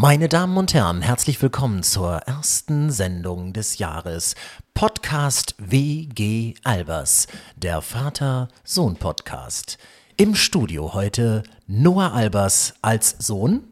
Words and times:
Meine 0.00 0.28
Damen 0.28 0.56
und 0.56 0.74
Herren, 0.74 1.02
herzlich 1.02 1.42
willkommen 1.42 1.82
zur 1.82 2.18
ersten 2.18 2.92
Sendung 2.92 3.52
des 3.52 3.78
Jahres. 3.78 4.36
Podcast 4.72 5.56
WG 5.58 6.54
Albers, 6.62 7.26
der 7.56 7.82
Vater-Sohn-Podcast. 7.82 9.76
Im 10.16 10.36
Studio 10.36 10.94
heute 10.94 11.42
Noah 11.66 12.12
Albers 12.12 12.74
als 12.80 13.16
Sohn. 13.18 13.64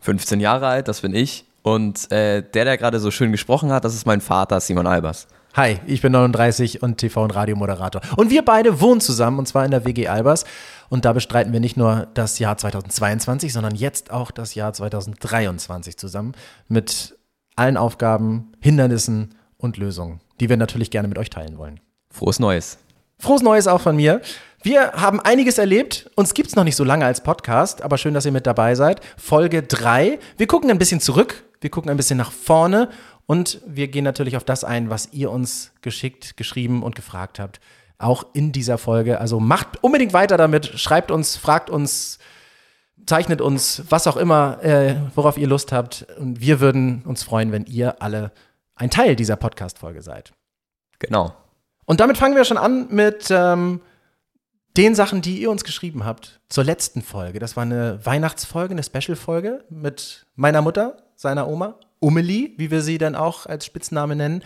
15 0.00 0.40
Jahre 0.40 0.68
alt, 0.68 0.88
das 0.88 1.02
bin 1.02 1.14
ich. 1.14 1.44
Und 1.60 2.10
äh, 2.12 2.40
der, 2.40 2.64
der 2.64 2.78
gerade 2.78 2.98
so 2.98 3.10
schön 3.10 3.30
gesprochen 3.30 3.70
hat, 3.70 3.84
das 3.84 3.94
ist 3.94 4.06
mein 4.06 4.22
Vater, 4.22 4.60
Simon 4.60 4.86
Albers. 4.86 5.28
Hi, 5.54 5.80
ich 5.86 6.00
bin 6.00 6.12
39 6.12 6.82
und 6.82 6.98
TV- 7.02 7.24
und 7.24 7.34
Radiomoderator. 7.34 8.00
Und 8.16 8.30
wir 8.30 8.44
beide 8.44 8.80
wohnen 8.80 9.00
zusammen, 9.00 9.38
und 9.40 9.48
zwar 9.48 9.64
in 9.64 9.70
der 9.70 9.84
WG 9.84 10.06
Albers. 10.08 10.44
Und 10.88 11.04
da 11.04 11.12
bestreiten 11.12 11.52
wir 11.52 11.60
nicht 11.60 11.76
nur 11.76 12.08
das 12.14 12.38
Jahr 12.38 12.56
2022, 12.56 13.52
sondern 13.52 13.74
jetzt 13.74 14.10
auch 14.10 14.30
das 14.30 14.54
Jahr 14.54 14.72
2023 14.72 15.96
zusammen 15.96 16.32
mit 16.68 17.16
allen 17.56 17.76
Aufgaben, 17.76 18.52
Hindernissen 18.60 19.34
und 19.56 19.76
Lösungen, 19.76 20.20
die 20.40 20.48
wir 20.48 20.56
natürlich 20.56 20.90
gerne 20.90 21.08
mit 21.08 21.18
euch 21.18 21.30
teilen 21.30 21.58
wollen. 21.58 21.80
Frohes 22.10 22.38
Neues. 22.38 22.78
Frohes 23.18 23.42
Neues 23.42 23.66
auch 23.66 23.80
von 23.80 23.96
mir. 23.96 24.20
Wir 24.62 24.92
haben 24.92 25.20
einiges 25.20 25.58
erlebt. 25.58 26.10
Uns 26.14 26.34
gibt 26.34 26.48
es 26.48 26.56
noch 26.56 26.64
nicht 26.64 26.76
so 26.76 26.84
lange 26.84 27.04
als 27.04 27.22
Podcast, 27.22 27.82
aber 27.82 27.98
schön, 27.98 28.14
dass 28.14 28.26
ihr 28.26 28.32
mit 28.32 28.46
dabei 28.46 28.74
seid. 28.74 29.00
Folge 29.16 29.62
3. 29.62 30.18
Wir 30.36 30.46
gucken 30.46 30.70
ein 30.70 30.78
bisschen 30.78 31.00
zurück, 31.00 31.44
wir 31.60 31.70
gucken 31.70 31.90
ein 31.90 31.96
bisschen 31.96 32.16
nach 32.16 32.32
vorne 32.32 32.88
und 33.26 33.60
wir 33.66 33.88
gehen 33.88 34.04
natürlich 34.04 34.36
auf 34.36 34.44
das 34.44 34.64
ein, 34.64 34.88
was 34.88 35.12
ihr 35.12 35.30
uns 35.30 35.72
geschickt, 35.82 36.36
geschrieben 36.36 36.82
und 36.82 36.96
gefragt 36.96 37.38
habt. 37.38 37.60
Auch 37.98 38.26
in 38.32 38.52
dieser 38.52 38.78
Folge. 38.78 39.20
Also 39.20 39.40
macht 39.40 39.82
unbedingt 39.82 40.12
weiter 40.12 40.36
damit. 40.36 40.66
Schreibt 40.78 41.10
uns, 41.10 41.36
fragt 41.36 41.68
uns, 41.68 42.18
zeichnet 43.06 43.40
uns, 43.40 43.82
was 43.88 44.06
auch 44.06 44.16
immer, 44.16 44.62
äh, 44.62 44.96
worauf 45.14 45.36
ihr 45.36 45.48
Lust 45.48 45.72
habt. 45.72 46.06
Und 46.18 46.40
wir 46.40 46.60
würden 46.60 47.02
uns 47.04 47.24
freuen, 47.24 47.50
wenn 47.50 47.64
ihr 47.66 48.00
alle 48.00 48.32
ein 48.76 48.90
Teil 48.90 49.16
dieser 49.16 49.36
Podcast-Folge 49.36 50.02
seid. 50.02 50.32
Genau. 51.00 51.34
Und 51.86 52.00
damit 52.00 52.18
fangen 52.18 52.36
wir 52.36 52.44
schon 52.44 52.58
an 52.58 52.86
mit 52.90 53.28
ähm, 53.30 53.80
den 54.76 54.94
Sachen, 54.94 55.22
die 55.22 55.40
ihr 55.40 55.50
uns 55.50 55.64
geschrieben 55.64 56.04
habt 56.04 56.40
zur 56.48 56.62
letzten 56.62 57.02
Folge. 57.02 57.40
Das 57.40 57.56
war 57.56 57.62
eine 57.62 58.04
Weihnachtsfolge, 58.04 58.72
eine 58.72 58.82
Special-Folge 58.84 59.64
mit 59.70 60.26
meiner 60.36 60.62
Mutter, 60.62 60.98
seiner 61.16 61.48
Oma, 61.48 61.80
Umeli, 61.98 62.54
wie 62.58 62.70
wir 62.70 62.82
sie 62.82 62.98
dann 62.98 63.16
auch 63.16 63.46
als 63.46 63.66
Spitzname 63.66 64.14
nennen. 64.14 64.44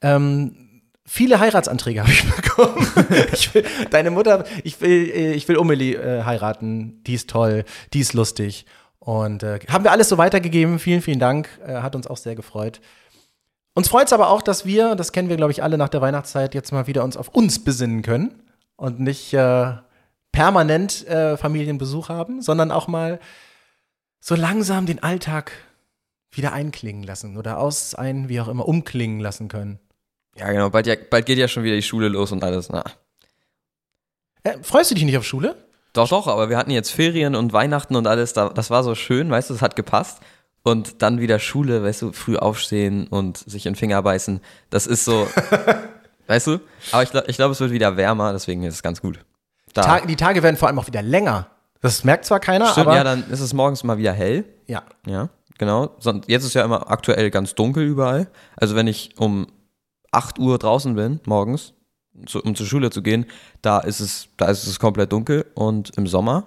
Ähm, 0.00 0.65
viele 1.06 1.40
Heiratsanträge 1.40 2.00
habe 2.00 2.10
ich 2.10 2.24
bekommen. 2.36 2.86
ich 3.32 3.54
will, 3.54 3.64
deine 3.90 4.10
Mutter, 4.10 4.44
ich 4.64 4.80
will, 4.80 5.10
äh, 5.10 5.32
ich 5.32 5.48
will 5.48 5.56
Umeli 5.56 5.94
äh, 5.94 6.24
heiraten. 6.24 7.02
Die 7.04 7.14
ist 7.14 7.30
toll, 7.30 7.64
die 7.92 8.00
ist 8.00 8.12
lustig. 8.12 8.66
Und 8.98 9.42
äh, 9.42 9.60
haben 9.68 9.84
wir 9.84 9.92
alles 9.92 10.08
so 10.08 10.18
weitergegeben. 10.18 10.78
Vielen, 10.78 11.00
vielen 11.00 11.20
Dank. 11.20 11.48
Äh, 11.64 11.76
hat 11.76 11.94
uns 11.94 12.06
auch 12.06 12.16
sehr 12.16 12.34
gefreut. 12.34 12.80
Uns 13.74 13.88
freut 13.88 14.06
es 14.06 14.12
aber 14.12 14.30
auch, 14.30 14.42
dass 14.42 14.64
wir, 14.64 14.94
das 14.94 15.12
kennen 15.12 15.28
wir, 15.28 15.36
glaube 15.36 15.52
ich, 15.52 15.62
alle 15.62 15.78
nach 15.78 15.90
der 15.90 16.00
Weihnachtszeit, 16.00 16.54
jetzt 16.54 16.72
mal 16.72 16.86
wieder 16.86 17.04
uns 17.04 17.16
auf 17.16 17.28
uns 17.28 17.62
besinnen 17.62 18.02
können 18.02 18.42
und 18.76 19.00
nicht 19.00 19.34
äh, 19.34 19.74
permanent 20.32 21.06
äh, 21.06 21.36
Familienbesuch 21.36 22.08
haben, 22.08 22.40
sondern 22.40 22.70
auch 22.70 22.88
mal 22.88 23.20
so 24.18 24.34
langsam 24.34 24.86
den 24.86 25.02
Alltag 25.02 25.52
wieder 26.30 26.52
einklingen 26.52 27.02
lassen 27.02 27.36
oder 27.36 27.58
aus 27.58 27.94
ein, 27.94 28.28
wie 28.28 28.40
auch 28.40 28.48
immer, 28.48 28.66
umklingen 28.66 29.20
lassen 29.20 29.48
können. 29.48 29.78
Ja, 30.38 30.50
genau. 30.52 30.70
Bald, 30.70 30.86
ja, 30.86 30.94
bald 31.10 31.26
geht 31.26 31.38
ja 31.38 31.48
schon 31.48 31.62
wieder 31.64 31.76
die 31.76 31.82
Schule 31.82 32.08
los 32.08 32.32
und 32.32 32.44
alles. 32.44 32.68
Na. 32.68 32.84
Äh, 34.42 34.58
freust 34.62 34.90
du 34.90 34.94
dich 34.94 35.04
nicht 35.04 35.16
auf 35.16 35.24
Schule? 35.24 35.56
Doch, 35.92 36.08
doch, 36.08 36.26
aber 36.26 36.50
wir 36.50 36.58
hatten 36.58 36.70
jetzt 36.70 36.90
Ferien 36.90 37.34
und 37.34 37.52
Weihnachten 37.52 37.96
und 37.96 38.06
alles. 38.06 38.32
Da, 38.34 38.50
das 38.50 38.70
war 38.70 38.84
so 38.84 38.94
schön, 38.94 39.30
weißt 39.30 39.50
du, 39.50 39.54
es 39.54 39.62
hat 39.62 39.76
gepasst. 39.76 40.20
Und 40.62 41.00
dann 41.00 41.20
wieder 41.20 41.38
Schule, 41.38 41.82
weißt 41.84 42.02
du, 42.02 42.12
früh 42.12 42.36
aufstehen 42.36 43.06
und 43.06 43.38
sich 43.38 43.66
in 43.66 43.72
den 43.72 43.78
Finger 43.78 44.02
beißen. 44.02 44.40
Das 44.68 44.86
ist 44.86 45.04
so, 45.04 45.26
weißt 46.26 46.48
du? 46.48 46.60
Aber 46.92 47.02
ich 47.04 47.10
glaube, 47.10 47.30
ich 47.30 47.36
glaub, 47.36 47.52
es 47.52 47.60
wird 47.60 47.70
wieder 47.70 47.96
wärmer, 47.96 48.32
deswegen 48.32 48.64
ist 48.64 48.74
es 48.74 48.82
ganz 48.82 49.00
gut. 49.00 49.20
Da. 49.74 50.00
Die 50.00 50.16
Tage 50.16 50.42
werden 50.42 50.56
vor 50.56 50.68
allem 50.68 50.78
auch 50.78 50.86
wieder 50.86 51.02
länger. 51.02 51.46
Das 51.80 52.02
merkt 52.02 52.24
zwar 52.24 52.40
keiner, 52.40 52.66
Stimmt, 52.72 52.88
aber 52.88 52.96
ja, 52.96 53.04
dann 53.04 53.30
ist 53.30 53.40
es 53.40 53.52
morgens 53.52 53.84
mal 53.84 53.96
wieder 53.98 54.12
hell. 54.12 54.44
ja. 54.66 54.82
Ja, 55.06 55.28
genau. 55.58 55.94
Jetzt 56.26 56.44
ist 56.44 56.54
ja 56.54 56.64
immer 56.64 56.90
aktuell 56.90 57.30
ganz 57.30 57.54
dunkel 57.54 57.84
überall. 57.86 58.26
Also 58.56 58.74
wenn 58.74 58.88
ich 58.88 59.14
um 59.18 59.46
8 60.16 60.38
Uhr 60.38 60.58
draußen 60.58 60.94
bin, 60.94 61.20
morgens, 61.26 61.74
zu, 62.26 62.42
um 62.42 62.54
zur 62.54 62.66
Schule 62.66 62.90
zu 62.90 63.02
gehen, 63.02 63.26
da 63.62 63.78
ist 63.78 64.00
es, 64.00 64.28
da 64.36 64.46
ist 64.46 64.66
es 64.66 64.78
komplett 64.78 65.12
dunkel 65.12 65.44
und 65.54 65.90
im 65.96 66.06
Sommer 66.06 66.46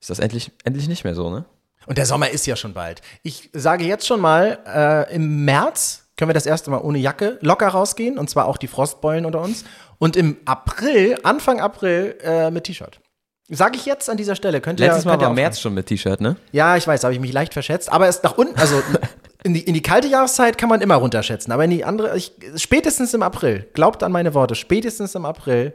ist 0.00 0.10
das 0.10 0.18
endlich, 0.18 0.50
endlich 0.64 0.88
nicht 0.88 1.04
mehr 1.04 1.14
so, 1.14 1.30
ne? 1.30 1.44
Und 1.86 1.98
der 1.98 2.06
Sommer 2.06 2.30
ist 2.30 2.46
ja 2.46 2.54
schon 2.54 2.74
bald. 2.74 3.00
Ich 3.22 3.50
sage 3.52 3.84
jetzt 3.84 4.06
schon 4.06 4.20
mal, 4.20 4.58
äh, 4.66 5.14
im 5.14 5.44
März 5.44 6.08
können 6.16 6.28
wir 6.28 6.34
das 6.34 6.46
erste 6.46 6.70
Mal 6.70 6.78
ohne 6.80 6.98
Jacke 6.98 7.38
locker 7.40 7.68
rausgehen, 7.68 8.18
und 8.18 8.30
zwar 8.30 8.46
auch 8.46 8.56
die 8.56 8.68
Frostbeulen 8.68 9.24
unter 9.24 9.40
uns. 9.40 9.64
Und 9.98 10.16
im 10.16 10.36
April, 10.44 11.18
Anfang 11.22 11.60
April, 11.60 12.16
äh, 12.22 12.50
mit 12.50 12.64
T-Shirt. 12.64 13.00
Sage 13.48 13.76
ich 13.76 13.86
jetzt 13.86 14.08
an 14.08 14.16
dieser 14.16 14.36
Stelle. 14.36 14.60
Könnt 14.60 14.80
ihr, 14.80 14.86
Letztes 14.86 15.04
Mal 15.04 15.12
könnt 15.12 15.22
war. 15.22 15.34
März 15.34 15.60
schon 15.60 15.74
mit 15.74 15.86
T-Shirt, 15.86 16.20
ne? 16.20 16.36
Ja, 16.52 16.76
ich 16.76 16.86
weiß, 16.86 17.02
habe 17.04 17.14
ich 17.14 17.20
mich 17.20 17.32
leicht 17.32 17.52
verschätzt. 17.52 17.92
Aber 17.92 18.08
es 18.08 18.22
nach 18.22 18.38
unten, 18.38 18.58
also 18.58 18.80
in 19.44 19.54
die, 19.54 19.60
in 19.60 19.74
die 19.74 19.82
kalte 19.82 20.08
Jahreszeit 20.08 20.58
kann 20.58 20.68
man 20.68 20.80
immer 20.80 20.96
runterschätzen. 20.96 21.52
Aber 21.52 21.64
in 21.64 21.70
die 21.70 21.84
andere, 21.84 22.16
ich, 22.16 22.32
spätestens 22.56 23.14
im 23.14 23.22
April, 23.22 23.68
glaubt 23.74 24.02
an 24.02 24.12
meine 24.12 24.34
Worte, 24.34 24.54
spätestens 24.54 25.14
im 25.14 25.24
April 25.24 25.74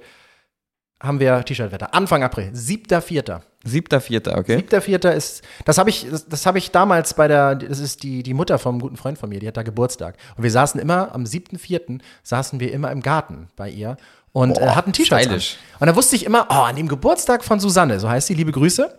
haben 1.02 1.20
wir 1.20 1.44
T-Shirt-Wetter. 1.44 1.94
Anfang 1.94 2.24
April, 2.24 2.52
7.4. 2.54 3.42
Siebter, 3.64 4.02
vierter, 4.02 4.38
okay? 4.38 4.58
Siebter, 4.58 4.82
vierter 4.82 5.14
ist, 5.14 5.44
das 5.66 5.78
habe 5.78 5.90
ich, 5.90 6.08
das, 6.10 6.28
das 6.28 6.46
habe 6.46 6.58
ich 6.58 6.72
damals 6.72 7.14
bei 7.14 7.28
der, 7.28 7.56
das 7.56 7.80
ist 7.80 8.02
die, 8.02 8.24
die 8.24 8.34
Mutter 8.34 8.58
vom 8.58 8.80
guten 8.80 8.96
Freund 8.96 9.18
von 9.18 9.30
mir, 9.30 9.40
die 9.40 9.48
hat 9.48 9.58
da 9.58 9.64
Geburtstag. 9.64 10.16
Und 10.38 10.44
wir 10.44 10.52
saßen 10.52 10.80
immer, 10.80 11.14
am 11.14 11.26
siebten, 11.26 11.60
vierten, 11.60 12.02
saßen 12.24 12.60
wir 12.60 12.72
immer 12.72 12.92
im 12.92 13.02
Garten 13.02 13.50
bei 13.56 13.70
ihr 13.70 13.98
und 14.32 14.54
Boah, 14.54 14.62
äh, 14.62 14.70
hatten 14.70 14.94
T-Shirts 14.94 15.28
an. 15.28 15.42
Und 15.80 15.88
da 15.88 15.96
wusste 15.96 16.16
ich 16.16 16.26
immer, 16.26 16.48
oh, 16.50 16.54
an 16.54 16.78
dem 16.78 16.88
Geburtstag 16.88 17.44
von 17.44 17.60
Susanne, 17.60 18.00
so 18.00 18.10
heißt 18.10 18.28
sie, 18.28 18.36
liebe 18.36 18.54
Grüße, 18.54 18.98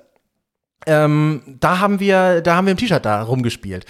ähm, 0.87 1.57
da 1.61 1.81
haben 1.81 1.99
wir, 1.99 2.43
da 2.43 2.57
haben 2.57 2.67
wir 2.67 2.73
im 2.73 2.79
T-Shirt 2.79 3.05
da 3.05 3.23
rumgespielt. 3.23 3.87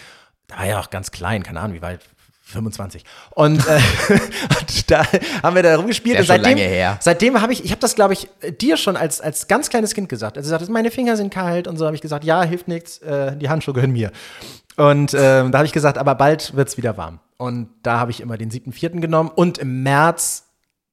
Da 0.49 0.59
war 0.59 0.67
ja 0.67 0.81
auch 0.81 0.91
ganz 0.91 1.11
klein, 1.11 1.43
keine 1.43 1.61
Ahnung, 1.61 1.77
wie 1.77 1.83
weit, 1.83 2.01
25. 2.49 3.05
Und, 3.31 3.67
äh, 3.67 3.81
und 4.61 4.91
da 4.91 5.05
haben 5.43 5.55
wir 5.55 5.63
da 5.63 5.77
rumgespielt. 5.77 6.19
Und 6.19 6.27
seitdem, 6.27 6.57
lange 6.57 6.63
her. 6.63 6.99
seitdem 7.01 7.41
habe 7.41 7.53
ich, 7.53 7.65
ich 7.65 7.71
habe 7.71 7.81
das, 7.81 7.95
glaube 7.95 8.15
ich, 8.15 8.29
dir 8.61 8.77
schon 8.77 8.97
als, 8.97 9.21
als 9.21 9.49
ganz 9.49 9.69
kleines 9.69 9.95
Kind 9.95 10.09
gesagt. 10.09 10.37
Also 10.37 10.51
gesagt, 10.51 10.71
meine 10.71 10.91
Finger 10.91 11.17
sind 11.17 11.33
kalt 11.33 11.69
und 11.69 11.77
so 11.77 11.85
habe 11.85 11.95
ich 11.95 12.03
gesagt, 12.03 12.25
ja, 12.25 12.43
hilft 12.43 12.69
nichts, 12.69 12.99
äh, 12.99 13.37
die 13.37 13.49
Handschuhe 13.49 13.75
gehören 13.75 13.93
mir. 13.93 14.13
Und 14.77 15.13
ähm, 15.15 15.53
da 15.53 15.59
habe 15.59 15.67
ich 15.67 15.73
gesagt, 15.73 15.99
aber 15.99 16.15
bald 16.15 16.57
wird 16.57 16.69
es 16.69 16.77
wieder 16.77 16.97
warm. 16.97 17.21
Und 17.37 17.69
da 17.83 17.99
habe 17.99 18.11
ich 18.11 18.21
immer 18.21 18.37
den 18.39 18.51
7.4. 18.51 19.01
genommen. 19.01 19.31
Und 19.35 19.59
im 19.59 19.83
März, 19.83 20.45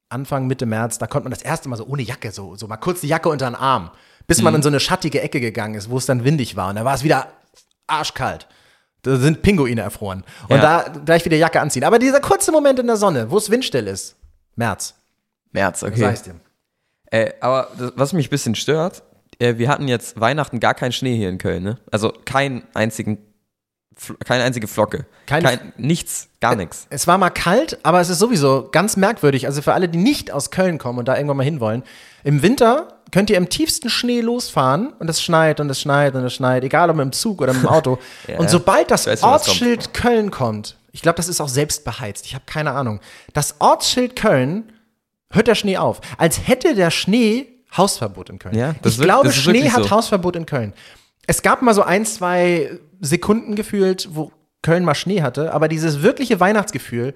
Anfang, 0.09 0.47
Mitte 0.47 0.65
März, 0.65 0.97
da 0.97 1.07
konnte 1.07 1.25
man 1.25 1.31
das 1.31 1.41
erste 1.41 1.69
Mal 1.69 1.77
so 1.77 1.85
ohne 1.85 2.01
Jacke, 2.01 2.31
so, 2.31 2.55
so 2.55 2.67
mal 2.67 2.77
kurz 2.77 3.01
die 3.01 3.07
Jacke 3.07 3.29
unter 3.29 3.49
den 3.49 3.55
Arm, 3.55 3.91
bis 4.27 4.41
man 4.41 4.53
in 4.55 4.61
so 4.61 4.69
eine 4.69 4.79
schattige 4.79 5.21
Ecke 5.21 5.39
gegangen 5.39 5.75
ist, 5.75 5.89
wo 5.89 5.97
es 5.97 6.05
dann 6.05 6.23
windig 6.23 6.55
war. 6.55 6.69
Und 6.69 6.75
da 6.75 6.85
war 6.85 6.95
es 6.95 7.03
wieder 7.03 7.27
arschkalt. 7.87 8.47
Da 9.05 9.17
sind 9.17 9.41
Pinguine 9.41 9.81
erfroren. 9.81 10.23
Und 10.49 10.57
Ja. 10.57 10.83
da 10.89 10.99
gleich 11.05 11.23
wieder 11.25 11.37
Jacke 11.37 11.61
anziehen. 11.61 11.83
Aber 11.83 11.99
dieser 11.99 12.19
kurze 12.19 12.51
Moment 12.51 12.79
in 12.79 12.87
der 12.87 12.97
Sonne, 12.97 13.29
wo 13.31 13.37
es 13.37 13.49
windstill 13.49 13.87
ist, 13.87 14.15
März, 14.55 14.95
März, 15.51 15.81
sag 15.81 15.91
okay. 15.93 16.11
ich 16.13 16.21
dir. 16.21 16.35
Äh, 17.11 17.33
aber 17.39 17.69
das, 17.77 17.93
was 17.95 18.13
mich 18.13 18.27
ein 18.27 18.29
bisschen 18.31 18.55
stört, 18.55 19.03
äh, 19.39 19.57
wir 19.57 19.69
hatten 19.69 19.87
jetzt 19.87 20.19
Weihnachten 20.19 20.59
gar 20.59 20.73
keinen 20.73 20.91
Schnee 20.91 21.15
hier 21.15 21.29
in 21.29 21.37
Köln, 21.37 21.63
ne? 21.63 21.77
Also 21.91 22.11
keinen 22.25 22.63
einzigen, 22.73 23.19
keine 24.25 24.43
einzige 24.43 24.67
Flocke. 24.67 25.05
Keine- 25.27 25.43
Kein, 25.47 25.73
nichts, 25.77 26.27
gar 26.41 26.55
nichts. 26.55 26.87
Es 26.89 27.05
war 27.07 27.17
mal 27.17 27.29
kalt, 27.29 27.77
aber 27.83 28.01
es 28.01 28.09
ist 28.09 28.19
sowieso 28.19 28.69
ganz 28.71 28.97
merkwürdig. 28.97 29.45
Also 29.45 29.61
für 29.61 29.73
alle, 29.73 29.87
die 29.87 29.97
nicht 29.99 30.31
aus 30.31 30.51
Köln 30.51 30.77
kommen 30.77 30.99
und 30.99 31.07
da 31.07 31.15
irgendwann 31.15 31.37
mal 31.37 31.43
hinwollen, 31.43 31.83
im 32.23 32.41
Winter 32.41 32.94
könnt 33.15 33.29
ihr 33.29 33.37
im 33.37 33.47
tiefsten 33.47 33.89
Schnee 33.89 34.19
losfahren 34.19 34.91
und 34.99 35.09
es 35.09 35.23
schneit 35.23 35.61
und 35.61 35.69
es 35.69 35.79
schneit 35.79 36.15
und 36.15 36.25
es 36.25 36.33
schneit, 36.33 36.65
egal 36.65 36.89
ob 36.89 36.99
im 36.99 37.13
Zug 37.13 37.41
oder 37.41 37.53
mit 37.53 37.63
dem 37.63 37.69
Auto. 37.69 37.97
Ja, 38.27 38.39
und 38.39 38.49
sobald 38.49 38.91
das 38.91 39.05
Ich 39.05 39.13
weiß, 39.13 39.23
wo 39.23 39.27
das 39.27 39.47
Ortsschild 39.47 39.93
Köln 39.93 40.31
kommt, 40.31 40.75
ich 40.91 41.01
glaube, 41.01 41.15
das 41.15 41.29
ist 41.29 41.39
auch 41.39 41.47
selbst 41.47 41.85
beheizt, 41.85 42.25
ich 42.25 42.35
habe 42.35 42.43
keine 42.45 42.71
Ahnung, 42.71 42.99
das 43.31 43.55
Ortsschild 43.59 44.17
Köln 44.17 44.73
hört 45.31 45.47
der 45.47 45.55
Schnee 45.55 45.77
auf. 45.77 46.01
Als 46.17 46.45
hätte 46.45 46.75
der 46.75 46.91
Schnee 46.91 47.47
Hausverbot 47.77 48.29
in 48.29 48.37
Köln. 48.37 48.53
Ja, 48.53 48.75
das 48.81 48.95
ich 48.97 49.01
glaube, 49.01 49.31
Schnee 49.31 49.69
hat 49.69 49.83
so. 49.83 49.91
Hausverbot 49.91 50.35
in 50.35 50.45
Köln. 50.45 50.73
Es 51.25 51.41
gab 51.41 51.61
mal 51.61 51.73
so 51.73 51.83
ein, 51.83 52.05
zwei 52.05 52.69
Sekunden 52.99 53.55
gefühlt, 53.55 54.09
wo 54.11 54.33
Köln 54.61 54.83
mal 54.83 54.93
Schnee 54.93 55.21
hatte, 55.21 55.53
aber 55.53 55.69
dieses 55.69 56.01
wirkliche 56.01 56.41
Weihnachtsgefühl, 56.41 57.13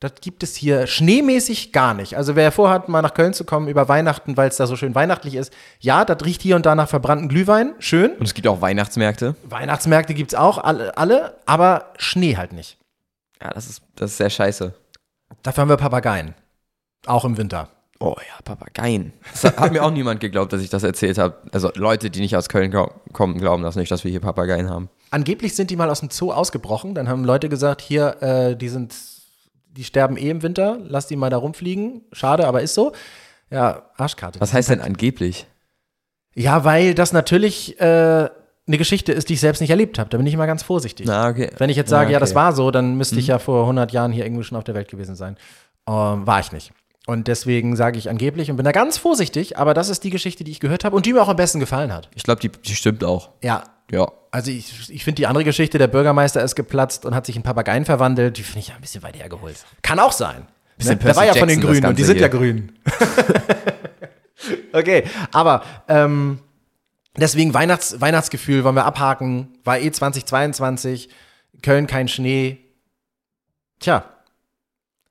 das 0.00 0.12
gibt 0.20 0.42
es 0.42 0.56
hier 0.56 0.86
schneemäßig 0.86 1.72
gar 1.72 1.94
nicht. 1.94 2.16
Also 2.16 2.36
wer 2.36 2.52
vorhat, 2.52 2.88
mal 2.88 3.02
nach 3.02 3.14
Köln 3.14 3.32
zu 3.32 3.44
kommen 3.44 3.68
über 3.68 3.88
Weihnachten, 3.88 4.36
weil 4.36 4.48
es 4.48 4.56
da 4.56 4.66
so 4.66 4.76
schön 4.76 4.94
weihnachtlich 4.94 5.34
ist, 5.34 5.52
ja, 5.80 6.04
das 6.04 6.24
riecht 6.24 6.42
hier 6.42 6.56
und 6.56 6.66
da 6.66 6.74
nach 6.74 6.88
verbrannten 6.88 7.28
Glühwein, 7.28 7.74
schön. 7.78 8.12
Und 8.12 8.26
es 8.26 8.34
gibt 8.34 8.46
auch 8.46 8.60
Weihnachtsmärkte. 8.60 9.36
Weihnachtsmärkte 9.44 10.14
gibt 10.14 10.32
es 10.32 10.38
auch, 10.38 10.58
alle, 10.58 10.96
alle, 10.96 11.38
aber 11.46 11.92
Schnee 11.96 12.36
halt 12.36 12.52
nicht. 12.52 12.78
Ja, 13.42 13.50
das 13.50 13.68
ist, 13.68 13.82
das 13.96 14.12
ist 14.12 14.16
sehr 14.18 14.30
scheiße. 14.30 14.74
Dafür 15.42 15.62
haben 15.62 15.68
wir 15.68 15.76
Papageien. 15.76 16.34
Auch 17.06 17.24
im 17.24 17.36
Winter. 17.36 17.68
Oh 17.98 18.14
ja, 18.18 18.42
Papageien. 18.44 19.12
Das 19.32 19.44
hat 19.44 19.72
mir 19.72 19.82
auch 19.82 19.90
niemand 19.92 20.20
geglaubt, 20.20 20.52
dass 20.52 20.60
ich 20.60 20.68
das 20.68 20.82
erzählt 20.82 21.18
habe. 21.18 21.36
Also 21.52 21.70
Leute, 21.74 22.10
die 22.10 22.20
nicht 22.20 22.36
aus 22.36 22.48
Köln 22.48 22.74
kommen, 23.12 23.38
glauben 23.38 23.62
das 23.62 23.76
nicht, 23.76 23.90
dass 23.90 24.04
wir 24.04 24.10
hier 24.10 24.20
Papageien 24.20 24.68
haben. 24.68 24.90
Angeblich 25.10 25.54
sind 25.54 25.70
die 25.70 25.76
mal 25.76 25.88
aus 25.88 26.00
dem 26.00 26.10
Zoo 26.10 26.32
ausgebrochen. 26.32 26.94
Dann 26.94 27.08
haben 27.08 27.24
Leute 27.24 27.48
gesagt, 27.48 27.80
hier, 27.80 28.22
äh, 28.22 28.56
die 28.56 28.68
sind, 28.68 28.94
die 29.76 29.84
sterben 29.84 30.16
eh 30.16 30.30
im 30.30 30.42
Winter, 30.42 30.78
lass 30.82 31.06
die 31.06 31.16
mal 31.16 31.30
da 31.30 31.36
rumfliegen. 31.36 32.02
Schade, 32.12 32.46
aber 32.46 32.62
ist 32.62 32.74
so. 32.74 32.92
Ja, 33.50 33.90
Arschkarte. 33.96 34.40
Was 34.40 34.52
heißt 34.52 34.70
denn 34.70 34.80
angeblich? 34.80 35.46
Ja, 36.34 36.64
weil 36.64 36.94
das 36.94 37.12
natürlich 37.12 37.80
äh, 37.80 37.84
eine 38.66 38.78
Geschichte 38.78 39.12
ist, 39.12 39.28
die 39.28 39.34
ich 39.34 39.40
selbst 39.40 39.60
nicht 39.60 39.70
erlebt 39.70 39.98
habe. 39.98 40.10
Da 40.10 40.16
bin 40.16 40.26
ich 40.26 40.34
immer 40.34 40.46
ganz 40.46 40.62
vorsichtig. 40.62 41.06
Na, 41.06 41.28
okay. 41.28 41.50
Wenn 41.56 41.70
ich 41.70 41.76
jetzt 41.76 41.90
sage, 41.90 42.06
Na, 42.06 42.12
ja, 42.12 42.18
okay. 42.18 42.26
das 42.26 42.34
war 42.34 42.52
so, 42.52 42.70
dann 42.70 42.96
müsste 42.96 43.18
ich 43.18 43.28
ja 43.28 43.38
vor 43.38 43.62
100 43.62 43.92
Jahren 43.92 44.12
hier 44.12 44.24
irgendwo 44.24 44.42
schon 44.42 44.58
auf 44.58 44.64
der 44.64 44.74
Welt 44.74 44.88
gewesen 44.88 45.14
sein. 45.14 45.36
Ähm, 45.88 46.26
war 46.26 46.40
ich 46.40 46.52
nicht. 46.52 46.72
Und 47.06 47.28
deswegen 47.28 47.76
sage 47.76 47.98
ich 47.98 48.10
angeblich 48.10 48.50
und 48.50 48.56
bin 48.56 48.64
da 48.64 48.72
ganz 48.72 48.98
vorsichtig, 48.98 49.56
aber 49.56 49.74
das 49.74 49.88
ist 49.88 50.02
die 50.02 50.10
Geschichte, 50.10 50.42
die 50.42 50.50
ich 50.50 50.58
gehört 50.58 50.84
habe 50.84 50.96
und 50.96 51.06
die 51.06 51.12
mir 51.12 51.22
auch 51.22 51.28
am 51.28 51.36
besten 51.36 51.60
gefallen 51.60 51.92
hat. 51.92 52.10
Ich 52.16 52.24
glaube, 52.24 52.40
die, 52.40 52.48
die 52.48 52.74
stimmt 52.74 53.04
auch. 53.04 53.30
Ja, 53.44 53.62
Ja. 53.90 54.10
also 54.32 54.50
ich, 54.50 54.90
ich 54.90 55.04
finde 55.04 55.16
die 55.16 55.26
andere 55.26 55.44
Geschichte, 55.44 55.78
der 55.78 55.86
Bürgermeister 55.86 56.42
ist 56.42 56.56
geplatzt 56.56 57.04
und 57.04 57.14
hat 57.14 57.26
sich 57.26 57.36
in 57.36 57.42
Papageien 57.42 57.84
verwandelt, 57.84 58.36
die 58.36 58.42
finde 58.42 58.58
ich 58.60 58.68
ja 58.68 58.74
ein 58.74 58.80
bisschen 58.80 59.02
weit 59.02 59.16
hergeholt. 59.16 59.56
Kann 59.82 60.00
auch 60.00 60.12
sein. 60.12 60.46
Bisschen 60.76 60.98
Ne? 60.98 61.04
Der 61.04 61.16
war 61.16 61.24
ja 61.24 61.34
von 61.34 61.48
den 61.48 61.60
Jackson, 61.60 61.72
Grünen 61.72 61.86
und 61.86 61.98
die 61.98 62.04
sind 62.04 62.20
ja 62.20 62.28
hier. 62.28 62.38
grün. 62.38 62.72
okay, 64.72 65.04
aber 65.32 65.62
ähm, 65.88 66.40
deswegen 67.16 67.54
Weihnachts, 67.54 68.00
Weihnachtsgefühl 68.00 68.64
wollen 68.64 68.74
wir 68.74 68.84
abhaken. 68.84 69.58
War 69.64 69.78
eh 69.78 69.90
2022, 69.90 71.08
Köln 71.62 71.86
kein 71.86 72.08
Schnee. 72.08 72.58
Tja. 73.78 74.04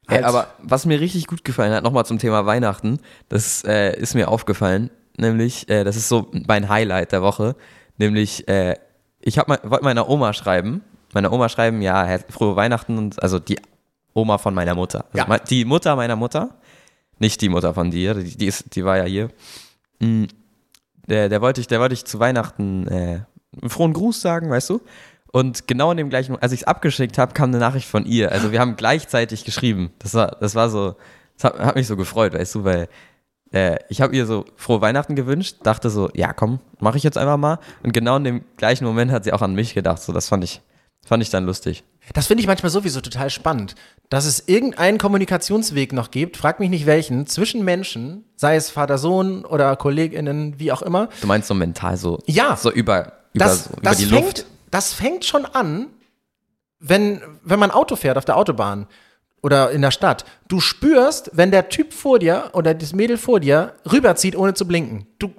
Halt. 0.07 0.23
aber 0.23 0.53
was 0.59 0.85
mir 0.85 0.99
richtig 0.99 1.25
gut 1.25 1.43
gefallen 1.43 1.73
hat, 1.73 1.83
nochmal 1.83 2.05
zum 2.05 2.19
Thema 2.19 2.45
Weihnachten, 2.45 2.99
das 3.27 3.63
äh, 3.63 3.97
ist 3.97 4.13
mir 4.13 4.27
aufgefallen, 4.27 4.91
nämlich, 5.17 5.67
äh, 5.67 5.83
das 5.83 5.95
ist 5.95 6.09
so 6.09 6.29
mein 6.47 6.69
Highlight 6.69 7.11
der 7.11 7.23
Woche, 7.23 7.55
nämlich, 7.97 8.47
äh, 8.47 8.75
ich 9.19 9.37
hab 9.37 9.47
mal, 9.47 9.59
wollte 9.63 9.83
meiner 9.83 10.09
Oma 10.09 10.33
schreiben, 10.33 10.81
meiner 11.13 11.31
Oma 11.31 11.49
schreiben, 11.49 11.81
ja, 11.81 12.17
frohe 12.29 12.55
Weihnachten 12.55 12.97
und, 12.97 13.21
also 13.21 13.39
die 13.39 13.57
Oma 14.13 14.37
von 14.37 14.53
meiner 14.53 14.75
Mutter. 14.75 15.05
Also 15.13 15.31
Ja. 15.31 15.37
Die 15.39 15.65
Mutter 15.65 15.95
meiner 15.95 16.15
Mutter, 16.15 16.55
nicht 17.19 17.41
die 17.41 17.49
Mutter 17.49 17.73
von 17.73 17.91
dir, 17.91 18.13
die, 18.13 18.37
die, 18.37 18.45
ist, 18.47 18.75
die 18.75 18.85
war 18.85 18.97
ja 18.97 19.03
hier. 19.05 19.29
Mm, 19.99 20.25
Der, 21.07 21.29
der 21.29 21.41
wollte 21.41 21.61
ich, 21.61 21.67
der 21.67 21.79
wollte 21.79 21.93
ich 21.93 22.05
zu 22.05 22.19
Weihnachten 22.19 22.87
äh, 22.87 23.19
einen 23.61 23.69
frohen 23.69 23.93
Gruß 23.93 24.21
sagen, 24.21 24.49
weißt 24.49 24.69
du? 24.71 24.81
Und 25.31 25.67
genau 25.67 25.91
in 25.91 25.97
dem 25.97 26.09
gleichen, 26.09 26.37
als 26.41 26.51
ich 26.53 26.61
es 26.61 26.67
abgeschickt 26.67 27.17
habe, 27.17 27.33
kam 27.33 27.49
eine 27.49 27.59
Nachricht 27.59 27.87
von 27.87 28.05
ihr. 28.05 28.31
Also 28.31 28.51
wir 28.51 28.59
haben 28.59 28.75
gleichzeitig 28.77 29.43
geschrieben. 29.43 29.91
Das 29.99 30.13
war, 30.13 30.37
das 30.39 30.55
war 30.55 30.69
so, 30.69 30.95
das 31.37 31.43
hat, 31.43 31.59
hat 31.59 31.75
mich 31.75 31.87
so 31.87 31.97
gefreut, 31.97 32.33
weißt 32.33 32.55
du, 32.55 32.63
weil 32.63 32.87
äh, 33.51 33.77
ich 33.89 34.01
habe 34.01 34.15
ihr 34.15 34.25
so 34.25 34.45
frohe 34.55 34.81
Weihnachten 34.81 35.15
gewünscht, 35.15 35.57
dachte 35.63 35.89
so, 35.89 36.09
ja 36.13 36.33
komm, 36.33 36.59
mache 36.79 36.97
ich 36.97 37.03
jetzt 37.03 37.17
einfach 37.17 37.37
mal. 37.37 37.59
Und 37.83 37.93
genau 37.93 38.17
in 38.17 38.23
dem 38.23 38.45
gleichen 38.57 38.85
Moment 38.85 39.11
hat 39.11 39.23
sie 39.23 39.33
auch 39.33 39.41
an 39.41 39.53
mich 39.55 39.73
gedacht. 39.73 40.01
So, 40.01 40.11
das 40.13 40.27
fand 40.29 40.43
ich, 40.43 40.61
fand 41.05 41.21
ich 41.23 41.29
dann 41.29 41.45
lustig. 41.45 41.83
Das 42.13 42.27
finde 42.27 42.41
ich 42.41 42.47
manchmal 42.47 42.69
sowieso 42.69 43.01
total 43.01 43.29
spannend, 43.31 43.73
dass 44.09 44.25
es 44.25 44.47
irgendeinen 44.47 44.99
Kommunikationsweg 44.99 45.91
noch 45.91 46.11
gibt, 46.11 46.37
frag 46.37 46.59
mich 46.59 46.69
nicht 46.69 46.85
welchen, 46.85 47.25
zwischen 47.25 47.63
Menschen, 47.65 48.25
sei 48.35 48.55
es 48.55 48.69
Vater-Sohn 48.69 49.43
oder 49.43 49.75
KollegInnen, 49.75 50.59
wie 50.59 50.71
auch 50.71 50.83
immer. 50.83 51.09
Du 51.21 51.27
meinst 51.27 51.47
so 51.47 51.55
mental 51.55 51.97
so, 51.97 52.19
Ja. 52.27 52.55
so 52.57 52.71
über, 52.71 53.13
über, 53.33 53.45
Das, 53.45 53.63
so, 53.65 53.71
über 53.71 53.81
das, 53.81 53.97
die 53.97 54.05
fängt, 54.05 54.23
Luft. 54.23 54.45
das 54.69 54.93
fängt 54.93 55.25
schon 55.25 55.45
an, 55.45 55.87
wenn, 56.79 57.21
wenn 57.43 57.57
man 57.59 57.71
Auto 57.71 57.95
fährt 57.95 58.17
auf 58.17 58.25
der 58.25 58.37
Autobahn 58.37 58.85
oder 59.45 59.69
in 59.69 59.83
der 59.83 59.91
Stadt. 59.91 60.25
Du 60.47 60.59
spürst, 60.59 61.29
wenn 61.33 61.51
der 61.51 61.69
Typ 61.69 61.93
vor 61.93 62.17
dir 62.17 62.49
oder 62.53 62.73
das 62.73 62.93
Mädel 62.93 63.17
vor 63.17 63.39
dir 63.39 63.73
rüberzieht, 63.91 64.35
ohne 64.35 64.55
zu 64.55 64.67
blinken. 64.67 65.05
Du, 65.19 65.31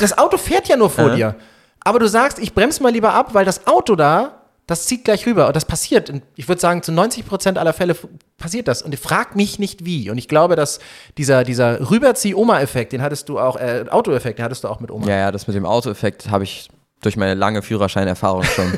das 0.00 0.18
Auto 0.18 0.36
fährt 0.36 0.68
ja 0.68 0.76
nur 0.76 0.90
vor 0.90 1.12
Äh. 1.12 1.16
dir. 1.16 1.34
Aber 1.80 1.98
du 1.98 2.06
sagst, 2.08 2.38
ich 2.38 2.52
bremse 2.52 2.82
mal 2.82 2.92
lieber 2.92 3.14
ab, 3.14 3.32
weil 3.32 3.46
das 3.46 3.66
Auto 3.66 3.96
da, 3.96 4.42
das 4.66 4.84
zieht 4.84 5.04
gleich 5.06 5.24
rüber. 5.26 5.46
Und 5.46 5.56
das 5.56 5.64
passiert. 5.64 6.10
Und 6.10 6.22
ich 6.36 6.46
würde 6.46 6.60
sagen, 6.60 6.82
zu 6.82 6.92
90 6.92 7.24
Prozent 7.26 7.56
aller 7.56 7.72
Fälle 7.72 7.96
passiert 8.36 8.68
das. 8.68 8.82
Und 8.82 8.92
ich 8.92 9.00
frag 9.00 9.34
mich 9.34 9.58
nicht 9.58 9.86
wie. 9.86 10.10
Und 10.10 10.18
ich 10.18 10.28
glaube, 10.28 10.54
dass 10.54 10.78
dieser, 11.16 11.42
dieser 11.42 11.90
Rüberzieh-Oma-Effekt, 11.90 12.92
den 12.92 13.00
hattest 13.00 13.30
du 13.30 13.38
auch, 13.38 13.56
äh, 13.56 13.86
Auto-Effekt, 13.88 14.38
den 14.38 14.44
hattest 14.44 14.64
du 14.64 14.68
auch 14.68 14.80
mit 14.80 14.90
Oma. 14.90 15.06
Ja, 15.06 15.16
ja, 15.16 15.32
das 15.32 15.46
mit 15.46 15.56
dem 15.56 15.64
Autoeffekt 15.64 16.30
habe 16.30 16.44
ich 16.44 16.68
durch 17.00 17.16
meine 17.16 17.34
lange 17.34 17.62
Führerscheinerfahrung 17.62 18.42
schon. 18.42 18.72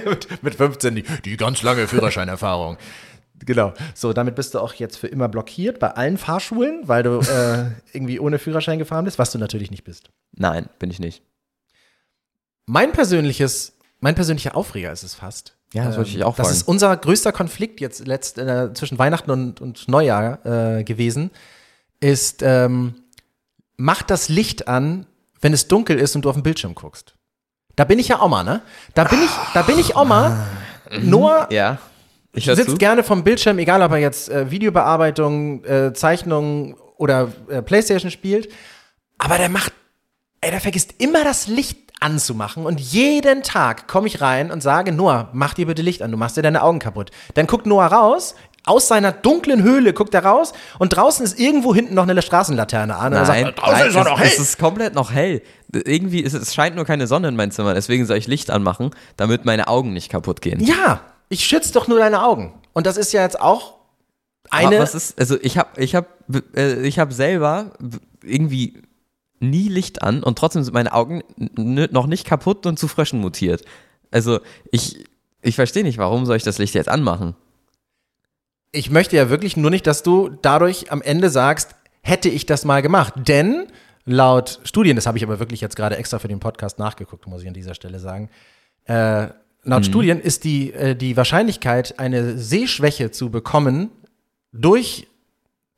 mit 0.42 0.54
15 0.54 0.94
die, 0.94 1.02
die 1.24 1.36
ganz 1.36 1.62
lange 1.62 1.86
Führerscheinerfahrung. 1.88 2.78
Genau. 3.44 3.72
So, 3.94 4.12
damit 4.12 4.34
bist 4.34 4.54
du 4.54 4.60
auch 4.60 4.72
jetzt 4.74 4.96
für 4.96 5.08
immer 5.08 5.28
blockiert 5.28 5.78
bei 5.78 5.90
allen 5.90 6.16
Fahrschulen, 6.18 6.88
weil 6.88 7.02
du 7.02 7.18
äh, 7.20 7.70
irgendwie 7.92 8.18
ohne 8.18 8.38
Führerschein 8.38 8.78
gefahren 8.78 9.04
bist, 9.04 9.18
was 9.18 9.30
du 9.30 9.38
natürlich 9.38 9.70
nicht 9.70 9.84
bist. 9.84 10.10
Nein, 10.32 10.68
bin 10.78 10.90
ich 10.90 10.98
nicht. 10.98 11.22
Mein 12.66 12.92
persönliches, 12.92 13.74
mein 14.00 14.14
persönlicher 14.14 14.56
Aufreger 14.56 14.90
ist 14.92 15.02
es 15.02 15.14
fast. 15.14 15.56
Ja, 15.72 15.84
das 15.84 15.96
wollte 15.96 16.10
ich 16.10 16.24
auch 16.24 16.36
Das 16.36 16.46
fragen. 16.46 16.56
ist 16.56 16.68
unser 16.68 16.96
größter 16.96 17.32
Konflikt 17.32 17.80
jetzt 17.80 18.06
letzt, 18.06 18.38
äh, 18.38 18.72
zwischen 18.72 18.98
Weihnachten 18.98 19.30
und, 19.30 19.60
und 19.60 19.88
Neujahr 19.88 20.44
äh, 20.78 20.84
gewesen, 20.84 21.30
ist, 22.00 22.42
ähm, 22.42 22.94
mach 23.76 24.02
das 24.02 24.28
Licht 24.28 24.68
an, 24.68 25.06
wenn 25.40 25.52
es 25.52 25.68
dunkel 25.68 25.98
ist 25.98 26.16
und 26.16 26.24
du 26.24 26.30
auf 26.30 26.36
den 26.36 26.42
Bildschirm 26.42 26.74
guckst. 26.74 27.14
Da 27.74 27.84
bin 27.84 27.98
ich 27.98 28.08
ja 28.08 28.22
Oma, 28.22 28.42
ne? 28.42 28.62
Da 28.94 29.04
bin 29.04 29.22
ich, 29.22 29.30
da 29.52 29.62
bin 29.62 29.78
ich 29.78 29.94
Oma. 29.96 30.46
Noah 31.02 31.48
Ja. 31.52 31.78
Ich 32.36 32.44
zu. 32.44 32.76
gerne 32.76 33.02
vom 33.02 33.24
Bildschirm, 33.24 33.58
egal 33.58 33.82
ob 33.82 33.92
er 33.92 33.98
jetzt 33.98 34.28
äh, 34.28 34.50
Videobearbeitung, 34.50 35.64
äh, 35.64 35.92
Zeichnung 35.94 36.76
oder 36.96 37.32
äh, 37.48 37.62
Playstation 37.62 38.10
spielt. 38.10 38.48
Aber 39.18 39.38
der 39.38 39.48
macht, 39.48 39.72
ey, 40.42 40.50
der 40.50 40.60
vergisst 40.60 40.94
immer 40.98 41.24
das 41.24 41.46
Licht 41.46 41.78
anzumachen 42.00 42.66
und 42.66 42.78
jeden 42.78 43.42
Tag 43.42 43.88
komme 43.88 44.06
ich 44.06 44.20
rein 44.20 44.50
und 44.50 44.62
sage, 44.62 44.92
Noah, 44.92 45.30
mach 45.32 45.54
dir 45.54 45.66
bitte 45.66 45.80
Licht 45.80 46.02
an, 46.02 46.10
du 46.10 46.18
machst 46.18 46.36
dir 46.36 46.42
deine 46.42 46.62
Augen 46.62 46.78
kaputt. 46.78 47.10
Dann 47.34 47.46
guckt 47.46 47.64
Noah 47.64 47.86
raus, 47.86 48.34
aus 48.66 48.88
seiner 48.88 49.12
dunklen 49.12 49.62
Höhle 49.62 49.94
guckt 49.94 50.12
er 50.12 50.24
raus 50.24 50.52
und 50.78 50.90
draußen 50.90 51.24
ist 51.24 51.38
irgendwo 51.40 51.74
hinten 51.74 51.94
noch 51.94 52.06
eine 52.06 52.20
Straßenlaterne 52.20 52.96
an. 52.96 53.12
Und 53.14 53.18
er 53.20 53.26
Nein, 53.26 53.44
sagt, 53.46 53.58
draußen 53.58 53.72
nein 53.72 53.88
ist 53.88 53.96
es, 53.96 54.04
noch 54.04 54.20
hell. 54.20 54.26
es 54.26 54.38
ist 54.38 54.58
komplett 54.58 54.94
noch 54.94 55.12
hell. 55.12 55.42
Irgendwie 55.72 56.20
ist 56.20 56.34
es, 56.34 56.42
es 56.42 56.54
scheint 56.54 56.76
nur 56.76 56.84
keine 56.84 57.06
Sonne 57.06 57.28
in 57.28 57.36
mein 57.36 57.50
Zimmer, 57.50 57.72
deswegen 57.72 58.04
soll 58.04 58.18
ich 58.18 58.26
Licht 58.26 58.50
anmachen, 58.50 58.90
damit 59.16 59.46
meine 59.46 59.68
Augen 59.68 59.94
nicht 59.94 60.10
kaputt 60.10 60.42
gehen. 60.42 60.60
ja, 60.60 61.00
ich 61.28 61.44
schütze 61.44 61.72
doch 61.72 61.88
nur 61.88 61.98
deine 61.98 62.22
Augen. 62.22 62.54
Und 62.72 62.86
das 62.86 62.96
ist 62.96 63.12
ja 63.12 63.22
jetzt 63.22 63.40
auch 63.40 63.74
Aber 64.50 64.68
eine. 64.68 64.78
was 64.78 64.94
ist, 64.94 65.18
also 65.18 65.38
ich 65.40 65.58
habe 65.58 65.80
ich 65.80 65.94
hab, 65.94 66.06
äh, 66.54 66.86
ich 66.86 66.98
hab 66.98 67.12
selber 67.12 67.72
irgendwie 68.22 68.82
nie 69.38 69.68
Licht 69.68 70.02
an 70.02 70.22
und 70.22 70.38
trotzdem 70.38 70.62
sind 70.62 70.74
meine 70.74 70.92
Augen 70.92 71.22
noch 71.36 72.06
nicht 72.06 72.26
kaputt 72.26 72.66
und 72.66 72.78
zu 72.78 72.88
Fröschen 72.88 73.20
mutiert. 73.20 73.64
Also 74.10 74.40
ich, 74.70 75.04
ich 75.42 75.56
verstehe 75.56 75.82
nicht, 75.82 75.98
warum 75.98 76.26
soll 76.26 76.36
ich 76.36 76.42
das 76.42 76.58
Licht 76.58 76.74
jetzt 76.74 76.88
anmachen? 76.88 77.36
ich 78.76 78.90
möchte 78.90 79.16
ja 79.16 79.30
wirklich 79.30 79.56
nur 79.56 79.70
nicht, 79.70 79.86
dass 79.86 80.02
du 80.02 80.28
dadurch 80.28 80.92
am 80.92 81.02
Ende 81.02 81.30
sagst, 81.30 81.74
hätte 82.02 82.28
ich 82.28 82.46
das 82.46 82.64
mal 82.64 82.82
gemacht. 82.82 83.14
Denn 83.16 83.66
laut 84.04 84.60
Studien, 84.64 84.96
das 84.96 85.06
habe 85.06 85.18
ich 85.18 85.24
aber 85.24 85.38
wirklich 85.38 85.60
jetzt 85.60 85.76
gerade 85.76 85.96
extra 85.96 86.18
für 86.18 86.28
den 86.28 86.40
Podcast 86.40 86.78
nachgeguckt, 86.78 87.26
muss 87.26 87.42
ich 87.42 87.48
an 87.48 87.54
dieser 87.54 87.74
Stelle 87.74 87.98
sagen, 87.98 88.28
äh, 88.84 89.28
laut 89.66 89.84
Studien 89.84 90.20
ist 90.20 90.44
die, 90.44 90.72
äh, 90.72 90.94
die 90.96 91.16
Wahrscheinlichkeit, 91.16 91.98
eine 91.98 92.38
Sehschwäche 92.38 93.10
zu 93.10 93.30
bekommen, 93.30 93.90
durch 94.52 95.06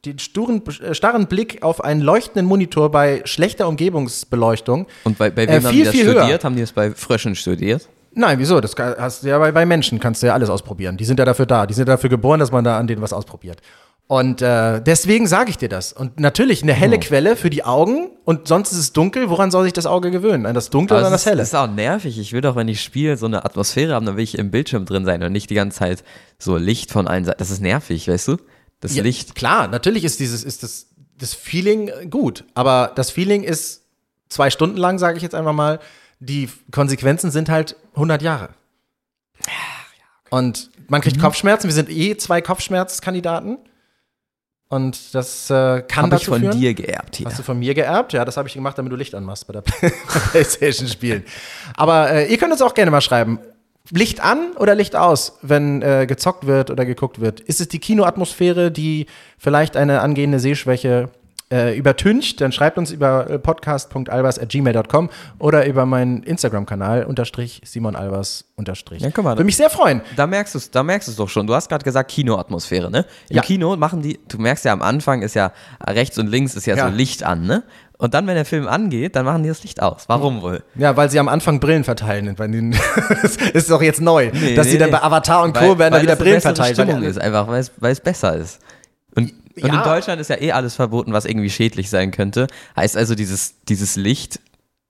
den 0.04 0.18
sturen, 0.20 0.62
äh, 0.80 0.94
starren 0.94 1.26
Blick 1.26 1.62
auf 1.62 1.82
einen 1.82 2.00
leuchtenden 2.00 2.46
Monitor 2.46 2.90
bei 2.90 3.22
schlechter 3.24 3.66
Umgebungsbeleuchtung. 3.66 4.86
Und 5.04 5.18
bei, 5.18 5.30
bei 5.30 5.44
Äh, 5.44 5.48
wem 5.48 5.64
haben 5.64 5.70
viel, 5.72 5.78
die 5.80 5.84
das 5.84 5.94
viel 5.94 6.06
höher. 6.06 6.20
studiert? 6.20 6.44
Haben 6.44 6.54
die 6.54 6.60
das 6.60 6.72
bei 6.72 6.92
Fröschen 6.92 7.34
studiert? 7.34 7.88
Nein, 8.18 8.38
wieso? 8.40 8.60
Das 8.60 8.74
hast 8.76 9.22
du 9.22 9.28
ja 9.28 9.38
bei, 9.38 9.52
bei 9.52 9.64
Menschen, 9.64 10.00
kannst 10.00 10.22
du 10.22 10.26
ja 10.26 10.34
alles 10.34 10.50
ausprobieren. 10.50 10.96
Die 10.96 11.04
sind 11.04 11.18
ja 11.18 11.24
dafür 11.24 11.46
da. 11.46 11.66
Die 11.66 11.74
sind 11.74 11.86
ja 11.86 11.94
dafür 11.94 12.10
geboren, 12.10 12.40
dass 12.40 12.50
man 12.50 12.64
da 12.64 12.76
an 12.76 12.88
denen 12.88 13.00
was 13.00 13.12
ausprobiert. 13.12 13.60
Und 14.08 14.42
äh, 14.42 14.80
deswegen 14.80 15.26
sage 15.26 15.50
ich 15.50 15.58
dir 15.58 15.68
das. 15.68 15.92
Und 15.92 16.18
natürlich 16.18 16.62
eine 16.62 16.72
helle 16.72 16.98
Quelle 16.98 17.36
für 17.36 17.50
die 17.50 17.62
Augen 17.62 18.10
und 18.24 18.48
sonst 18.48 18.72
ist 18.72 18.78
es 18.78 18.92
dunkel. 18.92 19.28
Woran 19.30 19.50
soll 19.50 19.64
sich 19.64 19.74
das 19.74 19.86
Auge 19.86 20.10
gewöhnen? 20.10 20.46
An 20.46 20.54
das 20.54 20.70
Dunkle 20.70 20.96
oder 20.96 21.06
an 21.06 21.12
das 21.12 21.26
Helle? 21.26 21.36
das 21.36 21.48
ist 21.48 21.54
auch 21.54 21.70
nervig. 21.70 22.18
Ich 22.18 22.32
will 22.32 22.40
doch, 22.40 22.56
wenn 22.56 22.68
ich 22.68 22.80
spiele, 22.80 23.16
so 23.18 23.26
eine 23.26 23.44
Atmosphäre 23.44 23.94
haben, 23.94 24.06
dann 24.06 24.16
will 24.16 24.24
ich 24.24 24.36
im 24.36 24.50
Bildschirm 24.50 24.84
drin 24.86 25.04
sein 25.04 25.22
und 25.22 25.30
nicht 25.30 25.50
die 25.50 25.54
ganze 25.54 25.78
Zeit 25.78 26.04
so 26.38 26.56
Licht 26.56 26.90
von 26.90 27.06
allen 27.06 27.24
Seiten. 27.24 27.38
Das 27.38 27.50
ist 27.50 27.60
nervig, 27.60 28.08
weißt 28.08 28.28
du? 28.28 28.38
Das 28.80 28.96
Ja, 28.96 29.02
Licht. 29.02 29.34
Klar, 29.34 29.68
natürlich 29.68 30.04
ist 30.04 30.18
dieses, 30.18 30.42
ist 30.42 30.62
das, 30.62 30.86
das 31.18 31.34
Feeling 31.34 31.90
gut. 32.08 32.44
Aber 32.54 32.92
das 32.96 33.10
Feeling 33.10 33.44
ist 33.44 33.84
zwei 34.28 34.50
Stunden 34.50 34.78
lang, 34.78 34.98
sage 34.98 35.18
ich 35.18 35.22
jetzt 35.22 35.34
einfach 35.34 35.52
mal. 35.52 35.80
Die 36.20 36.48
Konsequenzen 36.72 37.30
sind 37.30 37.48
halt 37.48 37.76
100 37.94 38.22
Jahre. 38.22 38.50
Und 40.30 40.70
man 40.88 40.98
Mhm. 41.00 41.02
kriegt 41.02 41.20
Kopfschmerzen. 41.20 41.68
Wir 41.68 41.74
sind 41.74 41.90
eh 41.90 42.16
zwei 42.16 42.40
Kopfschmerzkandidaten. 42.40 43.58
Und 44.70 45.14
das 45.14 45.48
äh, 45.48 45.80
kann 45.82 46.04
Habe 46.04 46.16
ich 46.16 46.20
dazu 46.22 46.32
von 46.32 46.40
führen. 46.42 46.58
dir 46.60 46.74
geerbt 46.74 47.16
hier. 47.16 47.26
Hast 47.26 47.38
du 47.38 47.42
von 47.42 47.58
mir 47.58 47.72
geerbt? 47.72 48.12
Ja, 48.12 48.26
das 48.26 48.36
habe 48.36 48.48
ich 48.48 48.54
gemacht, 48.54 48.76
damit 48.76 48.92
du 48.92 48.96
Licht 48.96 49.14
anmachst 49.14 49.46
bei 49.46 49.54
der 49.54 49.62
PlayStation 50.32 50.88
spielen. 50.88 51.24
Aber 51.74 52.10
äh, 52.10 52.30
ihr 52.30 52.36
könnt 52.36 52.52
uns 52.52 52.60
auch 52.60 52.74
gerne 52.74 52.90
mal 52.90 53.00
schreiben. 53.00 53.38
Licht 53.90 54.20
an 54.20 54.52
oder 54.56 54.74
Licht 54.74 54.94
aus, 54.94 55.38
wenn 55.40 55.80
äh, 55.80 56.04
gezockt 56.06 56.46
wird 56.46 56.70
oder 56.70 56.84
geguckt 56.84 57.18
wird? 57.20 57.40
Ist 57.40 57.62
es 57.62 57.68
die 57.68 57.78
Kinoatmosphäre, 57.78 58.70
die 58.70 59.06
vielleicht 59.38 59.74
eine 59.78 60.02
angehende 60.02 60.38
Sehschwäche 60.38 61.08
äh, 61.50 61.76
übertüncht, 61.78 62.40
dann 62.40 62.52
schreibt 62.52 62.76
uns 62.78 62.90
über 62.90 63.30
äh, 63.30 63.38
podcast.albers.gmail.com 63.38 65.08
oder 65.38 65.66
über 65.66 65.86
meinen 65.86 66.22
Instagram-Kanal 66.22 67.04
unterstrich 67.04 67.62
Simon 67.64 67.96
Albers 67.96 68.44
unterstrich. 68.56 69.00
Ja, 69.02 69.10
guck 69.10 69.24
mal, 69.24 69.30
Würde 69.32 69.44
mich 69.44 69.56
sehr 69.56 69.70
freuen. 69.70 70.02
Da 70.16 70.26
merkst 70.26 70.54
du 70.54 70.58
es, 70.58 70.70
da 70.70 70.82
merkst 70.82 71.08
du 71.08 71.12
es 71.12 71.16
doch 71.16 71.28
schon. 71.28 71.46
Du 71.46 71.54
hast 71.54 71.68
gerade 71.68 71.84
gesagt 71.84 72.10
Kinoatmosphäre, 72.10 72.90
ne? 72.90 73.06
Im 73.30 73.36
Ja. 73.36 73.42
Kino 73.42 73.76
machen 73.76 74.02
die, 74.02 74.18
du 74.28 74.38
merkst 74.38 74.64
ja 74.64 74.72
am 74.72 74.82
Anfang 74.82 75.22
ist 75.22 75.34
ja 75.34 75.52
rechts 75.86 76.18
und 76.18 76.26
links 76.26 76.54
ist 76.54 76.66
ja, 76.66 76.76
Ja. 76.76 76.88
so 76.90 76.94
Licht 76.94 77.22
an, 77.24 77.46
ne? 77.46 77.62
Und 77.96 78.14
dann, 78.14 78.26
wenn 78.28 78.36
der 78.36 78.44
Film 78.44 78.68
angeht, 78.68 79.16
dann 79.16 79.24
machen 79.24 79.42
die 79.42 79.48
das 79.48 79.62
Licht 79.64 79.82
aus. 79.82 80.04
Warum 80.06 80.40
wohl? 80.42 80.62
Ja, 80.76 80.96
weil 80.96 81.10
sie 81.10 81.18
am 81.18 81.28
Anfang 81.28 81.58
Brillen 81.60 81.82
verteilen. 81.82 82.36
Das 83.22 83.36
ist 83.36 83.70
doch 83.70 83.82
jetzt 83.82 84.00
neu, 84.00 84.30
Nee, 84.32 84.54
dass 84.54 84.66
nee, 84.66 84.72
sie 84.72 84.78
dann 84.78 84.90
bei 84.92 85.02
Avatar 85.02 85.42
und 85.42 85.52
Co. 85.56 85.78
Werden 85.78 85.94
da 85.94 86.02
wieder 86.02 86.14
Brillen 86.14 86.40
verteilt. 86.40 86.78
weil 86.78 87.00
die- 87.00 87.06
ist 87.06 87.18
einfach, 87.20 87.48
es, 87.48 87.72
weil 87.78 87.90
es 87.92 88.00
besser 88.00 88.36
ist. 88.36 88.60
Und, 89.16 89.32
und 89.62 89.68
Ja. 89.72 89.78
in 89.78 89.84
Deutschland 89.84 90.20
ist 90.20 90.30
ja 90.30 90.40
eh 90.40 90.52
alles 90.52 90.74
verboten, 90.74 91.12
was 91.12 91.24
irgendwie 91.24 91.50
schädlich 91.50 91.90
sein 91.90 92.10
könnte. 92.10 92.46
Heißt 92.76 92.96
also, 92.96 93.14
dieses, 93.14 93.62
dieses 93.68 93.96
Licht, 93.96 94.40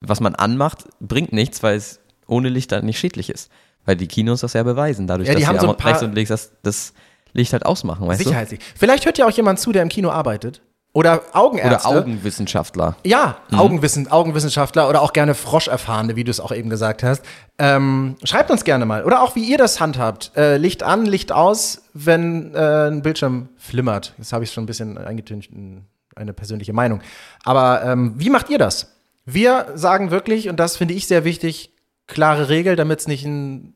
was 0.01 0.21
man 0.21 0.35
anmacht, 0.35 0.85
bringt 1.01 1.33
nichts, 1.33 1.63
weil 1.63 1.77
es 1.77 2.01
ohne 2.27 2.49
Licht 2.49 2.73
dann 2.73 2.85
nicht 2.85 2.99
schädlich 2.99 3.31
ist. 3.31 3.51
Weil 3.85 3.97
die 3.97 4.07
Kinos 4.07 4.41
das 4.43 4.53
ja 4.53 4.63
beweisen, 4.63 5.07
dadurch, 5.07 5.29
Ja, 5.29 5.35
dass 5.35 5.43
sie 5.43 5.67
so 5.67 5.71
rechts 5.71 6.03
und 6.03 6.15
links 6.15 6.29
das, 6.29 6.53
das 6.63 6.93
Licht 7.33 7.53
halt 7.53 7.65
ausmachen, 7.65 8.07
weißt 8.07 8.23
Sicherheitslicht. 8.23 8.63
Vielleicht 8.77 9.07
hört 9.07 9.19
ja 9.19 9.27
auch 9.27 9.31
jemand 9.31 9.61
zu, 9.61 9.73
der 9.73 9.83
im 9.83 9.89
Kino 9.89 10.11
arbeitet. 10.11 10.61
Oder 10.99 11.17
du? 11.19 11.23
Oder 11.23 11.37
Augenärzte. 11.37 11.88
Augenwissenschaftler. 11.88 12.97
Ja, 13.05 13.38
Mhm. 13.50 13.59
Augenwissen, 13.59 14.11
Augenwissenschaftler 14.11 14.88
oder 14.88 15.02
auch 15.02 15.12
gerne 15.12 15.35
Froscherfahrene, 15.35 16.17
wie 16.17 16.25
du 16.25 16.31
es 16.31 16.40
auch 16.40 16.52
eben 16.52 16.69
gesagt 16.71 17.02
hast. 17.02 17.25
Ähm, 17.59 18.17
schreibt 18.25 18.50
uns 18.50 18.64
gerne 18.64 18.85
mal. 18.87 19.05
Oder 19.05 19.23
auch, 19.23 19.35
wie 19.35 19.45
ihr 19.45 19.59
das 19.59 19.81
handhabt. 19.81 20.33
Äh, 20.37 20.57
Licht 20.57 20.83
an, 20.83 21.07
Licht 21.07 21.33
aus, 21.33 21.83
wenn 21.95 22.55
äh, 22.55 22.88
ein 22.88 23.02
Bildschirm 23.02 23.49
flimmert. 23.57 24.14
Jetzt 24.19 24.33
habe 24.33 24.45
ich 24.45 24.52
schon 24.52 24.64
ein 24.64 24.67
bisschen 24.67 24.99
eingetüncht, 24.99 25.50
in 25.52 25.85
eine 26.17 26.33
persönliche 26.33 26.73
Meinung. 26.73 27.00
Aber 27.45 27.83
ähm, 27.85 28.14
wie 28.17 28.31
macht 28.31 28.50
ihr 28.50 28.59
das? 28.59 28.93
Wir 29.25 29.67
sagen 29.75 30.11
wirklich, 30.11 30.49
und 30.49 30.59
das 30.59 30.76
finde 30.76 30.95
ich 30.95 31.07
sehr 31.07 31.25
wichtig, 31.25 31.71
klare 32.07 32.49
Regel, 32.49 32.76
damit 32.76 33.00
es 33.00 33.07
nicht 33.09 33.25
ein, 33.25 33.75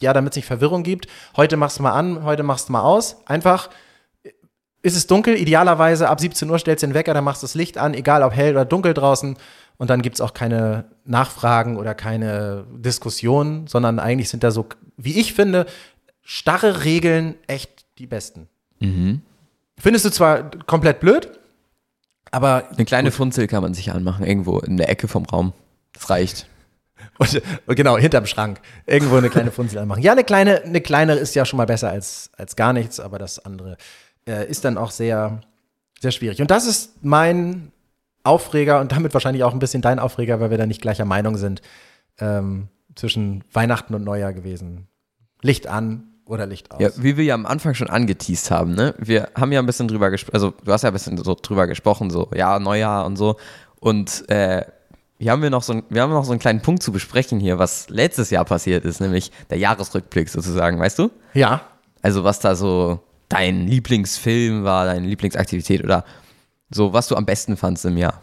ja, 0.00 0.12
damit 0.12 0.32
es 0.32 0.36
nicht 0.36 0.46
Verwirrung 0.46 0.82
gibt. 0.82 1.06
Heute 1.36 1.56
machst 1.56 1.78
du 1.78 1.82
mal 1.82 1.92
an, 1.92 2.24
heute 2.24 2.42
machst 2.42 2.68
du 2.68 2.72
mal 2.72 2.82
aus. 2.82 3.16
Einfach 3.26 3.68
ist 4.88 4.96
es 4.96 5.06
dunkel, 5.06 5.36
idealerweise 5.36 6.08
ab 6.08 6.20
17 6.20 6.50
Uhr 6.50 6.58
stellst 6.58 6.82
du 6.82 6.88
den 6.88 6.94
Wecker, 6.94 7.14
dann 7.14 7.24
machst 7.24 7.42
du 7.42 7.46
das 7.46 7.54
Licht 7.54 7.78
an, 7.78 7.94
egal 7.94 8.22
ob 8.22 8.34
hell 8.34 8.52
oder 8.52 8.64
dunkel 8.64 8.94
draußen. 8.94 9.36
Und 9.76 9.90
dann 9.90 10.02
gibt 10.02 10.16
es 10.16 10.20
auch 10.20 10.34
keine 10.34 10.86
Nachfragen 11.04 11.76
oder 11.76 11.94
keine 11.94 12.66
Diskussionen, 12.72 13.68
sondern 13.68 14.00
eigentlich 14.00 14.28
sind 14.28 14.42
da 14.42 14.50
so, 14.50 14.66
wie 14.96 15.20
ich 15.20 15.34
finde, 15.34 15.66
starre 16.22 16.84
Regeln 16.84 17.36
echt 17.46 17.86
die 17.98 18.06
besten. 18.06 18.48
Mhm. 18.80 19.22
Findest 19.78 20.04
du 20.04 20.10
zwar 20.10 20.50
komplett 20.66 20.98
blöd, 20.98 21.30
aber 22.30 22.68
Eine 22.70 22.84
kleine 22.84 23.10
Funzel 23.10 23.46
kann 23.46 23.62
man 23.62 23.74
sich 23.74 23.92
anmachen, 23.92 24.24
irgendwo 24.24 24.58
in 24.58 24.76
der 24.76 24.88
Ecke 24.88 25.08
vom 25.08 25.24
Raum. 25.24 25.52
Das 25.92 26.10
reicht. 26.10 26.46
und, 27.18 27.40
genau, 27.76 27.96
hinterm 27.96 28.26
Schrank. 28.26 28.60
Irgendwo 28.86 29.16
eine 29.16 29.30
kleine 29.30 29.50
Funzel 29.50 29.78
anmachen. 29.78 30.02
Ja, 30.02 30.12
eine 30.12 30.24
kleine, 30.24 30.62
eine 30.62 30.80
kleine 30.80 31.14
ist 31.14 31.34
ja 31.34 31.44
schon 31.44 31.56
mal 31.56 31.66
besser 31.66 31.90
als, 31.90 32.30
als 32.36 32.56
gar 32.56 32.72
nichts, 32.72 33.00
aber 33.00 33.18
das 33.18 33.38
andere 33.38 33.76
äh, 34.28 34.48
ist 34.48 34.64
dann 34.64 34.78
auch 34.78 34.90
sehr, 34.92 35.40
sehr 36.00 36.10
schwierig. 36.12 36.40
Und 36.40 36.50
das 36.50 36.66
ist 36.66 37.02
mein 37.04 37.72
Aufreger 38.24 38.80
und 38.80 38.92
damit 38.92 39.14
wahrscheinlich 39.14 39.42
auch 39.44 39.52
ein 39.52 39.58
bisschen 39.58 39.82
dein 39.82 39.98
Aufreger, 39.98 40.38
weil 40.40 40.50
wir 40.50 40.58
da 40.58 40.66
nicht 40.66 40.82
gleicher 40.82 41.04
Meinung 41.04 41.36
sind, 41.36 41.62
ähm, 42.20 42.68
zwischen 42.94 43.42
Weihnachten 43.52 43.94
und 43.94 44.04
Neujahr 44.04 44.32
gewesen. 44.32 44.86
Licht 45.42 45.66
an 45.66 46.04
oder 46.26 46.46
Licht 46.46 46.70
aus. 46.72 46.80
Ja, 46.80 46.90
wie 46.96 47.16
wir 47.16 47.24
ja 47.24 47.34
am 47.34 47.46
Anfang 47.46 47.74
schon 47.74 47.88
angeteased 47.88 48.50
haben, 48.50 48.74
ne? 48.74 48.94
Wir 48.98 49.30
haben 49.34 49.50
ja 49.52 49.60
ein 49.60 49.66
bisschen 49.66 49.88
drüber 49.88 50.10
gesprochen, 50.10 50.34
also 50.34 50.52
du 50.64 50.72
hast 50.72 50.82
ja 50.82 50.90
ein 50.90 50.92
bisschen 50.92 51.16
so 51.16 51.34
drüber 51.40 51.66
gesprochen, 51.66 52.10
so 52.10 52.28
ja, 52.34 52.58
Neujahr 52.58 53.06
und 53.06 53.16
so. 53.16 53.36
Und 53.80 54.28
äh, 54.28 54.64
hier 55.20 55.30
haben 55.32 55.42
wir 55.42 55.50
noch 55.50 55.62
so, 55.62 55.74
ein- 55.74 55.84
wir 55.88 56.02
haben 56.02 56.10
noch 56.12 56.24
so 56.24 56.32
einen 56.32 56.40
kleinen 56.40 56.60
Punkt 56.60 56.82
zu 56.82 56.92
besprechen 56.92 57.40
hier, 57.40 57.58
was 57.58 57.88
letztes 57.88 58.30
Jahr 58.30 58.44
passiert 58.44 58.84
ist, 58.84 59.00
nämlich 59.00 59.30
der 59.48 59.58
Jahresrückblick 59.58 60.28
sozusagen, 60.28 60.78
weißt 60.78 60.98
du? 60.98 61.10
ja. 61.34 61.62
Also 62.02 62.22
was 62.22 62.38
da 62.38 62.54
so 62.54 63.00
dein 63.28 63.66
Lieblingsfilm 63.66 64.64
war, 64.64 64.86
deine 64.86 65.06
Lieblingsaktivität 65.06 65.84
oder 65.84 66.04
so, 66.70 66.92
was 66.92 67.08
du 67.08 67.16
am 67.16 67.26
besten 67.26 67.56
fandst 67.56 67.84
im 67.84 67.96
Jahr. 67.96 68.22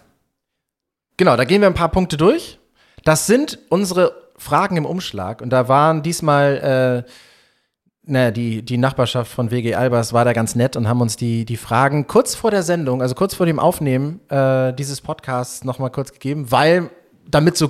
Genau, 1.18 1.36
da 1.36 1.46
gehen 1.46 1.62
wir 1.62 1.68
ein 1.68 1.74
paar 1.74 1.90
Punkte 1.90 2.18
durch. 2.18 2.60
Das 3.04 3.28
sind 3.28 3.60
unsere 3.70 4.26
Fragen 4.38 4.78
im 4.78 4.86
Umschlag. 4.86 5.42
Und 5.42 5.50
da 5.52 5.68
waren 5.68 6.04
diesmal, 6.04 7.06
äh, 7.06 7.12
naja, 8.04 8.32
die, 8.32 8.64
die 8.64 8.78
Nachbarschaft 8.78 9.32
von 9.32 9.52
WG 9.52 9.76
Albers 9.76 10.14
war 10.14 10.26
da 10.26 10.34
ganz 10.34 10.56
nett 10.56 10.76
und 10.76 10.88
haben 10.88 11.02
uns 11.02 11.16
die, 11.16 11.46
die 11.46 11.58
Fragen 11.58 12.08
kurz 12.08 12.36
vor 12.36 12.52
der 12.52 12.64
Sendung, 12.64 13.02
also 13.02 13.16
kurz 13.16 13.34
vor 13.34 13.46
dem 13.46 13.60
Aufnehmen 13.60 14.20
äh, 14.30 14.74
dieses 14.74 15.02
Podcasts 15.02 15.64
nochmal 15.64 15.90
kurz 15.90 16.12
gegeben, 16.12 16.52
weil 16.52 16.90
damit 17.30 17.58
so 17.58 17.70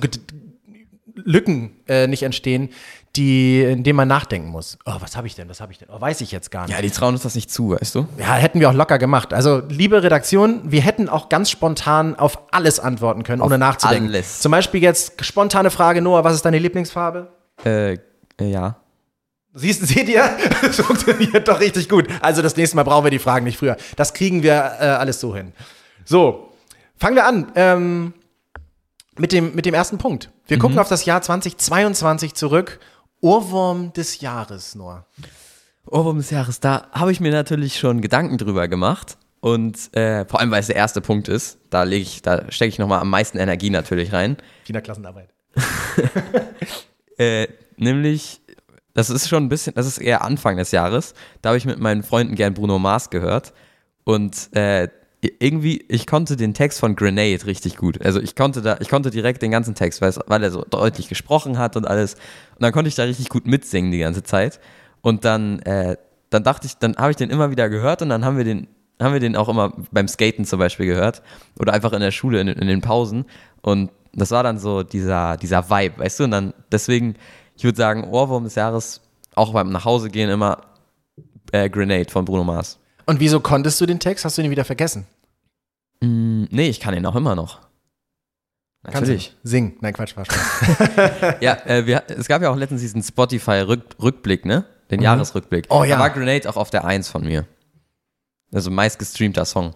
Lücken 1.14 1.76
äh, 1.88 2.06
nicht 2.06 2.22
entstehen, 2.22 2.70
die, 3.16 3.62
in 3.62 3.82
denen 3.82 3.96
man 3.96 4.08
nachdenken 4.08 4.48
muss. 4.48 4.78
Oh, 4.84 4.94
was 5.00 5.16
habe 5.16 5.26
ich 5.26 5.34
denn? 5.34 5.48
Was 5.48 5.60
habe 5.60 5.72
ich 5.72 5.78
denn? 5.78 5.88
Oh, 5.90 6.00
weiß 6.00 6.20
ich 6.20 6.32
jetzt 6.32 6.50
gar 6.50 6.66
nicht. 6.66 6.74
Ja, 6.74 6.82
die 6.82 6.90
trauen 6.90 7.14
uns 7.14 7.22
das 7.22 7.34
nicht 7.34 7.50
zu, 7.50 7.70
weißt 7.70 7.94
du? 7.94 8.06
Ja, 8.18 8.34
hätten 8.34 8.60
wir 8.60 8.70
auch 8.70 8.74
locker 8.74 8.98
gemacht. 8.98 9.32
Also, 9.32 9.62
liebe 9.68 10.02
Redaktion, 10.02 10.60
wir 10.64 10.80
hätten 10.82 11.08
auch 11.08 11.28
ganz 11.28 11.50
spontan 11.50 12.16
auf 12.16 12.38
alles 12.52 12.80
antworten 12.80 13.22
können, 13.22 13.42
ohne 13.42 13.58
nachzudenken. 13.58 14.08
alles. 14.08 14.40
Zum 14.40 14.52
Beispiel 14.52 14.82
jetzt 14.82 15.24
spontane 15.24 15.70
Frage, 15.70 16.02
Noah, 16.02 16.24
was 16.24 16.34
ist 16.34 16.44
deine 16.44 16.58
Lieblingsfarbe? 16.58 17.28
Äh, 17.64 17.94
äh, 17.94 17.98
ja. 18.40 18.76
Siehst, 19.54 19.86
seht 19.86 20.08
ihr? 20.08 20.22
Das 20.62 20.76
funktioniert 20.76 21.48
doch 21.48 21.60
richtig 21.60 21.88
gut. 21.88 22.06
Also 22.20 22.42
das 22.42 22.56
nächste 22.56 22.76
Mal 22.76 22.82
brauchen 22.82 23.04
wir 23.04 23.10
die 23.10 23.18
Fragen 23.18 23.44
nicht 23.44 23.58
früher. 23.58 23.76
Das 23.96 24.12
kriegen 24.12 24.42
wir 24.42 24.52
äh, 24.52 24.84
alles 24.84 25.20
so 25.20 25.34
hin. 25.34 25.52
So, 26.04 26.52
fangen 26.96 27.16
wir 27.16 27.26
an. 27.26 27.52
Ähm, 27.54 28.12
mit, 29.18 29.32
dem, 29.32 29.54
mit 29.54 29.64
dem 29.64 29.74
ersten 29.74 29.98
Punkt. 29.98 30.30
Wir 30.46 30.58
gucken 30.58 30.78
auf 30.78 30.88
das 30.88 31.04
Jahr 31.04 31.22
2022 31.22 32.34
zurück. 32.34 32.78
Ohrwurm 33.26 33.92
des 33.92 34.20
Jahres, 34.20 34.76
Noah. 34.76 35.04
Ohrwurm 35.84 36.18
des 36.18 36.30
Jahres, 36.30 36.60
da 36.60 36.86
habe 36.92 37.10
ich 37.10 37.18
mir 37.18 37.32
natürlich 37.32 37.76
schon 37.76 38.00
Gedanken 38.00 38.38
drüber 38.38 38.68
gemacht. 38.68 39.18
Und 39.40 39.92
äh, 39.96 40.24
vor 40.26 40.38
allem, 40.38 40.52
weil 40.52 40.60
es 40.60 40.68
der 40.68 40.76
erste 40.76 41.00
Punkt 41.00 41.26
ist, 41.26 41.58
da 41.70 41.82
lege 41.82 42.02
ich, 42.02 42.22
da 42.22 42.50
stecke 42.52 42.68
ich 42.68 42.78
nochmal 42.78 43.00
am 43.00 43.10
meisten 43.10 43.38
Energie 43.38 43.70
natürlich 43.70 44.12
rein. 44.12 44.36
Wiener 44.66 44.80
Klassenarbeit. 44.80 45.34
Äh, 47.18 47.48
nämlich, 47.78 48.42
das 48.92 49.08
ist 49.08 49.26
schon 49.26 49.44
ein 49.44 49.48
bisschen, 49.48 49.72
das 49.74 49.86
ist 49.86 49.96
eher 49.96 50.20
Anfang 50.20 50.58
des 50.58 50.70
Jahres. 50.70 51.14
Da 51.40 51.48
habe 51.48 51.56
ich 51.56 51.64
mit 51.64 51.78
meinen 51.78 52.02
Freunden 52.02 52.34
gern 52.34 52.52
Bruno 52.52 52.78
Mars 52.78 53.08
gehört. 53.08 53.54
Und 54.04 54.54
äh, 54.54 54.88
irgendwie, 55.22 55.84
ich 55.88 56.06
konnte 56.06 56.36
den 56.36 56.54
Text 56.54 56.78
von 56.78 56.94
Grenade 56.94 57.46
richtig 57.46 57.76
gut. 57.76 58.04
Also 58.04 58.20
ich 58.20 58.36
konnte 58.36 58.62
da, 58.62 58.76
ich 58.80 58.88
konnte 58.88 59.10
direkt 59.10 59.42
den 59.42 59.50
ganzen 59.50 59.74
Text, 59.74 60.00
weil, 60.00 60.42
er 60.42 60.50
so 60.50 60.64
deutlich 60.68 61.08
gesprochen 61.08 61.58
hat 61.58 61.76
und 61.76 61.86
alles. 61.86 62.14
Und 62.14 62.62
dann 62.62 62.72
konnte 62.72 62.88
ich 62.88 62.94
da 62.94 63.04
richtig 63.04 63.28
gut 63.28 63.46
mitsingen 63.46 63.90
die 63.90 63.98
ganze 63.98 64.22
Zeit. 64.22 64.60
Und 65.00 65.24
dann, 65.24 65.60
äh, 65.60 65.96
dann 66.30 66.44
dachte 66.44 66.66
ich, 66.66 66.76
dann 66.78 66.96
habe 66.96 67.10
ich 67.10 67.16
den 67.16 67.30
immer 67.30 67.50
wieder 67.50 67.68
gehört 67.68 68.02
und 68.02 68.08
dann 68.08 68.24
haben 68.24 68.36
wir 68.36 68.44
den, 68.44 68.68
haben 69.00 69.12
wir 69.12 69.20
den 69.20 69.36
auch 69.36 69.48
immer 69.48 69.72
beim 69.90 70.08
Skaten 70.08 70.44
zum 70.44 70.58
Beispiel 70.58 70.86
gehört. 70.86 71.22
Oder 71.58 71.72
einfach 71.72 71.92
in 71.92 72.00
der 72.00 72.10
Schule, 72.10 72.40
in, 72.40 72.48
in 72.48 72.66
den 72.66 72.80
Pausen. 72.80 73.24
Und 73.62 73.90
das 74.12 74.30
war 74.30 74.42
dann 74.42 74.58
so 74.58 74.82
dieser, 74.82 75.36
dieser 75.36 75.70
Vibe, 75.70 75.98
weißt 75.98 76.20
du? 76.20 76.24
Und 76.24 76.30
dann, 76.30 76.54
deswegen, 76.70 77.14
ich 77.56 77.64
würde 77.64 77.76
sagen, 77.76 78.04
Ohrwurm 78.04 78.44
des 78.44 78.54
Jahres, 78.54 79.00
auch 79.34 79.52
beim 79.52 79.70
Nachhausegehen 79.70 80.30
immer 80.30 80.62
äh, 81.52 81.68
Grenade 81.70 82.10
von 82.10 82.24
Bruno 82.24 82.44
Mars. 82.44 82.78
Und 83.06 83.20
wieso 83.20 83.40
konntest 83.40 83.80
du 83.80 83.86
den 83.86 84.00
Text? 84.00 84.24
Hast 84.24 84.36
du 84.36 84.42
ihn 84.42 84.50
wieder 84.50 84.64
vergessen? 84.64 85.06
Mm, 86.00 86.44
nee, 86.50 86.68
ich 86.68 86.80
kann 86.80 86.94
ihn 86.94 87.06
auch 87.06 87.14
immer 87.16 87.34
noch. 87.34 87.60
Natürlich. 88.82 89.34
Singen. 89.42 89.76
Nein, 89.80 89.94
Quatsch, 89.94 90.10
Spaß. 90.10 90.28
Ja, 91.40 91.54
äh, 91.66 91.86
wir, 91.86 92.04
es 92.08 92.28
gab 92.28 92.42
ja 92.42 92.50
auch 92.50 92.56
letztens 92.56 92.82
diesen 92.82 93.02
Spotify-Rückblick, 93.02 94.44
ne? 94.44 94.64
Den 94.90 95.02
Jahresrückblick. 95.02 95.66
Oh 95.70 95.82
ja. 95.82 95.96
Da 95.96 96.02
war 96.02 96.10
Grenade 96.10 96.48
auch 96.48 96.56
auf 96.56 96.70
der 96.70 96.84
1 96.84 97.08
von 97.08 97.24
mir. 97.24 97.46
Also 98.52 98.70
meist 98.70 98.98
gestreamter 98.98 99.44
Song. 99.44 99.74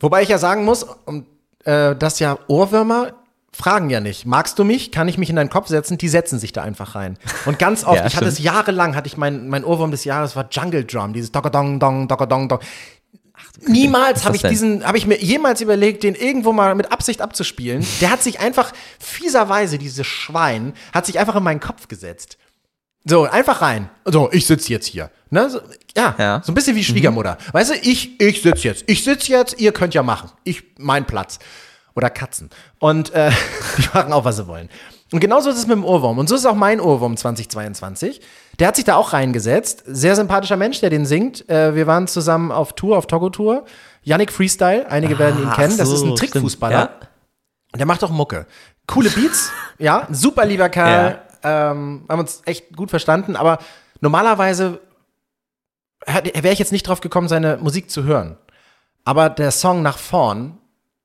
Wobei 0.00 0.22
ich 0.22 0.28
ja 0.28 0.38
sagen 0.38 0.64
muss, 0.64 0.82
um, 0.82 1.26
äh, 1.64 1.94
dass 1.94 2.18
ja 2.18 2.38
Ohrwürmer 2.48 3.12
fragen 3.52 3.90
ja 3.90 4.00
nicht. 4.00 4.26
Magst 4.26 4.58
du 4.58 4.64
mich? 4.64 4.92
Kann 4.92 5.08
ich 5.08 5.18
mich 5.18 5.30
in 5.30 5.36
deinen 5.36 5.50
Kopf 5.50 5.68
setzen? 5.68 5.98
Die 5.98 6.08
setzen 6.08 6.38
sich 6.38 6.52
da 6.52 6.62
einfach 6.62 6.94
rein. 6.94 7.18
Und 7.46 7.58
ganz 7.58 7.84
oft, 7.84 7.96
Ja, 8.00 8.06
ich 8.06 8.16
hatte 8.16 8.26
es 8.26 8.38
jahrelang, 8.38 8.94
hatte 8.94 9.06
ich 9.08 9.16
mein, 9.16 9.48
mein 9.48 9.64
Ohrwurm 9.64 9.90
des 9.90 10.04
Jahres 10.04 10.36
war 10.36 10.46
Jungle 10.50 10.84
Drum, 10.84 11.12
dieses 11.12 11.32
Dong 11.32 11.50
Dong 11.50 11.78
Dong 11.78 12.08
Dong 12.08 12.48
Dong. 12.48 12.60
Niemals 13.66 14.24
habe 14.24 14.36
ich 14.36 14.42
diesen, 14.42 14.84
habe 14.84 14.98
ich 14.98 15.06
mir 15.06 15.18
jemals 15.20 15.60
überlegt, 15.60 16.02
den 16.04 16.14
irgendwo 16.14 16.52
mal 16.52 16.74
mit 16.74 16.92
Absicht 16.92 17.20
abzuspielen. 17.20 17.84
Der 18.00 18.10
hat 18.10 18.22
sich 18.22 18.40
einfach 18.40 18.72
fieserweise, 19.00 19.78
dieses 19.78 20.06
Schwein, 20.06 20.74
hat 20.92 21.06
sich 21.06 21.18
einfach 21.18 21.34
in 21.36 21.42
meinen 21.42 21.60
Kopf 21.60 21.88
gesetzt. 21.88 22.38
So, 23.04 23.24
einfach 23.24 23.62
rein. 23.62 23.88
So, 24.04 24.28
ich 24.32 24.46
sitze 24.46 24.70
jetzt 24.72 24.86
hier. 24.86 25.10
Ne? 25.30 25.48
So, 25.50 25.60
ja, 25.96 26.14
Ja. 26.18 26.42
so 26.44 26.52
ein 26.52 26.54
bisschen 26.54 26.76
wie 26.76 26.84
Schwiegermutter. 26.84 27.38
Weißt 27.52 27.70
du, 27.70 27.74
ich, 27.74 28.20
ich 28.20 28.42
sitze 28.42 28.68
jetzt. 28.68 28.84
Ich 28.86 29.02
sitze 29.02 29.32
jetzt, 29.32 29.58
ihr 29.60 29.72
könnt 29.72 29.94
ja 29.94 30.02
machen. 30.02 30.30
Ich, 30.44 30.62
mein 30.78 31.06
Platz. 31.06 31.38
Oder 31.98 32.10
Katzen. 32.10 32.48
Und 32.78 33.12
äh, 33.12 33.30
die 33.76 33.88
machen 33.92 34.12
auch, 34.12 34.24
was 34.24 34.36
sie 34.36 34.46
wollen. 34.46 34.68
Und 35.10 35.18
genauso 35.18 35.50
ist 35.50 35.56
es 35.56 35.66
mit 35.66 35.76
dem 35.76 35.84
Ohrwurm. 35.84 36.18
Und 36.18 36.28
so 36.28 36.36
ist 36.36 36.46
auch 36.46 36.54
mein 36.54 36.80
Ohrwurm 36.80 37.16
2022. 37.16 38.20
Der 38.60 38.68
hat 38.68 38.76
sich 38.76 38.84
da 38.84 38.94
auch 38.94 39.12
reingesetzt. 39.12 39.82
Sehr 39.84 40.14
sympathischer 40.14 40.56
Mensch, 40.56 40.78
der 40.80 40.90
den 40.90 41.06
singt. 41.06 41.48
Äh, 41.48 41.74
wir 41.74 41.88
waren 41.88 42.06
zusammen 42.06 42.52
auf 42.52 42.74
Tour, 42.74 42.96
auf 42.96 43.08
Togo-Tour. 43.08 43.64
Yannick 44.04 44.30
Freestyle, 44.30 44.88
einige 44.88 45.18
werden 45.18 45.42
ihn 45.42 45.48
Ah, 45.48 45.54
kennen, 45.56 45.76
das 45.76 45.88
so, 45.88 45.96
ist 45.96 46.02
ein. 46.02 46.14
Trickfußballer. 46.14 46.74
Ja. 46.78 46.90
Und 47.72 47.78
der 47.78 47.86
macht 47.86 48.04
auch 48.04 48.10
Mucke. 48.10 48.46
Coole 48.86 49.10
Beats, 49.10 49.50
ja, 49.78 50.06
super 50.10 50.46
lieber 50.46 50.68
Kerl. 50.68 51.20
Ähm, 51.42 52.04
haben 52.08 52.20
uns 52.20 52.42
echt 52.46 52.76
gut 52.76 52.90
verstanden, 52.90 53.34
aber 53.34 53.58
normalerweise 54.00 54.80
wäre 56.06 56.52
ich 56.52 56.58
jetzt 56.58 56.72
nicht 56.72 56.86
drauf 56.86 57.00
gekommen, 57.00 57.28
seine 57.28 57.58
Musik 57.58 57.90
zu 57.90 58.04
hören. 58.04 58.38
Aber 59.04 59.30
der 59.30 59.50
Song 59.50 59.82
nach 59.82 59.98
vorn, 59.98 60.57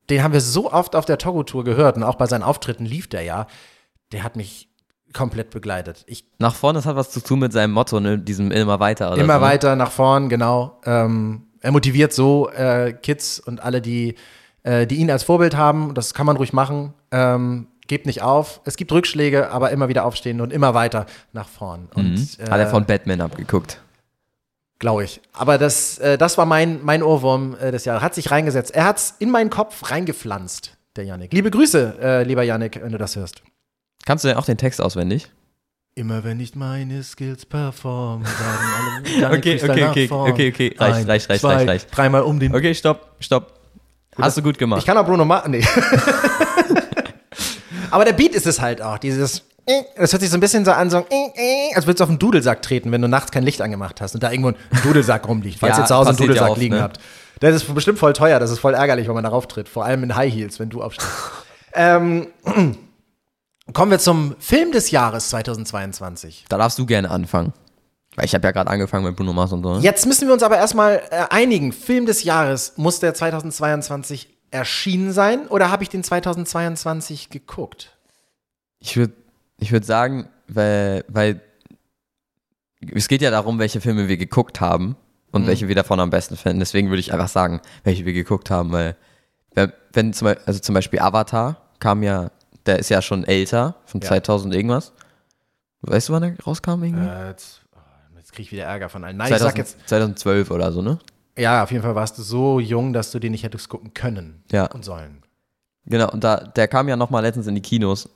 den 0.10 0.24
haben 0.24 0.34
wir 0.34 0.42
so 0.42 0.72
oft 0.72 0.96
auf 0.96 1.06
der 1.06 1.18
Togo-Tour 1.18 1.64
gehört 1.64 1.98
und 1.98 2.04
auch 2.04 2.16
bei 2.16 2.26
seinen 2.26 2.44
Auftritten 2.44 2.86
lief 2.86 3.08
der 3.08 3.24
ja, 3.24 3.48
der 4.12 4.24
hat 4.24 4.36
mich 4.36 4.70
komplett 5.14 5.52
begleitet. 5.52 6.04
Ich 6.08 6.26
Nach 6.40 6.56
vorne, 6.56 6.80
das 6.80 6.86
hat 6.86 6.96
was 6.96 7.12
zu 7.12 7.22
tun 7.22 7.40
mit 7.40 7.54
seinem 7.54 7.72
Motto, 7.72 8.00
ne? 8.00 8.18
diesem 8.18 8.52
immer 8.52 8.80
weiter. 8.80 9.12
Oder 9.12 9.22
immer 9.22 9.36
so, 9.36 9.40
ne? 9.40 9.46
weiter 9.46 9.76
nach 9.76 9.92
vorn, 9.92 10.28
genau. 10.30 10.80
Ähm, 10.86 11.44
er 11.62 11.72
motiviert 11.72 12.14
so 12.14 12.50
äh, 12.50 12.94
Kids 12.94 13.40
und 13.40 13.64
alle, 13.64 13.82
die, 13.82 14.16
äh, 14.64 14.86
die 14.88 14.96
ihn 14.96 15.10
als 15.12 15.24
Vorbild 15.24 15.56
haben. 15.56 15.94
Das 15.94 16.14
kann 16.14 16.26
man 16.26 16.36
ruhig 16.36 16.52
machen. 16.52 16.94
Ähm, 17.12 17.68
gebt 17.88 18.06
nicht 18.06 18.22
auf. 18.22 18.60
Es 18.66 18.76
gibt 18.76 18.92
Rückschläge, 18.92 19.52
aber 19.52 19.72
immer 19.72 19.88
wieder 19.88 20.04
aufstehen 20.04 20.42
und 20.42 20.52
immer 20.52 20.74
weiter 20.74 21.06
nach 21.32 21.48
vorn. 21.48 21.90
Und, 21.94 22.14
Mhm. 22.14 22.50
Hat 22.50 22.60
er 22.60 22.68
von 22.68 22.86
Batman 22.86 23.22
abgeguckt. 23.22 23.82
Glaube 24.84 25.06
ich. 25.06 25.22
Aber 25.32 25.58
das, 25.58 25.98
äh, 26.00 26.18
das 26.18 26.38
war 26.38 26.46
mein, 26.46 26.84
mein 26.84 27.04
Ohrwurm 27.04 27.56
äh, 27.56 27.72
des 27.72 27.86
Jahres. 27.86 28.04
Hat 28.04 28.14
sich 28.16 28.32
reingesetzt. 28.32 28.76
Er 28.76 28.84
hat 28.84 28.98
es 28.98 29.16
in 29.18 29.32
meinen 29.32 29.50
Kopf 29.50 29.90
reingepflanzt, 29.90 30.76
der 30.98 31.06
Yannick. 31.06 31.32
Liebe 31.32 31.50
Grüße, 31.52 31.96
äh, 32.02 32.24
lieber 32.24 32.44
Yannick, 32.44 32.82
wenn 32.84 32.92
du 32.92 32.98
das 32.98 33.16
hörst. 33.16 33.42
Kannst 34.06 34.26
du 34.26 34.28
denn 34.28 34.36
auch 34.36 34.44
den 34.44 34.58
Text 34.58 34.82
auswendig? 34.82 35.32
Immer 35.96 36.26
wenn 36.26 36.42
ich 36.42 36.56
meine 36.56 37.02
Skills 37.02 37.46
perform, 37.46 38.26
sagen 38.26 39.24
alle 39.24 39.28
Okay, 39.38 39.62
okay, 39.64 39.86
okay, 39.86 40.08
vorn. 40.10 40.32
okay, 40.34 40.52
okay. 40.54 40.76
Reicht, 40.78 40.98
Ein, 40.98 41.06
reicht, 41.06 41.30
reicht, 41.30 41.42
zwei, 41.42 41.54
reicht, 41.54 41.70
reicht. 41.70 41.88
Dreimal 41.96 42.24
um 42.24 42.42
den. 42.42 42.54
Okay, 42.54 42.76
stopp, 42.76 43.16
stopp. 43.22 43.54
Hast 44.18 44.38
du 44.38 44.42
gut 44.42 44.58
gemacht. 44.58 44.82
Ich 44.82 44.86
kann 44.86 44.98
auch 44.98 45.06
Bruno 45.06 45.24
Mars. 45.24 45.48
Nee. 45.48 45.64
Aber 47.90 48.04
der 48.04 48.12
Beat 48.12 48.34
ist 48.34 48.48
es 48.48 48.60
halt 48.60 48.82
auch. 48.82 48.98
Dieses. 48.98 49.44
Das 49.66 50.12
hört 50.12 50.22
sich 50.22 50.30
so 50.30 50.38
ein 50.38 50.42
bisschen 50.42 50.66
so 50.66 50.72
an, 50.72 50.90
so, 50.90 50.98
als 50.98 51.86
würdest 51.86 52.00
du 52.02 52.04
auf 52.04 52.10
einen 52.10 52.20
Dudelsack 52.20 52.62
treten, 52.62 52.92
wenn 52.92 53.02
du 53.02 53.08
nachts 53.08 53.32
kein 53.32 53.44
Licht 53.44 53.62
angemacht 53.62 54.02
hast 54.02 54.14
und 54.14 54.22
da 54.22 54.32
irgendwo 54.32 54.50
ein 54.50 54.56
Dudelsack 54.84 55.28
rumliegt, 55.28 55.60
falls 55.60 55.78
Ja, 55.78 55.84
ihr 55.84 55.88
zu 55.88 55.96
Hause 55.96 56.10
einen 56.10 56.18
Dudelsack 56.18 56.50
oft, 56.50 56.60
liegen 56.60 56.76
ne? 56.76 56.82
habt. 56.82 57.00
Das 57.40 57.56
ist 57.56 57.74
bestimmt 57.74 58.00
voll 58.00 58.14
teuer, 58.14 58.40
das 58.40 58.52
ist 58.52 58.60
voll 58.60 58.74
ärgerlich, 58.74 59.08
wenn 59.08 59.16
man 59.16 59.24
darauf 59.24 59.48
tritt. 59.48 59.70
Vor 59.70 59.86
allem 59.86 60.04
in 60.04 60.16
High 60.16 60.34
Heels, 60.34 60.60
wenn 60.60 60.70
du 60.70 60.84
aufstehst. 60.84 61.10
ähm, 61.74 62.28
kommen 63.74 63.92
wir 63.92 64.00
zum 64.00 64.36
Film 64.40 64.74
des 64.74 64.92
Jahres 64.92 65.30
2022. 65.30 66.46
da 66.50 66.58
darfst 66.58 66.78
du 66.78 66.86
gerne 66.86 67.10
anfangen. 67.10 67.54
Weil 68.16 68.26
ich 68.26 68.36
habe 68.36 68.46
ja 68.46 68.52
gerade 68.52 68.70
angefangen 68.70 69.06
mit 69.06 69.16
Bruno 69.16 69.34
Mars 69.34 69.54
und 69.54 69.64
so. 69.64 69.76
Ne? 69.76 69.80
Jetzt 69.80 70.06
müssen 70.06 70.28
wir 70.28 70.34
uns 70.34 70.44
aber 70.44 70.58
erstmal 70.58 71.02
äh, 71.10 71.26
einigen. 71.30 71.72
Film 71.72 72.06
des 72.06 72.24
Jahres, 72.24 72.74
muss 72.76 73.00
der 73.00 73.14
2022 73.14 74.30
erschienen 74.52 75.12
sein 75.12 75.48
oder 75.48 75.72
habe 75.72 75.82
ich 75.82 75.90
den 75.90 76.04
2022 76.04 77.30
geguckt? 77.32 77.98
Ich 78.80 78.98
würde 78.98 79.14
ich 79.64 79.72
würd 79.72 79.86
sagen, 79.86 80.30
weil, 80.48 81.04
weil 81.08 81.42
es 82.94 83.08
geht 83.08 83.22
ja 83.22 83.32
darum, 83.32 83.60
welche 83.60 83.82
Filme 83.82 84.08
wir 84.08 84.18
geguckt 84.18 84.62
haben 84.62 84.96
und 85.32 85.48
welche 85.48 85.68
wir 85.68 85.76
davon 85.76 86.00
am 86.00 86.10
besten 86.10 86.36
finden. 86.38 86.60
Deswegen 86.60 86.90
würde 86.90 87.00
ich 87.00 87.12
einfach 87.14 87.28
sagen, 87.30 87.62
welche 87.84 88.06
wir 88.06 88.14
geguckt 88.14 88.52
haben, 88.52 88.72
weil 88.72 88.96
wenn- 89.94 90.14
zum, 90.14 90.26
Beispiel- 90.26 90.44
also 90.46 90.60
zum 90.60 90.76
Beispiel 90.76 91.00
Avatar 91.00 91.58
kam 91.80 92.04
ja, 92.04 92.30
der 92.66 92.80
ist 92.80 92.90
ja 92.90 93.02
schon 93.02 93.24
älter, 93.24 93.76
von 93.86 94.02
Ja. 94.02 94.08
2000 94.10 94.54
irgendwas. 94.54 94.94
Weißt 95.82 96.10
du, 96.10 96.14
wann 96.14 96.24
er 96.24 96.36
rauskam 96.46 96.84
irgendwie? 96.84 97.08
Äh, 97.08 97.30
jetzt 97.30 97.62
oh, 97.76 97.80
jetzt 98.18 98.32
kriege 98.32 98.44
ich 98.44 98.52
wieder 98.52 98.64
Ärger 98.64 98.90
von 98.90 99.04
allen. 99.04 99.18
Nein, 99.18 99.32
ich 99.32 99.40
sag 99.40 99.56
2000, 99.56 99.58
jetzt, 99.58 99.90
2012 99.90 100.52
oder 100.52 100.72
so, 100.72 100.82
ne? 100.82 101.00
ja, 101.38 101.64
auf 101.64 101.72
jeden 101.72 101.84
Fall 101.84 101.96
warst 101.96 102.18
du 102.18 102.22
so 102.22 102.60
jung, 102.60 102.94
dass 102.94 103.12
du 103.12 103.20
den 103.20 103.32
nicht 103.32 103.44
hättest 103.44 103.68
gucken 103.70 103.94
können 103.94 104.44
Ja. 104.52 104.66
und 104.68 104.84
sollen. 104.86 105.24
Genau, 105.86 106.10
und 106.12 106.24
da, 106.24 106.38
der 106.38 106.68
kam 106.68 106.88
ja 106.88 106.96
nochmal 106.96 107.24
letztens 107.24 107.48
in 107.48 107.56
die 107.56 107.62
Kinos. 107.62 108.10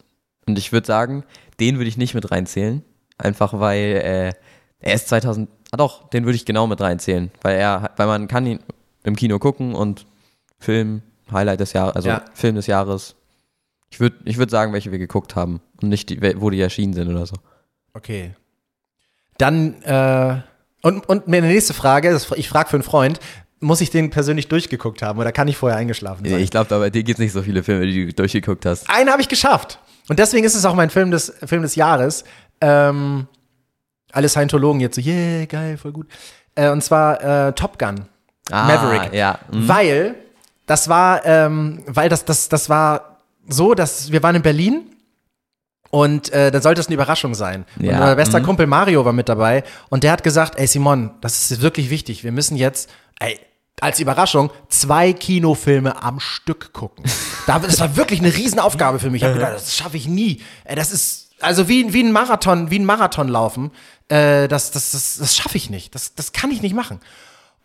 Und 0.48 0.58
ich 0.58 0.72
würde 0.72 0.88
sagen, 0.88 1.24
den 1.60 1.78
würde 1.78 1.90
ich 1.90 1.98
nicht 1.98 2.14
mit 2.14 2.32
reinzählen. 2.32 2.84
Einfach 3.18 3.60
weil 3.60 4.02
äh, 4.04 4.34
er 4.80 4.94
ist 4.94 5.10
2000. 5.10 5.50
Ah 5.72 5.78
doch, 5.78 6.10
den 6.10 6.26
würde 6.26 6.36
ich 6.36 6.46
genau 6.46 6.68
mit 6.68 6.80
reinzählen. 6.80 7.32
Weil 7.42 7.58
er, 7.58 7.92
weil 7.98 8.08
man 8.08 8.28
kann 8.28 8.46
ihn 8.46 8.60
im 9.04 9.16
Kino 9.16 9.40
gucken 9.40 9.76
und 9.76 10.06
Film, 10.60 11.02
Highlight 11.32 11.60
des 11.60 11.74
Jahres, 11.74 11.96
also 11.96 12.10
Ja. 12.10 12.26
Film 12.34 12.56
des 12.56 12.68
Jahres. 12.68 13.16
Ich 13.90 14.00
würde 14.00 14.18
ich 14.26 14.38
würd 14.38 14.50
sagen, 14.50 14.74
welche 14.74 14.92
wir 14.92 15.00
geguckt 15.00 15.36
haben. 15.36 15.62
Und 15.82 15.90
nicht, 15.90 16.10
die, 16.10 16.22
wo 16.42 16.50
die 16.50 16.62
erschienen 16.62 16.94
sind 16.94 17.10
oder 17.10 17.26
so. 17.26 17.36
Okay. 17.94 18.34
Dann, 19.38 19.82
äh, 19.84 20.42
und, 20.82 21.08
und 21.10 21.28
meine 21.28 21.48
nächste 21.48 21.74
Frage, 21.74 22.12
das, 22.12 22.32
ich 22.36 22.50
frage 22.50 22.70
für 22.70 22.78
einen 22.78 22.84
Freund, 22.84 23.20
muss 23.60 23.82
ich 23.82 23.90
den 23.90 24.10
persönlich 24.10 24.48
durchgeguckt 24.48 25.02
haben 25.02 25.20
oder 25.20 25.32
kann 25.32 25.48
ich 25.48 25.58
vorher 25.58 25.78
eingeschlafen 25.78 26.26
sein? 26.28 26.40
Ich 26.40 26.52
glaube, 26.52 26.70
bei 26.78 26.90
dir 26.90 27.04
gibt 27.04 27.18
es 27.18 27.24
nicht 27.24 27.32
so 27.34 27.42
viele 27.42 27.64
Filme, 27.64 27.88
die 27.88 28.08
du 28.08 28.14
durchgeguckt 28.14 28.66
hast. 28.66 28.90
Einen 28.90 29.10
habe 29.10 29.22
ich 29.22 29.30
geschafft. 29.30 29.80
Und 30.10 30.20
deswegen 30.20 30.46
ist 30.46 30.56
es 30.56 30.66
auch 30.66 30.74
mein 30.76 30.90
Film 30.90 31.12
des, 31.12 31.34
Film 31.46 31.62
des 31.62 31.76
Jahres. 31.76 32.24
Ähm, 32.62 33.28
alle 34.12 34.30
Scientologen 34.30 34.80
jetzt 34.82 34.96
so, 34.96 35.02
yeah, 35.02 35.46
geil, 35.46 35.78
voll 35.78 35.92
gut. 35.92 36.08
Äh, 36.56 36.70
und 36.70 36.82
zwar 36.84 37.48
äh, 37.48 37.54
Top 37.54 37.78
Gun. 37.78 38.06
Maverick. 38.50 39.12
Ah, 39.12 39.16
Ja. 39.16 39.40
mhm. 39.52 39.68
Weil 39.68 40.16
das 40.66 40.88
war, 40.90 41.26
ähm, 41.26 41.84
weil 41.88 42.10
das, 42.10 42.26
das, 42.26 42.50
das 42.50 42.70
war 42.70 43.18
so, 43.48 43.74
dass 43.74 44.12
wir 44.12 44.24
waren 44.24 44.36
in 44.36 44.42
Berlin 44.42 44.84
und 45.90 46.32
äh, 46.34 46.52
dann 46.52 46.62
sollte 46.62 46.82
es 46.82 46.88
eine 46.88 46.96
Überraschung 46.96 47.34
sein. 47.36 47.66
Ja, 47.80 47.94
Und 47.96 48.02
unser 48.02 48.16
bester 48.16 48.40
mhm. 48.40 48.44
Kumpel 48.44 48.68
Mario 48.68 49.06
war 49.06 49.14
mit 49.14 49.30
dabei 49.30 49.64
und 49.90 50.04
der 50.04 50.12
hat 50.12 50.24
gesagt, 50.24 50.58
ey 50.58 50.68
Simon, 50.68 51.12
das 51.22 51.52
ist 51.52 51.62
wirklich 51.62 51.90
wichtig. 51.90 52.24
Wir 52.24 52.32
müssen 52.32 52.58
jetzt, 52.58 52.90
ey, 53.20 53.40
als 53.80 54.00
Überraschung 54.00 54.50
zwei 54.70 55.14
Kinofilme 55.14 56.02
am 56.02 56.20
Stück 56.20 56.74
gucken. 56.74 57.04
Da- 57.46 57.60
Das 57.60 57.80
war 57.80 57.96
wirklich 57.96 58.20
eine 58.20 58.34
Riesenaufgabe 58.36 59.00
für 59.00 59.10
mich. 59.10 59.22
Ich 59.22 59.26
habe 59.28 59.36
gedacht, 59.36 59.54
das 59.56 59.76
schaffe 59.76 59.98
ich 59.98 60.08
nie. 60.08 60.42
Das 60.74 60.92
ist 60.92 61.30
also 61.40 61.68
wie, 61.70 61.94
wie 61.94 62.02
ein 62.04 62.12
Marathon, 62.12 62.72
wie 62.72 62.80
ein 62.80 62.86
Marathon 62.86 63.28
laufen. 63.28 63.72
Äh, 64.10 64.48
das 64.48 64.72
das, 64.72 64.92
das, 64.92 65.18
das 65.20 65.36
schaffe 65.38 65.58
ich 65.58 65.70
nicht. 65.70 65.94
Das, 65.94 66.16
das 66.16 66.32
kann 66.32 66.50
ich 66.50 66.62
nicht 66.64 66.74
machen. 66.74 67.00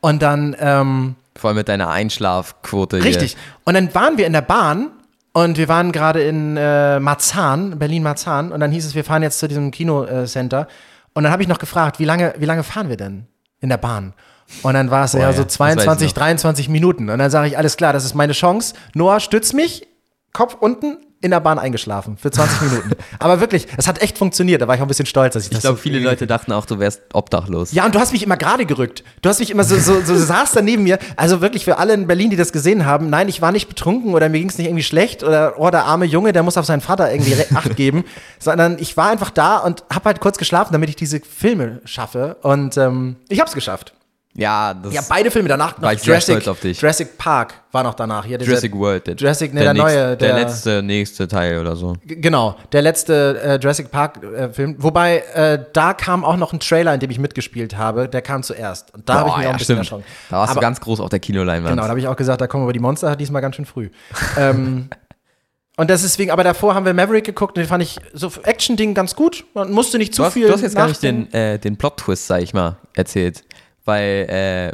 Und 0.03 0.21
dann 0.21 0.55
ähm, 0.59 1.15
Vor 1.37 1.49
allem 1.49 1.57
mit 1.57 1.69
deiner 1.69 1.89
Einschlafquote 1.91 2.97
hier. 2.99 3.07
Richtig. 3.07 3.37
Und 3.65 3.75
dann 3.75 3.95
waren 3.95 4.19
wir 4.19 4.27
in 4.27 4.33
der 4.35 4.43
Bahn 4.43 4.91
und 5.33 5.57
wir 5.57 5.69
waren 5.69 5.93
gerade 5.93 6.23
in 6.23 6.59
äh, 6.59 7.01
Marzahn, 7.01 7.79
Berlin-Marzahn. 7.79 8.53
Und 8.53 8.61
dann 8.61 8.71
hieß 8.71 8.85
es, 8.85 8.95
wir 8.95 9.05
fahren 9.05 9.23
jetzt 9.23 9.39
zu 9.39 9.49
diesem 9.49 9.71
Kinocenter. 9.71 10.69
Und 11.15 11.23
dann 11.23 11.33
habe 11.33 11.43
ich 11.43 11.49
noch 11.49 11.59
gefragt, 11.59 11.99
wie 11.99 12.05
lange, 12.05 12.35
wie 12.39 12.45
lange 12.45 12.65
fahren 12.65 12.91
wir 12.91 12.99
denn 12.99 13.27
in 13.61 13.71
der 13.71 13.79
Bahn? 13.79 14.13
Und 14.63 14.75
dann 14.75 14.91
war 14.91 15.05
es 15.05 15.13
ja 15.15 15.21
ja, 15.21 15.33
so 15.33 15.45
das 15.45 15.59
weiß 15.59 15.77
ich 15.77 15.83
22, 15.83 16.09
noch. 16.09 16.15
23 16.15 16.69
Minuten. 16.69 17.11
Und 17.11 17.19
dann 17.19 17.31
sage 17.31 17.49
ich, 17.49 17.59
alles 17.59 17.77
klar, 17.77 17.93
das 17.93 18.05
ist 18.05 18.15
meine 18.15 18.33
Chance. 18.33 18.75
Noah, 18.95 19.21
stütz 19.21 19.53
mich, 19.53 19.87
Kopf 20.33 20.57
unten, 20.61 20.99
in 21.23 21.31
der 21.31 21.41
Bahn 21.41 21.59
eingeschlafen 21.59 22.17
für 22.17 22.31
20 22.31 22.63
Minuten. 22.71 22.91
Aber 23.19 23.41
wirklich, 23.41 23.69
es 23.77 23.87
hat 23.87 24.03
echt 24.03 24.19
funktioniert. 24.19 24.61
Da 24.61 24.67
war 24.69 24.75
ich 24.75 24.81
auch 24.81 24.85
ein 24.85 24.89
bisschen 24.89 25.07
stolz, 25.07 25.35
dass 25.35 25.45
ich 25.45 25.51
das 25.51 25.59
Ich 25.59 25.63
glaube, 25.63 25.77
so 25.77 25.83
viele 25.83 26.01
Leute 26.01 26.27
dachten 26.27 26.53
auch, 26.53 26.67
du 26.67 26.79
wärst 26.81 27.01
obdachlos. 27.13 27.73
ja, 27.73 27.87
und 27.87 27.95
du 27.95 28.01
hast 28.01 28.13
mich 28.13 28.25
immer 28.25 28.37
gerade 28.37 28.67
gerückt. 28.67 29.05
Du 29.23 29.29
hast 29.29 29.39
mich 29.39 29.51
immer 29.51 29.63
so, 29.65 29.79
so, 29.79 30.03
so 30.03 30.17
saß 30.17 30.53
da 30.53 30.63
neben 30.63 30.83
mir. 30.83 30.99
Also 31.17 31.41
wirklich 31.41 31.65
für 31.65 31.79
alle 31.79 31.95
in 31.95 32.09
Berlin, 32.09 32.31
die 32.31 32.37
das 32.37 32.53
gesehen 32.53 32.87
haben, 32.87 33.09
nein, 33.09 33.29
ich 33.29 33.41
war 33.41 33.53
nicht 33.53 33.69
betrunken 33.69 34.15
oder 34.15 34.29
mir 34.29 34.41
ging 34.41 34.49
es 34.49 34.59
nicht 34.59 34.67
irgendwie 34.67 34.83
schlecht 34.83 35.23
oder 35.23 35.55
oh, 35.59 35.71
der 35.71 35.85
arme 35.85 36.07
Junge, 36.07 36.33
der 36.33 36.43
muss 36.43 36.59
auf 36.59 36.67
seinen 36.67 36.81
Vater 36.81 37.11
irgendwie 37.13 37.37
Acht 37.55 37.77
geben, 37.77 38.05
sondern 38.39 38.79
ich 38.79 38.97
war 38.97 39.11
einfach 39.11 39.31
da 39.31 39.59
und 39.59 39.85
habe 39.93 40.07
halt 40.07 40.21
kurz 40.21 40.39
geschlafen, 40.39 40.73
damit 40.73 40.89
ich 40.89 40.97
diese 40.97 41.21
Filme 41.21 41.81
schaffe. 41.85 42.37
Und 42.43 42.77
ähm, 42.77 43.17
ich 43.29 43.39
habe 43.39 43.49
es 43.49 43.55
geschafft. 43.55 43.95
Ja, 44.35 44.73
das 44.73 44.95
Ja, 44.95 45.03
beide 45.11 45.31
Filme 45.31 45.47
danach 45.49 45.77
noch 45.77 45.83
War 45.83 45.93
ich 45.93 46.01
sehr 46.01 46.19
stolz 46.19 46.49
auf 46.49 46.59
dich. 46.61 46.81
Jurassic 46.81 47.19
Park 47.19 47.53
war 47.71 47.83
noch 47.83 47.93
danach. 47.93 48.25
Dieser- 48.25 48.41
Jurassic 48.43 48.75
World. 48.75 49.07
Der, 49.07 49.15
Jurassic, 49.15 49.53
nee, 49.53 49.61
der, 49.61 49.75
nächste, 49.75 49.93
neue, 49.93 50.17
der, 50.17 50.17
der, 50.17 50.35
letzte, 50.35 50.83
nächste 50.83 51.29
Teil 51.29 51.59
oder 51.59 51.77
so. 51.77 51.97
Genau, 52.07 52.57
der 52.73 52.81
letzte 52.81 53.39
äh, 53.45 53.57
Jurassic 53.57 53.91
Park 53.91 54.23
äh, 54.23 54.49
Film. 54.51 54.77
Wobei, 54.79 55.19
äh, 55.35 55.63
da 55.75 55.93
kam 55.93 56.25
auch 56.25 56.39
noch 56.39 56.55
ein 56.55 56.61
Trailer, 56.61 56.95
in 56.95 57.01
dem 57.01 57.11
ich 57.11 57.19
mitgespielt 57.19 57.77
habe. 57.77 58.09
Der 58.09 58.23
kam 58.23 58.43
zuerst. 58.43 58.95
Und 58.95 59.07
da 59.07 59.17
habe 59.17 59.29
ich 59.29 59.35
Boah, 59.35 59.39
mich 59.39 59.47
auch 59.47 59.51
ja, 59.51 59.55
ein 59.55 59.59
bisschen 59.59 59.79
erschrocken. 59.79 60.05
Da 60.31 60.37
warst 60.39 60.51
Aber- 60.53 60.61
du 60.61 60.65
ganz 60.67 60.81
groß 60.81 61.01
auf 61.01 61.11
der 61.11 61.21
Kinoleinwand. 61.21 61.73
Genau, 61.73 61.83
da 61.83 61.89
habe 61.91 62.01
ich 62.01 62.07
auch 62.09 62.17
gesagt, 62.17 62.41
da 62.41 62.47
kommen 62.47 62.63
aber 62.63 62.73
die 62.73 62.81
Monster 62.81 63.15
diesmal 63.17 63.43
ganz 63.43 63.57
schön 63.57 63.67
früh. 63.67 63.91
ähm, 64.39 64.89
und 65.77 65.91
das 65.91 66.03
ist 66.03 66.15
deswegen, 66.15 66.31
aber 66.31 66.43
davor 66.43 66.75
haben 66.75 66.87
wir 66.87 66.95
Maverick 66.95 67.25
geguckt 67.25 67.59
und 67.59 67.63
den 67.65 67.69
fand 67.69 67.83
ich 67.83 67.99
so 68.15 68.33
Action-Ding 68.43 68.95
ganz 68.95 69.15
gut. 69.15 69.45
Man 69.53 69.71
musste 69.73 69.99
nicht 69.99 70.15
zu 70.15 70.23
du, 70.23 70.27
hast, 70.27 70.33
viel. 70.33 70.47
du 70.47 70.55
hast 70.55 70.63
jetzt 70.63 70.75
gar 70.77 70.89
nicht 70.89 71.03
den, 71.03 71.31
äh, 71.35 71.59
den 71.59 71.77
Plot-Twist, 71.77 72.27
sag 72.27 72.41
ich 72.41 72.55
mal, 72.55 72.77
erzählt. 72.95 73.45
Weil, 73.85 74.29
äh, 74.29 74.73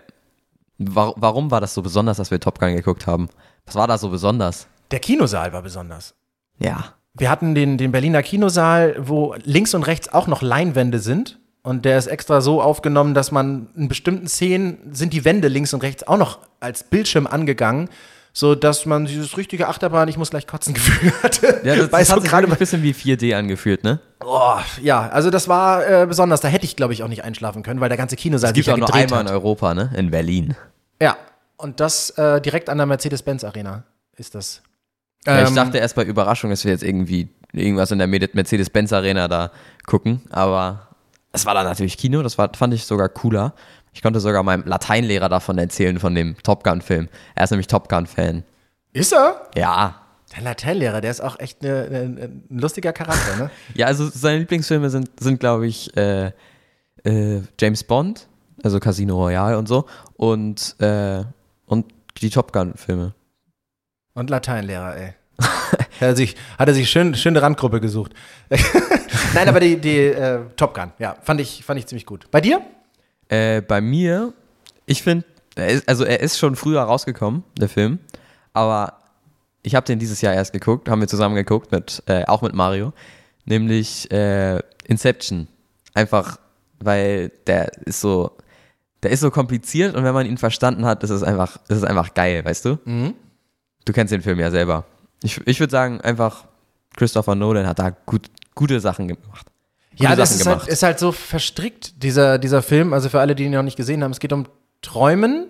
wa 0.79 1.15
warum 1.17 1.51
war 1.51 1.61
das 1.61 1.75
so 1.75 1.83
besonders, 1.83 2.17
dass 2.17 2.31
wir 2.31 2.41
Top 2.41 2.59
Gun 2.59 2.75
geguckt 2.75 3.07
haben? 3.07 3.29
Was 3.67 3.75
war 3.75 3.87
da 3.87 3.99
so 3.99 4.11
besonders? 4.11 4.67
Der 4.91 5.01
Kinosaal 5.01 5.53
war 5.53 5.63
besonders. 5.63 6.15
Ja. 6.59 6.95
Wir 7.15 7.31
hatten 7.31 7.55
den, 7.55 7.79
den 7.79 7.93
Berliner 7.93 8.23
Kinosaal, 8.23 8.97
wo 8.99 9.35
links 9.43 9.75
und 9.75 9.83
rechts 9.83 10.09
auch 10.13 10.27
noch 10.27 10.43
Leinwände 10.43 10.99
sind. 10.99 11.39
Und 11.63 11.85
der 11.85 11.99
ist 11.99 12.07
extra 12.07 12.41
so 12.41 12.63
aufgenommen, 12.63 13.15
dass 13.15 13.33
man 13.33 13.69
in 13.77 13.89
bestimmten 13.89 14.29
Szenen 14.29 14.95
sind 14.95 15.13
die 15.13 15.25
Wände 15.25 15.49
links 15.49 15.75
und 15.75 15.83
rechts 15.83 16.07
auch 16.07 16.17
noch 16.17 16.39
als 16.61 16.85
Bildschirm 16.85 17.27
angegangen, 17.27 17.89
so 18.39 18.55
dass 18.55 18.87
man 18.87 19.07
dieses 19.07 19.37
richtige 19.37 19.67
Achterbahn, 19.67 20.07
ich 20.07 20.17
muss 20.17 20.31
gleich 20.31 20.47
kotzen 20.47 20.73
Gefühl 20.75 21.13
hatte. 21.25 21.61
Ja, 21.65 21.75
das, 21.75 21.91
das 21.91 22.11
hat 22.13 22.21
sich 22.21 22.31
gerade 22.31 22.47
ein 22.47 22.57
bisschen 22.57 22.85
wie 22.85 22.93
4D 22.93 23.35
angefühlt, 23.37 23.83
ne? 23.83 23.99
Oh, 24.25 24.59
ja, 24.81 25.09
also 25.09 25.31
das 25.31 25.49
war 25.49 25.85
äh, 25.87 26.07
besonders. 26.07 26.41
Da 26.41 26.47
hätte 26.47 26.65
ich, 26.65 26.77
glaube 26.77 26.93
ich, 26.93 27.03
auch 27.03 27.09
nicht 27.09 27.25
einschlafen 27.25 27.65
können, 27.65 27.81
weil 27.81 27.89
der 27.89 27.99
ganze 27.99 28.15
Kinosaal 28.15 28.51
Es 28.51 28.55
gibt 28.55 28.67
sich 28.67 28.73
auch 28.73 28.77
ja 28.77 28.81
nur 28.81 28.87
gedreht 28.87 29.05
einmal 29.07 29.23
in 29.23 29.27
hat. 29.27 29.33
Europa, 29.35 29.75
ne? 29.75 29.91
In 29.97 30.11
Berlin. 30.13 30.55
Ja, 31.03 31.17
Und 31.57 31.81
das 31.81 32.11
äh, 32.11 32.41
direkt 32.41 32.69
an 32.71 32.79
der 32.79 32.87
Mercedes-Benz 32.87 33.43
Arena 33.43 33.83
ist 34.17 34.37
das. 34.37 34.63
Ja, 35.27 35.43
ich 35.43 35.49
Ähm, 35.49 35.57
dachte 35.57 35.79
erst 35.79 35.97
bei 35.97 36.05
Überraschung, 36.05 36.51
dass 36.51 36.65
wir 36.65 36.71
jetzt 36.71 36.85
irgendwie 36.85 37.31
irgendwas 37.53 37.91
in 37.91 37.99
der 37.99 38.07
Med- 38.07 38.35
Mercedes-Benz 38.37 38.93
Arena 38.93 39.27
da 39.27 39.51
gucken, 39.87 40.23
aber 40.31 40.87
es 41.33 41.45
war 41.45 41.55
dann 41.55 41.65
natürlich 41.67 41.99
Kino, 41.99 42.23
das 42.23 42.39
war, 42.39 42.51
fand 42.57 42.73
ich 42.75 42.85
sogar 42.85 43.09
cooler. 43.09 43.53
Ich 43.99 44.03
konnte 44.03 44.21
sogar 44.21 44.45
meinem 44.45 44.63
Lateinlehrer 44.65 45.29
davon 45.29 45.59
erzählen, 45.59 45.99
von 45.99 46.15
dem 46.15 46.37
Top 46.45 46.63
Gun-Film. 46.63 47.09
Er 47.35 47.43
ist 47.43 47.51
nämlich 47.51 47.67
Top 47.67 47.89
Gun-Fan. 47.89 48.45
Ist 48.93 49.13
er? 49.13 49.49
Ja. 49.57 49.97
Der 50.37 50.45
Lateinlehrer, 50.45 51.01
der 51.01 51.11
ist 51.11 51.21
auch 51.21 51.41
echt 51.41 51.65
ne, 51.65 51.89
ne, 51.91 52.27
ein 52.27 52.45
lustiger 52.49 52.93
Charakter, 52.93 53.37
ne? 53.37 53.51
Ja, 53.75 53.87
also 53.87 54.09
seine 54.09 54.39
Lieblingsfilme 54.39 54.89
sind, 54.89 55.11
sind 55.19 55.41
glaube 55.41 55.67
ich, 55.67 55.97
äh, 55.97 56.31
äh, 57.03 57.43
James 57.59 57.83
Bond, 57.83 58.29
also 58.63 58.79
Casino 58.79 59.17
Royale 59.17 59.59
und 59.59 59.67
so, 59.67 59.87
und, 60.15 60.77
äh, 60.79 61.25
und 61.67 61.87
die 62.19 62.31
Top 62.31 62.53
Gun-Filme. 62.53 63.15
Und 64.15 64.31
Lateinlehrer, 64.31 64.97
ey. 64.97 65.15
hat 65.41 66.03
er 66.03 66.15
sich, 66.15 66.37
hat 66.57 66.69
er 66.69 66.75
sich 66.75 66.89
schön, 66.89 67.17
schöne 67.17 67.43
Randgruppe 67.43 67.81
gesucht. 67.81 68.13
Nein, 69.35 69.49
aber 69.49 69.59
die, 69.59 69.77
die 69.77 69.99
äh, 69.99 70.39
Top 70.55 70.75
Gun, 70.75 70.93
ja, 71.01 71.17
fand 71.21 71.41
ich, 71.41 71.65
fand 71.65 71.81
ich 71.81 71.89
ziemlich 71.89 72.07
gut. 72.07 72.31
Bei 72.31 72.41
dir? 72.41 72.63
Äh, 73.29 73.61
bei 73.63 73.81
mir, 73.81 74.33
ich 74.87 75.03
finde, 75.03 75.25
also 75.87 76.05
er 76.05 76.21
ist 76.21 76.39
schon 76.39 76.57
früher 76.57 76.83
rausgekommen, 76.83 77.45
der 77.59 77.69
Film, 77.69 77.99
aber 78.53 78.95
ich 79.63 79.75
habe 79.75 79.85
den 79.87 79.99
dieses 79.99 80.21
Jahr 80.21 80.35
erst 80.35 80.53
geguckt, 80.53 80.89
haben 80.89 81.01
wir 81.01 81.09
zusammen 81.09 81.35
geguckt, 81.35 81.73
mit, 81.73 82.03
äh, 82.07 82.25
auch 82.25 82.43
mit 82.43 82.55
Mario, 82.55 82.93
nämlich 83.45 84.11
äh, 84.11 84.61
Inception. 84.87 85.49
Einfach, 85.95 86.39
weil 86.81 87.31
der 87.47 87.73
ist 87.85 88.01
so, 88.01 88.37
der 89.03 89.11
ist 89.11 89.21
so 89.21 89.31
kompliziert 89.31 89.95
und 89.95 90.05
wenn 90.05 90.15
man 90.15 90.27
ihn 90.27 90.39
verstanden 90.39 90.85
hat, 90.87 91.03
ist 91.03 91.11
es 91.11 91.23
einfach, 91.23 91.57
ist 91.69 91.79
es 91.79 91.85
einfach 91.85 92.15
geil, 92.15 92.45
weißt 92.45 92.65
du? 92.65 92.79
Du 93.85 93.93
kennst 93.93 94.13
den 94.13 94.23
Film 94.23 94.39
ja 94.39 94.51
selber. 94.51 94.85
Ich, 95.23 95.41
ich 95.47 95.59
würde 95.61 95.71
sagen, 95.73 96.01
einfach 96.01 96.45
Christopher 96.97 97.35
Nolan 97.35 97.67
hat 97.67 97.79
da 97.79 97.91
gut, 97.91 98.27
gute 98.55 98.81
Sachen 98.81 99.09
gemacht. 99.09 99.48
Ja, 99.99 100.17
das 100.17 100.39
Sachen 100.39 100.41
ist 100.41 100.47
halt, 100.61 100.69
ist 100.69 100.83
halt 100.83 100.99
so 100.99 101.13
verstrickt, 101.13 102.03
dieser, 102.03 102.39
dieser 102.39 102.63
Film. 102.63 102.93
Also 102.93 103.09
für 103.09 103.21
alle, 103.21 103.35
die 103.35 103.45
ihn 103.45 103.53
noch 103.53 103.63
nicht 103.63 103.77
gesehen 103.77 104.03
haben, 104.03 104.11
es 104.13 104.21
geht 104.21 104.33
um 104.33 104.47
Träumen 104.83 105.49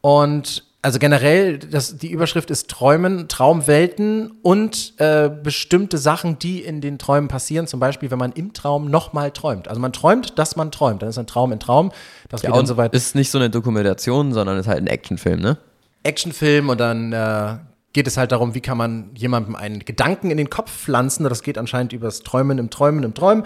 und 0.00 0.64
also 0.86 1.00
generell, 1.00 1.58
das, 1.58 1.96
die 1.96 2.12
Überschrift 2.12 2.48
ist 2.48 2.70
Träumen, 2.70 3.26
Traumwelten 3.26 4.30
und 4.42 4.92
äh, 4.98 5.28
bestimmte 5.28 5.98
Sachen, 5.98 6.38
die 6.38 6.62
in 6.62 6.80
den 6.80 6.96
Träumen 6.98 7.26
passieren. 7.26 7.66
Zum 7.66 7.80
Beispiel, 7.80 8.12
wenn 8.12 8.20
man 8.20 8.30
im 8.30 8.52
Traum 8.52 8.88
nochmal 8.88 9.32
träumt. 9.32 9.66
Also 9.66 9.80
man 9.80 9.92
träumt, 9.92 10.38
dass 10.38 10.54
man 10.54 10.70
träumt. 10.70 11.02
Dann 11.02 11.08
ist 11.08 11.18
ein 11.18 11.26
Traum 11.26 11.50
in 11.50 11.58
Traum. 11.58 11.90
Das 12.28 12.42
Ja, 12.42 12.50
geht 12.50 12.60
und 12.60 12.66
soweit. 12.66 12.94
ist 12.94 13.16
nicht 13.16 13.32
so 13.32 13.38
eine 13.38 13.50
Dokumentation, 13.50 14.32
sondern 14.32 14.58
ist 14.58 14.68
halt 14.68 14.78
ein 14.78 14.86
Actionfilm, 14.86 15.40
ne? 15.40 15.58
Actionfilm 16.04 16.68
und 16.68 16.78
dann 16.78 17.12
äh, 17.12 17.56
geht 17.96 18.06
es 18.06 18.18
halt 18.18 18.30
darum, 18.30 18.54
wie 18.54 18.60
kann 18.60 18.76
man 18.76 19.08
jemandem 19.14 19.56
einen 19.56 19.78
Gedanken 19.80 20.30
in 20.30 20.36
den 20.36 20.50
Kopf 20.50 20.70
pflanzen. 20.70 21.24
Das 21.24 21.42
geht 21.42 21.56
anscheinend 21.56 21.94
übers 21.94 22.20
Träumen 22.20 22.58
im 22.58 22.68
Träumen 22.68 23.02
im 23.04 23.14
Träumen, 23.14 23.44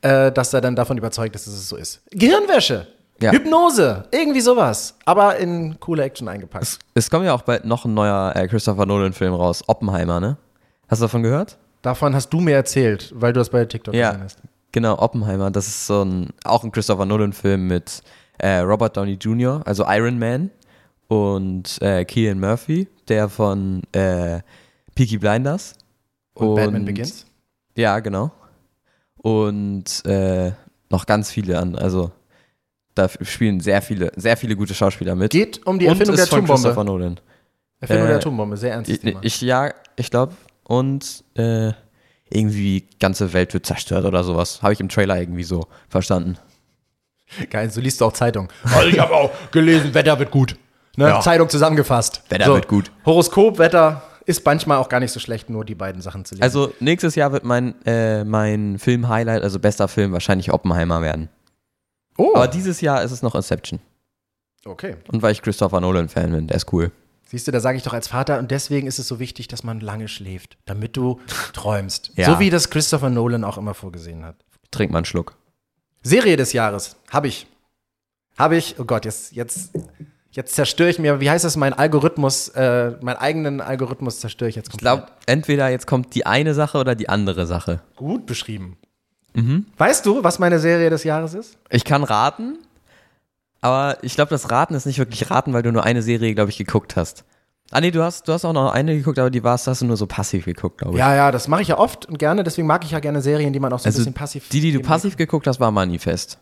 äh, 0.00 0.32
dass 0.32 0.54
er 0.54 0.62
dann 0.62 0.74
davon 0.74 0.96
überzeugt 0.96 1.34
ist, 1.36 1.46
dass 1.46 1.52
es 1.52 1.68
so 1.68 1.76
ist. 1.76 2.00
Gehirnwäsche, 2.10 2.86
Ja. 3.20 3.30
Hypnose, 3.32 4.04
irgendwie 4.10 4.40
sowas, 4.40 4.94
aber 5.04 5.36
in 5.36 5.78
coole 5.80 6.02
Action 6.02 6.28
eingepackt. 6.28 6.78
Es 6.94 7.10
kommt 7.10 7.26
ja 7.26 7.34
auch 7.34 7.42
bald 7.42 7.66
noch 7.66 7.84
ein 7.84 7.92
neuer 7.92 8.32
äh, 8.34 8.48
Christopher 8.48 8.86
Nolan-Film 8.86 9.34
raus, 9.34 9.62
Oppenheimer, 9.66 10.18
ne? 10.18 10.38
Hast 10.88 11.02
du 11.02 11.04
davon 11.04 11.22
gehört? 11.22 11.58
Davon 11.82 12.14
hast 12.14 12.30
du 12.30 12.40
mir 12.40 12.54
erzählt, 12.54 13.12
weil 13.14 13.34
du 13.34 13.40
das 13.40 13.50
bei 13.50 13.62
TikTok 13.66 13.92
Ja, 13.94 14.12
gesehen 14.12 14.24
hast. 14.24 14.38
genau, 14.72 14.98
Oppenheimer. 14.98 15.50
Das 15.50 15.66
ist 15.66 15.86
so 15.86 16.02
ein, 16.06 16.30
auch 16.44 16.64
ein 16.64 16.72
Christopher 16.72 17.04
Nolan-Film 17.04 17.66
mit 17.66 18.02
äh, 18.38 18.60
Robert 18.60 18.96
Downey 18.96 19.18
Jr., 19.20 19.60
also 19.66 19.84
Iron 19.86 20.18
Man 20.18 20.50
und 21.10 21.82
äh, 21.82 22.06
Cillian 22.06 22.38
Murphy, 22.38 22.86
der 23.08 23.28
von 23.28 23.82
äh, 23.90 24.42
Peaky 24.94 25.18
Blinders. 25.18 25.74
Und, 26.34 26.54
Batman 26.54 26.84
Begins. 26.84 27.26
Ja, 27.76 27.98
genau. 27.98 28.30
Und 29.16 30.04
äh, 30.06 30.52
noch 30.88 31.06
ganz 31.06 31.32
viele 31.32 31.58
an. 31.58 31.74
Also 31.74 32.12
da 32.94 33.08
spielen 33.08 33.58
sehr 33.58 33.82
viele, 33.82 34.12
sehr 34.14 34.36
viele 34.36 34.54
gute 34.54 34.72
Schauspieler 34.72 35.16
mit. 35.16 35.32
Geht 35.32 35.66
um 35.66 35.80
die 35.80 35.86
und 35.86 35.94
Erfindung 35.94 36.14
der 36.14 36.28
von 36.28 36.44
Christopher 36.44 36.70
Atombombe. 36.70 36.84
Nolan. 36.84 37.20
Erfindung 37.80 38.04
Äh, 38.04 38.08
der 38.08 38.16
Atombombe, 38.18 38.56
sehr 38.56 38.72
ernstes 38.74 38.94
Ich, 38.94 39.02
Thema. 39.02 39.20
ich 39.24 39.40
ja, 39.40 39.74
ich 39.96 40.12
glaube. 40.12 40.34
Und 40.62 41.24
äh, 41.34 41.72
irgendwie 42.32 42.86
ganze 43.00 43.32
Welt 43.32 43.52
wird 43.52 43.66
zerstört 43.66 44.04
oder 44.04 44.22
sowas. 44.22 44.62
Habe 44.62 44.74
ich 44.74 44.80
im 44.80 44.88
Trailer 44.88 45.18
irgendwie 45.18 45.42
so 45.42 45.66
verstanden. 45.88 46.38
Geil, 47.50 47.68
so 47.68 47.80
liest 47.80 48.00
du 48.00 48.04
auch 48.04 48.12
Zeitung. 48.12 48.48
Also 48.62 48.88
ich 48.88 49.00
habe 49.00 49.12
auch 49.12 49.32
gelesen, 49.50 49.92
Wetter 49.92 50.16
wird 50.20 50.30
gut. 50.30 50.54
Ne? 51.00 51.08
Ja. 51.08 51.20
Zeitung 51.20 51.48
zusammengefasst. 51.48 52.22
Wetter 52.28 52.52
wird 52.52 52.68
gut. 52.68 52.92
Horoskop, 53.06 53.58
Wetter 53.58 54.02
ist 54.26 54.44
manchmal 54.44 54.76
auch 54.76 54.90
gar 54.90 55.00
nicht 55.00 55.12
so 55.12 55.18
schlecht, 55.18 55.48
nur 55.48 55.64
die 55.64 55.74
beiden 55.74 56.02
Sachen 56.02 56.26
zu 56.26 56.34
lesen. 56.34 56.42
Also 56.42 56.74
nächstes 56.78 57.14
Jahr 57.14 57.32
wird 57.32 57.42
mein, 57.42 57.74
äh, 57.86 58.22
mein 58.22 58.78
Film-Highlight, 58.78 59.42
also 59.42 59.58
bester 59.58 59.88
Film, 59.88 60.12
wahrscheinlich 60.12 60.52
Oppenheimer 60.52 61.00
werden. 61.00 61.30
oh, 62.18 62.32
Aber 62.34 62.48
dieses 62.48 62.82
Jahr 62.82 63.02
ist 63.02 63.12
es 63.12 63.22
noch 63.22 63.34
Inception. 63.34 63.80
okay. 64.66 64.96
Und 65.10 65.22
weil 65.22 65.32
ich 65.32 65.40
Christopher 65.40 65.80
Nolan-Fan 65.80 66.32
bin, 66.32 66.46
der 66.48 66.58
ist 66.58 66.70
cool. 66.70 66.92
Siehst 67.24 67.48
du, 67.48 67.50
da 67.50 67.60
sage 67.60 67.78
ich 67.78 67.82
doch 67.82 67.94
als 67.94 68.08
Vater, 68.08 68.38
und 68.38 68.50
deswegen 68.50 68.86
ist 68.86 68.98
es 68.98 69.08
so 69.08 69.18
wichtig, 69.18 69.48
dass 69.48 69.64
man 69.64 69.80
lange 69.80 70.06
schläft, 70.06 70.58
damit 70.66 70.98
du 70.98 71.18
träumst. 71.54 72.12
Ja. 72.14 72.26
So 72.26 72.40
wie 72.40 72.50
das 72.50 72.68
Christopher 72.68 73.08
Nolan 73.08 73.44
auch 73.44 73.56
immer 73.56 73.72
vorgesehen 73.72 74.22
hat. 74.22 74.36
Trink 74.70 74.92
mal 74.92 74.98
einen 74.98 75.04
Schluck. 75.06 75.34
Serie 76.02 76.36
des 76.36 76.52
Jahres, 76.52 76.96
habe 77.08 77.28
ich. 77.28 77.46
Habe 78.36 78.56
ich, 78.56 78.78
oh 78.78 78.84
Gott, 78.84 79.06
jetzt, 79.06 79.32
jetzt, 79.32 79.70
jetzt 80.30 80.54
zerstöre 80.54 80.90
ich 80.90 80.98
mir, 80.98 81.20
wie 81.20 81.30
heißt 81.30 81.44
das, 81.44 81.56
mein 81.56 81.72
Algorithmus, 81.72 82.48
äh, 82.48 82.92
meinen 83.00 83.16
eigenen 83.16 83.60
Algorithmus 83.60 84.20
zerstöre 84.20 84.48
ich 84.48 84.56
jetzt 84.56 84.68
Ich 84.68 84.72
komplett. 84.72 85.06
glaube, 85.06 85.12
entweder 85.26 85.68
jetzt 85.68 85.86
kommt 85.86 86.14
die 86.14 86.26
eine 86.26 86.54
Sache 86.54 86.78
oder 86.78 86.94
die 86.94 87.08
andere 87.08 87.46
Sache. 87.46 87.80
Gut 87.96 88.26
beschrieben. 88.26 88.76
Mhm. 89.34 89.66
Weißt 89.76 90.04
du, 90.06 90.24
was 90.24 90.38
meine 90.38 90.58
Serie 90.58 90.90
des 90.90 91.04
Jahres 91.04 91.34
ist? 91.34 91.56
Ich 91.70 91.84
kann 91.84 92.02
raten, 92.04 92.58
aber 93.60 93.98
ich 94.02 94.14
glaube, 94.14 94.30
das 94.30 94.50
Raten 94.50 94.74
ist 94.74 94.86
nicht 94.86 94.98
wirklich 94.98 95.30
Raten, 95.30 95.52
weil 95.52 95.62
du 95.62 95.70
nur 95.72 95.84
eine 95.84 96.02
Serie, 96.02 96.34
glaube 96.34 96.50
ich, 96.50 96.58
geguckt 96.58 96.96
hast. 96.96 97.24
Ah 97.72 97.80
nee, 97.80 97.92
du 97.92 98.02
hast, 98.02 98.26
du 98.26 98.32
hast 98.32 98.44
auch 98.44 98.52
noch 98.52 98.72
eine 98.72 98.96
geguckt, 98.96 99.20
aber 99.20 99.30
die 99.30 99.44
warst, 99.44 99.68
hast 99.68 99.82
du 99.82 99.86
nur 99.86 99.96
so 99.96 100.06
passiv 100.06 100.44
geguckt, 100.44 100.78
glaube 100.78 100.94
ich. 100.94 100.98
Ja, 100.98 101.14
ja, 101.14 101.30
das 101.30 101.46
mache 101.46 101.62
ich 101.62 101.68
ja 101.68 101.78
oft 101.78 102.06
und 102.06 102.18
gerne, 102.18 102.42
deswegen 102.42 102.66
mag 102.66 102.84
ich 102.84 102.90
ja 102.90 102.98
gerne 102.98 103.22
Serien, 103.22 103.52
die 103.52 103.60
man 103.60 103.72
auch 103.72 103.78
so 103.78 103.84
ein 103.84 103.88
also 103.88 103.98
bisschen 104.00 104.14
passiv. 104.14 104.48
die, 104.48 104.60
die 104.60 104.72
du 104.72 104.80
passiv 104.80 105.16
geguckt 105.16 105.46
hast, 105.46 105.60
war 105.60 105.70
Manifest. 105.70 106.38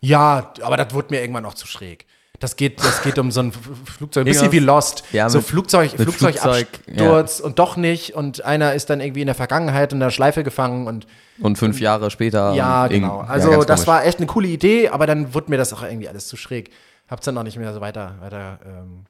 Ja, 0.00 0.52
aber 0.62 0.76
das 0.76 0.92
wurde 0.92 1.08
mir 1.10 1.20
irgendwann 1.20 1.44
auch 1.44 1.54
zu 1.54 1.68
schräg. 1.68 2.06
Das 2.40 2.56
geht, 2.56 2.80
das 2.84 3.02
geht 3.02 3.18
um 3.18 3.30
so 3.30 3.40
ein 3.40 3.52
Flugzeug, 3.52 4.22
ein 4.22 4.26
bisschen 4.26 4.52
wie 4.52 4.58
Lost. 4.58 5.04
Ja, 5.12 5.28
so 5.30 5.38
mit- 5.38 5.46
Flugzeug, 5.46 5.92
mit 5.98 6.02
Flugzeugabsturz 6.02 7.40
und 7.40 7.58
doch 7.58 7.76
nicht. 7.76 8.14
Und 8.14 8.44
einer 8.44 8.74
ist 8.74 8.90
dann 8.90 9.00
irgendwie 9.00 9.20
in 9.22 9.26
der 9.26 9.34
Vergangenheit 9.34 9.92
in 9.92 10.00
der 10.00 10.10
Schleife 10.10 10.44
gefangen 10.44 10.86
und 10.86 11.06
Und 11.40 11.56
fünf 11.58 11.80
Jahre 11.80 12.10
später. 12.10 12.52
ja, 12.54 12.86
genau. 12.88 13.22
ja, 13.22 13.28
Also 13.28 13.50
ganz 13.50 13.66
das 13.66 13.80
komisch. 13.80 13.86
war 13.88 14.04
echt 14.04 14.18
eine 14.18 14.26
coole 14.26 14.48
Idee, 14.48 14.88
aber 14.90 15.06
dann 15.06 15.32
wurde 15.34 15.50
mir 15.50 15.56
das 15.56 15.72
auch 15.72 15.82
irgendwie 15.82 16.08
alles 16.08 16.28
zu 16.28 16.36
schräg. 16.36 16.70
Hab's 17.08 17.24
dann 17.24 17.38
auch 17.38 17.42
nicht 17.44 17.56
mehr 17.56 17.72
so 17.72 17.80
weiter, 17.80 18.16
weiter 18.20 18.58
ähm, 18.66 19.04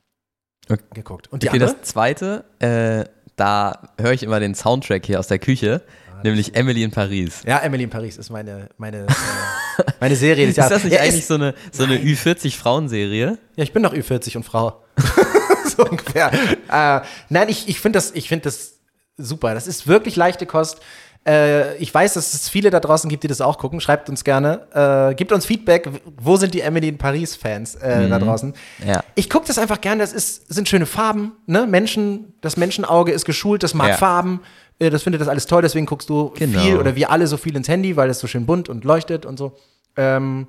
Okay. 0.69 0.83
geguckt. 0.95 1.29
Und 1.33 1.43
die 1.43 1.49
Okay, 1.49 1.57
andere? 1.61 1.77
das 1.79 1.89
zweite, 1.91 2.45
äh, 2.59 3.05
da 3.37 3.89
höre 4.01 4.13
ich 4.13 4.23
immer 4.23 4.41
den 4.41 4.55
Soundtrack 4.55 5.07
hier 5.07 5.19
aus 5.21 5.29
der 5.29 5.39
Küche, 5.39 5.83
Ah, 6.13 6.21
nämlich 6.25 6.55
Emily 6.57 6.83
in 6.83 6.91
Paris. 6.91 7.43
ja, 7.47 7.59
Emily 7.59 7.85
in 7.85 7.91
Paris 7.91 8.17
ist 8.19 8.31
meine, 8.31 8.69
meine, 8.77 9.03
äh, 9.05 9.07
meine 10.01 10.17
Serie 10.17 10.47
des 10.47 10.59
Ist 10.59 10.71
das 10.71 10.85
nicht 10.85 10.95
ja, 10.95 11.01
eigentlich 11.01 11.27
so 11.27 11.35
eine, 11.35 11.55
so 11.73 11.85
eine 11.85 11.97
Ü40-Frauenserie? 11.99 13.39
Ja, 13.57 13.63
ich 13.63 13.73
bin 13.73 13.83
doch 13.83 13.93
Ü40 13.93 14.37
und 14.37 14.43
Frau. 14.45 14.83
so 15.77 15.85
ungefähr. 15.85 16.31
Äh, 16.71 17.01
nein, 17.29 17.49
ich, 17.49 17.69
ich 17.69 17.81
finde 17.81 17.99
das, 17.99 18.13
ich 18.13 18.29
find 18.29 18.47
das 18.47 18.75
super. 19.17 19.55
Das 19.55 19.67
ist 19.67 19.87
wirklich 19.87 20.17
leichte 20.17 20.47
Kost. 20.47 20.81
Äh, 21.27 21.77
ich 21.79 21.93
weiß, 21.93 22.15
dass 22.15 22.35
es 22.35 22.49
viele 22.49 22.71
da 22.71 22.79
draußen 22.79 23.11
gibt, 23.11 23.25
die 23.25 23.29
das 23.29 23.41
auch 23.41 23.59
gucken. 23.59 23.81
Schreibt 23.81 24.09
uns 24.09 24.23
gerne. 24.23 24.67
Äh, 25.11 25.15
gebt 25.17 25.33
uns 25.33 25.45
Feedback. 25.45 25.89
Wo 26.21 26.37
sind 26.37 26.55
die 26.55 26.61
Emily 26.61 26.89
in 26.89 26.99
Paris-Fans 26.99 27.75
äh, 27.77 28.09
da 28.09 28.19
draußen? 28.19 28.55
Ja. 28.87 29.03
Ich 29.17 29.29
gucke 29.29 29.47
das 29.47 29.59
einfach 29.59 29.81
gerne. 29.81 30.03
Das 30.03 30.13
ist, 30.13 30.53
sind 30.53 30.69
schöne 30.69 30.87
Farben. 30.87 31.33
Ne? 31.47 31.67
Menschen, 31.67 32.35
das 32.43 32.57
Menschenauge 32.57 33.11
ist 33.11 33.25
geschult, 33.25 33.65
das 33.65 33.75
mag 33.75 33.89
Ja. 33.89 33.97
Farben. 33.97 34.41
Äh, 34.79 34.91
das 34.91 35.03
findet 35.03 35.21
das 35.21 35.29
alles 35.29 35.47
toll. 35.47 35.63
Deswegen 35.63 35.87
guckst 35.87 36.09
du 36.09 36.33
Genau. 36.37 36.61
viel 36.61 36.77
oder 36.79 36.97
wir 36.97 37.11
alle 37.11 37.27
so 37.27 37.37
viel 37.37 37.57
ins 37.57 37.69
Handy, 37.69 37.97
weil 37.97 38.11
es 38.11 38.19
so 38.19 38.27
schön 38.27 38.47
bunt 38.47 38.69
und 38.69 38.85
leuchtet 38.85 39.27
und 39.27 39.39
so. 39.39 39.57
Ähm, 39.97 40.47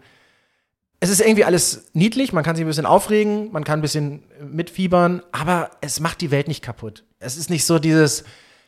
es 0.99 1.09
ist 1.09 1.21
irgendwie 1.21 1.43
alles 1.43 1.89
niedlich, 1.93 2.33
man 2.33 2.43
kann 2.43 2.55
sich 2.55 2.65
ein 2.65 2.67
bisschen 2.67 2.87
aufregen, 2.87 3.51
man 3.51 3.63
kann 3.63 3.79
ein 3.79 3.81
bisschen 3.83 4.23
mitfiebern, 4.51 5.21
aber 5.31 5.69
es 5.81 5.99
macht 5.99 6.21
die 6.21 6.31
Welt 6.31 6.47
nicht 6.47 6.63
kaputt. 6.63 7.03
Es 7.19 7.37
ist 7.37 7.49
nicht 7.51 7.65
so 7.65 7.77
dieses 7.77 8.23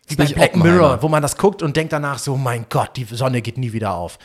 wie 0.09 0.15
bei 0.15 0.25
Black. 0.25 0.55
Mirror, 0.55 1.01
wo 1.01 1.07
man 1.07 1.21
das 1.21 1.37
guckt 1.37 1.61
und 1.61 1.75
denkt 1.77 1.93
danach 1.93 2.19
so, 2.19 2.35
mein 2.37 2.65
Gott, 2.69 2.91
die 2.95 3.03
Sonne 3.05 3.41
geht 3.41 3.57
nie 3.57 3.73
wieder 3.73 3.93
auf. 3.93 4.17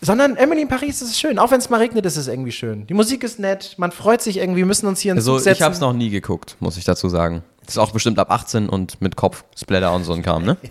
Sondern 0.00 0.36
Emily 0.36 0.62
in 0.62 0.68
Paris 0.68 1.02
ist 1.02 1.18
schön, 1.18 1.38
auch 1.38 1.50
wenn 1.50 1.58
es 1.58 1.68
mal 1.70 1.78
regnet, 1.78 2.06
ist 2.06 2.16
es 2.16 2.28
irgendwie 2.28 2.52
schön. 2.52 2.86
Die 2.86 2.94
Musik 2.94 3.22
ist 3.22 3.38
nett, 3.38 3.74
man 3.78 3.92
freut 3.92 4.22
sich 4.22 4.38
irgendwie, 4.38 4.58
wir 4.58 4.66
müssen 4.66 4.86
uns 4.86 5.00
hier 5.00 5.12
ins 5.12 5.20
Also 5.20 5.38
setzen. 5.38 5.56
ich 5.58 5.62
habe 5.62 5.74
es 5.74 5.80
noch 5.80 5.92
nie 5.92 6.10
geguckt, 6.10 6.56
muss 6.60 6.76
ich 6.76 6.84
dazu 6.84 7.08
sagen. 7.08 7.42
Das 7.64 7.74
ist 7.74 7.78
auch 7.78 7.90
bestimmt 7.90 8.18
ab 8.18 8.30
18 8.30 8.68
und 8.70 9.00
mit 9.02 9.16
Kopfsplatter 9.16 9.92
und 9.92 10.04
so 10.04 10.14
ein 10.14 10.22
Kram, 10.22 10.44
ne? 10.44 10.56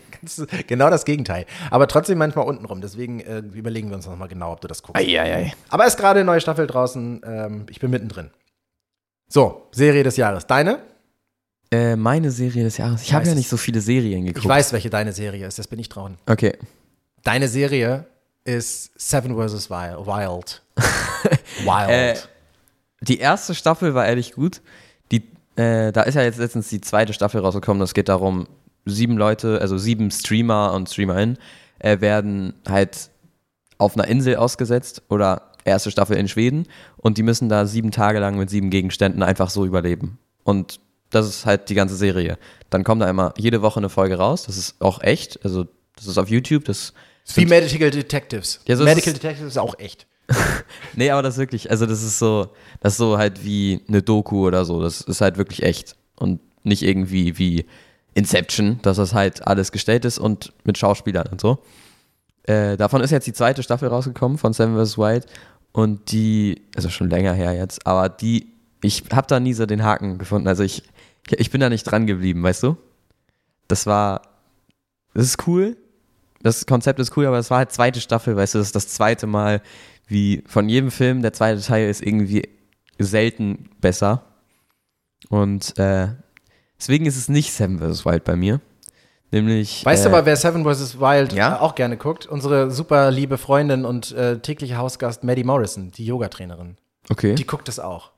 Genau 0.67 0.89
das 0.89 1.05
Gegenteil. 1.05 1.45
Aber 1.69 1.87
trotzdem 1.87 2.17
manchmal 2.17 2.47
untenrum. 2.47 2.81
Deswegen 2.81 3.19
äh, 3.19 3.37
überlegen 3.53 3.89
wir 3.89 3.95
uns 3.95 4.07
noch 4.07 4.17
mal 4.17 4.27
genau, 4.27 4.51
ob 4.51 4.61
du 4.61 4.67
das 4.67 4.81
guckst. 4.81 4.99
Eieiei. 5.01 5.53
Aber 5.69 5.85
es 5.85 5.93
ist 5.93 5.99
gerade 5.99 6.19
eine 6.19 6.25
neue 6.25 6.41
Staffel 6.41 6.65
draußen. 6.65 7.21
Ähm, 7.23 7.65
ich 7.69 7.79
bin 7.79 7.91
mittendrin. 7.91 8.31
So, 9.29 9.67
Serie 9.71 10.03
des 10.03 10.17
Jahres. 10.17 10.47
Deine? 10.47 10.79
Äh, 11.71 11.95
meine 11.95 12.31
Serie 12.31 12.63
des 12.63 12.77
Jahres. 12.77 13.01
Ich 13.03 13.13
habe 13.13 13.23
weiß 13.23 13.29
ja 13.29 13.35
nicht 13.35 13.49
so 13.49 13.57
viele 13.57 13.81
Serien 13.81 14.25
geguckt. 14.25 14.45
Ich 14.45 14.49
weiß, 14.49 14.71
welche 14.73 14.89
deine 14.89 15.11
Serie 15.11 15.45
ist, 15.47 15.59
das 15.59 15.67
bin 15.67 15.79
ich 15.79 15.89
dran. 15.89 16.17
Okay. 16.25 16.53
Deine 17.23 17.47
Serie 17.47 18.05
ist 18.45 18.91
Seven 18.95 19.35
vs. 19.35 19.69
Wild. 19.69 20.05
Wild. 20.07 20.61
Wild. 21.65 21.89
Äh, 21.89 22.15
Die 23.01 23.19
erste 23.19 23.53
Staffel 23.53 23.93
war 23.93 24.05
ehrlich 24.07 24.31
gut. 24.33 24.61
Die, 25.11 25.23
äh, 25.57 25.91
da 25.91 26.03
ist 26.03 26.15
ja 26.15 26.21
jetzt 26.21 26.39
letztens 26.39 26.69
die 26.69 26.79
zweite 26.79 27.11
Staffel 27.13 27.41
rausgekommen. 27.41 27.83
Es 27.83 27.93
geht 27.93 28.07
darum, 28.07 28.47
sieben 28.85 29.17
Leute, 29.17 29.59
also 29.59 29.77
sieben 29.77 30.09
Streamer 30.11 30.73
und 30.73 30.89
Streamerinnen, 30.89 31.37
äh, 31.79 31.99
werden 31.99 32.53
halt 32.67 33.09
auf 33.77 33.95
einer 33.97 34.07
Insel 34.07 34.37
ausgesetzt 34.37 35.03
oder 35.09 35.51
erste 35.65 35.91
Staffel 35.91 36.15
in 36.17 36.29
Schweden 36.29 36.67
und 36.95 37.17
die 37.17 37.23
müssen 37.23 37.49
da 37.49 37.65
sieben 37.65 37.91
Tage 37.91 38.19
lang 38.19 38.37
mit 38.37 38.49
sieben 38.49 38.69
Gegenständen 38.69 39.21
einfach 39.21 39.49
so 39.49 39.65
überleben. 39.65 40.17
Und 40.45 40.79
das 41.09 41.27
ist 41.27 41.45
halt 41.45 41.69
die 41.69 41.75
ganze 41.75 41.95
Serie. 41.95 42.37
Dann 42.69 42.83
kommt 42.83 43.01
da 43.01 43.09
immer 43.09 43.33
jede 43.37 43.61
Woche 43.61 43.79
eine 43.79 43.89
Folge 43.89 44.15
raus. 44.17 44.43
Das 44.43 44.57
ist 44.57 44.75
auch 44.81 45.01
echt. 45.01 45.43
Also, 45.43 45.65
das 45.95 46.07
ist 46.07 46.17
auf 46.17 46.29
YouTube. 46.29 46.65
Das 46.65 46.93
Wie 47.35 47.45
Medical 47.45 47.89
Detectives. 47.91 48.59
Ja, 48.67 48.75
so 48.75 48.83
Medical 48.83 49.13
ist- 49.13 49.23
Detectives 49.23 49.53
ist 49.53 49.57
auch 49.57 49.77
echt. 49.79 50.05
Nee, 50.95 51.09
aber 51.11 51.21
das 51.21 51.35
ist 51.35 51.39
wirklich, 51.39 51.69
also 51.71 51.85
das 51.85 52.01
ist 52.03 52.17
so, 52.19 52.47
das 52.81 52.93
ist 52.93 52.97
so 52.97 53.17
halt 53.17 53.45
wie 53.45 53.81
eine 53.87 54.01
Doku 54.01 54.45
oder 54.47 54.65
so. 54.65 54.81
Das 54.81 55.01
ist 55.01 55.21
halt 55.21 55.37
wirklich 55.37 55.63
echt. 55.63 55.95
Und 56.15 56.39
nicht 56.63 56.81
irgendwie 56.83 57.37
wie 57.37 57.65
Inception, 58.15 58.79
dass 58.81 58.97
das 58.97 59.13
halt 59.13 59.45
alles 59.47 59.71
gestellt 59.71 60.03
ist 60.05 60.17
und 60.17 60.51
mit 60.63 60.77
Schauspielern 60.77 61.27
und 61.27 61.39
so. 61.39 61.59
Äh, 62.43 62.75
davon 62.77 63.01
ist 63.01 63.11
jetzt 63.11 63.27
die 63.27 63.33
zweite 63.33 63.61
Staffel 63.63 63.87
rausgekommen 63.89 64.37
von 64.37 64.53
Seven 64.53 64.75
vs. 64.83 64.97
Wild. 64.97 65.25
Und 65.71 66.11
die, 66.11 66.63
also 66.75 66.89
schon 66.89 67.09
länger 67.09 67.33
her 67.33 67.53
jetzt, 67.53 67.85
aber 67.85 68.09
die, 68.09 68.51
ich 68.81 69.03
habe 69.11 69.27
da 69.27 69.39
nie 69.39 69.53
so 69.53 69.65
den 69.65 69.83
Haken 69.83 70.17
gefunden. 70.17 70.47
Also 70.47 70.63
ich, 70.63 70.83
ich 71.29 71.51
bin 71.51 71.61
da 71.61 71.69
nicht 71.69 71.83
dran 71.83 72.07
geblieben, 72.07 72.43
weißt 72.43 72.63
du? 72.63 72.77
Das 73.67 73.85
war, 73.85 74.21
das 75.13 75.25
ist 75.25 75.47
cool. 75.47 75.77
Das 76.41 76.65
Konzept 76.65 76.99
ist 76.99 77.15
cool, 77.17 77.25
aber 77.25 77.39
es 77.39 77.49
war 77.49 77.57
halt 77.59 77.71
zweite 77.71 77.99
Staffel, 77.99 78.35
weißt 78.35 78.53
du, 78.53 78.59
das 78.59 78.67
ist 78.67 78.75
das 78.75 78.87
zweite 78.89 79.25
Mal, 79.25 79.61
wie 80.07 80.43
von 80.47 80.69
jedem 80.69 80.91
Film, 80.91 81.21
der 81.21 81.33
zweite 81.33 81.61
Teil 81.61 81.89
ist 81.89 82.01
irgendwie 82.01 82.47
selten 82.99 83.69
besser. 83.81 84.23
Und 85.29 85.77
äh, 85.77 86.09
deswegen 86.79 87.05
ist 87.05 87.17
es 87.17 87.27
nicht 87.27 87.51
Seven 87.51 87.79
vs. 87.79 88.05
Wild 88.05 88.23
bei 88.23 88.35
mir. 88.35 88.61
Nämlich. 89.31 89.83
Weißt 89.85 90.05
äh, 90.05 90.09
du 90.09 90.15
aber, 90.15 90.25
wer 90.25 90.37
Seven 90.37 90.63
vs. 90.63 90.99
Wild 90.99 91.33
Ja? 91.33 91.59
auch 91.59 91.75
gerne 91.75 91.97
guckt? 91.97 92.25
Unsere 92.27 92.71
super 92.71 93.11
liebe 93.11 93.37
Freundin 93.37 93.83
und 93.83 94.11
äh, 94.13 94.39
tägliche 94.39 94.77
Hausgast 94.77 95.23
Maddie 95.23 95.43
Morrison, 95.43 95.91
die 95.91 96.05
Yogatrainerin. 96.05 96.77
Okay. 97.09 97.35
Die 97.35 97.45
guckt 97.45 97.67
es 97.67 97.79
auch. 97.79 98.11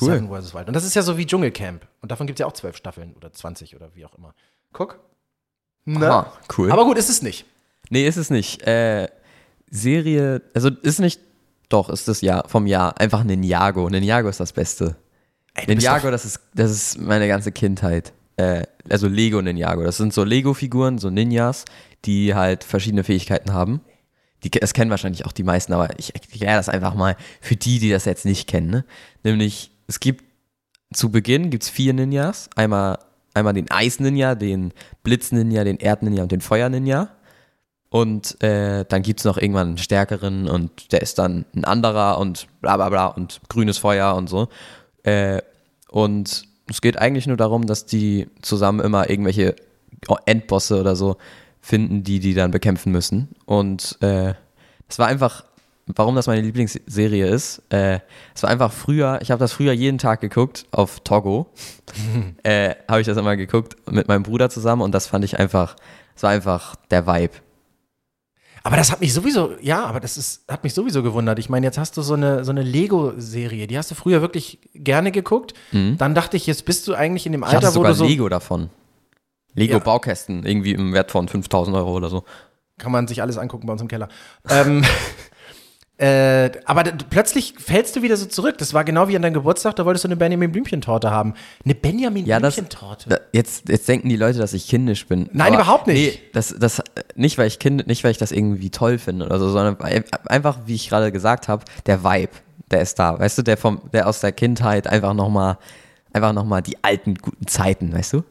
Cool. 0.00 0.12
Seven 0.12 0.28
vs. 0.28 0.54
Wild. 0.54 0.68
Und 0.68 0.74
das 0.74 0.84
ist 0.84 0.94
ja 0.94 1.02
so 1.02 1.16
wie 1.16 1.26
Dschungelcamp. 1.26 1.86
Und 2.00 2.10
davon 2.10 2.26
gibt 2.26 2.38
es 2.38 2.40
ja 2.40 2.46
auch 2.46 2.52
zwölf 2.52 2.76
Staffeln 2.76 3.14
oder 3.14 3.32
20 3.32 3.76
oder 3.76 3.94
wie 3.94 4.04
auch 4.04 4.14
immer. 4.14 4.34
Guck. 4.72 4.98
Ne? 5.84 6.10
Aha, 6.10 6.32
cool. 6.56 6.72
Aber 6.72 6.84
gut, 6.84 6.98
ist 6.98 7.10
es 7.10 7.22
nicht. 7.22 7.44
nee, 7.90 8.06
ist 8.06 8.16
es 8.16 8.30
nicht. 8.30 8.62
Äh, 8.66 9.08
Serie, 9.70 10.42
also 10.54 10.70
ist 10.70 11.00
nicht. 11.00 11.20
Doch, 11.68 11.88
ist 11.90 12.08
das 12.08 12.20
Jahr 12.20 12.48
vom 12.48 12.66
Jahr. 12.66 12.98
Einfach 13.00 13.24
Ninjago. 13.24 13.88
Ninjago 13.88 14.28
ist 14.28 14.40
das 14.40 14.52
Beste. 14.52 14.96
Ey, 15.54 15.66
Ninjago, 15.66 16.10
das 16.10 16.24
ist, 16.24 16.40
das 16.54 16.70
ist 16.70 16.98
meine 16.98 17.28
ganze 17.28 17.52
Kindheit. 17.52 18.12
Äh, 18.36 18.64
also 18.88 19.08
Lego 19.08 19.40
Ninjago. 19.40 19.82
Das 19.84 19.96
sind 19.96 20.12
so 20.12 20.24
Lego-Figuren, 20.24 20.98
so 20.98 21.10
Ninjas, 21.10 21.64
die 22.04 22.34
halt 22.34 22.64
verschiedene 22.64 23.04
Fähigkeiten 23.04 23.52
haben. 23.52 23.80
Die, 24.42 24.50
das 24.50 24.74
kennen 24.74 24.90
wahrscheinlich 24.90 25.24
auch 25.24 25.32
die 25.32 25.42
meisten, 25.42 25.72
aber 25.72 25.98
ich 25.98 26.14
erkläre 26.14 26.56
das 26.56 26.68
einfach 26.68 26.94
mal 26.94 27.16
für 27.40 27.56
die, 27.56 27.78
die 27.78 27.90
das 27.90 28.04
jetzt 28.04 28.24
nicht 28.26 28.46
kennen. 28.46 28.70
Ne? 28.70 28.84
Nämlich, 29.22 29.70
es 29.86 30.00
gibt 30.00 30.24
zu 30.92 31.10
Beginn 31.10 31.50
gibt's 31.50 31.68
vier 31.68 31.92
Ninjas. 31.92 32.48
Einmal, 32.54 32.98
einmal 33.34 33.52
den 33.52 33.70
Eis-Ninja, 33.70 34.34
den 34.34 34.72
Blitz-Ninja, 35.02 35.64
den 35.64 35.78
Erd-Ninja 35.78 36.22
und 36.22 36.32
den 36.32 36.40
Feuer-Ninja. 36.40 37.10
Und 37.90 38.42
äh, 38.42 38.84
dann 38.88 39.02
gibt's 39.02 39.24
noch 39.24 39.38
irgendwann 39.38 39.68
einen 39.68 39.78
stärkeren 39.78 40.48
und 40.48 40.92
der 40.92 41.02
ist 41.02 41.18
dann 41.18 41.44
ein 41.54 41.64
anderer 41.64 42.18
und 42.18 42.48
bla 42.60 42.76
bla 42.76 42.88
bla 42.88 43.06
und 43.06 43.40
grünes 43.48 43.78
Feuer 43.78 44.16
und 44.16 44.28
so. 44.28 44.48
Äh, 45.04 45.42
und 45.90 46.44
es 46.68 46.80
geht 46.80 46.98
eigentlich 46.98 47.26
nur 47.26 47.36
darum, 47.36 47.66
dass 47.66 47.86
die 47.86 48.28
zusammen 48.42 48.80
immer 48.80 49.10
irgendwelche 49.10 49.54
Endbosse 50.26 50.80
oder 50.80 50.96
so 50.96 51.18
finden, 51.60 52.02
die 52.02 52.18
die 52.18 52.34
dann 52.34 52.50
bekämpfen 52.50 52.90
müssen. 52.90 53.28
Und 53.46 53.96
äh, 54.00 54.34
es 54.88 54.98
war 54.98 55.06
einfach, 55.06 55.44
warum 55.86 56.14
das 56.14 56.26
meine 56.26 56.40
Lieblingsserie 56.40 57.26
ist, 57.26 57.62
äh, 57.70 58.00
es 58.34 58.42
war 58.42 58.50
einfach 58.50 58.72
früher, 58.72 59.18
ich 59.22 59.30
habe 59.30 59.38
das 59.38 59.52
früher 59.52 59.72
jeden 59.72 59.98
Tag 59.98 60.20
geguckt 60.20 60.66
auf 60.70 61.00
Togo. 61.00 61.46
äh, 62.42 62.74
habe 62.88 63.00
ich 63.00 63.06
das 63.06 63.16
immer 63.16 63.36
geguckt 63.36 63.76
mit 63.90 64.08
meinem 64.08 64.22
Bruder 64.22 64.50
zusammen 64.50 64.82
und 64.82 64.92
das 64.92 65.06
fand 65.06 65.24
ich 65.24 65.38
einfach, 65.38 65.76
es 66.16 66.22
war 66.22 66.30
einfach 66.30 66.76
der 66.90 67.06
Vibe. 67.06 67.34
Aber 68.66 68.76
das 68.76 68.90
hat 68.90 69.00
mich 69.02 69.12
sowieso, 69.12 69.52
ja, 69.60 69.84
aber 69.84 70.00
das 70.00 70.16
ist, 70.16 70.50
hat 70.50 70.64
mich 70.64 70.72
sowieso 70.72 71.02
gewundert. 71.02 71.38
Ich 71.38 71.50
meine, 71.50 71.66
jetzt 71.66 71.76
hast 71.76 71.98
du 71.98 72.02
so 72.02 72.14
eine, 72.14 72.44
so 72.44 72.50
eine 72.50 72.62
Lego-Serie, 72.62 73.66
die 73.66 73.76
hast 73.76 73.90
du 73.90 73.94
früher 73.94 74.22
wirklich 74.22 74.58
gerne 74.72 75.12
geguckt. 75.12 75.52
Dann 75.70 76.14
dachte 76.14 76.38
ich, 76.38 76.46
jetzt 76.46 76.64
bist 76.64 76.88
du 76.88 76.94
eigentlich 76.94 77.26
in 77.26 77.32
dem 77.32 77.42
Mhm. 77.42 77.46
Ich 77.48 77.54
hatte 77.54 77.66
Alter, 77.66 77.74
wo 77.76 77.80
sogar 77.80 77.92
du 77.92 77.98
so, 77.98 78.06
Lego 78.06 78.26
davon. 78.30 78.70
Lego 79.52 79.74
Ja. 79.74 79.78
Baukästen, 79.80 80.46
irgendwie 80.46 80.72
im 80.72 80.94
Wert 80.94 81.10
von 81.10 81.28
5000 81.28 81.76
Euro 81.76 81.92
oder 81.92 82.08
so. 82.08 82.24
kann 82.78 82.90
man 82.90 83.06
sich 83.06 83.20
alles 83.20 83.36
angucken 83.36 83.66
bei 83.66 83.72
uns 83.74 83.82
im 83.82 83.88
Keller. 83.88 84.08
ähm, 84.48 84.82
äh, 85.96 86.50
aber 86.64 86.82
plötzlich 87.08 87.54
fällst 87.56 87.94
du 87.94 88.02
wieder 88.02 88.16
so 88.16 88.26
zurück. 88.26 88.58
Das 88.58 88.74
war 88.74 88.82
genau 88.84 89.06
wie 89.08 89.14
an 89.16 89.22
deinem 89.22 89.34
Geburtstag, 89.34 89.76
da 89.76 89.84
wolltest 89.84 90.04
du 90.04 90.08
eine 90.08 90.16
Benjamin 90.16 90.50
Blümchen-Torte 90.50 91.10
haben. 91.10 91.34
Eine 91.64 91.74
Benjamin 91.76 92.26
Ja, 92.26 92.38
Blümchen-Torte. 92.40 93.08
da, 93.10 93.18
jetzt, 93.32 93.68
jetzt 93.68 93.86
denken 93.88 94.08
die 94.08 94.16
Leute, 94.16 94.38
dass 94.38 94.52
ich 94.54 94.66
kindisch 94.68 95.06
bin. 95.06 95.28
Nein, 95.32 95.54
überhaupt 95.54 95.86
nicht. 95.86 96.14
Nee, 96.20 96.20
das, 96.32 96.54
das, 96.58 96.80
äh, 96.80 96.82
nicht, 97.14 97.38
weil 97.38 97.46
ich 97.46 97.58
kind, 97.60 97.86
nicht, 97.86 98.02
weil 98.02 98.10
ich 98.10 98.18
das 98.18 98.32
irgendwie 98.32 98.70
toll 98.70 98.98
finde 98.98 99.26
oder 99.26 99.38
so, 99.38 99.50
sondern 99.50 99.76
einfach, 100.26 100.58
wie 100.66 100.74
ich 100.74 100.88
gerade 100.88 101.12
gesagt 101.12 101.46
habe, 101.48 101.64
der 101.86 102.02
Vibe, 102.02 102.32
der 102.72 102.80
ist 102.80 102.98
da. 102.98 103.18
Weißt 103.18 103.38
du, 103.38 103.42
der 103.42 103.56
vom, 103.56 103.80
der 103.92 104.08
aus 104.08 104.20
der 104.20 104.32
Kindheit 104.32 104.88
einfach 104.88 105.14
nochmal, 105.14 105.58
einfach 106.12 106.32
noch 106.32 106.44
mal 106.44 106.60
die 106.60 106.82
alten 106.82 107.14
guten 107.14 107.46
Zeiten, 107.46 107.92
weißt 107.92 108.14
du? 108.14 108.24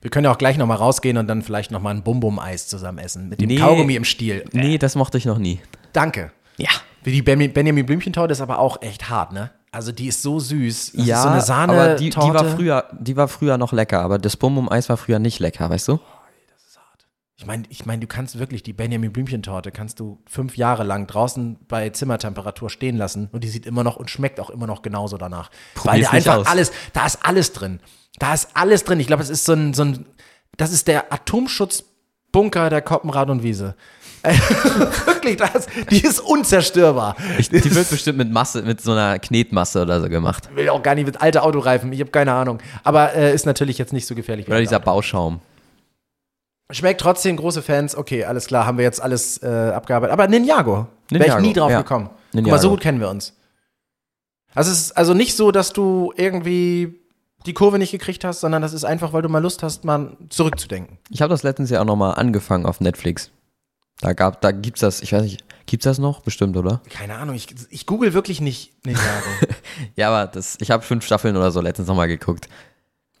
Wir 0.00 0.10
können 0.10 0.24
ja 0.24 0.32
auch 0.32 0.38
gleich 0.38 0.56
noch 0.56 0.66
mal 0.66 0.76
rausgehen 0.76 1.16
und 1.18 1.26
dann 1.26 1.42
vielleicht 1.42 1.72
noch 1.72 1.80
mal 1.82 1.90
ein 1.90 2.02
Bum-Bum-Eis 2.04 2.68
zusammen 2.68 2.98
essen. 2.98 3.28
Mit 3.28 3.40
dem 3.40 3.48
Nee. 3.48 3.56
Kaugummi 3.56 3.96
im 3.96 4.04
Stiel. 4.04 4.44
Nee, 4.52 4.78
das 4.78 4.94
mochte 4.94 5.18
ich 5.18 5.24
noch 5.24 5.38
nie. 5.38 5.60
Danke. 5.92 6.30
Ja. 6.56 6.70
Wie 7.02 7.12
Die 7.12 7.22
Ben- 7.22 7.52
Benjamin 7.52 7.86
Blümchen-Torte 7.86 8.32
ist 8.32 8.40
aber 8.40 8.58
auch 8.58 8.82
echt 8.82 9.08
hart, 9.08 9.32
ne? 9.32 9.50
Also 9.70 9.92
die 9.92 10.06
ist 10.08 10.22
so 10.22 10.40
süß. 10.40 10.92
Das 10.94 11.06
ja, 11.06 11.22
so 11.22 11.28
eine 11.28 11.40
Sahne 11.42 11.72
aber 11.72 11.94
die, 11.96 12.10
die 12.10 12.16
war 12.16 12.44
früher, 12.44 12.84
die 12.98 13.16
war 13.16 13.28
früher 13.28 13.58
noch 13.58 13.72
lecker, 13.72 14.00
aber 14.00 14.18
das 14.18 14.36
Bum-Bum-Eis 14.36 14.88
war 14.88 14.96
früher 14.96 15.18
nicht 15.18 15.38
lecker, 15.38 15.68
weißt 15.70 15.88
du? 15.88 16.00
Ich 17.38 17.44
meine, 17.44 17.64
ich 17.68 17.84
mein, 17.84 18.00
du 18.00 18.06
kannst 18.06 18.38
wirklich 18.38 18.62
die 18.62 18.72
Benjamin 18.72 19.12
Blümchen-Torte 19.12 19.70
kannst 19.70 20.00
du 20.00 20.22
fünf 20.26 20.56
Jahre 20.56 20.84
lang 20.84 21.06
draußen 21.06 21.58
bei 21.68 21.90
Zimmertemperatur 21.90 22.70
stehen 22.70 22.96
lassen 22.96 23.28
und 23.30 23.44
die 23.44 23.48
sieht 23.48 23.66
immer 23.66 23.84
noch 23.84 23.96
und 23.96 24.08
schmeckt 24.10 24.40
auch 24.40 24.48
immer 24.48 24.66
noch 24.66 24.80
genauso 24.80 25.18
danach. 25.18 25.50
Weil 25.84 26.00
Probier's 26.00 26.08
da 26.10 26.16
nicht 26.16 26.28
einfach 26.28 26.40
aus. 26.40 26.46
alles, 26.46 26.72
da 26.94 27.04
ist 27.04 27.18
alles 27.22 27.52
drin. 27.52 27.80
Da 28.18 28.32
ist 28.32 28.48
alles 28.54 28.84
drin. 28.84 29.00
Ich 29.00 29.06
glaube, 29.06 29.22
es 29.22 29.28
ist 29.28 29.44
so 29.44 29.52
ein, 29.52 29.74
so 29.74 29.84
ein, 29.84 30.06
das 30.56 30.72
ist 30.72 30.88
der 30.88 31.12
Atomschutzbunker 31.12 32.70
der 32.70 32.80
Koppenrad 32.80 33.28
und 33.28 33.42
Wiese. 33.42 33.76
Wirklich, 35.06 35.36
das, 35.36 35.66
die 35.90 36.02
ist 36.02 36.20
unzerstörbar. 36.20 37.16
Ich, 37.38 37.48
die 37.48 37.74
wird 37.74 37.90
bestimmt 37.90 38.18
mit 38.18 38.30
Masse, 38.30 38.62
mit 38.62 38.80
so 38.80 38.92
einer 38.92 39.18
Knetmasse 39.18 39.82
oder 39.82 40.00
so 40.00 40.08
gemacht. 40.08 40.48
will 40.54 40.68
auch 40.68 40.82
gar 40.82 40.94
nicht 40.94 41.06
mit 41.06 41.20
alte 41.20 41.42
Autoreifen, 41.42 41.92
ich 41.92 42.00
habe 42.00 42.10
keine 42.10 42.32
Ahnung. 42.32 42.58
Aber 42.84 43.14
äh, 43.14 43.34
ist 43.34 43.46
natürlich 43.46 43.78
jetzt 43.78 43.92
nicht 43.92 44.06
so 44.06 44.14
gefährlich. 44.14 44.46
Oder 44.48 44.60
dieser 44.60 44.80
Bauschaum. 44.80 45.40
Schmeckt 46.70 47.00
trotzdem, 47.00 47.36
große 47.36 47.62
Fans. 47.62 47.96
Okay, 47.96 48.24
alles 48.24 48.46
klar, 48.46 48.66
haben 48.66 48.78
wir 48.78 48.84
jetzt 48.84 49.00
alles 49.00 49.40
äh, 49.42 49.46
abgearbeitet. 49.46 50.12
Aber 50.12 50.26
Ninjago, 50.26 50.88
wäre 51.10 51.38
ich 51.38 51.38
nie 51.38 51.52
drauf 51.52 51.70
ja. 51.70 51.82
gekommen. 51.82 52.10
Guck 52.10 52.34
Ninjago. 52.34 52.56
mal, 52.56 52.60
so 52.60 52.70
gut 52.70 52.80
kennen 52.80 53.00
wir 53.00 53.08
uns. 53.08 53.34
Also 54.54 54.72
es 54.72 54.80
ist 54.80 54.96
also 54.96 55.14
nicht 55.14 55.36
so, 55.36 55.52
dass 55.52 55.72
du 55.72 56.12
irgendwie 56.16 56.98
die 57.44 57.54
Kurve 57.54 57.78
nicht 57.78 57.92
gekriegt 57.92 58.24
hast, 58.24 58.40
sondern 58.40 58.62
das 58.62 58.72
ist 58.72 58.84
einfach, 58.84 59.12
weil 59.12 59.22
du 59.22 59.28
mal 59.28 59.38
Lust 59.38 59.62
hast, 59.62 59.84
mal 59.84 60.16
zurückzudenken. 60.28 60.98
Ich 61.10 61.22
habe 61.22 61.30
das 61.30 61.42
letztens 61.42 61.70
ja 61.70 61.80
auch 61.80 61.84
nochmal 61.84 62.14
angefangen 62.16 62.66
auf 62.66 62.80
Netflix. 62.80 63.30
Da 64.00 64.12
gab, 64.12 64.40
da 64.42 64.50
gibt's 64.52 64.80
das, 64.80 65.00
ich 65.00 65.12
weiß 65.12 65.22
nicht, 65.22 65.42
gibt's 65.66 65.84
das 65.84 65.98
noch? 65.98 66.20
Bestimmt, 66.20 66.56
oder? 66.56 66.82
Keine 66.90 67.16
Ahnung, 67.16 67.34
ich, 67.34 67.46
ich 67.70 67.86
google 67.86 68.12
wirklich 68.12 68.40
nicht 68.40 68.72
Ninjago. 68.84 69.06
Ja, 69.96 70.08
aber 70.10 70.30
das, 70.30 70.56
ich 70.60 70.70
habe 70.70 70.82
fünf 70.82 71.04
Staffeln 71.04 71.36
oder 71.36 71.50
so 71.50 71.60
letztens 71.60 71.88
nochmal 71.88 72.08
geguckt. 72.08 72.48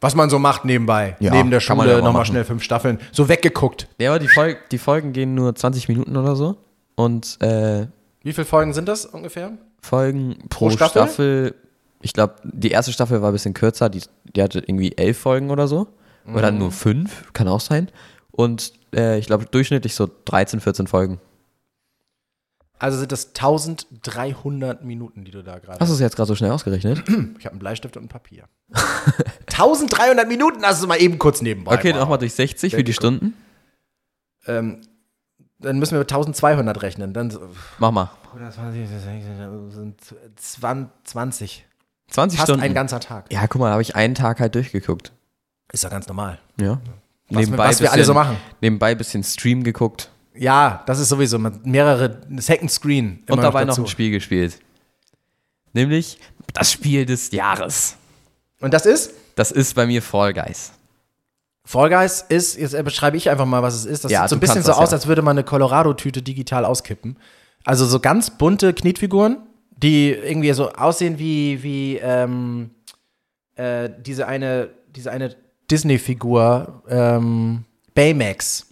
Was 0.00 0.14
man 0.14 0.28
so 0.28 0.38
macht 0.38 0.64
nebenbei. 0.66 1.16
Ja, 1.20 1.32
Neben 1.32 1.50
der 1.50 1.60
Schule 1.60 1.78
ja 1.80 1.84
mal 1.86 1.96
nochmal 1.96 2.12
machen. 2.12 2.26
schnell 2.26 2.44
fünf 2.44 2.62
Staffeln. 2.62 2.98
So 3.12 3.28
weggeguckt. 3.30 3.88
Ja, 3.98 4.10
aber 4.10 4.18
die, 4.18 4.28
Fol 4.28 4.56
die 4.70 4.78
Folgen 4.78 5.12
gehen 5.14 5.34
nur 5.34 5.54
20 5.54 5.88
Minuten 5.88 6.16
oder 6.16 6.36
so. 6.36 6.56
Und 6.94 7.38
äh, 7.40 7.86
Wie 8.22 8.32
viele 8.34 8.44
Folgen 8.44 8.74
sind 8.74 8.86
das 8.88 9.06
ungefähr? 9.06 9.52
Folgen 9.80 10.36
pro, 10.50 10.66
Pro 10.66 10.70
Staffel? 10.70 11.02
Staffel? 11.02 11.54
ich 12.02 12.12
glaube, 12.12 12.34
die 12.44 12.70
erste 12.70 12.92
Staffel 12.92 13.22
war 13.22 13.30
ein 13.30 13.32
bisschen 13.32 13.54
kürzer, 13.54 13.88
die, 13.88 14.02
die 14.34 14.42
hatte 14.42 14.58
irgendwie 14.58 14.96
elf 14.96 15.18
Folgen 15.18 15.50
oder 15.50 15.66
so. 15.66 15.88
Oder 16.32 16.52
Mhm. 16.52 16.58
nur 16.58 16.72
fünf, 16.72 17.32
kann 17.32 17.48
auch 17.48 17.60
sein. 17.60 17.88
Und 18.32 18.72
äh, 18.94 19.18
ich 19.18 19.26
glaube, 19.26 19.46
durchschnittlich 19.46 19.94
so 19.94 20.08
13, 20.26 20.60
14 20.60 20.86
Folgen. 20.86 21.20
Also 22.78 22.98
sind 22.98 23.10
das 23.10 23.28
1300 23.28 24.84
Minuten, 24.84 25.24
die 25.24 25.30
du 25.30 25.42
da 25.42 25.58
gerade 25.58 25.80
Hast 25.80 25.88
du 25.88 25.94
es 25.94 26.00
jetzt 26.00 26.14
gerade 26.16 26.26
so 26.28 26.34
schnell 26.34 26.50
ausgerechnet? 26.50 27.02
Ich 27.38 27.44
habe 27.46 27.52
einen 27.52 27.58
Bleistift 27.58 27.96
und 27.96 28.04
ein 28.04 28.08
Papier. 28.08 28.44
1300 29.50 30.28
Minuten 30.28 30.62
hast 30.62 30.82
du 30.82 30.86
mal 30.86 31.00
eben 31.00 31.18
kurz 31.18 31.40
nebenbei. 31.40 31.74
Okay, 31.74 31.88
dann 31.92 31.96
Wow. 32.00 32.02
mach 32.04 32.08
mal 32.10 32.16
durch 32.18 32.34
60 32.34 32.74
für 32.74 32.84
die 32.84 32.92
Stunden. 32.92 33.34
Ähm, 34.46 34.82
dann 35.58 35.78
müssen 35.78 35.92
wir 35.92 36.00
mit 36.00 36.12
1200 36.12 36.82
rechnen. 36.82 37.14
Dann 37.14 37.36
Mach 37.78 37.90
mal. 37.92 38.10
120, 38.34 38.88
sind 39.70 39.96
20. 40.36 41.64
20 42.08 42.38
Fast 42.38 42.46
Stunden. 42.50 42.62
ein 42.62 42.74
ganzer 42.74 43.00
Tag. 43.00 43.32
ja, 43.32 43.46
guck 43.46 43.60
mal, 43.60 43.68
da 43.68 43.72
habe 43.72 43.82
ich 43.82 43.96
einen 43.96 44.14
Tag 44.14 44.38
halt 44.38 44.54
durchgeguckt. 44.54 45.12
Ist 45.72 45.82
ja 45.82 45.88
ganz 45.88 46.06
normal. 46.06 46.38
Ja. 46.60 46.78
Was, 47.28 47.50
wir- 47.50 47.58
was 47.58 47.80
wir 47.80 47.92
alle 47.92 48.04
so 48.04 48.14
machen. 48.14 48.36
Nebenbei 48.60 48.92
ein 48.92 48.98
bisschen 48.98 49.22
Stream 49.24 49.64
geguckt 49.64 50.10
Ja, 50.34 50.82
das 50.86 50.98
ist 51.00 51.08
sowieso 51.08 51.38
mit 51.38 51.64
mehrere 51.66 52.20
Second 52.38 52.70
Screen. 52.70 53.24
und 53.28 53.42
dabei 53.42 53.64
noch 53.64 53.72
dazu. 53.74 53.82
ein 53.82 53.86
Spiel 53.88 54.10
gespielt. 54.10 54.58
Nämlich 55.72 56.18
das 56.52 56.72
Spiel 56.72 57.04
des 57.06 57.30
Jahres. 57.32 57.96
Und 58.60 58.72
das 58.72 58.86
ist? 58.86 59.12
Das 59.34 59.50
ist 59.50 59.74
bei 59.74 59.86
mir 59.86 60.00
Fall 60.02 60.32
Guys. 60.32 60.72
Fall 61.64 61.90
Guys 61.90 62.24
ist, 62.28 62.56
jetzt 62.56 62.82
beschreibe 62.84 63.16
ich 63.16 63.28
einfach 63.28 63.44
mal, 63.44 63.62
was 63.62 63.74
es 63.74 63.84
ist. 63.84 64.04
Das 64.04 64.12
Ja, 64.12 64.22
sieht 64.22 64.30
so 64.30 64.36
ein 64.36 64.40
bisschen 64.40 64.62
so 64.62 64.68
das, 64.68 64.78
aus, 64.78 64.90
ja. 64.90 64.96
als 64.96 65.06
würde 65.06 65.20
man 65.22 65.36
eine 65.36 65.44
Colorado-Tüte 65.44 66.22
digital 66.22 66.64
auskippen. 66.64 67.18
Also 67.64 67.84
so 67.86 67.98
ganz 68.00 68.30
bunte 68.30 68.72
Knetfiguren, 68.72 69.38
die 69.76 70.10
irgendwie 70.10 70.52
so 70.52 70.70
aussehen 70.70 71.18
wie, 71.18 71.62
wie 71.62 71.96
ähm, 71.98 72.70
äh, 73.56 73.90
diese 74.00 74.26
eine, 74.28 74.70
diese 74.94 75.10
eine 75.10 75.34
Disney-Figur, 75.70 76.82
ähm, 76.88 77.64
Baymax. 77.94 78.66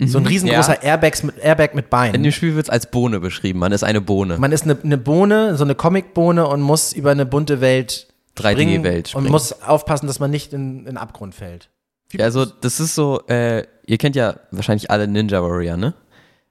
So 0.00 0.18
ein 0.18 0.26
riesengroßer 0.26 0.76
Ja. 0.76 0.90
Airbags 0.92 1.24
mit, 1.24 1.38
Airbag 1.38 1.74
mit 1.74 1.86
In 1.86 1.90
Beinen. 1.90 2.22
dem 2.22 2.30
Spiel 2.30 2.54
wird 2.54 2.66
es 2.66 2.70
als 2.70 2.88
Bohne 2.88 3.18
beschrieben. 3.18 3.58
Man 3.58 3.72
ist 3.72 3.82
eine 3.82 4.00
Bohne. 4.00 4.38
Man 4.38 4.52
ist 4.52 4.62
eine, 4.62 4.78
eine 4.80 4.96
Bohne, 4.96 5.56
so 5.56 5.64
eine 5.64 5.74
Comicbohne 5.74 6.46
und 6.46 6.60
muss 6.60 6.92
über 6.92 7.10
eine 7.10 7.26
bunte 7.26 7.60
Welt 7.60 8.06
3D-Welt 8.36 9.16
und 9.16 9.28
muss 9.28 9.62
aufpassen, 9.62 10.06
dass 10.06 10.20
man 10.20 10.30
nicht 10.30 10.52
in, 10.52 10.80
in 10.80 10.84
den 10.84 10.96
Abgrund 10.98 11.34
fällt. 11.34 11.68
Ja, 12.12 12.24
also 12.24 12.44
das 12.44 12.78
ist 12.78 12.94
so, 12.94 13.22
äh, 13.26 13.64
ihr 13.86 13.98
kennt 13.98 14.14
ja 14.14 14.36
wahrscheinlich 14.52 14.88
alle 14.90 15.08
Ninja 15.08 15.42
Warrior, 15.42 15.76
ne? 15.76 15.94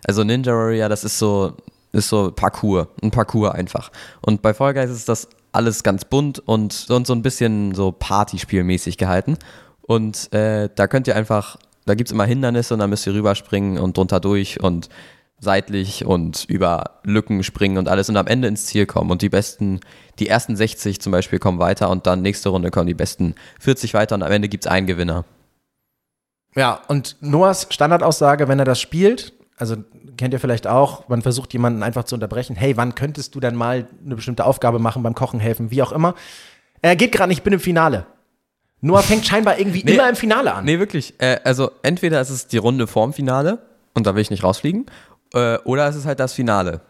Also 0.05 0.25
Ninja 0.25 0.51
Warrior, 0.53 0.89
das 0.89 1.05
ist 1.05 1.17
so, 1.17 1.55
ist 1.91 2.09
so 2.09 2.31
Parkour, 2.31 2.89
ein 3.01 3.11
Parkour 3.11 3.55
einfach. 3.55 3.91
Und 4.21 4.41
bei 4.41 4.53
Fall 4.53 4.73
Guys 4.73 4.89
ist 4.89 5.09
das 5.09 5.29
alles 5.51 5.83
ganz 5.83 6.05
bunt 6.05 6.39
und 6.39 6.73
so, 6.73 6.95
ein 6.95 7.21
bisschen 7.21 7.73
so 7.73 7.91
Partyspielmäßig 7.91 8.97
gehalten. 8.97 9.37
Und 9.81 10.31
äh, 10.33 10.69
da 10.73 10.87
könnt 10.87 11.07
ihr 11.07 11.15
einfach, 11.15 11.57
da 11.85 11.95
gibt's 11.95 12.11
immer 12.11 12.25
Hindernisse 12.25 12.73
und 12.73 12.81
da 12.81 12.87
müsst 12.87 13.07
ihr 13.07 13.13
rüberspringen 13.13 13.79
und 13.79 13.97
drunter 13.97 14.19
durch 14.19 14.61
und 14.61 14.89
seitlich 15.39 16.05
und 16.05 16.45
über 16.45 16.99
Lücken 17.03 17.43
springen 17.43 17.77
und 17.77 17.87
alles 17.87 18.09
und 18.09 18.17
am 18.17 18.27
Ende 18.27 18.47
ins 18.47 18.65
Ziel 18.65 18.85
kommen. 18.85 19.11
Und 19.11 19.21
die 19.21 19.29
besten, 19.29 19.79
die 20.19 20.27
ersten 20.27 20.55
60 20.55 20.99
zum 20.99 21.11
Beispiel 21.11 21.39
kommen 21.39 21.59
weiter 21.59 21.89
und 21.89 22.07
dann 22.07 22.21
nächste 22.21 22.49
Runde 22.49 22.71
kommen 22.71 22.87
die 22.87 22.93
besten 22.93 23.35
40 23.59 23.93
weiter 23.93 24.15
und 24.15 24.23
am 24.23 24.31
Ende 24.31 24.49
gibt's 24.49 24.67
einen 24.67 24.87
Gewinner. 24.87 25.25
Ja, 26.55 26.81
und 26.87 27.17
Noahs 27.21 27.67
Standardaussage, 27.69 28.47
wenn 28.47 28.57
er 28.59 28.65
das 28.65 28.81
spielt, 28.81 29.33
also 29.57 29.75
kennt 30.17 30.33
ihr 30.33 30.39
vielleicht 30.39 30.67
auch, 30.67 31.09
man 31.09 31.21
versucht 31.21 31.51
jemanden 31.53 31.83
einfach 31.83 32.03
zu 32.05 32.15
unterbrechen, 32.15 32.55
hey, 32.55 32.77
wann 32.77 32.95
könntest 32.95 33.35
du 33.35 33.39
denn 33.39 33.55
mal 33.55 33.87
eine 34.05 34.15
bestimmte 34.15 34.45
Aufgabe 34.45 34.79
machen, 34.79 35.03
beim 35.03 35.15
Kochen 35.15 35.39
helfen, 35.39 35.71
wie 35.71 35.81
auch 35.81 35.91
immer. 35.91 36.13
Er 36.81 36.95
geht 36.95 37.11
gerade 37.11 37.29
nicht, 37.29 37.39
ich 37.39 37.43
bin 37.43 37.53
im 37.53 37.59
Finale. 37.59 38.05
Noah 38.81 39.01
fängt 39.01 39.25
scheinbar 39.25 39.57
irgendwie 39.59 39.83
Nee. 39.83 39.93
immer 39.95 40.07
im 40.07 40.15
Finale 40.15 40.53
an. 40.53 40.63
Nee, 40.63 40.77
wirklich. 40.79 41.15
Äh, 41.19 41.39
also 41.43 41.71
entweder 41.81 42.21
ist 42.21 42.29
es 42.29 42.47
die 42.47 42.57
Runde 42.57 42.85
vorm 42.85 43.11
Finale 43.13 43.57
und 43.95 44.05
da 44.05 44.13
will 44.13 44.21
ich 44.21 44.29
nicht 44.29 44.43
rausfliegen, 44.43 44.85
äh, 45.33 45.57
oder 45.63 45.87
es 45.87 45.95
ist 45.95 46.05
halt 46.05 46.19
das 46.19 46.33
Finale. 46.33 46.81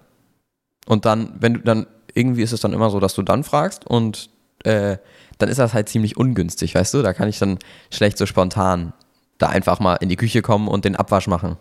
Und 0.86 1.06
dann, 1.06 1.34
wenn 1.39 1.53
du 1.56 1.60
dann, 1.62 1.88
irgendwie 2.13 2.41
ist 2.43 2.51
es 2.51 2.60
dann 2.60 2.73
immer 2.73 2.89
so, 2.89 2.99
dass 2.99 3.13
du 3.13 3.21
dann 3.23 3.45
fragst 3.45 3.88
und 3.88 4.30
äh, 4.65 4.97
dann 5.38 5.47
ist 5.49 5.60
das 5.60 5.73
halt 5.73 5.88
ziemlich 5.88 6.17
ungünstig, 6.17 6.75
weißt 6.75 6.93
du? 6.95 7.01
Da 7.01 7.13
kann 7.13 7.30
ich 7.30 7.39
dann 7.39 7.60
schlecht 7.91 8.17
so 8.17 8.25
spontan 8.25 8.91
da 9.38 9.47
einfach 9.47 9.80
mal 9.80 9.93
in 9.95 10.10
die 10.10 10.15
Küche 10.17 10.41
kommen 10.41 10.67
und 10.67 10.84
den 10.84 10.95
Abwasch 10.95 11.27
machen. 11.27 11.58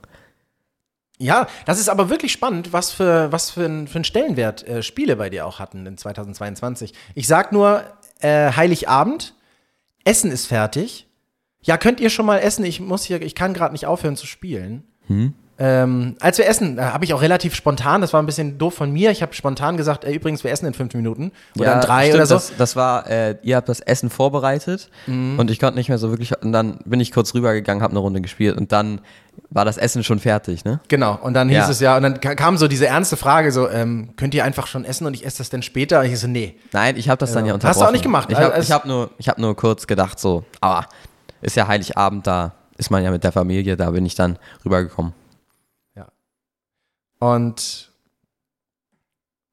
Ja, 1.19 1.47
das 1.65 1.79
ist 1.79 1.89
aber 1.89 2.11
wirklich 2.11 2.33
spannend, 2.33 2.73
was 2.73 2.93
für, 2.93 3.33
was 3.33 3.51
für, 3.51 3.65
ein, 3.65 3.89
für 3.89 3.97
einen 3.97 4.05
Stellenwert 4.05 4.67
äh, 4.69 4.83
Spiele 4.83 5.17
bei 5.17 5.31
dir 5.31 5.47
auch 5.47 5.59
hatten 5.59 5.87
in 5.87 5.97
2022. 5.97 6.93
Ich 7.15 7.27
sag 7.27 7.53
nur, 7.53 7.85
äh, 8.21 8.53
Heiligabend, 8.53 9.35
Essen 10.05 10.31
ist 10.31 10.47
fertig. 10.47 11.07
Ja, 11.63 11.79
könnt 11.79 12.01
ihr 12.01 12.11
schon 12.11 12.27
mal 12.27 12.39
essen? 12.39 12.65
Ich 12.65 12.81
muss 12.81 13.05
hier, 13.05 13.21
ich 13.23 13.35
kann 13.35 13.55
gerade 13.55 13.73
nicht 13.73 13.87
aufhören 13.87 14.17
zu 14.17 14.27
spielen. 14.27 14.85
Ähm, 15.59 16.17
als 16.21 16.37
wir 16.37 16.47
essen, 16.47 16.77
äh, 16.79 16.83
habe 16.83 17.05
ich 17.07 17.15
auch 17.15 17.23
relativ 17.23 17.55
spontan, 17.55 18.03
das 18.03 18.13
war 18.13 18.23
ein 18.23 18.27
bisschen 18.27 18.59
doof 18.59 18.75
von 18.75 18.91
mir, 18.93 19.11
ich 19.11 19.23
habe 19.23 19.33
spontan 19.33 19.79
gesagt, 19.79 20.05
äh, 20.05 20.13
übrigens, 20.13 20.45
wir 20.45 20.51
essen 20.51 20.67
in 20.67 20.75
fünf 20.75 20.93
Minuten 20.93 21.33
oder 21.59 21.75
in 21.77 21.81
drei 21.81 22.03
stimmt, 22.05 22.17
oder 22.17 22.27
so. 22.27 22.35
Das, 22.35 22.53
das 22.59 22.77
war, 22.77 23.09
äh, 23.09 23.37
ihr 23.43 23.57
habt 23.57 23.69
das 23.71 23.81
Essen 23.81 24.11
vorbereitet 24.11 24.91
und 25.07 25.51
ich 25.51 25.59
konnte 25.59 25.77
nicht 25.77 25.89
mehr 25.89 25.97
so 25.97 26.11
wirklich, 26.11 26.33
und 26.43 26.53
dann 26.53 26.79
bin 26.85 27.01
ich 27.01 27.11
kurz 27.11 27.33
rübergegangen, 27.33 27.83
habe 27.83 27.93
eine 27.93 28.01
Runde 28.01 28.21
gespielt 28.21 28.57
und 28.59 28.71
dann 28.71 29.01
war 29.49 29.65
das 29.65 29.79
Essen 29.79 30.05
schon 30.05 30.19
fertig, 30.19 30.65
ne? 30.67 30.81
Genau, 30.89 31.19
und 31.23 31.33
dann 31.33 31.49
hieß 31.49 31.57
Ja. 31.59 31.71
es 31.71 31.81
ja, 31.81 31.97
und 31.97 32.03
dann 32.03 32.21
ka- 32.21 32.35
kam 32.35 32.59
so 32.59 32.69
diese 32.69 32.87
ernste 32.87 33.17
Frage, 33.17 33.51
so, 33.51 33.69
ähm, 33.71 34.11
könnt 34.17 34.35
ihr 34.35 34.45
einfach 34.45 34.67
schon 34.67 34.85
essen 34.85 35.07
und 35.07 35.15
ich 35.15 35.25
esse 35.25 35.39
das 35.39 35.49
denn 35.49 35.63
später? 35.63 36.01
Und 36.01 36.07
ich 36.07 36.19
so, 36.19 36.27
nee. 36.27 36.57
Nein, 36.73 36.97
ich 36.99 37.09
habe 37.09 37.19
das 37.19 37.33
dann 37.33 37.47
ja 37.47 37.53
Hast 37.53 37.55
unterbrochen. 37.55 37.81
du 37.83 37.87
auch 37.89 37.93
nicht 37.93 38.03
gemacht? 38.03 38.29
Ich 38.31 38.37
habe 38.37 38.53
Also- 38.53 38.75
hab 38.75 38.85
nur, 38.85 39.11
ich 39.17 39.29
hab 39.29 39.39
nur 39.39 39.57
kurz 39.57 39.87
gedacht, 39.87 40.19
so, 40.21 40.45
aber 40.61 40.87
ist 41.41 41.57
ja 41.57 41.67
Heiligabend, 41.67 42.27
da 42.27 42.53
ist 42.77 42.91
man 42.91 43.03
ja 43.03 43.11
mit 43.11 43.25
der 43.25 43.33
Familie, 43.33 43.77
da 43.77 43.91
bin 43.91 44.05
ich 44.05 44.15
dann 44.15 44.39
rübergekommen. 44.65 45.13
Und 47.19 47.91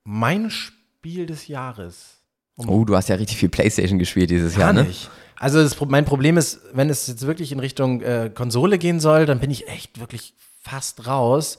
mein 0.04 0.50
Spiel 0.50 1.26
des 1.26 1.48
Jahres. 1.48 2.18
Oh, 2.58 2.86
du 2.86 2.96
hast 2.96 3.10
ja 3.10 3.16
richtig 3.16 3.38
viel 3.38 3.50
Playstation 3.50 4.00
gespielt 4.00 4.30
dieses 4.30 4.56
Jahr, 4.56 4.74
ne? 4.74 4.84
nicht. 4.84 5.10
Also 5.40 5.62
das, 5.62 5.80
mein 5.88 6.06
Problem 6.06 6.38
ist, 6.38 6.62
wenn 6.74 6.90
es 6.90 7.08
jetzt 7.08 7.26
wirklich 7.26 7.52
in 7.52 7.60
Richtung 7.60 8.02
äh, 8.02 8.32
Konsole 8.34 8.78
gehen 8.78 9.00
soll, 9.00 9.26
dann 9.26 9.40
bin 9.40 9.52
ich 9.52 9.68
echt 9.68 10.00
wirklich 10.00 10.36
fast 10.62 11.08
raus. 11.08 11.58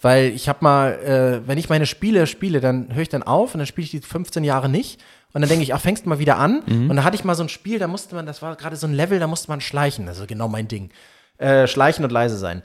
Weil 0.00 0.32
ich 0.32 0.48
habe 0.48 0.58
mal, 0.62 0.92
äh, 0.98 1.46
wenn 1.46 1.58
ich 1.58 1.68
meine 1.68 1.86
Spiele 1.86 2.26
spiele, 2.26 2.60
dann 2.60 2.92
höre 2.92 3.02
ich 3.02 3.08
dann 3.08 3.22
auf 3.22 3.54
und 3.54 3.58
dann 3.58 3.66
spiele 3.66 3.84
ich 3.84 3.90
die 3.92 4.00
15 4.00 4.42
Jahre 4.42 4.68
nicht. 4.68 5.00
Und 5.32 5.40
dann 5.40 5.48
denke 5.48 5.62
ich, 5.62 5.72
ach, 5.72 5.80
fängst 5.80 6.04
du 6.04 6.08
mal 6.08 6.18
wieder 6.18 6.38
an. 6.38 6.62
Mhm. 6.66 6.90
Und 6.90 6.96
da 6.96 7.04
hatte 7.04 7.14
ich 7.14 7.24
mal 7.24 7.36
so 7.36 7.42
ein 7.42 7.48
Spiel, 7.48 7.78
da 7.78 7.86
musste 7.86 8.14
man, 8.14 8.26
das 8.26 8.42
war 8.42 8.56
gerade 8.56 8.76
so 8.76 8.86
ein 8.86 8.92
Level, 8.92 9.18
da 9.18 9.26
musste 9.26 9.48
man 9.48 9.60
schleichen. 9.60 10.08
Also 10.08 10.26
genau 10.26 10.48
mein 10.48 10.68
Ding. 10.68 10.90
Äh, 11.38 11.66
schleichen 11.68 12.04
und 12.04 12.10
leise 12.10 12.36
sein. 12.36 12.62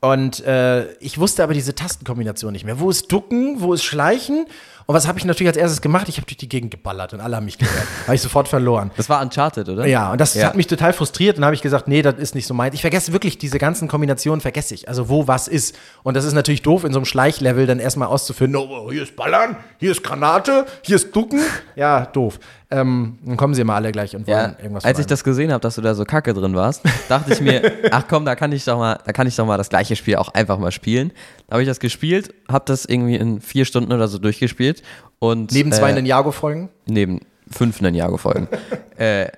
Und 0.00 0.40
äh, 0.44 0.92
ich 0.94 1.18
wusste 1.18 1.42
aber 1.42 1.52
diese 1.52 1.74
Tastenkombination 1.74 2.52
nicht 2.52 2.64
mehr. 2.64 2.80
Wo 2.80 2.88
ist 2.88 3.12
Ducken, 3.12 3.60
wo 3.60 3.74
ist 3.74 3.84
Schleichen? 3.84 4.46
Und 4.90 4.96
was 4.96 5.06
habe 5.06 5.20
ich 5.20 5.24
natürlich 5.24 5.46
als 5.50 5.56
erstes 5.56 5.80
gemacht? 5.82 6.08
Ich 6.08 6.16
habe 6.16 6.26
durch 6.26 6.36
die 6.36 6.48
Gegend 6.48 6.72
geballert 6.72 7.14
und 7.14 7.20
alle 7.20 7.36
haben 7.36 7.44
mich 7.44 7.58
gehört. 7.58 7.86
habe 8.06 8.16
ich 8.16 8.20
sofort 8.22 8.48
verloren. 8.48 8.90
Das 8.96 9.08
war 9.08 9.22
Uncharted, 9.22 9.68
oder? 9.68 9.86
Ja, 9.86 10.10
und 10.10 10.20
das 10.20 10.34
Ja. 10.34 10.48
hat 10.48 10.56
mich 10.56 10.66
total 10.66 10.92
frustriert. 10.92 11.38
Und 11.38 11.44
habe 11.44 11.54
ich 11.54 11.62
gesagt, 11.62 11.86
nee, 11.86 12.02
das 12.02 12.16
ist 12.16 12.34
nicht 12.34 12.48
so 12.48 12.54
meins. 12.54 12.74
Ich 12.74 12.80
vergesse 12.80 13.12
wirklich 13.12 13.38
diese 13.38 13.58
ganzen 13.60 13.86
Kombinationen, 13.86 14.40
vergesse 14.40 14.74
ich. 14.74 14.88
Also 14.88 15.08
wo 15.08 15.28
was 15.28 15.46
ist. 15.46 15.78
Und 16.02 16.14
das 16.16 16.24
ist 16.24 16.32
natürlich 16.32 16.62
doof, 16.62 16.82
in 16.82 16.92
so 16.92 16.98
einem 16.98 17.04
Schleichlevel 17.06 17.68
dann 17.68 17.78
erstmal 17.78 18.08
auszufinden, 18.08 18.56
oh, 18.56 18.90
hier 18.90 19.04
ist 19.04 19.14
Ballern, 19.14 19.54
hier 19.78 19.92
ist 19.92 20.02
Granate, 20.02 20.66
hier 20.82 20.96
ist 20.96 21.14
Ducken. 21.14 21.40
Ja, 21.76 22.06
doof. 22.06 22.40
Ähm, 22.72 23.18
dann 23.24 23.36
kommen 23.36 23.52
sie 23.54 23.62
immer 23.62 23.74
alle 23.74 23.90
gleich 23.90 24.14
und 24.14 24.28
wollen 24.28 24.38
Ja, 24.56 24.62
irgendwas 24.62 24.84
als 24.84 24.98
ich 25.00 25.06
das 25.06 25.24
gesehen 25.24 25.50
habe, 25.52 25.60
dass 25.60 25.74
du 25.74 25.80
da 25.82 25.92
so 25.96 26.04
kacke 26.04 26.32
drin 26.34 26.54
warst, 26.54 26.82
dachte 27.08 27.32
ich 27.32 27.40
mir, 27.40 27.62
ach 27.90 28.04
komm, 28.08 28.24
da 28.24 28.36
kann 28.36 28.52
ich 28.52 28.64
doch 28.64 28.78
mal, 28.78 28.96
da 29.04 29.12
kann 29.12 29.26
ich 29.26 29.34
doch 29.34 29.44
mal 29.44 29.56
das 29.56 29.70
gleiche 29.70 29.96
Spiel 29.96 30.14
auch 30.16 30.28
einfach 30.34 30.56
mal 30.56 30.70
spielen. 30.70 31.10
Da 31.48 31.54
habe 31.54 31.62
ich 31.62 31.68
das 31.68 31.80
gespielt, 31.80 32.32
habe 32.48 32.64
das 32.66 32.84
irgendwie 32.84 33.16
in 33.16 33.40
vier 33.40 33.64
Stunden 33.64 33.92
oder 33.92 34.06
so 34.06 34.18
durchgespielt 34.18 34.79
und 35.18 35.52
Neben 35.52 35.72
zwei 35.72 35.90
äh, 35.90 35.94
Ninjago-Folgen. 35.94 36.68
neben 36.86 37.20
fünf 37.50 37.80
Ninjago-Folgen. 37.80 38.48
äh, 38.96 39.28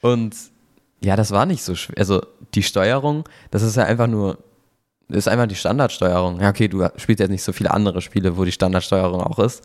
und 0.00 0.34
ja, 1.00 1.16
das 1.16 1.30
war 1.30 1.46
nicht 1.46 1.62
so 1.62 1.74
schwer. 1.74 1.96
Also 1.98 2.22
die 2.54 2.62
Steuerung, 2.62 3.24
das 3.50 3.62
ist 3.62 3.76
ja 3.76 3.84
einfach 3.84 4.06
nur, 4.06 4.38
ist 5.08 5.28
einfach 5.28 5.46
die 5.46 5.54
Standardsteuerung. 5.54 6.40
Ja, 6.40 6.50
okay, 6.50 6.68
du 6.68 6.86
spielst 6.96 7.20
jetzt 7.20 7.30
nicht 7.30 7.42
so 7.42 7.52
viele 7.52 7.70
andere 7.72 8.00
Spiele, 8.00 8.36
wo 8.36 8.44
die 8.44 8.52
Standardsteuerung 8.52 9.20
auch 9.22 9.38
ist. 9.38 9.62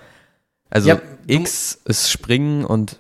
Also 0.69 0.89
Ja, 0.89 0.95
du- 0.95 1.33
X 1.33 1.79
ist 1.85 2.09
Springen 2.11 2.65
und 2.65 2.97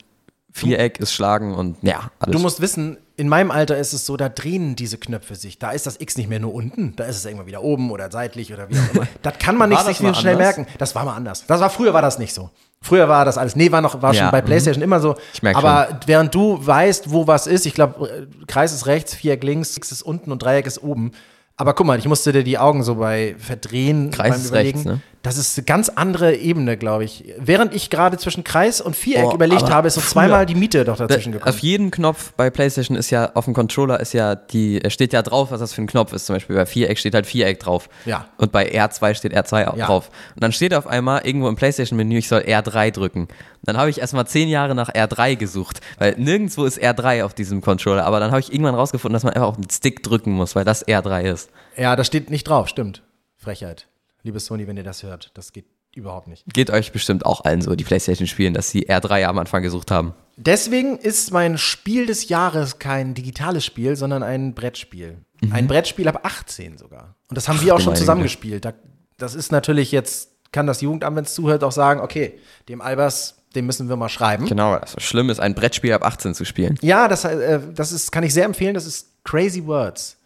Viereck 0.51 0.99
ist 0.99 1.13
Schlagen 1.13 1.53
und 1.53 1.77
ja, 1.83 2.11
alles. 2.19 2.35
Du 2.35 2.41
musst 2.41 2.59
wissen, 2.61 2.97
in 3.19 3.27
meinem 3.27 3.51
Alter 3.51 3.77
ist 3.77 3.91
es 3.91 4.05
so, 4.05 4.15
da 4.15 4.29
drehen 4.29 4.77
diese 4.77 4.97
Knöpfe 4.97 5.35
sich. 5.35 5.59
Da 5.59 5.71
ist 5.71 5.85
das 5.85 5.99
X 5.99 6.15
nicht 6.15 6.29
mehr 6.29 6.39
nur 6.39 6.53
unten, 6.53 6.95
da 6.95 7.03
ist 7.03 7.17
es 7.17 7.25
irgendwann 7.25 7.47
wieder 7.47 7.61
oben 7.61 7.91
oder 7.91 8.09
seitlich 8.09 8.53
oder 8.53 8.69
wie 8.69 8.79
auch 8.79 8.93
immer. 8.95 9.07
Das 9.21 9.37
kann 9.39 9.57
man 9.57 9.69
nicht 9.69 9.81
sich 9.81 9.97
schnell 9.97 10.37
merken. 10.37 10.65
Das 10.77 10.95
war 10.95 11.03
mal 11.03 11.15
anders. 11.15 11.43
Das 11.45 11.59
war 11.59 11.69
früher 11.69 11.93
war 11.93 12.01
das 12.01 12.17
nicht 12.17 12.33
so. 12.33 12.49
Früher 12.81 13.09
war 13.09 13.25
das 13.25 13.37
alles. 13.37 13.57
Nee, 13.57 13.73
war 13.73 13.81
noch 13.81 14.01
war 14.01 14.13
Ja, 14.13 14.21
schon 14.21 14.31
bei 14.31 14.41
mhm. 14.41 14.45
PlayStation 14.45 14.81
immer 14.81 15.01
so. 15.01 15.15
Ich 15.33 15.43
merk 15.43 15.57
Aber 15.57 15.99
während 16.05 16.33
du 16.33 16.65
weißt, 16.65 17.11
wo 17.11 17.27
was 17.27 17.45
ist, 17.45 17.65
ich 17.65 17.73
glaube, 17.73 18.29
Kreis 18.47 18.71
ist 18.71 18.85
rechts, 18.85 19.13
Viereck 19.15 19.43
links, 19.43 19.75
X 19.75 19.91
ist 19.91 20.01
unten 20.01 20.31
und 20.31 20.41
Dreieck 20.41 20.65
ist 20.65 20.81
oben. 20.81 21.11
Aber 21.57 21.73
guck 21.73 21.85
mal, 21.85 21.99
ich 21.99 22.07
musste 22.07 22.31
dir 22.31 22.45
die 22.45 22.57
Augen 22.57 22.83
so 22.83 22.95
bei 22.95 23.35
verdrehen 23.37 24.11
Kreis 24.11 24.31
beim 24.31 24.39
ist 24.39 24.47
Überlegen. 24.47 24.77
rechts, 24.77 24.85
ne? 24.85 25.01
Das 25.21 25.35
ist 25.37 25.57
eine 25.57 25.65
ganz 25.65 25.89
andere 25.89 26.35
Ebene, 26.37 26.77
glaube 26.77 27.03
ich. 27.03 27.25
Während 27.37 27.73
ich 27.75 27.89
gerade 27.89 28.17
zwischen 28.17 28.45
Kreis 28.45 28.79
und 28.79 28.95
Viereck 28.95 29.25
Oh, 29.25 29.33
überlegt 29.33 29.69
habe, 29.69 29.87
ist 29.89 29.95
so 29.95 30.01
zweimal 30.01 30.45
die 30.45 30.55
Miete 30.55 30.85
doch 30.85 30.95
dazwischen 30.95 31.33
Da- 31.33 31.39
gekommen. 31.39 31.53
Auf 31.53 31.59
jedem 31.59 31.91
Knopf 31.91 32.31
bei 32.37 32.49
PlayStation 32.49 32.95
ist 32.95 33.09
ja, 33.09 33.31
auf 33.33 33.43
dem 33.43 33.53
Controller 33.53 33.99
ist 33.99 34.13
ja 34.13 34.35
die, 34.35 34.79
steht 34.87 35.11
ja 35.11 35.21
drauf, 35.21 35.51
was 35.51 35.59
das 35.59 35.73
für 35.73 35.81
ein 35.81 35.87
Knopf 35.87 36.13
ist. 36.13 36.25
Zum 36.25 36.37
Beispiel 36.37 36.55
bei 36.55 36.65
Viereck 36.65 36.97
steht 36.97 37.15
halt 37.15 37.25
Viereck 37.25 37.59
drauf. 37.59 37.89
Ja. 38.05 38.29
Und 38.37 38.53
bei 38.53 38.71
R2 38.71 39.13
steht 39.13 39.33
R2 39.35 39.67
auch 39.67 39.75
Ja. 39.75 39.87
drauf. 39.87 40.09
Und 40.35 40.41
dann 40.43 40.53
steht 40.53 40.73
auf 40.73 40.87
einmal 40.87 41.25
irgendwo 41.27 41.49
im 41.49 41.57
PlayStation-Menü, 41.57 42.19
ich 42.19 42.29
soll 42.29 42.39
R3 42.43 42.91
drücken. 42.91 43.27
Dann 43.63 43.75
habe 43.75 43.89
ich 43.89 43.99
erstmal 43.99 44.25
zehn 44.25 44.47
Jahre 44.47 44.73
nach 44.73 44.89
R3 44.89 45.35
gesucht, 45.35 45.81
weil 45.97 46.15
nirgendwo 46.17 46.63
ist 46.63 46.81
R3 46.81 47.25
auf 47.25 47.33
diesem 47.33 47.59
Controller. 47.59 48.05
Aber 48.05 48.21
dann 48.21 48.31
habe 48.31 48.39
ich 48.39 48.53
irgendwann 48.53 48.75
rausgefunden, 48.75 49.13
dass 49.15 49.23
man 49.23 49.33
einfach 49.33 49.49
auf 49.49 49.57
den 49.57 49.69
Stick 49.69 50.01
drücken 50.01 50.31
muss, 50.31 50.55
weil 50.55 50.63
das 50.63 50.87
R3 50.87 51.23
ist. 51.29 51.49
Ja, 51.75 51.97
das 51.97 52.07
steht 52.07 52.29
nicht 52.29 52.45
drauf, 52.47 52.69
stimmt. 52.69 53.03
Frechheit. 53.35 53.87
Liebe 54.29 54.39
Sony, 54.39 54.67
wenn 54.67 54.77
ihr 54.77 54.83
das 54.83 55.01
hört, 55.01 55.31
das 55.33 55.53
geht 55.53 55.65
überhaupt 55.95 56.27
nicht. 56.27 56.43
Geht 56.53 56.69
euch 56.69 56.91
bestimmt 56.91 57.25
auch 57.25 57.45
allen 57.45 57.61
so, 57.61 57.75
die 57.75 57.83
PlayStation 57.83 58.27
spielen, 58.27 58.53
dass 58.53 58.69
sie 58.69 58.87
R3 58.87 59.25
am 59.25 59.39
Anfang 59.39 59.63
gesucht 59.63 59.89
haben. 59.89 60.13
Deswegen 60.37 60.99
ist 60.99 61.31
mein 61.31 61.57
Spiel 61.57 62.05
des 62.05 62.29
Jahres 62.29 62.77
kein 62.77 63.15
digitales 63.15 63.65
Spiel, 63.65 63.95
sondern 63.95 64.21
ein 64.21 64.53
Brettspiel. 64.53 65.17
Ein 65.49 65.65
Brettspiel 65.65 66.07
ab 66.07 66.19
18 66.21 66.77
sogar. 66.77 67.15
Und 67.27 67.37
das 67.37 67.49
haben 67.49 67.59
wir 67.61 67.73
auch 67.73 67.79
schon 67.79 67.95
zusammengespielt. 67.95 68.65
Da, 68.65 68.73
das 69.17 69.33
ist 69.33 69.51
natürlich 69.51 69.91
jetzt, 69.91 70.29
kann 70.51 70.67
das 70.67 70.81
Jugendamt, 70.81 71.17
wenn 71.17 71.25
es 71.25 71.33
zuhört, 71.33 71.63
auch 71.63 71.71
sagen, 71.71 72.01
okay, 72.01 72.37
dem 72.67 72.81
Albers, 72.81 73.41
dem 73.55 73.65
müssen 73.65 73.89
wir 73.89 73.95
mal 73.95 74.09
schreiben. 74.09 74.45
Genau, 74.45 74.73
also 74.73 74.99
schlimm 74.99 75.31
ist, 75.31 75.39
ein 75.39 75.55
Brettspiel 75.55 75.93
ab 75.93 76.05
18 76.05 76.35
zu 76.35 76.45
spielen. 76.45 76.77
Ja, 76.83 77.07
das, 77.07 77.25
äh, 77.25 77.59
das 77.73 77.91
ist, 77.91 78.11
kann 78.11 78.23
ich 78.23 78.31
sehr 78.35 78.45
empfehlen, 78.45 78.75
das 78.75 78.85
ist 78.85 79.23
Crazy 79.23 79.65
Words. 79.65 80.17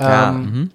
Ja, 0.00 0.30
Ähm, 0.30 0.40
mhm. 0.40 0.70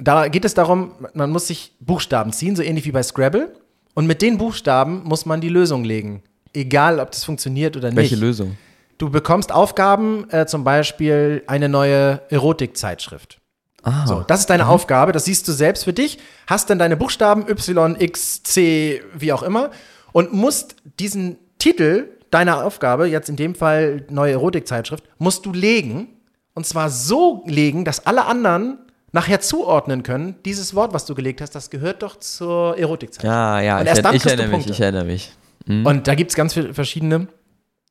Da 0.00 0.28
geht 0.28 0.44
es 0.44 0.54
darum, 0.54 0.92
man 1.14 1.30
muss 1.30 1.46
sich 1.46 1.72
Buchstaben 1.80 2.32
ziehen, 2.32 2.56
so 2.56 2.62
ähnlich 2.62 2.84
wie 2.86 2.92
bei 2.92 3.02
Scrabble. 3.02 3.54
Und 3.94 4.06
mit 4.06 4.22
den 4.22 4.38
Buchstaben 4.38 5.02
muss 5.04 5.26
man 5.26 5.40
die 5.40 5.48
Lösung 5.48 5.84
legen. 5.84 6.22
Egal, 6.54 7.00
ob 7.00 7.10
das 7.10 7.24
funktioniert 7.24 7.76
oder 7.76 7.94
Welche 7.94 8.14
nicht. 8.14 8.22
Lösung? 8.22 8.56
Du 8.98 9.10
bekommst 9.10 9.52
Aufgaben, 9.52 10.28
äh, 10.30 10.46
zum 10.46 10.64
Beispiel 10.64 11.42
eine 11.46 11.68
neue 11.68 12.20
Erotikzeitschrift. 12.30 13.40
Ah, 13.82 14.06
So, 14.06 14.22
das 14.26 14.40
ist 14.40 14.50
deine 14.50 14.68
Aufgabe, 14.68 15.12
das 15.12 15.24
siehst 15.24 15.48
du 15.48 15.52
selbst 15.52 15.84
für 15.84 15.94
dich, 15.94 16.18
hast 16.46 16.68
dann 16.68 16.78
deine 16.78 16.96
Buchstaben 16.98 17.48
Y, 17.48 17.96
X, 17.98 18.42
C, 18.42 19.00
wie 19.14 19.32
auch 19.32 19.42
immer 19.42 19.70
und 20.12 20.34
musst 20.34 20.76
diesen 20.98 21.38
Titel 21.58 22.08
deiner 22.30 22.64
Aufgabe, 22.64 23.06
jetzt 23.06 23.30
in 23.30 23.36
dem 23.36 23.54
Fall 23.54 24.04
neue 24.10 24.32
Erotikzeitschrift, 24.32 25.04
musst 25.18 25.46
du 25.46 25.52
legen 25.52 26.08
und 26.54 26.66
zwar 26.66 26.90
so 26.90 27.42
legen, 27.46 27.86
dass 27.86 28.04
alle 28.06 28.26
anderen 28.26 28.78
nachher 29.12 29.40
zuordnen 29.40 30.02
können, 30.02 30.36
dieses 30.44 30.74
Wort, 30.74 30.92
was 30.92 31.04
du 31.06 31.14
gelegt 31.14 31.40
hast, 31.40 31.54
das 31.54 31.70
gehört 31.70 32.02
doch 32.02 32.18
zur 32.18 32.78
Erotikzeitschrift. 32.78 33.24
ja, 33.32 33.60
ja, 33.60 33.76
Und 33.78 33.82
ich, 33.82 33.88
erst 33.88 34.04
dann 34.04 34.14
ich 34.14 34.22
kriegst 34.22 34.26
du 34.26 34.28
erinnere 34.30 34.46
mich, 34.48 34.66
Punkte. 34.66 34.72
ich 34.72 34.80
erinnere 34.80 35.04
mich. 35.04 35.32
Und 35.66 36.08
da 36.08 36.14
gibt 36.14 36.30
es 36.32 36.36
ganz 36.36 36.54
viele 36.54 36.74
verschiedene 36.74 37.28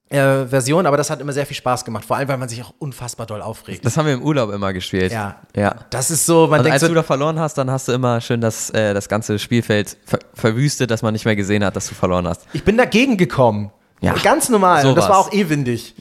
äh, 0.09 0.45
Versionen, 0.47 0.87
aber 0.87 0.97
das 0.97 1.09
hat 1.09 1.21
immer 1.21 1.31
sehr 1.31 1.45
viel 1.45 1.55
Spaß 1.55 1.85
gemacht, 1.85 2.03
vor 2.03 2.17
allem, 2.17 2.27
weil 2.27 2.37
man 2.37 2.49
sich 2.49 2.61
auch 2.63 2.73
unfassbar 2.79 3.25
doll 3.27 3.41
aufregt. 3.41 3.85
Das 3.85 3.95
haben 3.95 4.07
wir 4.07 4.13
im 4.15 4.23
Urlaub 4.23 4.51
immer 4.51 4.73
gespielt. 4.73 5.11
Ja. 5.11 5.35
Ja. 5.55 5.75
Das 5.91 6.09
ist 6.09 6.25
so, 6.25 6.47
man 6.47 6.59
Und 6.59 6.65
denkt 6.65 6.73
als 6.73 6.81
so, 6.81 6.87
du 6.87 6.95
da 6.95 7.03
verloren 7.03 7.39
hast, 7.39 7.57
dann 7.57 7.69
hast 7.69 7.87
du 7.87 7.91
immer 7.91 8.19
schön 8.19 8.41
das, 8.41 8.69
äh, 8.71 8.93
das 8.93 9.07
ganze 9.07 9.37
Spielfeld 9.39 9.97
ver 10.05 10.19
verwüstet, 10.33 10.89
dass 10.91 11.03
man 11.03 11.13
nicht 11.13 11.25
mehr 11.25 11.35
gesehen 11.35 11.63
hat, 11.63 11.75
dass 11.75 11.87
du 11.87 11.95
verloren 11.95 12.27
hast. 12.27 12.47
Ich 12.53 12.63
bin 12.63 12.75
dagegen 12.75 13.17
gekommen. 13.17 13.71
Ja, 14.01 14.13
Ganz 14.23 14.49
normal. 14.49 14.85
Und 14.85 14.95
das 14.95 15.07
war 15.09 15.19
auch 15.19 15.31
eh 15.31 15.47
windig. 15.49 15.93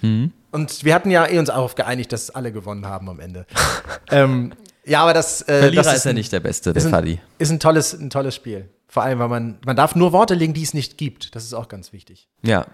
Und 0.50 0.84
wir 0.84 0.94
hatten 0.94 1.10
ja 1.10 1.26
eh 1.28 1.38
uns 1.38 1.50
auch 1.50 1.74
geeinigt, 1.74 2.12
dass 2.12 2.30
alle 2.30 2.50
gewonnen 2.52 2.86
haben 2.86 3.08
am 3.10 3.20
Ende. 3.20 3.44
ähm, 4.10 4.52
ja, 4.88 5.02
aber 5.02 5.14
das, 5.14 5.42
äh, 5.42 5.60
Verlierer 5.60 5.82
das 5.84 5.94
ist, 5.96 6.04
ja 6.04 6.10
ein, 6.10 6.14
nicht 6.16 6.32
der 6.32 6.40
Beste, 6.40 6.72
der 6.72 6.80
ist, 6.80 6.86
ein, 6.86 6.90
Fadi. 6.90 7.20
ist 7.38 7.50
ein 7.50 7.60
tolles, 7.60 7.92
ein 7.94 8.10
tolles 8.10 8.34
Spiel. 8.34 8.68
Vor 8.88 9.02
allem, 9.02 9.18
weil 9.18 9.28
man, 9.28 9.58
man 9.64 9.76
darf 9.76 9.94
nur 9.94 10.12
Worte 10.12 10.34
legen, 10.34 10.54
die 10.54 10.62
es 10.62 10.72
nicht 10.74 10.96
gibt. 10.96 11.34
Das 11.34 11.44
ist 11.44 11.52
auch 11.54 11.68
ganz 11.68 11.92
wichtig. 11.92 12.28
Ja. 12.42 12.66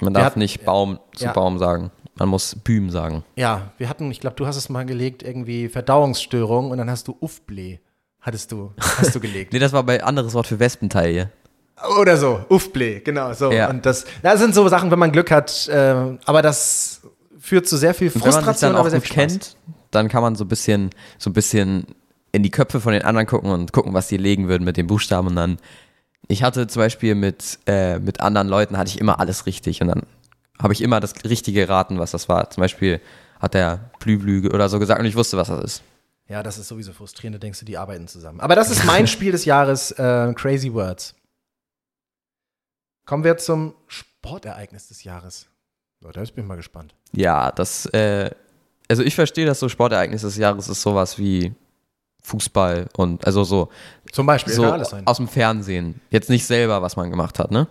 Man 0.00 0.12
darf 0.14 0.24
hatten- 0.24 0.40
nicht 0.40 0.64
Baum 0.64 0.98
zu 1.14 1.24
Ja. 1.24 1.32
Baum 1.32 1.58
sagen. 1.58 1.92
Man 2.16 2.28
muss 2.28 2.56
Bühm 2.56 2.90
sagen. 2.90 3.24
Ja, 3.36 3.72
wir 3.78 3.88
hatten, 3.88 4.10
ich 4.10 4.20
glaube, 4.20 4.36
du 4.36 4.46
hast 4.46 4.56
es 4.56 4.68
mal 4.68 4.84
gelegt, 4.84 5.22
irgendwie 5.22 5.68
Verdauungsstörung 5.68 6.70
und 6.70 6.78
dann 6.78 6.90
hast 6.90 7.08
du 7.08 7.16
Uffblee. 7.20 7.80
Hattest 8.20 8.52
du, 8.52 8.72
hast 8.78 9.14
du 9.14 9.20
gelegt. 9.20 9.52
Nee, 9.52 9.58
das 9.58 9.72
war 9.72 9.82
bei 9.82 10.02
anderes 10.02 10.34
Wort 10.34 10.46
für 10.46 10.58
Wespenteile. 10.58 11.30
Oder 12.00 12.16
so, 12.16 12.44
Uffblee, 12.48 13.00
genau 13.00 13.32
so. 13.32 13.50
Ja. 13.50 13.70
Und 13.70 13.84
das, 13.86 14.04
das 14.22 14.38
sind 14.40 14.54
so 14.54 14.68
Sachen, 14.68 14.90
wenn 14.90 14.98
man 14.98 15.10
Glück 15.10 15.30
hat, 15.30 15.66
äh, 15.68 16.16
aber 16.24 16.42
das 16.42 17.00
führt 17.40 17.66
zu 17.66 17.76
sehr 17.76 17.94
viel 17.94 18.08
Und 18.08 18.16
wenn 18.16 18.20
man 18.20 18.30
sich 18.32 18.44
Frustration, 18.44 18.70
dann 18.72 18.76
auch 18.76 18.80
aber 18.80 18.90
sehr 18.90 19.00
gut 19.00 19.08
kennt, 19.10 19.56
dann 19.94 20.08
kann 20.08 20.22
man 20.22 20.34
so 20.34 20.44
ein 20.44 20.48
bisschen, 20.48 20.90
so 21.18 21.30
ein 21.30 21.32
bisschen 21.32 21.86
in 22.32 22.42
die 22.42 22.50
Köpfe 22.50 22.80
von 22.80 22.92
den 22.92 23.02
anderen 23.02 23.26
gucken 23.26 23.50
und 23.50 23.72
gucken, 23.72 23.94
was 23.94 24.08
die 24.08 24.16
legen 24.16 24.48
würden 24.48 24.64
mit 24.64 24.76
den 24.76 24.86
Buchstaben 24.86 25.28
und 25.28 25.36
dann. 25.36 25.58
Ich 26.28 26.42
hatte 26.42 26.66
zum 26.66 26.80
Beispiel 26.80 27.14
mit, 27.14 27.58
äh, 27.66 27.98
mit 27.98 28.20
anderen 28.20 28.48
Leuten 28.48 28.78
hatte 28.78 28.88
ich 28.88 29.00
immer 29.00 29.20
alles 29.20 29.46
richtig 29.46 29.82
und 29.82 29.88
dann 29.88 30.02
habe 30.60 30.72
ich 30.72 30.80
immer 30.80 31.00
das 31.00 31.24
Richtige 31.24 31.66
geraten, 31.66 31.98
was 31.98 32.12
das 32.12 32.28
war. 32.28 32.48
Zum 32.50 32.60
Beispiel 32.60 33.00
hat 33.40 33.54
der 33.54 33.90
Blüblü 33.98 34.48
oder 34.48 34.68
so 34.68 34.78
gesagt 34.78 35.00
und 35.00 35.06
ich 35.06 35.16
wusste, 35.16 35.36
was 35.36 35.48
das 35.48 35.62
ist. 35.64 35.82
Ja, 36.28 36.42
das 36.42 36.56
ist 36.56 36.68
sowieso 36.68 36.92
frustrierend, 36.92 37.34
da 37.34 37.38
denkst 37.40 37.58
du, 37.58 37.64
die 37.64 37.76
arbeiten 37.76 38.08
zusammen. 38.08 38.40
Aber 38.40 38.54
das 38.54 38.70
ist 38.70 38.84
mein 38.84 39.06
Spiel 39.08 39.32
des 39.32 39.44
Jahres, 39.44 39.90
äh, 39.92 40.32
Crazy 40.34 40.72
Words. 40.72 41.14
Kommen 43.04 43.24
wir 43.24 43.36
zum 43.36 43.74
Sportereignis 43.88 44.88
des 44.88 45.02
Jahres. 45.04 45.48
Leute, 46.00 46.20
jetzt 46.20 46.34
bin 46.34 46.44
ich 46.44 46.48
mal 46.48 46.56
gespannt. 46.56 46.94
Ja, 47.12 47.50
das, 47.50 47.86
äh, 47.86 48.30
also 48.92 49.02
ich 49.02 49.14
verstehe, 49.14 49.46
dass 49.46 49.58
so 49.58 49.68
Sportereignis 49.70 50.20
des 50.20 50.36
Jahres 50.36 50.68
ist 50.68 50.82
sowas 50.82 51.18
wie 51.18 51.54
Fußball 52.22 52.88
und 52.96 53.26
also 53.26 53.42
so, 53.42 53.70
Zum 54.12 54.26
Beispiel, 54.26 54.52
so 54.52 54.66
aus 55.06 55.16
dem 55.16 55.28
Fernsehen. 55.28 56.00
Jetzt 56.10 56.28
nicht 56.28 56.44
selber, 56.46 56.82
was 56.82 56.94
man 56.96 57.10
gemacht 57.10 57.38
hat, 57.38 57.50
ne? 57.50 57.68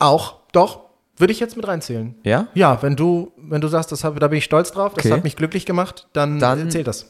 Auch, 0.00 0.36
doch, 0.52 0.80
würde 1.18 1.32
ich 1.34 1.38
jetzt 1.40 1.54
mit 1.56 1.68
reinzählen. 1.68 2.14
Ja? 2.24 2.48
Ja, 2.54 2.80
wenn 2.82 2.96
du, 2.96 3.32
wenn 3.36 3.60
du 3.60 3.68
sagst, 3.68 3.92
das 3.92 4.04
hab, 4.04 4.18
da 4.18 4.28
bin 4.28 4.38
ich 4.38 4.44
stolz 4.44 4.72
drauf, 4.72 4.94
das 4.94 5.04
Okay. 5.04 5.14
hat 5.14 5.22
mich 5.22 5.36
glücklich 5.36 5.66
gemacht, 5.66 6.08
dann, 6.14 6.38
Dann- 6.38 6.66
äh, 6.68 6.70
zählt 6.70 6.86
das. 6.86 7.06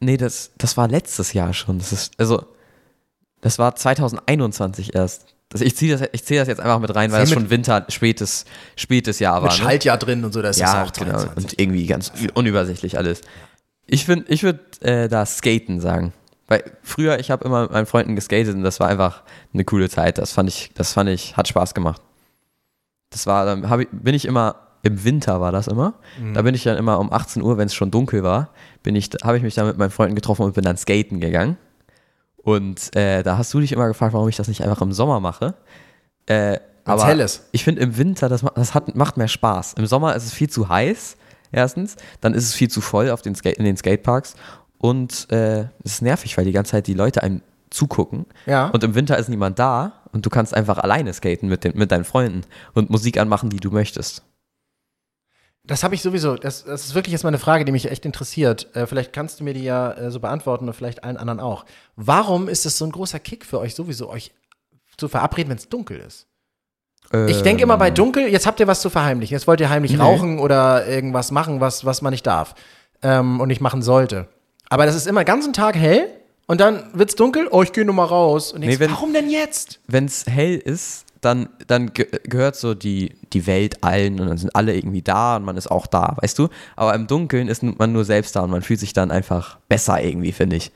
Nee, 0.00 0.16
das, 0.16 0.52
das 0.56 0.76
war 0.78 0.88
letztes 0.88 1.32
Jahr 1.34 1.52
schon. 1.52 1.78
Das 1.78 1.92
ist, 1.92 2.14
also, 2.18 2.44
das 3.42 3.58
war 3.58 3.76
2021 3.76 4.94
erst. 4.94 5.34
Das, 5.52 5.60
ich 5.60 5.76
ziehe 5.76 5.96
das, 5.96 6.08
ich 6.12 6.24
zähle 6.24 6.40
das 6.40 6.48
jetzt 6.48 6.60
einfach 6.60 6.78
mit 6.80 6.94
rein, 6.94 7.12
weil 7.12 7.20
das 7.20 7.30
mit- 7.30 7.38
schon 7.38 7.50
Winter, 7.50 7.84
spätes, 7.88 8.44
spätes 8.76 9.18
Jahr 9.18 9.40
Mit 9.42 9.50
war. 9.50 9.58
Ne? 9.58 9.62
Schaltjahr 9.64 9.98
drin 9.98 10.24
und 10.24 10.32
so, 10.32 10.40
das 10.42 10.58
Ja, 10.58 10.82
ist 10.82 10.88
auch 10.88 10.92
genau. 10.92 11.18
22. 11.18 11.44
Und 11.44 11.60
irgendwie 11.60 11.86
ganz 11.86 12.12
unübersichtlich 12.34 12.96
alles. 12.98 13.20
Ich 13.86 14.04
finde, 14.06 14.24
ich 14.28 14.42
würde 14.42 14.60
äh, 14.80 15.08
da 15.08 15.26
Skaten 15.26 15.80
sagen. 15.80 16.12
Weil 16.48 16.64
früher, 16.82 17.18
ich 17.18 17.30
habe 17.30 17.44
immer 17.44 17.62
mit 17.62 17.70
meinen 17.72 17.86
Freunden 17.86 18.14
geskatet 18.16 18.54
und 18.54 18.62
das 18.62 18.80
war 18.80 18.88
einfach 18.88 19.22
eine 19.54 19.64
coole 19.64 19.88
Zeit. 19.88 20.18
Das 20.18 20.32
fand 20.32 20.48
ich, 20.48 20.70
das 20.74 20.92
fand 20.92 21.08
ich, 21.08 21.36
hat 21.36 21.48
Spaß 21.48 21.74
gemacht. 21.74 22.00
Das 23.10 23.26
war, 23.26 23.44
dann 23.44 23.80
ich, 23.80 23.88
bin 23.92 24.14
ich 24.14 24.24
immer, 24.24 24.56
im 24.82 25.04
Winter 25.04 25.40
war 25.40 25.52
das 25.52 25.68
immer. 25.68 25.94
Mhm. 26.20 26.34
Da 26.34 26.42
bin 26.42 26.54
ich 26.54 26.62
dann 26.64 26.76
immer 26.76 26.98
um 26.98 27.12
18 27.12 27.42
Uhr, 27.42 27.58
wenn 27.58 27.66
es 27.66 27.74
schon 27.74 27.90
dunkel 27.90 28.22
war, 28.22 28.50
bin 28.82 28.96
ich, 28.96 29.10
habe 29.22 29.36
ich 29.36 29.42
mich 29.42 29.54
dann 29.54 29.66
mit 29.66 29.78
meinen 29.78 29.90
Freunden 29.90 30.14
getroffen 30.14 30.42
und 30.42 30.54
bin 30.54 30.64
dann 30.64 30.76
skaten 30.76 31.20
gegangen. 31.20 31.56
Und 32.42 32.94
äh, 32.96 33.22
da 33.22 33.38
hast 33.38 33.54
du 33.54 33.60
dich 33.60 33.72
immer 33.72 33.88
gefragt, 33.88 34.14
warum 34.14 34.28
ich 34.28 34.36
das 34.36 34.48
nicht 34.48 34.62
einfach 34.62 34.80
im 34.82 34.92
Sommer 34.92 35.20
mache. 35.20 35.54
Äh, 36.26 36.58
aber 36.84 37.06
hell 37.06 37.20
ist. 37.20 37.48
ich 37.52 37.62
finde 37.62 37.80
im 37.80 37.96
Winter, 37.96 38.28
das, 38.28 38.44
das 38.54 38.74
hat, 38.74 38.94
macht 38.96 39.16
mehr 39.16 39.28
Spaß. 39.28 39.74
Im 39.74 39.86
Sommer 39.86 40.16
ist 40.16 40.24
es 40.24 40.32
viel 40.32 40.50
zu 40.50 40.68
heiß, 40.68 41.16
erstens. 41.52 41.96
Dann 42.20 42.34
ist 42.34 42.44
es 42.44 42.54
viel 42.54 42.68
zu 42.68 42.80
voll 42.80 43.10
auf 43.10 43.22
den 43.22 43.34
Skate, 43.34 43.58
in 43.58 43.64
den 43.64 43.76
Skateparks. 43.76 44.34
Und 44.78 45.30
äh, 45.30 45.60
es 45.84 45.94
ist 45.94 46.02
nervig, 46.02 46.36
weil 46.36 46.44
die 46.44 46.52
ganze 46.52 46.72
Zeit 46.72 46.88
die 46.88 46.94
Leute 46.94 47.22
einem 47.22 47.42
zugucken. 47.70 48.26
Ja. 48.46 48.66
Und 48.68 48.82
im 48.82 48.94
Winter 48.94 49.16
ist 49.16 49.28
niemand 49.28 49.58
da 49.58 50.02
und 50.12 50.26
du 50.26 50.30
kannst 50.30 50.54
einfach 50.54 50.78
alleine 50.78 51.12
skaten 51.12 51.48
mit, 51.48 51.64
den, 51.64 51.76
mit 51.76 51.90
deinen 51.90 52.04
Freunden 52.04 52.42
und 52.74 52.90
Musik 52.90 53.18
anmachen, 53.18 53.50
die 53.50 53.60
du 53.60 53.70
möchtest. 53.70 54.22
Das 55.64 55.84
habe 55.84 55.94
ich 55.94 56.02
sowieso. 56.02 56.34
Das, 56.36 56.64
das 56.64 56.86
ist 56.86 56.94
wirklich 56.94 57.12
jetzt 57.12 57.22
mal 57.22 57.28
eine 57.28 57.38
Frage, 57.38 57.64
die 57.64 57.70
mich 57.72 57.88
echt 57.90 58.04
interessiert. 58.04 58.74
Äh, 58.74 58.86
vielleicht 58.86 59.12
kannst 59.12 59.38
du 59.38 59.44
mir 59.44 59.54
die 59.54 59.62
ja 59.62 59.92
äh, 59.92 60.10
so 60.10 60.18
beantworten 60.18 60.66
und 60.66 60.74
vielleicht 60.74 61.04
allen 61.04 61.16
anderen 61.16 61.38
auch. 61.40 61.64
Warum 61.94 62.48
ist 62.48 62.66
es 62.66 62.78
so 62.78 62.84
ein 62.84 62.90
großer 62.92 63.20
Kick 63.20 63.44
für 63.46 63.60
euch 63.60 63.74
sowieso, 63.76 64.10
euch 64.10 64.32
zu 64.96 65.08
verabreden, 65.08 65.50
wenn 65.50 65.58
es 65.58 65.68
dunkel 65.68 65.98
ist? 66.00 66.26
Ich 67.28 67.42
denke 67.42 67.62
immer 67.62 67.76
bei 67.76 67.90
dunkel, 67.90 68.26
jetzt 68.28 68.46
habt 68.46 68.58
ihr 68.58 68.66
was 68.66 68.80
zu 68.80 68.88
verheimlichen. 68.88 69.34
Jetzt 69.34 69.46
wollt 69.46 69.60
ihr 69.60 69.68
heimlich 69.68 69.92
Nee. 69.92 69.98
rauchen 69.98 70.38
oder 70.38 70.86
irgendwas 70.86 71.30
machen, 71.30 71.60
was, 71.60 71.84
was 71.84 72.00
man 72.00 72.10
nicht 72.12 72.26
darf 72.26 72.54
ähm, 73.02 73.38
und 73.40 73.48
nicht 73.48 73.60
machen 73.60 73.82
sollte. 73.82 74.28
Aber 74.70 74.86
das 74.86 74.94
ist 74.94 75.06
immer 75.06 75.22
den 75.22 75.26
ganzen 75.26 75.52
Tag 75.52 75.76
hell 75.76 76.08
und 76.46 76.60
dann 76.60 76.90
wird's 76.94 77.14
dunkel, 77.14 77.48
oh, 77.50 77.62
ich 77.62 77.72
gehe 77.72 77.84
nur 77.84 77.94
mal 77.94 78.04
raus. 78.06 78.52
Und 78.52 78.62
denkst, 78.62 78.78
Nee, 78.78 78.80
wenn- 78.84 78.92
warum 78.92 79.12
denn 79.12 79.28
jetzt? 79.28 79.80
wenn 79.88 80.06
es 80.06 80.24
hell 80.26 80.56
ist, 80.56 81.04
dann, 81.22 81.48
dann 81.68 81.92
ge 81.94 82.06
gehört 82.24 82.56
so 82.56 82.74
die, 82.74 83.14
die 83.32 83.46
Welt 83.46 83.82
allen 83.82 84.20
und 84.20 84.26
dann 84.26 84.36
sind 84.36 84.54
alle 84.54 84.74
irgendwie 84.76 85.00
da 85.02 85.36
und 85.36 85.44
man 85.44 85.56
ist 85.56 85.70
auch 85.70 85.86
da, 85.86 86.16
weißt 86.20 86.38
du? 86.38 86.48
Aber 86.76 86.94
im 86.94 87.06
Dunkeln 87.06 87.48
ist 87.48 87.62
man 87.62 87.92
nur 87.92 88.04
selbst 88.04 88.36
da 88.36 88.40
und 88.42 88.50
man 88.50 88.60
fühlt 88.62 88.80
sich 88.80 88.92
dann 88.92 89.10
einfach 89.10 89.58
besser 89.68 90.02
irgendwie, 90.02 90.32
finde 90.32 90.56
ich. 90.56 90.70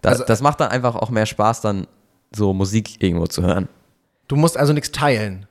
Das, 0.00 0.14
Also- 0.14 0.24
das 0.24 0.40
macht 0.42 0.58
dann 0.60 0.70
einfach 0.70 0.96
auch 0.96 1.10
mehr 1.10 1.26
Spaß, 1.26 1.60
dann 1.60 1.86
so 2.34 2.52
Musik 2.54 3.02
irgendwo 3.02 3.26
zu 3.26 3.42
hören. 3.42 3.68
Du 4.26 4.36
musst 4.36 4.56
also 4.56 4.72
nichts 4.72 4.90
teilen, 4.90 5.46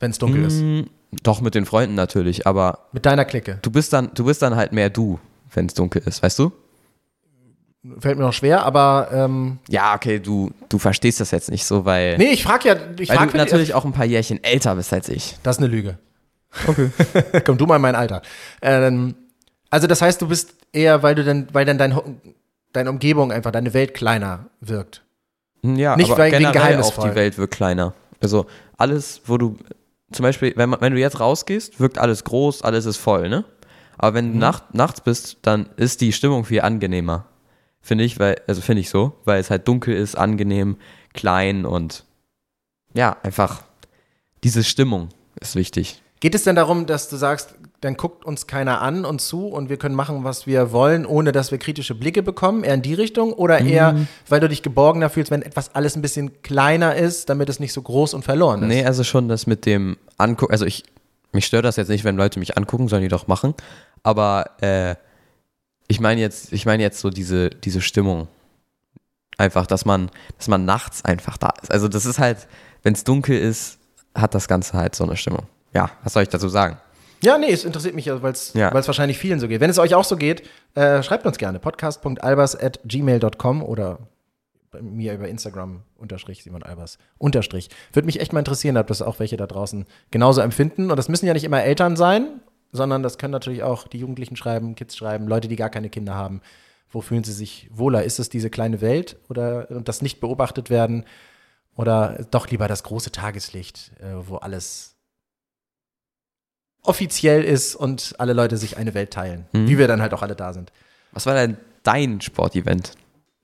wenn 0.00 0.10
es 0.10 0.18
dunkel 0.18 0.44
ist. 0.46 0.60
Mm, 0.60 0.80
Doch 1.22 1.42
mit 1.42 1.54
den 1.54 1.66
Freunden 1.66 1.94
natürlich, 1.94 2.46
aber 2.46 2.86
Mit 2.92 3.04
deiner 3.04 3.26
Clique. 3.26 3.58
du 3.60 3.70
bist 3.70 3.92
dann, 3.92 4.10
du 4.14 4.24
bist 4.24 4.40
dann 4.40 4.56
halt 4.56 4.72
mehr 4.72 4.88
du, 4.88 5.20
wenn 5.54 5.66
es 5.66 5.74
dunkel 5.74 6.02
ist, 6.06 6.22
weißt 6.22 6.38
du? 6.38 6.52
Fällt 7.98 8.16
mir 8.18 8.24
noch 8.24 8.32
schwer, 8.32 8.64
aber 8.64 9.08
ähm, 9.12 9.58
Ja, 9.68 9.94
okay, 9.94 10.18
du, 10.20 10.50
du 10.68 10.78
verstehst 10.78 11.20
das 11.20 11.30
jetzt 11.32 11.50
nicht 11.50 11.64
so, 11.64 11.84
weil, 11.84 12.16
nee, 12.18 12.30
ich 12.30 12.44
frage 12.44 12.68
ja, 12.68 12.76
ich 12.98 13.08
weil 13.08 13.16
frage 13.16 13.32
du 13.32 13.38
natürlich 13.38 13.74
auch 13.74 13.84
ein 13.84 13.92
paar 13.92 14.04
Jährchen 14.04 14.42
älter 14.44 14.74
bist 14.76 14.92
als 14.92 15.08
ich. 15.08 15.36
Das 15.42 15.56
ist 15.56 15.62
eine 15.62 15.68
Lüge. 15.72 15.98
Okay. 16.66 16.90
Komm 17.44 17.58
du 17.58 17.66
mal 17.66 17.76
in 17.76 17.82
mein 17.82 17.94
Alter. 17.94 18.22
Ähm, 18.60 19.14
also 19.70 19.86
das 19.86 20.02
heißt, 20.02 20.20
du 20.22 20.28
bist 20.28 20.54
eher, 20.72 21.02
weil 21.02 21.14
du 21.14 21.24
dann, 21.24 21.48
weil 21.52 21.64
dann 21.64 21.78
dein, 21.78 21.94
deine 22.72 22.90
Umgebung 22.90 23.32
einfach, 23.32 23.50
deine 23.50 23.72
Welt 23.74 23.94
kleiner 23.94 24.46
wirkt. 24.60 25.02
Ja, 25.64 25.96
Nicht, 25.96 26.10
aber 26.10 26.18
weil- 26.22 26.32
wegen 26.32 26.38
generell 26.42 26.58
auch 26.60 26.66
geheimnisvoll. 26.66 27.10
die 27.10 27.14
Welt 27.16 27.38
wird 27.38 27.50
kleiner. 27.50 27.94
Also 28.20 28.46
alles, 28.76 29.22
wo 29.26 29.38
du, 29.38 29.56
zum 30.12 30.22
Beispiel, 30.24 30.52
wenn, 30.56 30.76
wenn 30.80 30.92
du 30.94 31.00
jetzt 31.00 31.18
rausgehst, 31.20 31.80
wirkt 31.80 31.98
alles 31.98 32.22
groß, 32.24 32.62
alles 32.62 32.84
ist 32.86 32.98
voll, 32.98 33.28
ne? 33.28 33.44
Aber 33.98 34.10
Mhm. 34.12 34.14
wenn 34.16 34.32
du 34.34 34.38
nacht, 34.38 34.74
nachts 34.74 35.00
bist, 35.00 35.38
dann 35.42 35.68
ist 35.76 36.00
die 36.00 36.12
Stimmung 36.12 36.44
viel 36.44 36.60
angenehmer. 36.60 37.24
Finde 37.82 38.04
ich, 38.04 38.18
weil, 38.20 38.40
also 38.46 38.60
finde 38.60 38.80
ich 38.80 38.90
so, 38.90 39.12
weil 39.24 39.40
es 39.40 39.50
halt 39.50 39.66
dunkel 39.66 39.94
ist, 39.94 40.16
angenehm, 40.16 40.76
klein 41.12 41.66
und 41.66 42.04
ja, 42.94 43.16
einfach 43.22 43.62
diese 44.44 44.62
Stimmung 44.62 45.08
ist 45.40 45.56
wichtig. 45.56 46.00
Geht 46.20 46.36
es 46.36 46.44
denn 46.44 46.54
darum, 46.54 46.86
dass 46.86 47.08
du 47.08 47.16
sagst, 47.16 47.56
dann 47.80 47.96
guckt 47.96 48.24
uns 48.24 48.46
keiner 48.46 48.80
an 48.80 49.04
und 49.04 49.20
zu 49.20 49.48
und 49.48 49.68
wir 49.68 49.76
können 49.76 49.96
machen, 49.96 50.22
was 50.22 50.46
wir 50.46 50.70
wollen, 50.70 51.04
ohne 51.04 51.32
dass 51.32 51.50
wir 51.50 51.58
kritische 51.58 51.96
Blicke 51.96 52.22
bekommen? 52.22 52.62
Eher 52.62 52.74
in 52.74 52.82
die 52.82 52.94
Richtung? 52.94 53.32
Oder 53.32 53.58
eher, 53.58 54.06
weil 54.28 54.38
du 54.38 54.48
dich 54.48 54.62
geborgener 54.62 55.10
fühlst, 55.10 55.32
wenn 55.32 55.42
etwas 55.42 55.74
alles 55.74 55.96
ein 55.96 56.02
bisschen 56.02 56.42
kleiner 56.42 56.94
ist, 56.94 57.28
damit 57.28 57.48
es 57.48 57.58
nicht 57.58 57.72
so 57.72 57.82
groß 57.82 58.14
und 58.14 58.24
verloren 58.24 58.62
ist? 58.62 58.68
Nee, 58.68 58.84
also 58.84 59.02
schon 59.02 59.28
das 59.28 59.48
mit 59.48 59.66
dem 59.66 59.96
Angucken, 60.16 60.52
also 60.52 60.64
ich, 60.64 60.84
mich 61.32 61.44
stört 61.44 61.64
das 61.64 61.74
jetzt 61.74 61.88
nicht, 61.88 62.04
wenn 62.04 62.16
Leute 62.16 62.38
mich 62.38 62.56
angucken, 62.56 62.86
sollen 62.86 63.02
die 63.02 63.08
doch 63.08 63.26
machen. 63.26 63.54
Aber 64.04 64.50
äh, 64.60 64.94
ich 65.88 66.00
meine 66.00 66.20
jetzt, 66.20 66.52
ich 66.52 66.66
meine 66.66 66.82
jetzt 66.82 67.00
so 67.00 67.10
diese, 67.10 67.50
diese 67.50 67.80
Stimmung. 67.80 68.28
Einfach, 69.38 69.66
dass 69.66 69.84
man, 69.84 70.10
dass 70.36 70.48
man 70.48 70.64
nachts 70.64 71.04
einfach 71.04 71.36
da 71.38 71.52
ist. 71.62 71.72
Also 71.72 71.88
das 71.88 72.06
ist 72.06 72.18
halt, 72.18 72.46
wenn 72.82 72.94
es 72.94 73.04
dunkel 73.04 73.38
ist, 73.38 73.78
hat 74.14 74.34
das 74.34 74.46
Ganze 74.46 74.74
halt 74.74 74.94
so 74.94 75.04
eine 75.04 75.16
Stimmung. 75.16 75.46
Ja, 75.72 75.90
was 76.04 76.12
soll 76.12 76.22
ich 76.22 76.28
dazu 76.28 76.48
sagen? 76.48 76.76
Ja, 77.22 77.38
nee, 77.38 77.50
es 77.50 77.64
interessiert 77.64 77.94
mich, 77.94 78.08
weil 78.08 78.32
es 78.32 78.52
Ja. 78.52 78.72
wahrscheinlich 78.74 79.18
vielen 79.18 79.40
so 79.40 79.48
geht. 79.48 79.60
Wenn 79.60 79.70
es 79.70 79.78
euch 79.78 79.94
auch 79.94 80.04
so 80.04 80.16
geht, 80.16 80.42
äh, 80.74 81.02
schreibt 81.02 81.24
uns 81.24 81.38
gerne. 81.38 81.58
podcast.albers.gmail.com 81.60 83.62
oder 83.62 83.98
bei 84.70 84.82
mir 84.82 85.14
über 85.14 85.28
Instagram 85.28 85.82
unterstrich 85.96 86.42
Simon 86.42 86.62
Albers 86.62 86.98
unterstrich. 87.18 87.68
Würde 87.92 88.06
mich 88.06 88.20
echt 88.20 88.32
mal 88.32 88.38
interessieren, 88.40 88.76
ob 88.76 88.86
das 88.86 89.02
auch 89.02 89.18
welche 89.18 89.36
da 89.36 89.46
draußen 89.46 89.86
genauso 90.10 90.40
empfinden. 90.40 90.90
Und 90.90 90.96
das 90.96 91.08
müssen 91.08 91.26
ja 91.26 91.32
nicht 91.34 91.44
immer 91.44 91.62
Eltern 91.62 91.96
sein, 91.96 92.40
sondern 92.72 93.02
das 93.02 93.18
können 93.18 93.32
natürlich 93.32 93.62
auch 93.62 93.86
die 93.86 93.98
Jugendlichen 93.98 94.36
schreiben, 94.36 94.74
Kids 94.74 94.96
schreiben, 94.96 95.28
Leute, 95.28 95.48
die 95.48 95.56
gar 95.56 95.70
keine 95.70 95.90
Kinder 95.90 96.14
haben. 96.14 96.40
Wo 96.90 97.00
fühlen 97.00 97.24
sie 97.24 97.32
sich 97.32 97.68
wohler? 97.72 98.04
Ist 98.04 98.18
es 98.18 98.28
diese 98.28 98.50
kleine 98.50 98.80
Welt 98.80 99.16
oder 99.28 99.64
das 99.82 100.02
nicht 100.02 100.20
beobachtet 100.20 100.70
werden? 100.70 101.04
Oder 101.74 102.26
doch 102.30 102.48
lieber 102.48 102.68
das 102.68 102.82
große 102.82 103.12
Tageslicht, 103.12 103.92
äh, 104.00 104.26
wo 104.26 104.36
alles 104.36 104.96
offiziell 106.82 107.44
ist 107.44 107.74
und 107.74 108.14
alle 108.18 108.32
Leute 108.32 108.56
sich 108.56 108.76
eine 108.76 108.92
Welt 108.94 109.12
teilen. 109.12 109.46
Mhm. 109.52 109.68
Wie 109.68 109.78
wir 109.78 109.88
dann 109.88 110.02
halt 110.02 110.12
auch 110.12 110.22
alle 110.22 110.34
da 110.34 110.52
sind. 110.52 110.72
Was 111.12 111.26
war 111.26 111.34
denn 111.34 111.56
dein 111.82 112.20
Sportevent? 112.20 112.92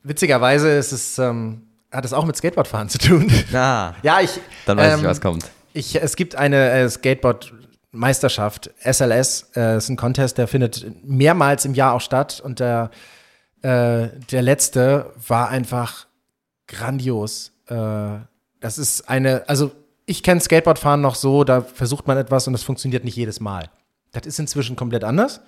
Witzigerweise 0.03 0.70
ist 0.70 0.93
es, 0.93 1.18
ähm, 1.18 1.62
hat 1.91 2.05
es 2.05 2.12
auch 2.12 2.24
mit 2.24 2.37
Skateboardfahren 2.37 2.89
zu 2.89 2.99
tun. 2.99 3.31
Ah, 3.55 3.95
ja, 4.03 4.20
ich. 4.20 4.41
dann 4.66 4.76
weiß 4.76 4.95
ähm, 4.95 5.01
ich, 5.01 5.07
was 5.07 5.20
kommt. 5.20 5.51
Ich, 5.72 5.95
es 6.01 6.16
gibt 6.16 6.35
eine 6.35 6.70
äh, 6.70 6.89
Skateboard-Meisterschaft, 7.89 8.70
SLS, 8.80 9.51
äh, 9.57 9.76
ist 9.76 9.89
ein 9.89 9.97
Contest, 9.97 10.39
der 10.39 10.49
findet 10.49 11.05
mehrmals 11.05 11.64
im 11.64 11.74
Jahr 11.74 11.95
auch 11.95 12.01
statt 12.01 12.41
und 12.45 12.61
der, 12.61 12.91
äh, 13.62 14.09
der 14.30 14.43
letzte 14.43 15.12
war 15.26 15.49
einfach 15.49 16.07
grandios. 16.66 17.53
Äh, 17.66 18.18
das 18.61 18.78
ist 18.78 19.09
eine, 19.09 19.49
also 19.49 19.72
ich 20.07 20.22
kenne 20.22 20.41
Skateboardfahren 20.41 21.01
noch 21.01 21.14
so, 21.14 21.45
da 21.45 21.62
versucht 21.62 22.07
man 22.07 22.18
etwas 22.18 22.47
und 22.47 22.53
das 22.53 22.62
funktioniert 22.62 23.05
nicht 23.05 23.16
jedes 23.16 23.41
Mal. 23.41 23.70
Das 24.12 24.26
ist 24.26 24.39
inzwischen 24.39 24.76
komplett 24.76 25.05
anders. 25.05 25.41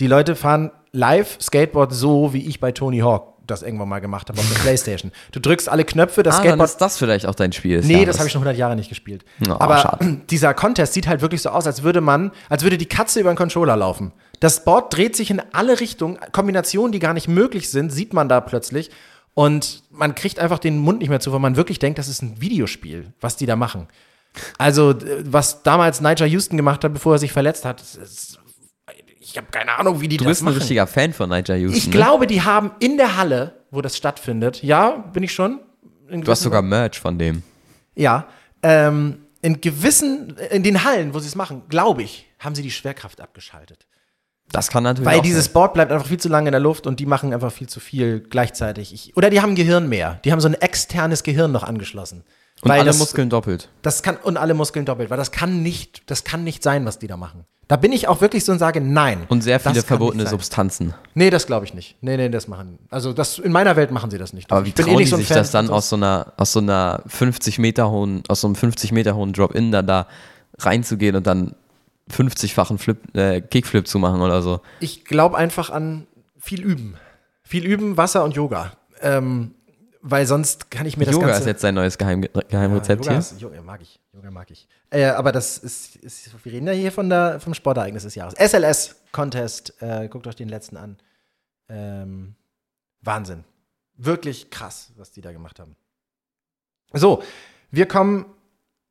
Die 0.00 0.08
Leute 0.08 0.34
fahren 0.34 0.72
live 0.90 1.38
Skateboard 1.40 1.92
so, 1.92 2.32
wie 2.32 2.46
ich 2.46 2.58
bei 2.58 2.72
Tony 2.72 2.98
Hawk 2.98 3.33
das 3.46 3.62
irgendwann 3.62 3.88
mal 3.88 4.00
gemacht 4.00 4.28
habe 4.28 4.38
auf 4.38 4.48
der 4.52 4.58
Playstation. 4.60 5.12
Du 5.32 5.40
drückst 5.40 5.68
alle 5.68 5.84
Knöpfe, 5.84 6.22
das 6.22 6.34
Ah, 6.34 6.38
dann 6.38 6.46
Skateboard 6.46 6.70
ist 6.70 6.80
das 6.80 6.98
vielleicht 6.98 7.26
auch 7.26 7.34
dein 7.34 7.52
Spiel. 7.52 7.80
Nee, 7.80 7.92
Jahres. 7.94 8.06
das 8.06 8.18
habe 8.18 8.26
ich 8.26 8.32
schon 8.32 8.40
100 8.40 8.56
Jahre 8.58 8.76
nicht 8.76 8.88
gespielt. 8.88 9.24
Oh, 9.48 9.52
Aber 9.58 9.78
schade. 9.78 10.18
dieser 10.30 10.54
Contest 10.54 10.94
sieht 10.94 11.06
halt 11.06 11.20
wirklich 11.20 11.42
so 11.42 11.50
aus, 11.50 11.66
als 11.66 11.82
würde 11.82 12.00
man, 12.00 12.32
als 12.48 12.62
würde 12.62 12.78
die 12.78 12.86
Katze 12.86 13.20
über 13.20 13.30
einen 13.30 13.36
Controller 13.38 13.76
laufen. 13.76 14.12
Das 14.40 14.64
Board 14.64 14.94
dreht 14.94 15.16
sich 15.16 15.30
in 15.30 15.40
alle 15.52 15.80
Richtungen, 15.80 16.18
Kombinationen, 16.32 16.92
die 16.92 16.98
gar 16.98 17.14
nicht 17.14 17.28
möglich 17.28 17.70
sind, 17.70 17.90
sieht 17.90 18.12
man 18.12 18.28
da 18.28 18.40
plötzlich. 18.40 18.90
Und 19.34 19.82
man 19.90 20.14
kriegt 20.14 20.38
einfach 20.38 20.58
den 20.58 20.78
Mund 20.78 21.00
nicht 21.00 21.08
mehr 21.08 21.20
zu, 21.20 21.32
weil 21.32 21.40
man 21.40 21.56
wirklich 21.56 21.78
denkt, 21.78 21.98
das 21.98 22.08
ist 22.08 22.22
ein 22.22 22.40
Videospiel, 22.40 23.12
was 23.20 23.36
die 23.36 23.46
da 23.46 23.56
machen. 23.56 23.88
Also, 24.58 24.90
äh, 24.90 25.22
was 25.24 25.62
damals 25.62 26.00
Nigel 26.00 26.26
Houston 26.28 26.56
gemacht 26.56 26.84
hat, 26.84 26.92
bevor 26.92 27.14
er 27.14 27.18
sich 27.18 27.32
verletzt 27.32 27.64
hat, 27.64 27.80
ist, 27.80 28.33
ich 29.34 29.38
habe 29.38 29.48
keine 29.50 29.76
Ahnung, 29.76 30.00
wie 30.00 30.06
die 30.06 30.16
Du 30.16 30.22
das 30.22 30.30
bist 30.30 30.42
ein 30.42 30.44
machen. 30.44 30.58
richtiger 30.58 30.86
Fan 30.86 31.12
von 31.12 31.28
Nigel 31.28 31.56
Houston. 31.58 31.76
ich 31.76 31.86
ne? 31.86 31.92
glaube, 31.92 32.28
die 32.28 32.42
haben 32.42 32.70
in 32.78 32.96
der 32.96 33.16
Halle, 33.16 33.64
wo 33.72 33.80
das 33.80 33.96
stattfindet, 33.96 34.62
ja, 34.62 34.90
bin 35.12 35.24
ich 35.24 35.32
schon. 35.32 35.58
in 36.08 36.22
Du 36.22 36.30
hast 36.30 36.42
sogar 36.42 36.62
Merch 36.62 37.00
von 37.00 37.18
dem. 37.18 37.42
ja, 37.96 38.28
ähm, 38.62 39.18
in 39.42 39.60
gewissen, 39.60 40.36
in 40.50 40.62
den 40.62 40.84
Hallen, 40.84 41.14
wo 41.14 41.18
sie 41.18 41.26
es 41.26 41.34
machen, 41.34 41.62
glaube 41.68 42.04
ich, 42.04 42.26
haben 42.38 42.54
sie 42.54 42.62
die 42.62 42.70
Schwerkraft 42.70 43.20
abgeschaltet. 43.20 43.86
Das 44.52 44.68
kann 44.68 44.84
natürlich 44.84 45.10
Weil 45.10 45.20
dieses 45.20 45.46
sein. 45.46 45.52
Board 45.52 45.74
bleibt 45.74 45.90
einfach 45.90 46.06
viel 46.06 46.20
zu 46.20 46.28
lange 46.28 46.46
in 46.48 46.52
der 46.52 46.60
Luft 46.60 46.86
und 46.86 47.00
die 47.00 47.06
machen 47.06 47.34
einfach 47.34 47.50
viel 47.50 47.68
zu 47.68 47.80
viel 47.80 48.20
gleichzeitig. 48.20 48.94
Ich, 48.94 49.16
oder 49.16 49.30
die 49.30 49.40
haben 49.40 49.50
ein 49.50 49.56
Gehirn 49.56 49.88
mehr. 49.88 50.20
Die 50.24 50.30
haben 50.30 50.40
so 50.40 50.46
ein 50.46 50.54
externes 50.54 51.24
Gehirn 51.24 51.50
noch 51.50 51.64
angeschlossen. 51.64 52.22
Und 52.62 52.70
alle 52.70 52.84
das, 52.84 52.98
Muskeln 52.98 53.30
doppelt. 53.30 53.68
Das 53.82 54.04
kann, 54.04 54.16
und 54.16 54.36
alle 54.36 54.54
Muskeln 54.54 54.86
doppelt, 54.86 55.10
weil 55.10 55.16
das 55.16 55.32
kann 55.32 55.62
nicht, 55.64 56.08
das 56.08 56.22
kann 56.22 56.44
nicht 56.44 56.62
sein, 56.62 56.84
was 56.86 57.00
die 57.00 57.08
da 57.08 57.16
machen. 57.16 57.44
Da 57.66 57.76
bin 57.76 57.92
ich 57.92 58.08
auch 58.08 58.20
wirklich 58.20 58.44
so 58.44 58.52
und 58.52 58.58
sage, 58.58 58.80
nein. 58.80 59.24
Und 59.28 59.42
sehr 59.42 59.58
viele 59.58 59.82
verbotene. 59.82 60.26
Substanzen. 60.26 60.94
Nee, 61.14 61.30
das 61.30 61.46
glaube 61.46 61.64
ich 61.64 61.72
nicht. 61.72 61.96
Nee, 62.02 62.16
nee, 62.16 62.28
das 62.28 62.46
machen. 62.46 62.78
Also 62.90 63.12
das, 63.12 63.38
in 63.38 63.52
meiner 63.52 63.76
Welt 63.76 63.90
machen 63.90 64.10
sie 64.10 64.18
das 64.18 64.32
nicht. 64.32 64.52
Aber 64.52 64.66
wie 64.66 64.70
eh 64.70 64.72
trauen 64.72 64.96
nicht 64.96 65.06
die 65.06 65.10
so 65.10 65.16
sich 65.16 65.28
Fan 65.28 65.38
das 65.38 65.50
dann 65.50 65.70
aus 65.70 65.88
so 65.88 65.96
einer, 65.96 66.32
aus 66.36 66.52
so 66.52 66.60
einer 66.60 67.02
50 67.06 67.58
Meter 67.58 67.90
hohen, 67.90 68.22
aus 68.28 68.42
so 68.42 68.48
einem 68.48 68.54
50 68.54 68.92
Meter 68.92 69.14
hohen 69.14 69.32
Drop-In 69.32 69.72
dann 69.72 69.86
da 69.86 70.06
reinzugehen 70.58 71.16
und 71.16 71.26
dann 71.26 71.54
50-fachen 72.10 72.78
Flip, 72.78 72.98
äh, 73.16 73.40
Kickflip 73.40 73.88
zu 73.88 73.98
machen 73.98 74.20
oder 74.20 74.42
so? 74.42 74.60
Ich 74.80 75.04
glaube 75.04 75.36
einfach 75.36 75.70
an 75.70 76.06
viel 76.38 76.62
Üben. 76.62 76.96
Viel 77.42 77.64
Üben, 77.64 77.96
Wasser 77.96 78.24
und 78.24 78.34
Yoga. 78.34 78.72
Ähm, 79.00 79.52
weil 80.06 80.26
sonst 80.26 80.70
kann 80.70 80.84
ich 80.84 80.98
mir 80.98 81.06
das 81.06 81.14
Yoga 81.14 81.28
Ganze. 81.28 81.40
ist 81.40 81.46
jetzt 81.46 81.62
sein 81.62 81.74
neues 81.74 81.96
Geheim, 81.96 82.20
Geheimrezept 82.20 83.06
Yoga, 83.06 83.12
hier. 83.12 83.18
ist, 83.18 83.40
Yoga 83.40 83.62
mag 83.62 83.80
ich. 83.80 83.98
Yoga 84.12 84.30
mag 84.30 84.50
ich. 84.50 84.68
Äh, 84.90 85.06
aber 85.06 85.32
das 85.32 85.56
ist, 85.56 85.96
ist, 85.96 86.44
wir 86.44 86.52
reden 86.52 86.66
ja 86.66 86.74
hier 86.74 86.92
von 86.92 87.08
der, 87.08 87.40
vom 87.40 87.54
Sportereignis 87.54 88.02
des 88.02 88.14
Jahres. 88.14 88.34
SLS 88.34 88.96
Contest. 89.12 89.80
Äh, 89.80 90.08
guckt 90.08 90.26
euch 90.26 90.36
den 90.36 90.50
letzten 90.50 90.76
an. 90.76 90.98
Ähm, 91.70 92.34
Wahnsinn. 93.00 93.44
Wirklich 93.96 94.50
krass, 94.50 94.92
was 94.96 95.10
die 95.10 95.22
da 95.22 95.32
gemacht 95.32 95.58
haben. 95.58 95.74
So, 96.92 97.22
wir 97.70 97.88
kommen 97.88 98.26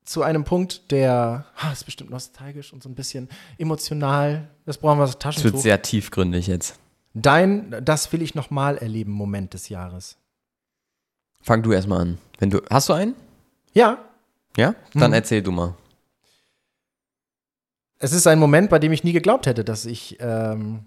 zu 0.06 0.24
einem 0.24 0.44
Punkt, 0.46 0.92
der 0.92 1.46
ah, 1.58 1.72
ist 1.72 1.86
bestimmt 1.86 2.10
nostalgisch 2.10 2.74
und 2.74 2.82
so 2.82 2.90
ein 2.90 2.96
bisschen 2.96 3.30
emotional. 3.60 4.50
Das 4.66 4.80
brauchen 4.80 4.98
wir 4.98 5.06
das 5.06 5.12
Es 5.12 5.14
wird 5.14 5.22
Taschentuch. 5.36 5.62
sehr 5.62 5.80
tiefgründig 5.80 6.48
jetzt. 6.48 6.80
Dein, 7.14 7.76
das 7.86 8.12
will 8.12 8.24
ich 8.24 8.34
nochmal 8.34 8.78
erleben, 8.80 9.12
Moment 9.12 9.54
des 9.54 9.70
Jahres. 9.70 10.18
Fang 11.44 11.62
du 11.62 11.72
erstmal 11.72 12.02
an. 12.02 12.18
Wenn 12.40 12.50
du, 12.50 12.62
hast 12.70 12.90
du 12.90 12.94
einen? 12.94 13.16
Ja, 13.74 13.98
Ja? 14.58 14.76
Dann 14.94 15.12
Mhm. 15.12 15.16
erzähl 15.16 15.42
du 15.42 15.52
mal. 15.52 15.76
es 18.00 18.12
ist 18.12 18.28
ein 18.28 18.38
Moment, 18.40 18.70
bei 18.70 18.80
dem 18.80 18.92
ich 18.92 19.04
nie 19.06 19.14
geglaubt 19.14 19.46
hätte, 19.46 19.64
dass 19.64 19.86
ich, 19.86 20.18
ähm, 20.20 20.86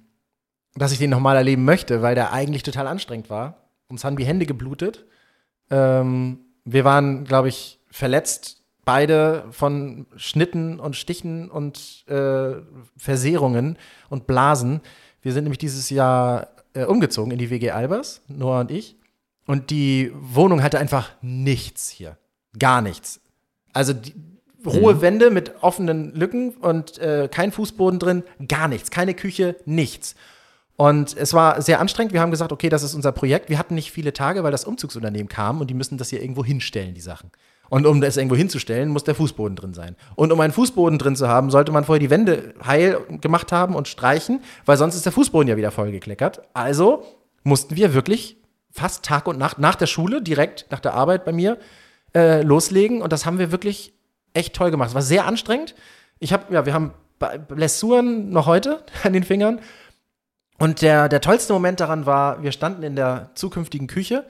dass 0.74 0.92
ich 0.92 0.98
den 0.98 1.08
nochmal 1.10 1.36
erleben 1.36 1.64
möchte, 1.64 2.02
weil 2.02 2.14
der 2.14 2.32
eigentlich 2.32 2.62
total 2.62 2.86
anstrengend 2.86 3.30
war. 3.30 3.68
Uns 3.88 4.04
haben 4.04 4.16
die 4.16 4.26
Hände 4.26 4.44
geblutet. 4.46 5.06
Ähm, 5.70 6.40
wir 6.64 6.84
waren, 6.84 7.24
glaube 7.24 7.48
ich, 7.48 7.80
verletzt, 7.90 8.62
beide 8.84 9.46
von 9.50 10.06
Schnitten 10.16 10.78
und 10.78 10.94
Stichen 10.94 11.50
und 11.50 12.04
äh, 12.08 12.56
Versehrungen 12.98 13.78
und 14.10 14.26
Blasen. 14.26 14.80
Wir 15.22 15.32
sind 15.32 15.44
nämlich 15.44 15.58
dieses 15.58 15.88
Jahr 15.90 16.48
äh, 16.74 16.84
umgezogen 16.84 17.32
in 17.32 17.38
die 17.38 17.48
WG 17.50 17.70
Albers, 17.70 18.20
Noah 18.28 18.60
und 18.60 18.70
ich. 18.70 18.96
Und 19.46 19.70
die 19.70 20.12
Wohnung 20.14 20.62
hatte 20.62 20.78
einfach 20.78 21.10
nichts 21.22 21.88
hier. 21.88 22.18
Gar 22.58 22.82
nichts. 22.82 23.20
Also 23.72 23.92
die, 23.92 24.14
rohe 24.66 25.00
Wände 25.00 25.30
mit 25.30 25.62
offenen 25.62 26.14
Lücken 26.14 26.50
und 26.50 26.98
äh, 26.98 27.28
kein 27.30 27.52
Fußboden 27.52 27.98
drin, 27.98 28.22
gar 28.48 28.68
nichts. 28.68 28.90
Keine 28.90 29.14
Küche, 29.14 29.56
nichts. 29.64 30.14
Und 30.76 31.16
es 31.16 31.32
war 31.32 31.62
sehr 31.62 31.80
anstrengend. 31.80 32.12
Wir 32.12 32.20
haben 32.20 32.30
gesagt, 32.30 32.52
okay, 32.52 32.68
das 32.68 32.82
ist 32.82 32.94
unser 32.94 33.12
Projekt. 33.12 33.48
Wir 33.48 33.58
hatten 33.58 33.74
nicht 33.74 33.92
viele 33.92 34.12
Tage, 34.12 34.44
weil 34.44 34.52
das 34.52 34.64
Umzugsunternehmen 34.64 35.28
kam 35.28 35.60
und 35.60 35.68
die 35.68 35.74
müssen 35.74 35.96
das 35.96 36.10
hier 36.10 36.20
irgendwo 36.20 36.44
hinstellen, 36.44 36.94
die 36.94 37.00
Sachen. 37.00 37.30
Und 37.68 37.86
um 37.86 38.00
das 38.00 38.16
irgendwo 38.16 38.36
hinzustellen, 38.36 38.90
muss 38.90 39.02
der 39.02 39.14
Fußboden 39.14 39.56
drin 39.56 39.74
sein. 39.74 39.96
Und 40.14 40.32
um 40.32 40.40
einen 40.40 40.52
Fußboden 40.52 40.98
drin 40.98 41.16
zu 41.16 41.28
haben, 41.28 41.50
sollte 41.50 41.72
man 41.72 41.84
vorher 41.84 42.00
die 42.00 42.10
Wände 42.10 42.54
heil 42.64 43.00
gemacht 43.20 43.52
haben 43.52 43.74
und 43.74 43.88
streichen, 43.88 44.40
weil 44.66 44.76
sonst 44.76 44.94
ist 44.94 45.04
der 45.04 45.12
Fußboden 45.12 45.48
ja 45.48 45.56
wieder 45.56 45.70
vollgekleckert. 45.70 46.42
Also 46.52 47.02
mussten 47.42 47.74
wir 47.74 47.94
wirklich 47.94 48.36
fast 48.76 49.04
Tag 49.04 49.26
und 49.26 49.38
Nacht 49.38 49.58
nach 49.58 49.74
der 49.74 49.86
Schule, 49.86 50.22
direkt 50.22 50.66
nach 50.70 50.80
der 50.80 50.94
Arbeit 50.94 51.24
bei 51.24 51.32
mir, 51.32 51.58
äh, 52.14 52.42
loslegen. 52.42 53.02
Und 53.02 53.12
das 53.12 53.24
haben 53.26 53.38
wir 53.38 53.50
wirklich 53.52 53.92
echt 54.34 54.54
toll 54.54 54.70
gemacht. 54.70 54.90
Es 54.90 54.94
war 54.94 55.02
sehr 55.02 55.26
anstrengend. 55.26 55.74
Ich 56.18 56.32
habe, 56.32 56.52
ja, 56.54 56.66
wir 56.66 56.74
haben 56.74 56.92
Blessuren 57.48 58.30
noch 58.30 58.46
heute 58.46 58.84
an 59.02 59.12
den 59.12 59.24
Fingern. 59.24 59.60
Und 60.58 60.82
der, 60.82 61.08
der 61.08 61.20
tollste 61.20 61.52
Moment 61.52 61.80
daran 61.80 62.06
war, 62.06 62.42
wir 62.42 62.52
standen 62.52 62.82
in 62.82 62.96
der 62.96 63.30
zukünftigen 63.34 63.86
Küche 63.88 64.24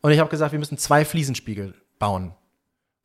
und 0.00 0.10
ich 0.10 0.18
habe 0.18 0.30
gesagt, 0.30 0.52
wir 0.52 0.58
müssen 0.58 0.78
zwei 0.78 1.04
Fliesenspiegel 1.04 1.74
bauen. 1.98 2.32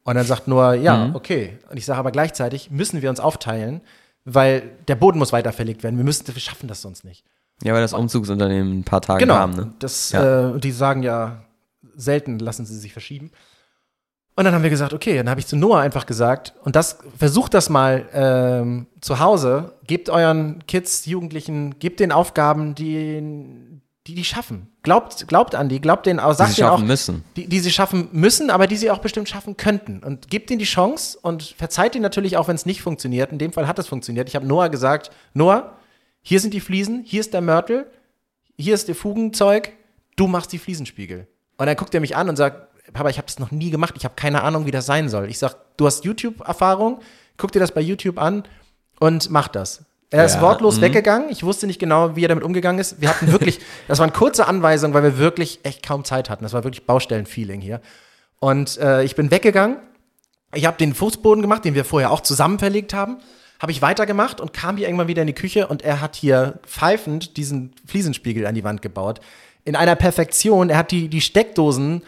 Und 0.04 0.16
dann 0.16 0.26
sagt 0.26 0.48
Noah, 0.48 0.74
ja, 0.74 1.08
Mhm. 1.08 1.16
okay. 1.16 1.60
Und 1.70 1.78
ich 1.78 1.86
sage 1.86 2.00
aber 2.00 2.12
gleichzeitig, 2.12 2.72
müssen 2.72 3.02
wir 3.02 3.10
uns 3.10 3.20
aufteilen, 3.20 3.82
weil 4.26 4.72
der 4.88 4.96
Boden 4.96 5.20
muss 5.20 5.32
weiter 5.34 5.54
verlegt 5.54 5.84
werden. 5.84 5.98
Wir 5.98 6.04
müssen, 6.04 6.28
wir 6.28 6.42
schaffen 6.42 6.68
das 6.68 6.82
sonst 6.82 7.04
nicht. 7.04 7.24
Ja, 7.62 7.74
weil 7.74 7.82
das 7.82 7.94
Umzugsunternehmen 7.94 8.80
ein 8.80 8.84
paar 8.84 9.02
Tage 9.02 9.20
Genau. 9.20 9.36
kam, 9.36 9.52
ne? 9.52 9.74
Das, 9.80 10.12
Ja. 10.12 10.56
äh, 10.56 10.60
die 10.60 10.72
sagen 10.72 11.04
ja, 11.04 11.44
selten 11.96 12.40
lassen 12.40 12.66
sie 12.66 12.78
sich 12.78 12.92
verschieben. 12.94 13.32
Und 14.36 14.46
dann 14.46 14.54
haben 14.56 14.64
wir 14.64 14.72
gesagt, 14.72 14.94
okay, 14.94 15.16
dann 15.18 15.30
habe 15.30 15.40
ich 15.40 15.46
zu 15.46 15.56
Noah 15.56 15.80
einfach 15.82 16.08
gesagt, 16.08 16.54
und 16.64 16.76
das, 16.76 16.98
versucht 17.18 17.54
das 17.54 17.70
mal 17.70 18.08
ähm, 18.14 18.88
zu 19.00 19.20
Hause, 19.20 19.74
gebt 19.86 20.10
euren 20.10 20.66
Kids, 20.66 21.06
Jugendlichen, 21.06 21.78
gebt 21.78 22.00
den 22.00 22.12
Aufgaben, 22.12 22.74
die 22.74 23.62
die, 24.08 24.16
die 24.16 24.26
schaffen. 24.26 24.68
Glaubt, 24.82 25.30
glaubt 25.30 25.56
an 25.56 25.70
die, 25.70 25.80
glaubt 25.80 26.06
denen 26.08 26.20
auch, 26.20 26.32
Die 26.32 26.36
sagt 26.38 26.50
sie 26.50 26.56
denen 26.58 26.68
auch, 26.68 26.74
schaffen 26.74 26.88
müssen. 26.88 27.24
die, 27.38 27.48
die 27.48 27.60
sie 27.62 27.72
schaffen 27.72 28.10
müssen, 28.12 28.50
aber 28.50 28.68
die 28.68 28.76
sie 28.76 28.92
auch 28.92 28.98
bestimmt 28.98 29.30
schaffen 29.30 29.56
könnten. 29.56 30.04
Und 30.04 30.30
gebt 30.30 30.50
ihnen 30.52 30.60
die 30.60 30.66
Chance 30.66 31.18
und 31.22 31.44
verzeiht 31.58 31.96
ihnen 31.96 32.02
natürlich 32.02 32.36
auch, 32.36 32.50
wenn 32.50 32.56
es 32.58 32.66
nicht 32.66 32.82
funktioniert. 32.82 33.32
In 33.32 33.38
dem 33.38 33.54
Fall 33.54 33.66
hat 33.66 33.80
es 33.80 33.88
funktioniert. 33.88 34.28
Ich 34.28 34.36
habe 34.36 34.46
Noah 34.46 34.68
gesagt, 34.68 35.10
Noah, 35.34 35.72
hier 36.24 36.40
sind 36.40 36.54
die 36.54 36.62
Fliesen, 36.62 37.04
hier 37.06 37.20
ist 37.20 37.34
der 37.34 37.42
Mörtel, 37.42 37.86
hier 38.58 38.74
ist 38.74 38.88
der 38.88 38.96
Fugenzeug, 38.96 39.74
du 40.16 40.28
machst 40.28 40.52
die 40.54 40.58
Fliesenspiegel. 40.58 41.28
Und 41.58 41.66
dann 41.68 41.76
guckt 41.76 41.94
er 41.94 42.02
mich 42.02 42.16
an 42.16 42.30
und 42.30 42.38
sagt, 42.38 42.70
Papa, 42.94 43.10
ich 43.10 43.18
habe 43.18 43.28
das 43.28 43.40
noch 43.40 43.52
nie 43.52 43.70
gemacht, 43.70 43.94
ich 43.98 44.06
habe 44.06 44.16
keine 44.16 44.42
Ahnung, 44.42 44.66
wie 44.66 44.72
das 44.72 44.86
sein 44.86 45.10
soll. 45.10 45.30
Ich 45.30 45.38
sag, 45.38 45.56
du 45.78 45.86
hast 45.86 46.06
YouTube-Erfahrung, 46.06 47.00
guck 47.38 47.52
dir 47.52 47.60
das 47.60 47.72
bei 47.72 47.82
YouTube 47.82 48.18
an 48.18 48.44
und 49.00 49.30
mach 49.30 49.48
das. 49.48 49.84
Er 50.10 50.26
ist 50.26 50.36
Ja, 50.36 50.42
wortlos 50.42 50.78
mhm. 50.78 50.82
weggegangen. 50.82 51.30
Ich 51.30 51.44
wusste 51.44 51.66
nicht 51.66 51.80
genau, 51.80 52.16
wie 52.16 52.24
er 52.24 52.28
damit 52.28 52.44
umgegangen 52.44 52.80
ist. 52.80 53.02
Wir 53.02 53.10
hatten 53.10 53.32
wirklich, 53.32 53.60
das 53.88 54.00
waren 54.00 54.14
kurze 54.14 54.48
Anweisungen, 54.48 54.94
weil 54.94 55.04
wir 55.04 55.18
wirklich 55.18 55.60
echt 55.64 55.86
kaum 55.86 56.06
Zeit 56.06 56.30
hatten. 56.30 56.44
Das 56.44 56.54
war 56.54 56.64
wirklich 56.64 56.86
Baustellen-Feeling 56.86 57.62
hier. 57.62 57.82
Und 58.40 58.78
äh, 58.78 59.04
ich 59.04 59.16
bin 59.16 59.32
weggegangen. 59.32 59.78
Ich 60.54 60.68
habe 60.68 60.78
den 60.78 60.94
Fußboden 60.94 61.42
gemacht, 61.42 61.66
den 61.66 61.74
wir 61.74 61.84
vorher 61.84 62.12
auch 62.12 62.22
zusammen 62.22 62.60
verlegt 62.60 62.94
haben. 62.94 63.18
Habe 63.64 63.72
ich 63.72 63.82
weitergemacht 63.82 64.42
und 64.42 64.52
kam 64.52 64.76
hier 64.76 64.88
irgendwann 64.88 65.08
wieder 65.08 65.22
in 65.22 65.28
die 65.28 65.34
Küche 65.34 65.68
und 65.68 65.84
er 65.84 66.02
hat 66.02 66.18
hier 66.18 66.60
pfeifend 66.64 67.38
diesen 67.38 67.72
Fliesenspiegel 67.86 68.46
an 68.46 68.56
die 68.56 68.66
Wand 68.66 68.82
gebaut. 68.82 69.22
In 69.64 69.78
einer 69.78 69.96
Perfektion. 69.96 70.70
Er 70.70 70.76
hat 70.76 70.92
die, 70.92 71.08
die 71.08 71.22
Steckdosen 71.22 72.04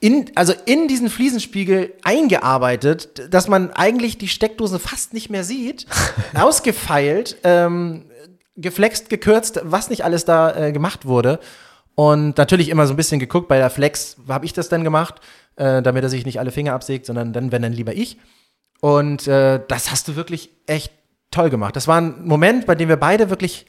in, 0.00 0.30
also 0.34 0.52
in 0.66 0.88
diesen 0.88 1.08
Fliesenspiegel 1.08 1.94
eingearbeitet, 2.02 3.32
dass 3.32 3.48
man 3.48 3.70
eigentlich 3.70 4.18
die 4.18 4.28
Steckdosen 4.28 4.78
fast 4.78 5.14
nicht 5.14 5.30
mehr 5.30 5.42
sieht, 5.42 5.86
ausgefeilt, 6.34 7.38
ähm, 7.44 8.04
geflext, 8.56 9.08
gekürzt, 9.08 9.62
was 9.64 9.88
nicht 9.88 10.04
alles 10.04 10.26
da 10.26 10.54
äh, 10.54 10.70
gemacht 10.70 11.06
wurde. 11.06 11.40
Und 11.94 12.36
natürlich 12.36 12.68
immer 12.68 12.86
so 12.86 12.92
ein 12.92 12.98
bisschen 12.98 13.20
geguckt, 13.20 13.48
bei 13.48 13.56
der 13.56 13.70
Flex 13.70 14.18
habe 14.28 14.44
ich 14.44 14.52
das 14.52 14.68
dann 14.68 14.84
gemacht, 14.84 15.14
äh, 15.56 15.80
damit 15.80 16.02
er 16.02 16.10
sich 16.10 16.26
nicht 16.26 16.40
alle 16.40 16.50
Finger 16.50 16.74
absägt, 16.74 17.06
sondern 17.06 17.32
dann, 17.32 17.52
wenn 17.52 17.62
dann 17.62 17.72
lieber 17.72 17.94
ich. 17.94 18.18
Und 18.80 19.26
äh, 19.26 19.60
das 19.68 19.90
hast 19.90 20.08
du 20.08 20.16
wirklich 20.16 20.50
echt 20.66 20.92
toll 21.30 21.50
gemacht. 21.50 21.76
Das 21.76 21.86
war 21.86 22.00
ein 22.00 22.24
Moment, 22.24 22.66
bei 22.66 22.74
dem 22.74 22.88
wir 22.88 22.96
beide 22.96 23.30
wirklich, 23.30 23.66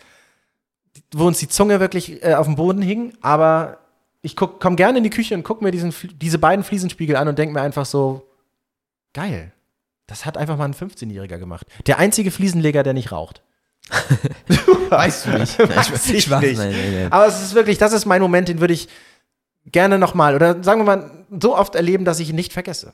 wo 1.13 1.27
uns 1.27 1.39
die 1.39 1.47
Zunge 1.47 1.79
wirklich 1.79 2.23
äh, 2.23 2.33
auf 2.33 2.47
dem 2.47 2.55
Boden 2.55 2.81
hing, 2.81 3.13
aber 3.21 3.77
ich 4.21 4.35
komme 4.35 4.75
gerne 4.75 4.99
in 4.99 5.03
die 5.03 5.09
Küche 5.09 5.33
und 5.35 5.43
gucke 5.43 5.63
mir 5.63 5.71
diesen, 5.71 5.93
diese 6.15 6.37
beiden 6.37 6.63
Fliesenspiegel 6.63 7.15
an 7.15 7.27
und 7.27 7.39
denke 7.39 7.53
mir 7.53 7.61
einfach 7.61 7.85
so, 7.85 8.27
geil. 9.13 9.51
Das 10.07 10.25
hat 10.25 10.37
einfach 10.37 10.57
mal 10.57 10.65
ein 10.65 10.73
15-Jähriger 10.73 11.37
gemacht. 11.37 11.65
Der 11.87 11.97
einzige 11.97 12.31
Fliesenleger, 12.31 12.83
der 12.83 12.93
nicht 12.93 13.11
raucht. 13.11 13.41
Weißt 14.89 15.25
du 15.25 15.37
nicht. 15.37 15.57
Weiß 15.75 16.09
ich 16.09 16.23
Spaß, 16.25 16.41
nicht. 16.41 16.57
Nein, 16.57 16.71
nein, 16.71 16.93
nein. 16.93 17.11
Aber 17.11 17.25
es 17.27 17.41
ist 17.41 17.55
wirklich, 17.55 17.77
das 17.77 17.93
ist 17.93 18.05
mein 18.05 18.21
Moment, 18.21 18.47
den 18.47 18.59
würde 18.59 18.73
ich 18.73 18.89
gerne 19.65 19.97
nochmal 19.97 20.35
oder 20.35 20.63
sagen 20.63 20.81
wir 20.81 20.85
mal 20.85 21.25
so 21.39 21.55
oft 21.55 21.75
erleben, 21.75 22.05
dass 22.05 22.19
ich 22.19 22.29
ihn 22.29 22.35
nicht 22.35 22.53
vergesse. 22.53 22.93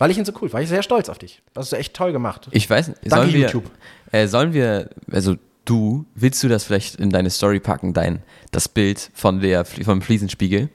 Weil 0.00 0.10
ich 0.10 0.16
ihn 0.16 0.24
so 0.24 0.32
cool, 0.40 0.50
war 0.54 0.62
ich 0.62 0.68
sehr 0.70 0.82
stolz 0.82 1.10
auf 1.10 1.18
dich. 1.18 1.42
Das 1.52 1.66
hast 1.66 1.72
du 1.72 1.76
echt 1.76 1.92
toll 1.92 2.12
gemacht. 2.12 2.48
Ich 2.52 2.70
weiß 2.70 2.88
nicht. 2.88 3.00
Danke, 3.04 3.16
Sollen 3.16 3.32
wir, 3.34 3.40
YouTube. 3.40 3.70
Äh, 4.12 4.26
sollen 4.28 4.54
wir, 4.54 4.88
also 5.12 5.36
du, 5.66 6.06
willst 6.14 6.42
du 6.42 6.48
das 6.48 6.64
vielleicht 6.64 6.94
in 6.94 7.10
deine 7.10 7.28
Story 7.28 7.60
packen, 7.60 7.92
dein, 7.92 8.22
das 8.50 8.66
Bild 8.70 9.10
von 9.12 9.40
der, 9.40 9.66
vom 9.66 10.00
Fliesenspiegel, 10.00 10.70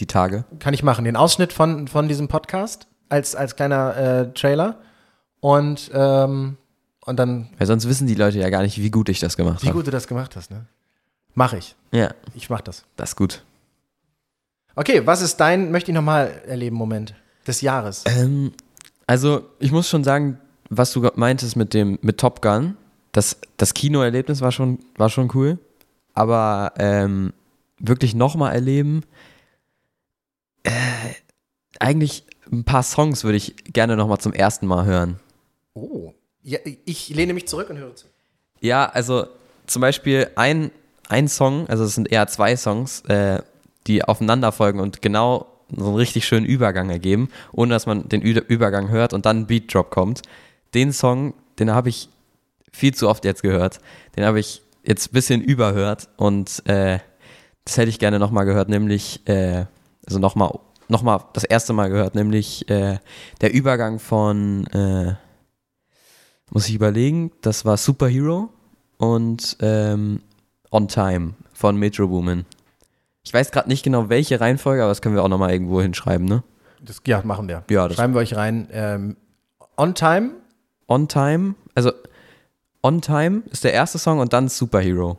die 0.00 0.06
Tage? 0.06 0.44
Kann 0.58 0.74
ich 0.74 0.82
machen. 0.82 1.04
Den 1.04 1.14
Ausschnitt 1.14 1.52
von, 1.52 1.86
von 1.86 2.08
diesem 2.08 2.26
Podcast 2.26 2.88
als, 3.08 3.36
als 3.36 3.54
kleiner 3.54 3.96
äh, 3.96 4.32
Trailer. 4.34 4.80
Und, 5.38 5.92
ähm, 5.94 6.56
und 7.06 7.16
dann, 7.16 7.50
Weil 7.58 7.68
sonst 7.68 7.86
wissen 7.88 8.08
die 8.08 8.16
Leute 8.16 8.40
ja 8.40 8.50
gar 8.50 8.62
nicht, 8.62 8.82
wie 8.82 8.90
gut 8.90 9.08
ich 9.08 9.20
das 9.20 9.36
gemacht 9.36 9.62
wie 9.62 9.68
habe. 9.68 9.76
gut 9.78 9.86
du 9.86 9.92
das 9.92 10.08
gemacht 10.08 10.34
hast, 10.34 10.50
ne? 10.50 10.66
Mach 11.34 11.52
ich. 11.52 11.76
Ja, 11.92 12.12
Ich 12.34 12.50
mach 12.50 12.60
das. 12.60 12.84
das 12.96 13.10
ist 13.10 13.16
gut. 13.16 13.44
Okay, 14.74 15.06
was 15.06 15.22
ist 15.22 15.36
dein, 15.36 15.70
möchte 15.70 15.92
ich 15.92 15.94
nochmal 15.94 16.42
erleben, 16.48 16.74
Moment 16.74 17.14
des 17.46 17.60
Jahres? 17.60 18.02
Ähm, 18.06 18.52
also, 19.06 19.42
ich 19.58 19.72
muss 19.72 19.88
schon 19.88 20.04
sagen, 20.04 20.38
was 20.70 20.92
du 20.92 21.08
meintest 21.14 21.56
mit 21.56 21.74
dem, 21.74 21.98
mit 22.02 22.18
Top 22.18 22.42
Gun, 22.42 22.76
das, 23.12 23.38
das 23.56 23.74
Kinoerlebnis 23.74 24.40
war 24.40 24.52
schon, 24.52 24.78
war 24.96 25.10
schon 25.10 25.30
cool. 25.34 25.58
Aber 26.14 26.72
ähm, 26.78 27.32
wirklich 27.78 28.14
nochmal 28.14 28.52
erleben, 28.52 29.02
äh, 30.62 30.70
eigentlich 31.78 32.24
ein 32.50 32.64
paar 32.64 32.82
Songs 32.82 33.24
würde 33.24 33.36
ich 33.36 33.56
gerne 33.72 33.96
nochmal 33.96 34.18
zum 34.18 34.32
ersten 34.32 34.66
Mal 34.66 34.84
hören. 34.84 35.20
Oh. 35.74 36.12
Ja, 36.42 36.58
ich 36.84 37.08
lehne 37.08 37.32
mich 37.32 37.48
zurück 37.48 37.70
und 37.70 37.78
höre 37.78 37.96
zu. 37.96 38.06
Ja, 38.60 38.86
also 38.86 39.26
zum 39.66 39.80
Beispiel 39.80 40.28
ein, 40.36 40.70
ein 41.08 41.28
Song, 41.28 41.66
also 41.68 41.84
es 41.84 41.94
sind 41.94 42.10
eher 42.10 42.26
zwei 42.26 42.56
Songs, 42.56 43.00
äh, 43.02 43.42
die 43.86 44.04
aufeinander 44.04 44.52
folgen 44.52 44.80
und 44.80 45.02
genau 45.02 45.53
so 45.76 45.86
einen 45.86 45.96
richtig 45.96 46.26
schönen 46.26 46.46
Übergang 46.46 46.90
ergeben, 46.90 47.28
ohne 47.52 47.74
dass 47.74 47.86
man 47.86 48.08
den 48.08 48.22
Ü 48.22 48.40
Übergang 48.48 48.88
hört 48.88 49.12
und 49.12 49.26
dann 49.26 49.40
ein 49.40 49.46
Beat 49.46 49.72
Drop 49.72 49.90
kommt. 49.90 50.22
Den 50.74 50.92
Song, 50.92 51.34
den 51.58 51.70
habe 51.70 51.88
ich 51.88 52.08
viel 52.72 52.94
zu 52.94 53.08
oft 53.08 53.24
jetzt 53.24 53.42
gehört. 53.42 53.80
Den 54.16 54.24
habe 54.24 54.40
ich 54.40 54.62
jetzt 54.82 55.10
ein 55.10 55.12
bisschen 55.12 55.40
überhört 55.40 56.08
und 56.16 56.62
äh, 56.66 56.98
das 57.64 57.76
hätte 57.78 57.88
ich 57.88 57.98
gerne 57.98 58.18
nochmal 58.18 58.44
gehört, 58.44 58.68
nämlich, 58.68 59.26
äh, 59.26 59.64
also 60.06 60.18
nochmal 60.18 60.58
noch 60.88 61.02
mal 61.02 61.24
das 61.32 61.44
erste 61.44 61.72
Mal 61.72 61.88
gehört, 61.88 62.14
nämlich 62.14 62.68
äh, 62.68 62.98
der 63.40 63.54
Übergang 63.54 63.98
von, 63.98 64.66
äh, 64.68 65.14
muss 66.50 66.68
ich 66.68 66.74
überlegen, 66.74 67.32
das 67.40 67.64
war 67.64 67.76
Superhero 67.76 68.50
und 68.98 69.56
ähm, 69.60 70.20
On 70.70 70.88
Time 70.88 71.34
von 71.52 71.76
Metro 71.76 72.08
Boomin. 72.08 72.44
Ich 73.24 73.32
weiß 73.32 73.50
gerade 73.50 73.68
nicht 73.68 73.82
genau, 73.82 74.08
welche 74.10 74.40
Reihenfolge, 74.40 74.82
aber 74.82 74.90
das 74.90 75.00
können 75.02 75.14
wir 75.14 75.22
auch 75.22 75.28
nochmal 75.28 75.50
irgendwo 75.52 75.80
hinschreiben, 75.80 76.26
ne? 76.26 76.42
Das, 76.82 77.00
ja, 77.06 77.22
machen 77.24 77.48
wir. 77.48 77.64
Ja, 77.70 77.88
das- 77.88 77.96
Schreiben 77.96 78.12
wir 78.14 78.20
euch 78.20 78.36
rein. 78.36 78.68
Ähm, 78.72 79.16
on 79.76 79.94
Time, 79.94 80.30
On 80.86 81.08
Time, 81.08 81.54
also 81.74 81.90
On 82.82 83.00
Time 83.00 83.42
ist 83.50 83.64
der 83.64 83.72
erste 83.72 83.98
Song 83.98 84.18
und 84.18 84.34
dann 84.34 84.48
Superhero 84.48 85.16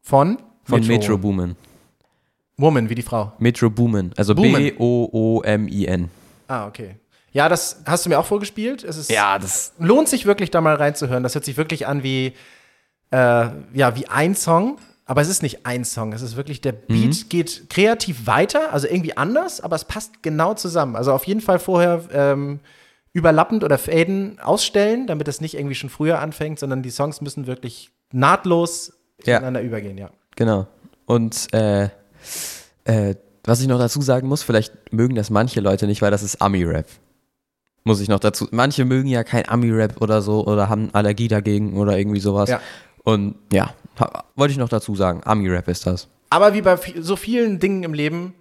von, 0.00 0.38
von 0.62 0.86
Metro, 0.86 1.18
Boomin. 1.18 1.56
Woman, 2.56 2.88
wie 2.88 2.94
die 2.94 3.02
Frau. 3.02 3.32
Metro 3.40 3.68
Boomin, 3.70 4.12
also 4.16 4.34
Boomin. 4.36 4.74
B-O-O-M-I-N. 4.76 6.08
Ah, 6.46 6.66
okay. 6.68 6.96
Ja, 7.32 7.48
das 7.48 7.82
hast 7.86 8.04
du 8.04 8.10
mir 8.10 8.18
auch 8.18 8.26
vorgespielt. 8.26 8.84
Es 8.84 8.96
ist, 8.96 9.10
Ja, 9.10 9.38
das. 9.38 9.72
lohnt 9.78 10.08
sich 10.08 10.26
wirklich, 10.26 10.50
da 10.50 10.60
mal 10.60 10.74
reinzuhören. 10.76 11.22
Das 11.24 11.34
hört 11.34 11.44
sich 11.44 11.56
wirklich 11.56 11.86
an 11.88 12.02
wie, 12.04 12.34
äh, 13.10 13.48
ja, 13.72 13.96
wie 13.96 14.06
ein 14.08 14.34
Song. 14.36 14.78
Aber 15.10 15.22
es 15.22 15.28
ist 15.28 15.42
nicht 15.42 15.66
ein 15.66 15.84
Song. 15.84 16.12
Es 16.12 16.22
ist 16.22 16.36
wirklich, 16.36 16.60
der 16.60 16.70
Beat 16.70 17.30
geht 17.30 17.68
kreativ 17.68 18.28
weiter, 18.28 18.72
also 18.72 18.86
irgendwie 18.86 19.16
anders, 19.16 19.60
aber 19.60 19.74
es 19.74 19.84
passt 19.84 20.22
genau 20.22 20.54
zusammen. 20.54 20.94
Also 20.94 21.12
auf 21.12 21.24
jeden 21.24 21.40
Fall 21.40 21.58
vorher 21.58 22.04
ähm, 22.12 22.60
überlappend 23.12 23.64
oder 23.64 23.76
Faden 23.76 24.38
ausstellen, 24.38 25.08
damit 25.08 25.26
es 25.26 25.40
nicht 25.40 25.54
irgendwie 25.54 25.74
schon 25.74 25.90
früher 25.90 26.20
anfängt, 26.20 26.60
sondern 26.60 26.84
die 26.84 26.90
Songs 26.90 27.22
müssen 27.22 27.48
wirklich 27.48 27.90
nahtlos 28.12 28.92
Ja. 29.24 29.38
ineinander 29.38 29.62
übergehen, 29.62 29.98
ja. 29.98 30.10
Genau. 30.36 30.68
Und 31.06 31.52
äh, 31.52 31.88
äh, 32.84 33.16
was 33.42 33.60
ich 33.60 33.66
noch 33.66 33.80
dazu 33.80 34.00
sagen 34.02 34.28
muss, 34.28 34.44
vielleicht 34.44 34.92
mögen 34.92 35.16
das 35.16 35.28
manche 35.28 35.60
Leute 35.60 35.88
nicht, 35.88 36.02
weil 36.02 36.12
das 36.12 36.22
ist 36.22 36.40
Ami-Rap. 36.40 36.86
Muss 37.82 38.00
ich 38.00 38.06
noch 38.06 38.20
dazu. 38.20 38.46
Manche 38.52 38.84
mögen 38.84 39.08
ja 39.08 39.24
kein 39.24 39.48
Ami-Rap 39.48 40.00
oder 40.00 40.22
so 40.22 40.46
oder 40.46 40.68
haben 40.68 40.90
Allergie 40.92 41.26
dagegen 41.26 41.76
oder 41.76 41.98
irgendwie 41.98 42.20
sowas. 42.20 42.48
Ja. 42.48 42.60
Und 43.02 43.34
ja, 43.52 43.74
ha- 44.00 44.24
wollte 44.36 44.52
ich 44.52 44.58
noch 44.58 44.68
dazu 44.68 44.94
sagen, 44.94 45.20
Ami-Rap 45.24 45.68
ist 45.68 45.86
das. 45.86 46.08
Aber 46.30 46.54
wie 46.54 46.62
bei 46.62 46.78
so 46.98 47.16
vielen 47.16 47.58
Dingen 47.58 47.82
im 47.82 47.94
Leben, 47.94 48.34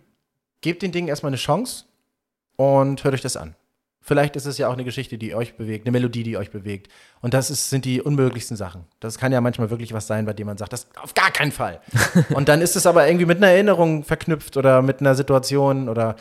gebt 0.62 0.82
den 0.82 0.92
Dingen 0.92 1.08
erstmal 1.08 1.30
eine 1.30 1.38
Chance 1.38 1.86
und 2.56 3.04
hört 3.04 3.14
euch 3.14 3.22
das 3.22 3.38
an. 3.38 3.56
Vielleicht 4.02 4.36
ist 4.36 4.46
es 4.46 4.58
ja 4.58 4.70
auch 4.70 4.74
eine 4.74 4.86
Geschichte, 4.86 5.18
die 5.18 5.36
euch 5.36 5.56
bewegt, 5.56 5.86
eine 5.86 5.92
Melodie, 5.92 6.24
die 6.24 6.38
euch 6.38 6.52
bewegt. 6.52 6.88
Und 7.22 7.34
das 7.34 7.52
ist, 7.52 7.70
sind 7.70 7.86
die 7.86 8.02
unmöglichsten 8.02 8.56
Sachen. 8.58 8.86
Das 9.00 9.18
kann 9.18 9.32
ja 9.32 9.42
manchmal 9.42 9.70
wirklich 9.70 9.94
was 9.94 10.08
sein, 10.08 10.26
bei 10.26 10.34
dem 10.34 10.48
man 10.48 10.58
sagt, 10.58 10.74
das 10.74 10.88
auf 11.02 11.14
gar 11.14 11.32
keinen 11.32 11.52
Fall. 11.52 11.82
und 12.34 12.50
dann 12.50 12.62
ist 12.62 12.76
es 12.76 12.88
aber 12.88 13.08
irgendwie 13.08 13.26
mit 13.26 13.38
einer 13.38 13.48
Erinnerung 13.50 14.04
verknüpft 14.04 14.58
oder 14.58 14.82
mit 14.82 15.02
einer 15.02 15.16
Situation 15.16 15.90
oder 15.90 16.16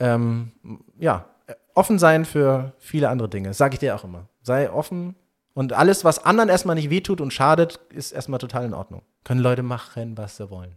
ähm, 0.00 0.50
ja, 0.98 1.26
offen 1.74 1.98
sein 1.98 2.24
für 2.24 2.72
viele 2.78 3.08
andere 3.10 3.28
Dinge. 3.28 3.52
Sage 3.54 3.74
ich 3.74 3.80
dir 3.80 3.94
auch 3.94 4.04
immer. 4.04 4.26
Sei 4.42 4.70
offen 4.70 5.14
und 5.54 5.72
alles, 5.72 6.04
was 6.04 6.24
anderen 6.24 6.48
erstmal 6.48 6.76
nicht 6.76 6.90
wehtut 6.90 7.20
und 7.20 7.32
schadet, 7.32 7.80
ist 7.92 8.12
erstmal 8.12 8.38
total 8.38 8.64
in 8.64 8.74
Ordnung. 8.74 9.02
Können 9.24 9.40
Leute 9.40 9.62
machen, 9.62 10.16
was 10.16 10.36
sie 10.36 10.50
wollen. 10.50 10.76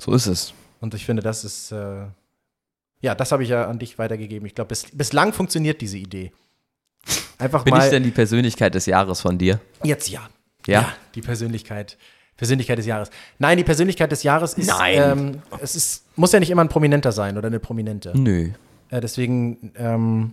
So 0.00 0.12
ist 0.12 0.26
es. 0.26 0.54
Und 0.80 0.94
ich 0.94 1.04
finde, 1.04 1.22
das 1.22 1.44
ist, 1.44 1.72
äh, 1.72 2.06
ja, 3.00 3.14
das 3.14 3.32
habe 3.32 3.42
ich 3.42 3.48
ja 3.48 3.66
an 3.66 3.78
dich 3.78 3.98
weitergegeben. 3.98 4.46
Ich 4.46 4.54
glaube, 4.54 4.68
bis, 4.68 4.86
bislang 4.92 5.32
funktioniert 5.32 5.80
diese 5.80 5.98
Idee. 5.98 6.32
Einfach 7.38 7.64
Bin 7.64 7.74
mal. 7.74 7.84
ich 7.84 7.90
denn 7.90 8.02
die 8.02 8.10
Persönlichkeit 8.10 8.74
des 8.74 8.86
Jahres 8.86 9.20
von 9.20 9.36
dir? 9.38 9.60
jetzt 9.82 10.08
ja. 10.08 10.28
Ja? 10.66 10.92
die 11.14 11.20
Persönlichkeit. 11.20 11.98
Persönlichkeit 12.36 12.78
des 12.78 12.86
Jahres. 12.86 13.10
Nein, 13.38 13.58
die 13.58 13.64
Persönlichkeit 13.64 14.10
des 14.10 14.22
Jahres 14.22 14.54
ist. 14.54 14.66
Nein. 14.66 15.18
Ähm, 15.18 15.42
es 15.60 15.76
ist, 15.76 16.04
muss 16.16 16.32
ja 16.32 16.40
nicht 16.40 16.50
immer 16.50 16.64
ein 16.64 16.68
Prominenter 16.68 17.12
sein 17.12 17.38
oder 17.38 17.46
eine 17.46 17.60
Prominente. 17.60 18.12
Nö. 18.16 18.50
Äh, 18.90 19.00
deswegen 19.00 19.72
ähm, 19.76 20.32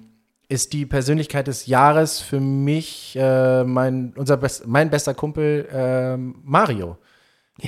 ist 0.52 0.74
die 0.74 0.86
Persönlichkeit 0.86 1.48
des 1.48 1.66
Jahres 1.66 2.20
für 2.20 2.42
mich 2.42 3.16
äh, 3.16 3.64
mein, 3.64 4.14
unser 4.18 4.36
best, 4.36 4.68
mein 4.68 4.90
bester 4.90 5.14
Kumpel 5.14 5.68
ähm, 5.72 6.36
Mario. 6.44 6.98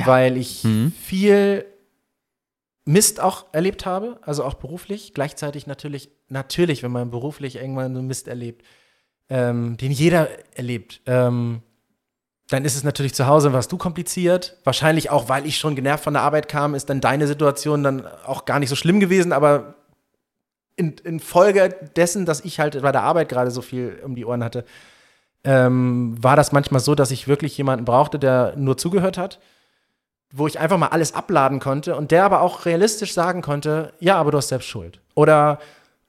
Weil 0.06 0.38
ich 0.38 0.66
viel 1.02 1.66
Mist 2.84 3.22
auch 3.22 3.46
erlebt 3.54 3.86
habe, 3.86 4.20
also 4.24 4.44
auch 4.44 4.56
beruflich. 4.56 5.14
Gleichzeitig 5.14 5.66
natürlich, 5.68 6.10
natürlich, 6.28 6.84
wenn 6.84 6.92
man 6.92 7.10
beruflich 7.10 7.56
irgendwann 7.56 7.96
so 7.96 8.02
Mist 8.02 8.28
erlebt, 8.28 8.66
ähm, 9.30 9.78
den 9.78 9.92
jeder 9.92 10.28
erlebt, 10.58 11.02
ähm, 11.06 11.62
dann 12.50 12.66
ist 12.66 12.76
es 12.76 12.84
natürlich 12.84 13.14
zu 13.14 13.28
Hause, 13.28 13.54
warst 13.54 13.72
du 13.72 13.78
kompliziert. 13.78 14.58
Wahrscheinlich 14.66 15.10
auch, 15.10 15.30
weil 15.30 15.46
ich 15.46 15.58
schon 15.58 15.76
genervt 15.76 16.04
von 16.04 16.16
der 16.16 16.24
Arbeit 16.24 16.50
kam, 16.50 16.76
ist 16.76 16.90
dann 16.90 17.00
deine 17.00 17.28
Situation 17.28 17.84
dann 17.84 18.06
auch 18.26 18.44
gar 18.44 18.60
nicht 18.60 18.70
so 18.70 18.76
schlimm 18.76 19.00
gewesen, 19.00 19.32
aber 19.32 19.76
in, 20.76 20.94
in 21.04 21.20
Folge 21.20 21.70
dessen, 21.96 22.26
dass 22.26 22.42
ich 22.42 22.60
halt 22.60 22.82
bei 22.82 22.92
der 22.92 23.04
Arbeit 23.04 23.30
gerade 23.30 23.52
so 23.52 23.62
viel 23.62 24.00
um 24.04 24.16
die 24.16 24.26
Ohren 24.26 24.44
hatte, 24.44 24.66
ähm, 25.44 26.16
war 26.22 26.36
das 26.36 26.52
manchmal 26.52 26.80
so, 26.82 26.96
dass 26.96 27.12
ich 27.12 27.28
wirklich 27.28 27.58
jemanden 27.58 27.86
brauchte, 27.86 28.18
der 28.18 28.54
nur 28.56 28.78
zugehört 28.78 29.18
hat, 29.18 29.40
wo 30.32 30.48
ich 30.48 30.60
einfach 30.60 30.78
mal 30.78 30.88
alles 30.88 31.14
abladen 31.14 31.60
konnte 31.60 31.96
und 31.96 32.12
der 32.12 32.24
aber 32.24 32.42
auch 32.42 32.66
realistisch 32.66 33.14
sagen 33.14 33.42
konnte, 33.42 33.94
ja, 34.00 34.16
aber 34.16 34.32
du 34.32 34.38
hast 34.38 34.48
selbst 34.48 34.68
Schuld. 34.68 35.00
Oder, 35.16 35.60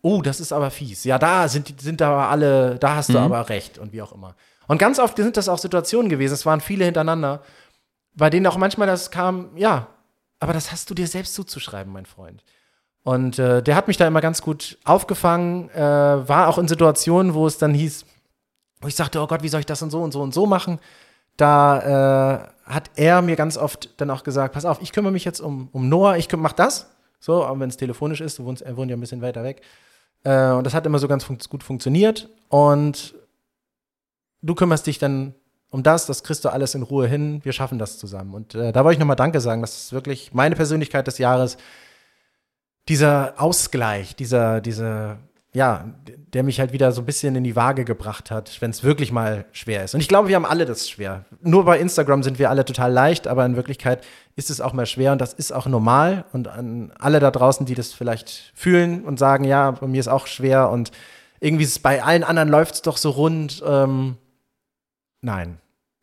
oh, 0.03 0.23
das 0.23 0.41
ist 0.41 0.53
aber 0.53 0.71
fies. 0.71 1.05
Ja, 1.05 1.19
da 1.19 1.49
sind, 1.49 1.69
die- 1.69 1.85
sind 1.85 2.01
aber 2.01 2.29
alle, 2.31 2.77
da 2.79 2.97
hast 2.97 3.11
du 3.11 3.19
aber 3.19 3.49
recht 3.49 3.79
und 3.79 3.93
wie 3.93 4.01
auch 4.03 4.13
immer. 4.13 4.35
Und 4.67 4.79
ganz 4.79 4.99
oft 4.99 5.17
sind 5.17 5.37
das 5.37 5.49
auch 5.49 5.59
Situationen 5.59 6.09
gewesen, 6.09 6.33
es 6.35 6.47
waren 6.47 6.61
viele 6.61 6.85
hintereinander, 6.87 7.43
bei 8.15 8.31
denen 8.31 8.47
auch 8.47 8.57
manchmal 8.57 8.87
das 8.87 9.11
kam, 9.11 9.51
ja, 9.57 9.89
aber 10.41 10.53
das 10.53 10.71
hast 10.73 10.89
du 10.89 10.95
dir 10.95 11.07
selbst 11.09 11.35
zuzuschreiben, 11.35 11.93
mein 11.93 12.07
Freund. 12.07 12.43
Und 13.05 13.39
äh, 13.39 13.63
der 13.63 13.77
hat 13.77 13.87
mich 13.87 13.99
da 13.99 14.07
immer 14.07 14.23
ganz 14.23 14.41
gut 14.43 14.79
aufgefangen, 14.85 15.71
äh, 15.71 15.79
war 15.79 16.49
auch 16.49 16.59
in 16.59 16.67
Situationen, 16.67 17.35
wo 17.35 17.47
es 17.47 17.59
dann 17.59 17.75
hieß, 17.75 18.07
wo 18.81 18.89
ich 18.89 18.97
sagte, 18.97 19.21
oh 19.21 19.27
Gott, 19.27 19.43
wie 19.43 19.49
soll 19.49 19.61
ich 19.61 19.67
das 19.67 19.83
und 19.83 19.91
so 19.91 20.03
und 20.03 20.13
so 20.13 20.23
und 20.23 20.33
so 20.33 20.47
machen? 20.47 20.81
Da 21.37 22.49
äh, 22.65 22.71
hat 22.71 22.91
er 22.97 23.21
mir 23.21 23.37
ganz 23.37 23.59
oft 23.59 24.01
dann 24.01 24.11
auch 24.11 24.25
gesagt, 24.25 24.55
pass 24.55 24.65
auf, 24.65 24.81
ich 24.81 24.93
kümmere 24.93 25.13
mich 25.13 25.25
jetzt 25.27 25.41
um, 25.41 25.69
um 25.73 25.89
Noah, 25.89 26.17
ich 26.17 26.35
mach 26.35 26.55
das. 26.55 26.91
So, 27.21 27.45
aber 27.45 27.61
wenn 27.61 27.69
es 27.69 27.77
telefonisch 27.77 28.23
ist, 28.23 28.39
du 28.39 28.45
wohnst, 28.45 28.63
er 28.63 28.77
wohnt 28.77 28.91
ja 28.91 28.97
ein 28.97 29.01
bisschen 29.01 29.23
weiter 29.23 29.45
weg. 29.45 29.61
Äh, 30.25 30.53
und 30.53 30.65
das 30.65 30.73
hat 30.73 30.87
immer 30.87 30.99
so 30.99 31.09
ganz 31.09 31.25
fun 31.25 31.39
gut 31.51 31.63
funktioniert. 31.63 32.31
Und 32.49 33.15
du 34.41 34.55
kümmerst 34.55 34.87
dich 34.87 34.99
dann 34.99 35.35
um 35.71 35.83
das, 35.83 36.07
das 36.07 36.23
kriegst 36.23 36.45
du 36.45 36.51
alles 36.51 36.75
in 36.75 36.83
Ruhe 36.83 37.09
hin, 37.09 37.41
wir 37.43 37.53
schaffen 37.53 37.79
das 37.79 37.99
zusammen. 37.99 38.33
Und 38.33 38.55
äh, 38.55 38.73
da 38.73 38.85
wollte 38.85 38.95
ich 38.95 38.99
nochmal 39.01 39.17
Danke 39.17 39.41
sagen, 39.41 39.61
das 39.61 39.77
ist 39.77 39.93
wirklich 39.93 40.33
meine 40.33 40.55
Persönlichkeit 40.55 41.07
des 41.07 41.19
Jahres. 41.19 41.57
Dieser 42.89 43.35
Ausgleich, 43.39 44.15
dieser, 44.17 44.61
dieser, 44.61 45.19
ja, 45.53 45.85
der 46.35 46.43
mich 46.43 46.61
halt 46.61 46.73
wieder 46.73 46.93
so 46.93 47.01
ein 47.01 47.07
bisschen 47.07 47.37
in 47.37 47.45
die 47.45 47.57
Waage 47.57 47.85
gebracht 47.85 48.31
hat, 48.31 48.61
wenn 48.61 48.71
es 48.71 48.83
wirklich 48.83 49.13
mal 49.13 49.47
schwer 49.53 49.85
ist. 49.85 49.95
Und 49.95 50.01
ich 50.01 50.09
glaube, 50.09 50.29
wir 50.29 50.37
haben 50.37 50.45
alle 50.45 50.67
das 50.67 50.91
schwer. 50.91 51.25
Nur 51.41 51.65
bei 51.65 51.79
Instagram 51.79 52.23
sind 52.23 52.39
wir 52.39 52.51
alle 52.51 52.65
total 52.65 52.93
leicht, 52.93 53.27
aber 53.27 53.47
in 53.47 53.57
Wirklichkeit 53.57 54.05
ist 54.37 54.51
es 54.51 54.61
auch 54.61 54.73
mal 54.73 54.85
schwer 54.85 55.13
und 55.13 55.21
das 55.21 55.33
ist 55.33 55.53
auch 55.53 55.67
normal. 55.67 56.25
Und 56.33 56.49
an 56.49 56.93
alle 56.99 57.21
da 57.21 57.31
draußen, 57.31 57.67
die 57.67 57.75
das 57.75 57.93
vielleicht 57.93 58.53
fühlen 58.55 59.05
und 59.05 59.19
sagen, 59.19 59.45
ja, 59.45 59.71
bei 59.71 59.87
mir 59.87 60.01
ist 60.01 60.09
auch 60.09 60.27
schwer 60.27 60.71
und 60.71 60.91
irgendwie 61.41 61.65
ist 61.65 61.71
es 61.71 61.79
bei 61.79 62.03
allen 62.03 62.25
anderen 62.25 62.49
läuft 62.49 62.75
es 62.75 62.83
doch 62.83 62.97
so 62.97 63.11
rund. 63.11 63.63
Ähm, 63.67 64.17
nein, 65.21 65.59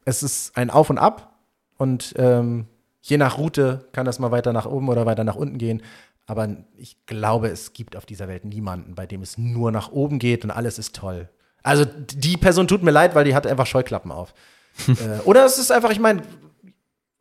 es 0.05 0.23
ist 0.23 0.55
ein 0.57 0.69
Auf 0.69 0.89
und 0.89 0.97
Ab 0.97 1.35
und 1.77 2.13
ähm, 2.17 2.67
je 3.01 3.17
nach 3.17 3.37
Route 3.37 3.85
kann 3.91 4.05
das 4.05 4.19
mal 4.19 4.31
weiter 4.31 4.53
nach 4.53 4.65
oben 4.65 4.87
oder 4.87 5.05
weiter 5.05 5.23
nach 5.23 5.35
unten 5.35 5.57
gehen. 5.57 5.81
Aber 6.27 6.49
ich 6.77 7.05
glaube, 7.05 7.47
es 7.49 7.73
gibt 7.73 7.95
auf 7.95 8.05
dieser 8.05 8.27
Welt 8.27 8.45
niemanden, 8.45 8.95
bei 8.95 9.05
dem 9.05 9.21
es 9.21 9.37
nur 9.37 9.71
nach 9.71 9.91
oben 9.91 10.19
geht 10.19 10.43
und 10.43 10.51
alles 10.51 10.79
ist 10.79 10.95
toll. 10.95 11.29
Also 11.63 11.85
die 11.85 12.37
Person 12.37 12.67
tut 12.67 12.83
mir 12.83 12.91
leid, 12.91 13.15
weil 13.15 13.25
die 13.25 13.35
hat 13.35 13.45
einfach 13.45 13.65
Scheuklappen 13.65 14.11
auf. 14.11 14.33
äh, 14.87 15.19
oder 15.25 15.45
es 15.45 15.57
ist 15.57 15.71
einfach, 15.71 15.91
ich 15.91 15.99
meine, 15.99 16.21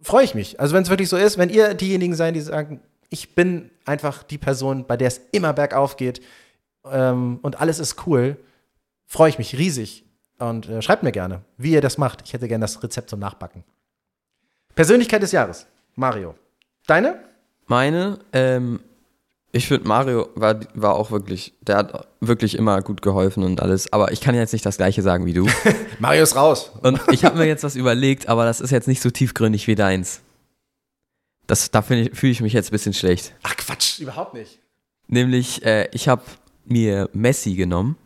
freue 0.00 0.24
ich 0.24 0.34
mich. 0.34 0.60
Also 0.60 0.74
wenn 0.74 0.82
es 0.82 0.90
wirklich 0.90 1.08
so 1.08 1.16
ist, 1.16 1.38
wenn 1.38 1.50
ihr 1.50 1.74
diejenigen 1.74 2.14
seid, 2.14 2.34
die 2.34 2.40
sagen, 2.40 2.80
ich 3.08 3.34
bin 3.34 3.70
einfach 3.84 4.22
die 4.22 4.38
Person, 4.38 4.86
bei 4.86 4.96
der 4.96 5.08
es 5.08 5.20
immer 5.32 5.52
bergauf 5.52 5.96
geht 5.96 6.22
ähm, 6.84 7.40
und 7.42 7.60
alles 7.60 7.78
ist 7.78 8.06
cool, 8.06 8.36
freue 9.06 9.30
ich 9.30 9.38
mich 9.38 9.58
riesig. 9.58 10.04
Und 10.38 10.68
äh, 10.68 10.80
schreibt 10.80 11.02
mir 11.02 11.12
gerne, 11.12 11.42
wie 11.58 11.72
ihr 11.72 11.82
das 11.82 11.98
macht. 11.98 12.22
Ich 12.24 12.32
hätte 12.32 12.48
gerne 12.48 12.62
das 12.62 12.82
Rezept 12.82 13.10
zum 13.10 13.20
Nachbacken. 13.20 13.62
Persönlichkeit 14.74 15.22
des 15.22 15.32
Jahres, 15.32 15.66
Mario. 15.96 16.34
Deine? 16.86 17.22
Meine, 17.66 18.18
ähm, 18.32 18.80
ich 19.52 19.66
finde, 19.66 19.88
Mario 19.88 20.28
war, 20.34 20.60
war 20.74 20.94
auch 20.94 21.10
wirklich, 21.10 21.54
der 21.60 21.76
hat 21.78 22.08
wirklich 22.20 22.56
immer 22.56 22.82
gut 22.82 23.02
geholfen 23.02 23.42
und 23.42 23.60
alles, 23.60 23.92
aber 23.92 24.12
ich 24.12 24.20
kann 24.20 24.34
jetzt 24.34 24.52
nicht 24.52 24.64
das 24.64 24.76
gleiche 24.76 25.02
sagen 25.02 25.26
wie 25.26 25.32
du. 25.32 25.48
Mario 25.98 26.22
ist 26.22 26.36
raus. 26.36 26.70
Und 26.82 27.00
ich 27.10 27.24
habe 27.24 27.38
mir 27.38 27.46
jetzt 27.46 27.64
was 27.64 27.74
überlegt, 27.74 28.28
aber 28.28 28.44
das 28.44 28.60
ist 28.60 28.70
jetzt 28.70 28.86
nicht 28.86 29.02
so 29.02 29.10
tiefgründig 29.10 29.66
wie 29.66 29.74
deins. 29.74 30.20
Das, 31.46 31.72
da 31.72 31.82
fühle 31.82 32.10
ich, 32.12 32.40
mich 32.40 32.52
jetzt 32.52 32.68
ein 32.68 32.72
bisschen 32.72 32.94
schlecht. 32.94 33.34
Ach 33.42 33.56
Quatsch, 33.56 33.98
überhaupt 33.98 34.34
nicht. 34.34 34.60
Nämlich, 35.08 35.64
äh, 35.64 35.88
ich 35.92 36.06
habe 36.06 36.22
mir 36.64 37.08
Messi 37.12 37.54
genommen, 37.54 37.96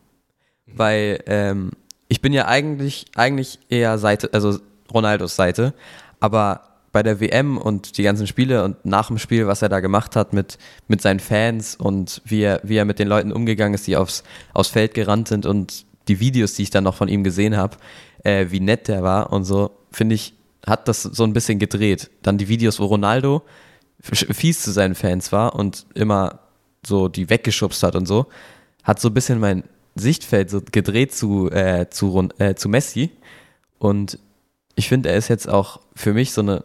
weil 0.66 1.22
ähm, 1.26 1.72
ich 2.08 2.22
bin 2.22 2.32
ja 2.32 2.46
eigentlich, 2.46 3.04
eigentlich 3.16 3.58
eher 3.68 3.98
Seite, 3.98 4.30
also 4.32 4.58
Ronaldos 4.90 5.36
Seite, 5.36 5.74
aber 6.20 6.73
bei 6.94 7.02
der 7.02 7.18
WM 7.18 7.58
und 7.58 7.98
die 7.98 8.04
ganzen 8.04 8.28
Spiele 8.28 8.62
und 8.62 8.86
nach 8.86 9.08
dem 9.08 9.18
Spiel, 9.18 9.48
was 9.48 9.62
er 9.62 9.68
da 9.68 9.80
gemacht 9.80 10.14
hat 10.14 10.32
mit, 10.32 10.58
mit 10.86 11.02
seinen 11.02 11.18
Fans 11.18 11.74
und 11.74 12.22
wie 12.24 12.42
er, 12.42 12.60
wie 12.62 12.76
er 12.76 12.84
mit 12.84 13.00
den 13.00 13.08
Leuten 13.08 13.32
umgegangen 13.32 13.74
ist, 13.74 13.88
die 13.88 13.96
aufs, 13.96 14.22
aufs 14.52 14.68
Feld 14.68 14.94
gerannt 14.94 15.26
sind 15.26 15.44
und 15.44 15.86
die 16.06 16.20
Videos, 16.20 16.54
die 16.54 16.62
ich 16.62 16.70
dann 16.70 16.84
noch 16.84 16.94
von 16.94 17.08
ihm 17.08 17.24
gesehen 17.24 17.56
habe, 17.56 17.78
äh, 18.22 18.46
wie 18.50 18.60
nett 18.60 18.86
der 18.86 19.02
war 19.02 19.32
und 19.32 19.42
so, 19.42 19.72
finde 19.90 20.14
ich, 20.14 20.34
hat 20.64 20.86
das 20.86 21.02
so 21.02 21.24
ein 21.24 21.32
bisschen 21.32 21.58
gedreht. 21.58 22.12
Dann 22.22 22.38
die 22.38 22.46
Videos, 22.46 22.78
wo 22.78 22.84
Ronaldo 22.84 23.42
fies 24.00 24.62
zu 24.62 24.70
seinen 24.70 24.94
Fans 24.94 25.32
war 25.32 25.56
und 25.56 25.86
immer 25.94 26.38
so 26.86 27.08
die 27.08 27.28
weggeschubst 27.28 27.82
hat 27.82 27.96
und 27.96 28.06
so, 28.06 28.26
hat 28.84 29.00
so 29.00 29.08
ein 29.08 29.14
bisschen 29.14 29.40
mein 29.40 29.64
Sichtfeld 29.96 30.48
so 30.48 30.60
gedreht 30.62 31.12
zu, 31.12 31.50
äh, 31.50 31.90
zu, 31.90 32.28
äh, 32.38 32.54
zu 32.54 32.68
Messi. 32.68 33.10
Und 33.80 34.20
ich 34.76 34.88
finde, 34.88 35.08
er 35.08 35.16
ist 35.16 35.26
jetzt 35.26 35.48
auch 35.48 35.80
für 35.96 36.12
mich 36.12 36.30
so 36.30 36.40
eine 36.40 36.62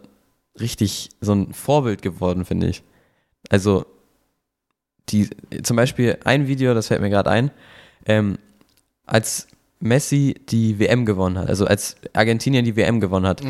richtig, 0.60 1.10
so 1.22 1.34
ein 1.34 1.54
Vorbild 1.54 2.02
geworden, 2.02 2.46
finde 2.46 2.68
ich. 2.68 2.84
Also, 3.50 3.86
die, 5.10 5.30
zum 5.64 5.76
Beispiel 5.76 6.18
ein 6.24 6.48
Video, 6.48 6.74
das 6.74 6.88
fällt 6.88 7.02
mir 7.02 7.10
gerade 7.10 7.30
ein, 7.30 7.52
ähm, 8.06 8.38
als 9.06 9.48
Messi 9.80 10.36
die 10.50 10.80
WM 10.80 11.06
gewonnen 11.06 11.38
hat, 11.38 11.50
also 11.50 11.66
als 11.66 11.96
Argentinien 12.14 12.66
die 12.66 12.76
WM 12.76 13.00
gewonnen 13.00 13.28
hat, 13.28 13.42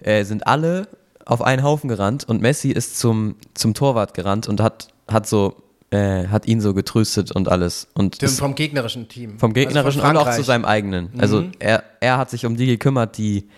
äh, 0.00 0.24
sind 0.24 0.46
alle 0.46 0.88
auf 1.24 1.42
einen 1.42 1.62
Haufen 1.62 1.88
gerannt 1.88 2.24
und 2.26 2.40
Messi 2.40 2.70
ist 2.70 2.98
zum, 2.98 3.36
zum 3.54 3.74
Torwart 3.74 4.14
gerannt 4.14 4.48
und 4.48 4.60
hat, 4.60 4.88
hat 5.06 5.26
so, 5.26 5.56
äh, 5.90 6.26
hat 6.26 6.46
ihn 6.48 6.60
so 6.60 6.72
getröstet 6.72 7.32
und 7.32 7.48
alles. 7.48 7.88
Und 7.94 8.22
Dem, 8.22 8.28
vom 8.30 8.54
gegnerischen 8.54 9.08
Team. 9.08 9.38
vom 9.38 9.52
gegnerischen 9.52 10.00
also 10.00 10.20
und 10.20 10.26
auch 10.26 10.34
zu 10.34 10.42
seinem 10.42 10.64
eigenen. 10.64 11.10
Also 11.18 11.44
er, 11.58 11.84
er 12.00 12.16
hat 12.16 12.30
sich 12.30 12.46
um 12.46 12.56
die 12.56 12.66
gekümmert, 12.66 13.18
die, 13.18 13.48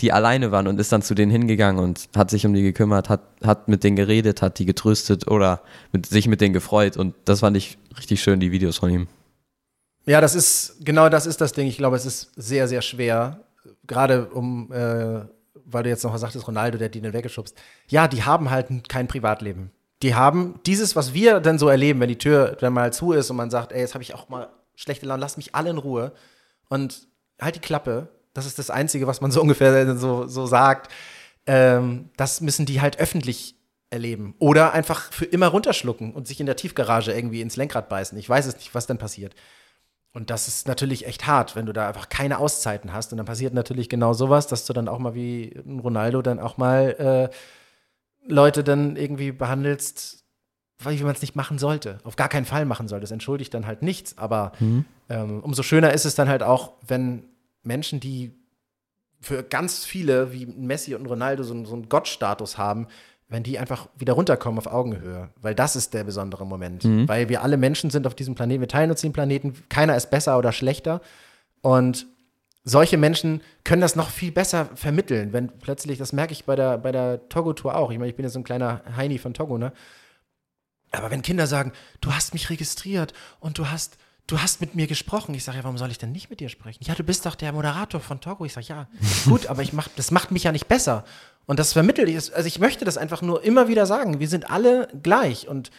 die 0.00 0.12
alleine 0.12 0.50
waren 0.50 0.66
und 0.66 0.78
ist 0.78 0.92
dann 0.92 1.02
zu 1.02 1.14
denen 1.14 1.30
hingegangen 1.30 1.82
und 1.82 2.08
hat 2.14 2.30
sich 2.30 2.44
um 2.44 2.52
die 2.52 2.62
gekümmert, 2.62 3.08
hat, 3.08 3.22
hat 3.42 3.68
mit 3.68 3.82
denen 3.82 3.96
geredet, 3.96 4.42
hat 4.42 4.58
die 4.58 4.66
getröstet 4.66 5.28
oder 5.28 5.62
mit, 5.92 6.06
sich 6.06 6.28
mit 6.28 6.40
denen 6.40 6.52
gefreut 6.52 6.96
und 6.96 7.14
das 7.24 7.40
fand 7.40 7.56
ich 7.56 7.78
richtig 7.98 8.22
schön, 8.22 8.40
die 8.40 8.52
Videos 8.52 8.76
von 8.78 8.90
ihm. 8.90 9.08
Ja, 10.04 10.20
das 10.20 10.34
ist, 10.34 10.76
genau 10.84 11.08
das 11.08 11.26
ist 11.26 11.40
das 11.40 11.52
Ding. 11.52 11.66
Ich 11.66 11.78
glaube, 11.78 11.96
es 11.96 12.06
ist 12.06 12.30
sehr, 12.36 12.68
sehr 12.68 12.80
schwer, 12.80 13.40
gerade 13.86 14.26
um, 14.26 14.70
äh, 14.72 15.24
weil 15.64 15.82
du 15.82 15.88
jetzt 15.88 16.04
noch 16.04 16.16
sagtest, 16.16 16.46
Ronaldo, 16.46 16.78
der 16.78 16.86
hat 16.86 16.94
die 16.94 17.00
dann 17.00 17.12
weggeschubst. 17.12 17.56
Ja, 17.88 18.06
die 18.06 18.22
haben 18.22 18.50
halt 18.50 18.88
kein 18.88 19.08
Privatleben. 19.08 19.72
Die 20.02 20.14
haben 20.14 20.60
dieses, 20.66 20.94
was 20.94 21.14
wir 21.14 21.40
dann 21.40 21.58
so 21.58 21.68
erleben, 21.68 22.00
wenn 22.00 22.08
die 22.08 22.18
Tür 22.18 22.56
dann 22.60 22.72
mal 22.72 22.92
zu 22.92 23.12
ist 23.12 23.30
und 23.30 23.36
man 23.36 23.50
sagt, 23.50 23.72
ey, 23.72 23.80
jetzt 23.80 23.94
habe 23.94 24.02
ich 24.02 24.14
auch 24.14 24.28
mal 24.28 24.48
schlechte 24.74 25.06
Laune, 25.06 25.20
lasst 25.20 25.38
mich 25.38 25.54
alle 25.54 25.70
in 25.70 25.78
Ruhe 25.78 26.12
und 26.68 27.08
halt 27.40 27.56
die 27.56 27.60
Klappe. 27.60 28.08
Das 28.36 28.46
ist 28.46 28.58
das 28.58 28.70
Einzige, 28.70 29.06
was 29.06 29.20
man 29.20 29.30
so 29.30 29.40
ungefähr 29.46 29.96
so, 29.96 30.26
so 30.26 30.46
sagt. 30.46 30.92
Ähm, 31.46 32.10
das 32.16 32.40
müssen 32.40 32.66
die 32.66 32.80
halt 32.80 32.98
öffentlich 32.98 33.54
erleben. 33.90 34.34
Oder 34.40 34.72
einfach 34.72 35.12
für 35.12 35.24
immer 35.26 35.46
runterschlucken 35.46 36.12
und 36.12 36.26
sich 36.26 36.40
in 36.40 36.46
der 36.46 36.56
Tiefgarage 36.56 37.12
irgendwie 37.12 37.40
ins 37.40 37.56
Lenkrad 37.56 37.88
beißen. 37.88 38.18
Ich 38.18 38.28
weiß 38.28 38.46
es 38.46 38.56
nicht, 38.56 38.74
was 38.74 38.86
dann 38.86 38.98
passiert. 38.98 39.34
Und 40.12 40.30
das 40.30 40.48
ist 40.48 40.66
natürlich 40.66 41.06
echt 41.06 41.26
hart, 41.26 41.54
wenn 41.56 41.66
du 41.66 41.72
da 41.72 41.86
einfach 41.88 42.08
keine 42.08 42.38
Auszeiten 42.38 42.92
hast. 42.92 43.12
Und 43.12 43.18
dann 43.18 43.26
passiert 43.26 43.54
natürlich 43.54 43.88
genau 43.88 44.12
sowas, 44.12 44.46
dass 44.46 44.64
du 44.64 44.72
dann 44.72 44.88
auch 44.88 44.98
mal 44.98 45.14
wie 45.14 45.54
ein 45.66 45.78
Ronaldo 45.78 46.20
dann 46.22 46.40
auch 46.40 46.56
mal 46.56 47.30
äh, 47.30 47.36
Leute 48.26 48.64
dann 48.64 48.96
irgendwie 48.96 49.30
behandelst, 49.30 50.24
wie 50.80 51.02
man 51.04 51.14
es 51.14 51.20
nicht 51.20 51.36
machen 51.36 51.58
sollte. 51.58 51.98
Auf 52.04 52.16
gar 52.16 52.28
keinen 52.28 52.44
Fall 52.46 52.64
machen 52.64 52.88
sollte. 52.88 53.02
Das 53.02 53.10
entschuldigt 53.12 53.54
dann 53.54 53.66
halt 53.66 53.82
nichts. 53.82 54.18
Aber 54.18 54.52
Mhm. 54.58 54.84
ähm, 55.08 55.40
umso 55.44 55.62
schöner 55.62 55.92
ist 55.92 56.04
es 56.06 56.14
dann 56.16 56.28
halt 56.28 56.42
auch, 56.42 56.72
wenn 56.86 57.24
Menschen, 57.66 58.00
die 58.00 58.32
für 59.20 59.42
ganz 59.42 59.84
viele, 59.84 60.32
wie 60.32 60.46
Messi 60.46 60.94
und 60.94 61.06
Ronaldo, 61.06 61.42
so, 61.42 61.54
einen- 61.54 61.66
so 61.66 61.74
einen 61.74 61.88
Gottstatus 61.88 62.58
haben, 62.58 62.86
wenn 63.28 63.42
die 63.42 63.58
einfach 63.58 63.88
wieder 63.96 64.12
runterkommen 64.12 64.58
auf 64.58 64.66
Augenhöhe. 64.68 65.30
Weil 65.40 65.54
das 65.54 65.74
ist 65.74 65.94
der 65.94 66.04
besondere 66.04 66.46
Moment. 66.46 66.84
Mhm. 66.84 67.08
Weil 67.08 67.28
wir 67.28 67.42
alle 67.42 67.56
Menschen 67.56 67.90
sind 67.90 68.06
auf 68.06 68.14
diesem 68.14 68.34
Planeten, 68.34 68.60
wir 68.60 68.68
teilen 68.68 68.90
uns 68.90 69.00
den 69.00 69.12
Planeten, 69.12 69.54
keiner 69.68 69.96
ist 69.96 70.10
besser 70.10 70.38
oder 70.38 70.52
schlechter. 70.52 71.00
Und 71.60 72.06
solche 72.62 72.98
Menschen 72.98 73.42
können 73.64 73.80
das 73.82 73.96
noch 73.96 74.10
viel 74.10 74.30
besser 74.32 74.66
vermitteln, 74.74 75.32
wenn 75.32 75.48
plötzlich, 75.58 75.98
das 75.98 76.12
merke 76.12 76.32
ich 76.32 76.44
bei 76.44 76.54
der, 76.54 76.78
bei 76.78 76.92
der 76.92 77.28
Togo-Tour 77.28 77.74
auch. 77.76 77.90
Ich 77.90 77.98
meine, 77.98 78.10
ich 78.10 78.16
bin 78.16 78.24
ja 78.24 78.30
so 78.30 78.38
ein 78.38 78.44
kleiner 78.44 78.82
Heini 78.96 79.18
von 79.18 79.34
Togo, 79.34 79.58
ne? 79.58 79.72
Aber 80.92 81.10
wenn 81.10 81.22
Kinder 81.22 81.46
sagen, 81.46 81.72
du 82.00 82.12
hast 82.12 82.32
mich 82.32 82.48
registriert 82.48 83.12
und 83.40 83.58
du 83.58 83.68
hast, 83.70 83.98
du 84.26 84.40
hast 84.40 84.60
mit 84.60 84.74
mir 84.74 84.86
gesprochen, 84.86 85.34
ich 85.34 85.44
sage 85.44 85.58
ja, 85.58 85.64
warum 85.64 85.78
soll 85.78 85.90
ich 85.90 85.98
denn 85.98 86.12
nicht 86.12 86.30
mit 86.30 86.40
dir 86.40 86.48
sprechen? 86.48 86.84
Ja, 86.84 86.94
du 86.94 87.04
bist 87.04 87.26
doch 87.26 87.34
der 87.34 87.52
Moderator 87.52 88.00
von 88.00 88.20
Togo. 88.20 88.44
Ich 88.44 88.52
sage, 88.52 88.66
ja, 88.68 88.88
gut, 89.26 89.46
aber 89.46 89.62
ich 89.62 89.72
mach, 89.72 89.88
das 89.96 90.10
macht 90.10 90.30
mich 90.30 90.44
ja 90.44 90.52
nicht 90.52 90.68
besser. 90.68 91.04
Und 91.46 91.58
das 91.58 91.72
vermittelt 91.72 92.08
ich, 92.08 92.34
also 92.34 92.46
ich 92.46 92.58
möchte 92.58 92.84
das 92.84 92.98
einfach 92.98 93.22
nur 93.22 93.44
immer 93.44 93.68
wieder 93.68 93.86
sagen. 93.86 94.18
Wir 94.18 94.28
sind 94.28 94.50
alle 94.50 94.88
gleich. 95.02 95.46
Und 95.46 95.70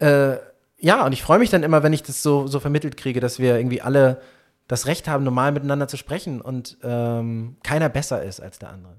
äh, 0.00 0.36
ja, 0.78 1.06
und 1.06 1.12
ich 1.12 1.22
freue 1.22 1.38
mich 1.38 1.50
dann 1.50 1.62
immer, 1.62 1.82
wenn 1.82 1.92
ich 1.92 2.02
das 2.02 2.22
so, 2.22 2.46
so 2.46 2.58
vermittelt 2.58 2.96
kriege, 2.96 3.20
dass 3.20 3.38
wir 3.38 3.56
irgendwie 3.56 3.80
alle 3.80 4.20
das 4.66 4.86
Recht 4.86 5.08
haben, 5.08 5.24
normal 5.24 5.52
miteinander 5.52 5.88
zu 5.88 5.96
sprechen 5.96 6.40
und 6.40 6.78
ähm, 6.82 7.56
keiner 7.62 7.88
besser 7.88 8.22
ist 8.22 8.40
als 8.40 8.58
der 8.58 8.70
andere. 8.70 8.96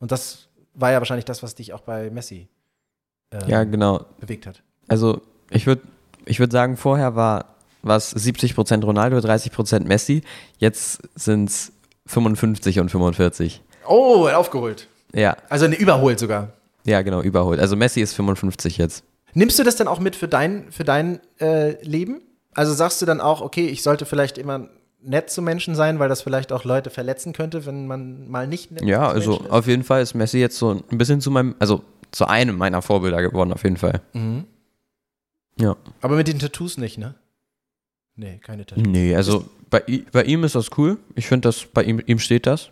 Und 0.00 0.12
das 0.12 0.48
war 0.74 0.90
ja 0.90 0.98
wahrscheinlich 0.98 1.24
das, 1.24 1.42
was 1.42 1.54
dich 1.54 1.72
auch 1.72 1.80
bei 1.80 2.10
Messi 2.10 2.48
ähm, 3.30 3.48
Ja, 3.48 3.64
genau. 3.64 4.04
bewegt 4.18 4.46
hat. 4.46 4.62
Also 4.88 5.22
ich 5.50 5.66
würde 5.66 5.82
ich 6.26 6.40
würd 6.40 6.52
sagen, 6.52 6.76
vorher 6.76 7.14
war 7.14 7.53
was 7.84 8.14
70% 8.16 8.84
Ronaldo, 8.84 9.18
30% 9.18 9.84
Messi. 9.84 10.22
Jetzt 10.58 11.02
sind 11.14 11.48
es 11.50 11.72
55 12.06 12.80
und 12.80 12.90
45. 12.90 13.62
Oh, 13.86 14.28
aufgeholt. 14.28 14.88
Ja, 15.14 15.36
Also 15.48 15.66
eine 15.66 15.76
überholt 15.76 16.18
sogar. 16.18 16.52
ja, 16.84 17.02
genau, 17.02 17.22
überholt. 17.22 17.60
Also 17.60 17.76
Messi 17.76 18.00
ist 18.00 18.14
55 18.14 18.78
jetzt. 18.78 19.04
Nimmst 19.34 19.58
du 19.58 19.62
das 19.64 19.76
dann 19.76 19.88
auch 19.88 20.00
mit 20.00 20.16
für 20.16 20.28
dein, 20.28 20.70
für 20.70 20.84
dein 20.84 21.20
äh, 21.40 21.82
Leben? 21.84 22.20
Also 22.54 22.72
sagst 22.72 23.00
du 23.02 23.06
dann 23.06 23.20
auch, 23.20 23.40
okay, 23.40 23.66
ich 23.66 23.82
sollte 23.82 24.06
vielleicht 24.06 24.38
immer 24.38 24.68
nett 25.02 25.28
zu 25.28 25.42
Menschen 25.42 25.74
sein, 25.74 25.98
weil 25.98 26.08
das 26.08 26.22
vielleicht 26.22 26.52
auch 26.52 26.64
Leute 26.64 26.88
verletzen 26.90 27.32
könnte, 27.32 27.66
wenn 27.66 27.86
man 27.86 28.28
mal 28.28 28.46
nicht 28.46 28.70
nett 28.70 28.84
Ja, 28.84 29.08
zu 29.08 29.14
also 29.14 29.30
Menschen 29.32 29.46
ist? 29.46 29.52
auf 29.52 29.66
jeden 29.66 29.84
Fall 29.84 30.02
ist 30.02 30.14
Messi 30.14 30.38
jetzt 30.38 30.56
so 30.56 30.70
ein 30.90 30.98
bisschen 30.98 31.20
zu 31.20 31.30
meinem, 31.30 31.54
also 31.58 31.82
zu 32.10 32.26
einem 32.26 32.56
meiner 32.56 32.80
Vorbilder 32.80 33.20
geworden, 33.22 33.52
auf 33.52 33.64
jeden 33.64 33.76
Fall. 33.76 34.00
Mhm. 34.14 34.44
Ja. 35.58 35.76
Aber 36.00 36.16
mit 36.16 36.26
den 36.28 36.38
Tattoos 36.38 36.78
nicht, 36.78 36.96
ne? 36.98 37.14
Nee, 38.16 38.38
keine 38.42 38.64
Tattoos. 38.64 38.86
Nee, 38.86 39.14
also 39.16 39.44
bei, 39.70 39.82
bei 40.12 40.22
ihm 40.24 40.44
ist 40.44 40.54
das 40.54 40.68
cool. 40.78 40.98
Ich 41.14 41.26
finde, 41.26 41.48
dass 41.48 41.64
bei 41.64 41.82
ihm, 41.82 42.00
ihm 42.06 42.18
steht 42.18 42.46
das. 42.46 42.70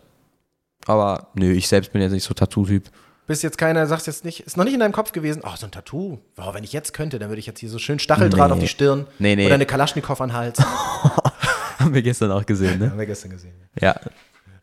Aber 0.85 1.27
nö, 1.35 1.51
ich 1.51 1.67
selbst 1.67 1.91
bin 1.93 2.01
jetzt 2.01 2.11
nicht 2.11 2.23
so 2.23 2.33
Tattoo-Typ. 2.33 2.83
Bist 3.25 3.41
jetzt 3.41 3.57
keiner, 3.57 3.87
sagst 3.87 4.07
jetzt 4.07 4.25
nicht, 4.25 4.41
ist 4.41 4.57
noch 4.57 4.65
nicht 4.65 4.73
in 4.73 4.81
deinem 4.81 4.91
Kopf 4.91 5.13
gewesen, 5.13 5.41
oh, 5.45 5.55
so 5.55 5.65
ein 5.65 5.71
Tattoo. 5.71 6.19
Wow, 6.35 6.53
wenn 6.53 6.63
ich 6.65 6.73
jetzt 6.73 6.93
könnte, 6.93 7.19
dann 7.19 7.29
würde 7.29 7.39
ich 7.39 7.45
jetzt 7.45 7.59
hier 7.61 7.69
so 7.69 7.79
schön 7.79 7.99
Stacheldraht 7.99 8.49
Nee. 8.49 8.53
auf 8.53 8.59
die 8.59 8.67
Stirn 8.67 9.07
Nee, 9.17 9.35
nee. 9.37 9.45
oder 9.45 9.55
eine 9.55 9.65
Kalaschnikow 9.65 10.19
an 10.19 10.29
den 10.29 10.35
Hals. 10.37 10.59
Haben 11.79 11.93
wir 11.93 12.01
gestern 12.01 12.31
auch 12.31 12.45
gesehen, 12.45 12.79
ne? 12.79 12.89
Haben 12.91 12.99
wir 12.99 13.05
gestern 13.05 13.31
gesehen. 13.31 13.53
Ja. 13.79 13.95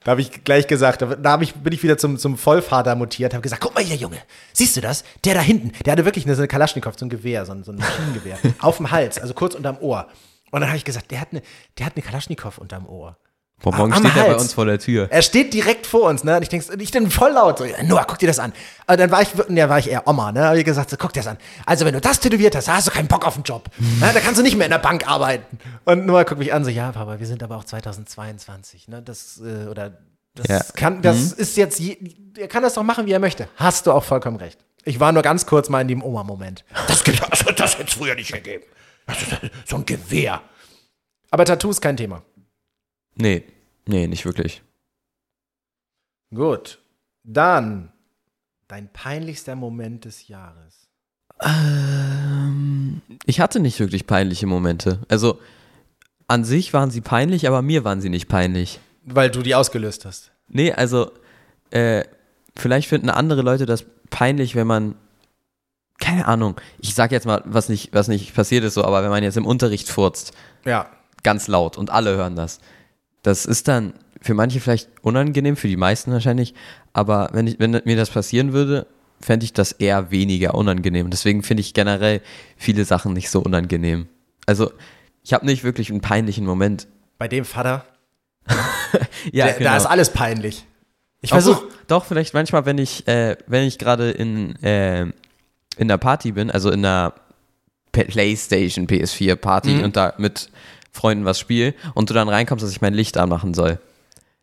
Da 0.04 0.12
habe 0.12 0.20
ich 0.22 0.44
gleich 0.44 0.66
gesagt, 0.66 1.02
da, 1.02 1.14
da 1.16 1.40
ich, 1.40 1.54
bin 1.54 1.72
ich 1.74 1.82
wieder 1.82 1.98
zum, 1.98 2.16
zum 2.18 2.36
Vollvater 2.38 2.94
mutiert, 2.96 3.32
habe 3.34 3.42
gesagt, 3.42 3.62
guck 3.62 3.74
mal 3.74 3.84
hier, 3.84 3.96
Junge, 3.96 4.16
siehst 4.52 4.76
du 4.76 4.80
das? 4.80 5.04
Der 5.24 5.34
da 5.34 5.40
hinten, 5.40 5.72
der 5.84 5.92
hatte 5.92 6.04
wirklich 6.06 6.24
eine, 6.24 6.34
so 6.34 6.40
eine 6.40 6.48
Kalaschnikow, 6.48 6.98
so 6.98 7.04
ein 7.06 7.10
Gewehr, 7.10 7.44
so 7.44 7.52
ein, 7.52 7.64
so 7.64 7.72
ein 7.72 7.76
Maschinengewehr, 7.78 8.38
auf 8.60 8.78
dem 8.78 8.90
Hals, 8.90 9.18
also 9.18 9.34
kurz 9.34 9.54
unterm 9.54 9.76
Ohr. 9.80 10.06
Und 10.50 10.60
dann 10.60 10.68
habe 10.70 10.76
ich 10.76 10.84
gesagt, 10.84 11.10
der 11.10 11.20
hat 11.20 11.28
eine, 11.32 11.42
der 11.78 11.86
hat 11.86 11.94
eine 11.96 12.02
Kalaschnikow 12.04 12.58
unterm 12.58 12.86
Ohr. 12.86 13.16
Boah, 13.62 13.74
morgen 13.76 13.92
Am 13.92 13.98
steht 14.02 14.16
er 14.16 14.22
bei 14.24 14.30
Hals. 14.30 14.42
uns 14.42 14.54
vor 14.54 14.64
der 14.64 14.78
Tür. 14.78 15.08
Er 15.10 15.20
steht 15.20 15.52
direkt 15.52 15.86
vor 15.86 16.08
uns, 16.08 16.24
ne? 16.24 16.34
Und 16.36 16.42
ich 16.42 16.48
denk, 16.48 16.64
ich 16.80 16.90
bin 16.92 17.10
voll 17.10 17.32
laut, 17.32 17.58
so, 17.58 17.66
Noah, 17.82 18.06
guck 18.08 18.18
dir 18.18 18.26
das 18.26 18.38
an. 18.38 18.54
Aber 18.86 18.96
dann 18.96 19.10
war 19.10 19.20
ich, 19.20 19.28
ja, 19.50 19.68
war 19.68 19.78
ich 19.78 19.90
eher 19.90 20.08
Oma, 20.08 20.32
ne? 20.32 20.44
Hab 20.48 20.56
ich 20.56 20.64
gesagt, 20.64 20.88
so, 20.88 20.96
guck 20.96 21.12
dir 21.12 21.20
das 21.20 21.26
an. 21.26 21.36
Also, 21.66 21.84
wenn 21.84 21.92
du 21.92 22.00
das 22.00 22.20
tätowiert 22.20 22.56
hast, 22.56 22.70
hast 22.70 22.86
du 22.86 22.90
keinen 22.90 23.06
Bock 23.08 23.26
auf 23.26 23.34
den 23.34 23.42
Job. 23.42 23.68
Ne? 23.78 24.10
Da 24.14 24.20
kannst 24.20 24.38
du 24.38 24.42
nicht 24.42 24.56
mehr 24.56 24.64
in 24.66 24.70
der 24.70 24.78
Bank 24.78 25.06
arbeiten. 25.06 25.58
Und 25.84 26.06
Noah 26.06 26.24
guckt 26.24 26.38
mich 26.38 26.54
an, 26.54 26.64
so, 26.64 26.70
ja, 26.70 26.90
Papa, 26.90 27.20
wir 27.20 27.26
sind 27.26 27.42
aber 27.42 27.56
auch 27.58 27.64
2022, 27.64 28.88
ne? 28.88 29.02
Das, 29.02 29.38
äh, 29.44 29.68
oder, 29.68 29.98
das 30.34 30.46
Ja. 30.48 30.60
kann, 30.74 31.02
das 31.02 31.32
ist 31.32 31.58
jetzt, 31.58 31.78
je, 31.80 31.98
er 32.38 32.48
kann 32.48 32.62
das 32.62 32.74
doch 32.74 32.82
machen, 32.82 33.04
wie 33.06 33.12
er 33.12 33.18
möchte. 33.18 33.46
Hast 33.56 33.86
du 33.86 33.92
auch 33.92 34.04
vollkommen 34.04 34.36
recht. 34.38 34.58
Ich 34.84 35.00
war 35.00 35.12
nur 35.12 35.22
ganz 35.22 35.44
kurz 35.44 35.68
mal 35.68 35.82
in 35.82 35.88
dem 35.88 36.02
Oma-Moment. 36.02 36.64
Das, 36.88 37.02
das, 37.04 37.44
das 37.56 37.74
hätte 37.78 37.84
es 37.88 37.92
früher 37.94 38.14
nicht 38.14 38.32
gegeben. 38.32 38.64
So 39.66 39.76
ein 39.76 39.86
Gewehr. 39.86 40.42
Aber 41.30 41.44
Tattoo 41.44 41.70
ist 41.70 41.80
kein 41.80 41.96
Thema. 41.96 42.22
Nee, 43.14 43.44
nee, 43.86 44.06
nicht 44.06 44.24
wirklich. 44.24 44.62
Gut. 46.34 46.78
Dann 47.22 47.92
dein 48.68 48.92
peinlichster 48.92 49.56
Moment 49.56 50.04
des 50.04 50.28
Jahres. 50.28 50.88
Ähm, 51.42 53.02
ich 53.26 53.40
hatte 53.40 53.60
nicht 53.60 53.80
wirklich 53.80 54.06
peinliche 54.06 54.46
Momente. 54.46 55.00
Also 55.08 55.40
an 56.28 56.44
sich 56.44 56.72
waren 56.72 56.90
sie 56.90 57.00
peinlich, 57.00 57.48
aber 57.48 57.62
mir 57.62 57.84
waren 57.84 58.00
sie 58.00 58.08
nicht 58.08 58.28
peinlich. 58.28 58.78
Weil 59.04 59.30
du 59.30 59.42
die 59.42 59.54
ausgelöst 59.54 60.04
hast. 60.04 60.30
Nee, 60.48 60.72
also 60.72 61.10
äh, 61.70 62.04
vielleicht 62.56 62.88
finden 62.88 63.10
andere 63.10 63.42
Leute 63.42 63.66
das 63.66 63.84
peinlich, 64.10 64.54
wenn 64.54 64.66
man 64.66 64.94
keine 66.00 66.26
Ahnung. 66.26 66.56
Ich 66.80 66.94
sag 66.94 67.12
jetzt 67.12 67.26
mal, 67.26 67.42
was 67.44 67.68
nicht, 67.68 67.92
was 67.92 68.08
nicht 68.08 68.34
passiert 68.34 68.64
ist 68.64 68.74
so, 68.74 68.84
aber 68.84 69.02
wenn 69.02 69.10
man 69.10 69.22
jetzt 69.22 69.36
im 69.36 69.46
Unterricht 69.46 69.88
furzt, 69.88 70.32
Ja. 70.64 70.86
ganz 71.22 71.46
laut 71.48 71.76
und 71.76 71.90
alle 71.90 72.16
hören 72.16 72.36
das. 72.36 72.58
Das 73.22 73.44
ist 73.46 73.68
dann 73.68 73.92
für 74.22 74.34
manche 74.34 74.60
vielleicht 74.60 74.88
unangenehm, 75.02 75.56
für 75.56 75.68
die 75.68 75.76
meisten 75.76 76.12
wahrscheinlich, 76.12 76.54
aber 76.92 77.28
wenn, 77.32 77.46
ich, 77.46 77.58
wenn 77.58 77.80
mir 77.84 77.96
das 77.96 78.10
passieren 78.10 78.52
würde, 78.52 78.86
fände 79.20 79.44
ich 79.44 79.52
das 79.52 79.72
eher 79.72 80.10
weniger 80.10 80.54
unangenehm. 80.54 81.10
Deswegen 81.10 81.42
finde 81.42 81.60
ich 81.60 81.74
generell 81.74 82.22
viele 82.56 82.84
Sachen 82.86 83.12
nicht 83.12 83.30
so 83.30 83.40
unangenehm. 83.40 84.08
Also, 84.46 84.72
ich 85.22 85.34
habe 85.34 85.44
nicht 85.46 85.62
wirklich 85.64 85.90
einen 85.90 86.00
peinlichen 86.00 86.46
Moment. 86.46 86.86
Bei 87.18 87.28
dem 87.28 87.44
Vater, 87.44 87.84
Ja, 89.32 89.46
der, 89.46 89.60
da 89.60 89.76
ist 89.76 89.86
alles 89.86 90.10
peinlich. 90.10 90.64
Ich 91.20 91.30
versuche. 91.30 91.60
Doch, 91.86 92.00
doch, 92.00 92.04
vielleicht 92.06 92.32
manchmal, 92.32 92.64
wenn 92.64 92.78
ich, 92.78 93.06
äh, 93.06 93.36
wenn 93.46 93.64
ich 93.64 93.78
gerade 93.78 94.10
in, 94.10 94.56
äh, 94.62 95.06
in 95.80 95.88
der 95.88 95.96
Party 95.98 96.32
bin, 96.32 96.50
also 96.50 96.70
in 96.70 96.82
P- 97.92 98.04
Playstation 98.04 98.86
PS4 98.86 99.34
Party 99.36 99.70
Mhm. 99.74 99.84
und 99.84 99.96
da 99.96 100.14
mit 100.18 100.50
Freunden 100.92 101.24
was 101.24 101.38
spiele 101.38 101.74
und 101.94 102.10
du 102.10 102.14
dann 102.14 102.28
reinkommst, 102.28 102.62
dass 102.64 102.70
ich 102.70 102.80
mein 102.80 102.94
Licht 102.94 103.16
anmachen 103.18 103.54
soll. 103.54 103.78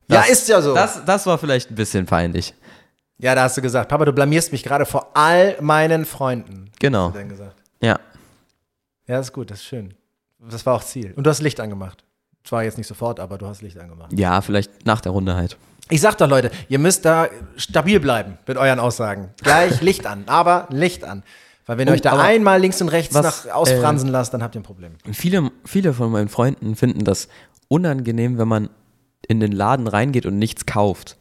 Ja, 0.10 0.20
Das- 0.22 0.30
ist 0.30 0.48
ja 0.50 0.62
so. 0.62 0.74
Das, 0.74 1.04
das 1.06 1.26
war 1.26 1.38
vielleicht 1.38 1.70
ein 1.72 1.76
bisschen 1.76 2.06
peinlich. 2.06 2.54
ja, 3.20 3.36
da 3.36 3.44
hast 3.44 3.58
du 3.58 3.62
gesagt, 3.62 3.90
Papa, 3.90 4.06
du 4.06 4.14
blamierst 4.14 4.52
mich 4.52 4.64
gerade 4.64 4.86
vor 4.86 5.12
all 5.14 5.56
meinen 5.62 6.06
Freunden. 6.06 6.72
Genau. 6.80 7.14
Ja. 7.82 8.00
Ja, 9.08 9.20
ist 9.20 9.32
gut, 9.34 9.50
das 9.52 9.60
ist 9.60 9.66
schön. 9.66 9.94
Das 10.40 10.66
war 10.66 10.76
auch 10.76 10.84
Ziel. 10.84 11.14
Und 11.16 11.24
du 11.26 11.30
hast 11.30 11.42
Licht 11.42 11.60
angemacht. 11.60 12.04
Zwar 12.44 12.64
jetzt 12.64 12.78
nicht 12.78 12.88
sofort, 12.88 13.20
aber 13.20 13.38
du 13.38 13.48
hast 13.48 13.62
Licht 13.62 13.78
angemacht. 13.78 14.12
Ja, 14.14 14.42
vielleicht 14.42 14.86
nach 14.86 15.02
der 15.02 15.12
Runde 15.12 15.36
halt. 15.36 15.58
Ich 15.90 16.02
sag 16.02 16.18
doch, 16.18 16.28
Leute, 16.28 16.52
ihr 16.70 16.80
müsst 16.80 17.06
da 17.06 17.28
stabil 17.56 18.00
bleiben 18.00 18.38
mit 18.48 18.58
euren 18.58 18.80
Aussagen. 18.80 19.30
Gleich 19.42 19.82
Licht 19.82 20.06
an, 20.06 20.24
aber 20.28 20.68
Licht 20.72 21.04
an. 21.04 21.24
Weil 21.66 21.78
wenn 21.78 21.88
ihr 21.88 21.92
Oh, 21.92 21.96
euch 21.96 22.02
da 22.02 22.18
einmal 22.20 22.60
links 22.62 22.82
und 22.82 22.90
rechts 22.90 23.14
was, 23.14 23.46
nach 23.46 23.54
ausfransen 23.54 24.10
lasst, 24.10 24.34
dann 24.34 24.42
habt 24.44 24.56
ihr 24.56 24.62
ein 24.62 24.64
Problem. 24.64 24.94
Viele, 25.12 25.52
viele 25.66 25.94
von 25.94 26.12
meinen 26.12 26.30
Freunden 26.30 26.76
finden 26.76 27.04
das 27.04 27.28
unangenehm, 27.68 28.38
wenn 28.38 28.48
man 28.48 28.70
in 29.28 29.40
den 29.40 29.52
Laden 29.52 29.88
reingeht 29.88 30.26
und 30.26 30.38
nichts 30.40 30.66
kauft. 30.66 31.18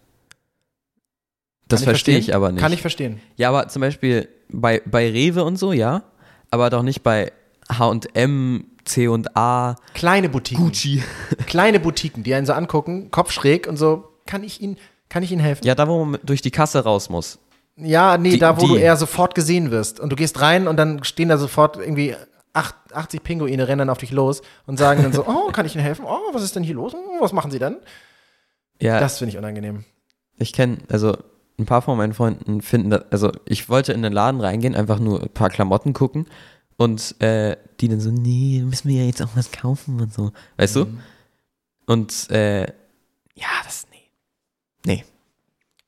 Das 1.68 1.82
verstehe 1.82 2.18
ich 2.18 2.32
aber 2.34 2.52
nicht. 2.52 2.60
Kann 2.60 2.72
ich 2.72 2.80
verstehen. 2.80 3.20
Ja, 3.34 3.48
aber 3.48 3.66
zum 3.68 3.80
Beispiel 3.80 4.28
bei, 4.48 4.80
bei 4.86 5.10
Rewe 5.10 5.42
und 5.42 5.56
so, 5.56 5.72
ja. 5.72 6.04
Aber 6.50 6.70
doch 6.70 6.82
nicht 6.84 7.02
bei 7.02 7.32
HM, 7.68 8.66
C&A, 8.84 9.74
Kleine 9.94 10.28
Boutiquen. 10.28 10.64
Gucci. 10.64 11.02
Kleine 11.46 11.80
Boutiquen, 11.80 12.22
die 12.22 12.34
einen 12.34 12.46
so 12.46 12.52
angucken, 12.52 13.10
Kopf 13.10 13.32
schräg 13.32 13.66
und 13.66 13.76
so, 13.76 14.08
kann 14.26 14.42
ich 14.42 14.60
Ihnen, 14.60 14.76
kann 15.08 15.22
ich 15.22 15.32
Ihnen 15.32 15.40
helfen? 15.40 15.64
Ja, 15.66 15.74
da 15.74 15.88
wo 15.88 16.04
man 16.04 16.20
durch 16.24 16.42
die 16.42 16.50
Kasse 16.50 16.84
raus 16.84 17.08
muss. 17.08 17.38
Ja, 17.76 18.16
nee, 18.18 18.30
Die- 18.30 18.38
da 18.38 18.56
wo 18.56 18.60
die- 18.62 18.66
du 18.68 18.76
eher 18.76 18.96
sofort 18.96 19.34
gesehen 19.34 19.70
wirst. 19.70 20.00
Und 20.00 20.10
du 20.10 20.16
gehst 20.16 20.40
rein 20.40 20.66
und 20.68 20.76
dann 20.76 21.04
stehen 21.04 21.28
da 21.28 21.36
sofort 21.38 21.76
irgendwie 21.76 22.14
acht- 22.52 22.74
80 22.92 23.22
Pinguine 23.22 23.68
rennen 23.68 23.90
auf 23.90 23.98
dich 23.98 24.10
los 24.12 24.40
und 24.66 24.78
sagen 24.78 25.02
dann 25.02 25.12
so, 25.12 25.24
oh, 25.28 25.52
kann 25.52 25.66
ich 25.66 25.74
Ihnen 25.74 25.84
helfen? 25.84 26.04
Oh, 26.08 26.18
was 26.32 26.42
ist 26.42 26.56
denn 26.56 26.62
hier 26.62 26.74
los? 26.74 26.94
Oh, 26.94 27.20
was 27.20 27.32
machen 27.32 27.50
Sie 27.50 27.58
denn? 27.58 27.76
Ja, 28.80 28.98
Das 29.00 29.18
finde 29.18 29.32
ich 29.32 29.38
unangenehm. 29.38 29.84
ich 30.38 30.52
kenne, 30.52 30.78
also 30.88 31.16
ein 31.58 31.64
paar 31.66 31.80
von 31.82 31.96
meinen 31.96 32.12
Freunden 32.12 32.60
finden 32.60 32.90
das, 32.90 33.04
also 33.10 33.32
ich 33.46 33.68
wollte 33.70 33.92
in 33.94 34.02
den 34.02 34.12
Laden 34.12 34.40
reingehen, 34.42 34.74
einfach 34.74 34.98
nur 34.98 35.22
ein 35.22 35.30
paar 35.30 35.48
Klamotten 35.48 35.94
gucken 35.94 36.26
und 36.76 37.18
äh, 37.22 37.56
die 37.80 37.88
dann 37.88 38.00
so, 38.00 38.10
nee, 38.10 38.62
müssen 38.62 38.88
wir 38.90 39.00
ja 39.00 39.06
jetzt 39.06 39.22
auch 39.22 39.30
was 39.34 39.50
kaufen 39.52 39.98
und 40.00 40.12
so, 40.12 40.32
weißt 40.58 40.76
du? 40.76 40.86
Und 41.86 42.30
äh, 42.30 42.62
ja, 43.34 43.46
das, 43.64 43.85
nee, 44.86 45.04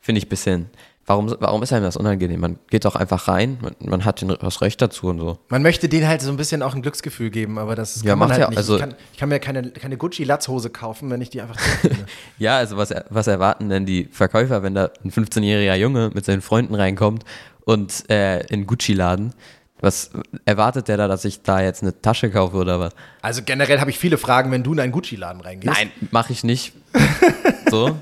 finde 0.01 0.19
ich 0.19 0.27
ein 0.27 0.29
bisschen, 0.29 0.67
warum, 1.07 1.35
warum 1.41 1.63
ist 1.63 1.73
einem 1.73 1.85
das 1.85 1.97
unangenehm? 1.97 2.41
Man 2.41 2.59
geht 2.71 2.85
doch 2.85 2.97
einfach 2.97 3.29
rein, 3.29 3.59
man, 3.63 3.75
man 3.81 4.05
hat 4.05 4.21
den, 4.21 4.29
das 4.29 4.61
Recht 4.61 4.81
dazu 4.83 5.07
und 5.09 5.19
so. 5.19 5.39
Man 5.49 5.63
möchte 5.63 5.89
denen 5.89 6.07
halt 6.07 6.21
so 6.23 6.31
ein 6.31 6.37
bisschen 6.37 6.63
auch 6.63 6.75
ein 6.75 6.83
Glücksgefühl 6.83 7.31
geben, 7.31 7.59
aber 7.59 7.75
das 7.75 8.03
Ja, 8.03 8.11
kann 8.11 8.19
man 8.19 8.29
macht 8.29 8.39
halt 8.39 8.41
ja- 8.43 8.49
nicht. 8.51 8.59
also- 8.59 8.75
ich, 8.75 8.81
kann, 8.81 8.95
ich 9.13 9.19
kann 9.19 9.29
mir 9.29 9.39
keine, 9.41 9.71
keine 9.71 9.97
Gucci-Latzhose 9.97 10.71
kaufen, 10.71 11.11
wenn 11.11 11.21
ich 11.21 11.31
die 11.31 11.41
einfach. 11.41 11.57
Ja, 12.39 12.59
also 12.59 12.77
was, 12.77 12.95
was 13.11 13.27
erwarten 13.27 13.69
denn 13.69 13.85
die 13.87 14.05
Verkäufer, 14.05 14.63
wenn 14.63 14.75
da 14.75 14.91
ein 15.05 15.11
15-jähriger 15.11 15.75
Junge 15.77 16.11
mit 16.15 16.25
seinen 16.25 16.41
Freunden 16.43 16.75
reinkommt 16.75 17.25
und 17.65 18.09
äh, 18.11 18.41
in 18.47 18.67
Gucci-Laden? 18.67 19.33
Was 19.81 20.11
erwartet 20.45 20.89
der 20.89 20.97
da, 20.97 21.07
dass 21.07 21.25
ich 21.25 21.43
da 21.43 21.61
jetzt 21.61 21.83
eine 21.83 22.01
Tasche 22.03 22.31
kaufe 22.31 22.57
oder 22.57 22.81
was? 22.81 22.93
Also 23.23 23.43
generell 23.45 23.79
habe 23.81 23.91
ich 23.91 23.99
viele 23.99 24.19
Fragen, 24.19 24.51
wenn 24.51 24.65
du 24.65 24.73
in 24.73 24.81
einen 24.81 24.91
Gucci-Laden 24.93 25.41
reingehst. 25.41 25.73
Nein, 25.73 25.91
mache 26.11 26.33
ich 26.33 26.43
nicht. 26.43 26.73
so. 27.71 27.97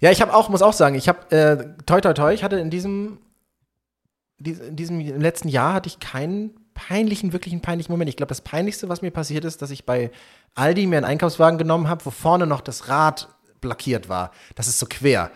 Ja, 0.00 0.10
ich 0.10 0.20
habe 0.20 0.34
auch, 0.34 0.48
muss 0.48 0.62
auch 0.62 0.72
sagen, 0.72 0.94
ich 0.96 1.08
habe, 1.08 1.30
äh, 1.30 1.82
toi, 1.86 2.00
toi, 2.00 2.12
toi, 2.12 2.32
ich 2.34 2.44
hatte 2.44 2.56
in 2.56 2.70
diesem, 2.70 3.18
dies- 4.38 4.60
in 4.60 4.76
diesem 4.76 5.00
im 5.00 5.20
letzten 5.20 5.48
Jahr 5.48 5.74
hatte 5.74 5.88
ich 5.88 5.98
keinen 6.00 6.50
peinlichen, 6.74 7.32
wirklichen 7.32 7.60
peinlichen 7.62 7.92
Moment. 7.92 8.08
Ich 8.10 8.16
glaube, 8.16 8.28
das 8.28 8.40
Peinlichste, 8.40 8.88
was 8.88 9.00
mir 9.00 9.10
passiert 9.12 9.44
ist, 9.44 9.62
dass 9.62 9.70
ich 9.70 9.84
bei 9.86 10.10
Aldi 10.54 10.86
mir 10.86 10.96
einen 10.96 11.06
Einkaufswagen 11.06 11.56
genommen 11.58 11.88
habe, 11.88 12.04
wo 12.04 12.10
vorne 12.10 12.46
noch 12.46 12.60
das 12.60 12.88
Rad 12.88 13.28
blockiert 13.60 14.08
war. 14.08 14.32
Das 14.56 14.66
ist 14.66 14.78
so 14.78 14.86
quer. 14.88 15.30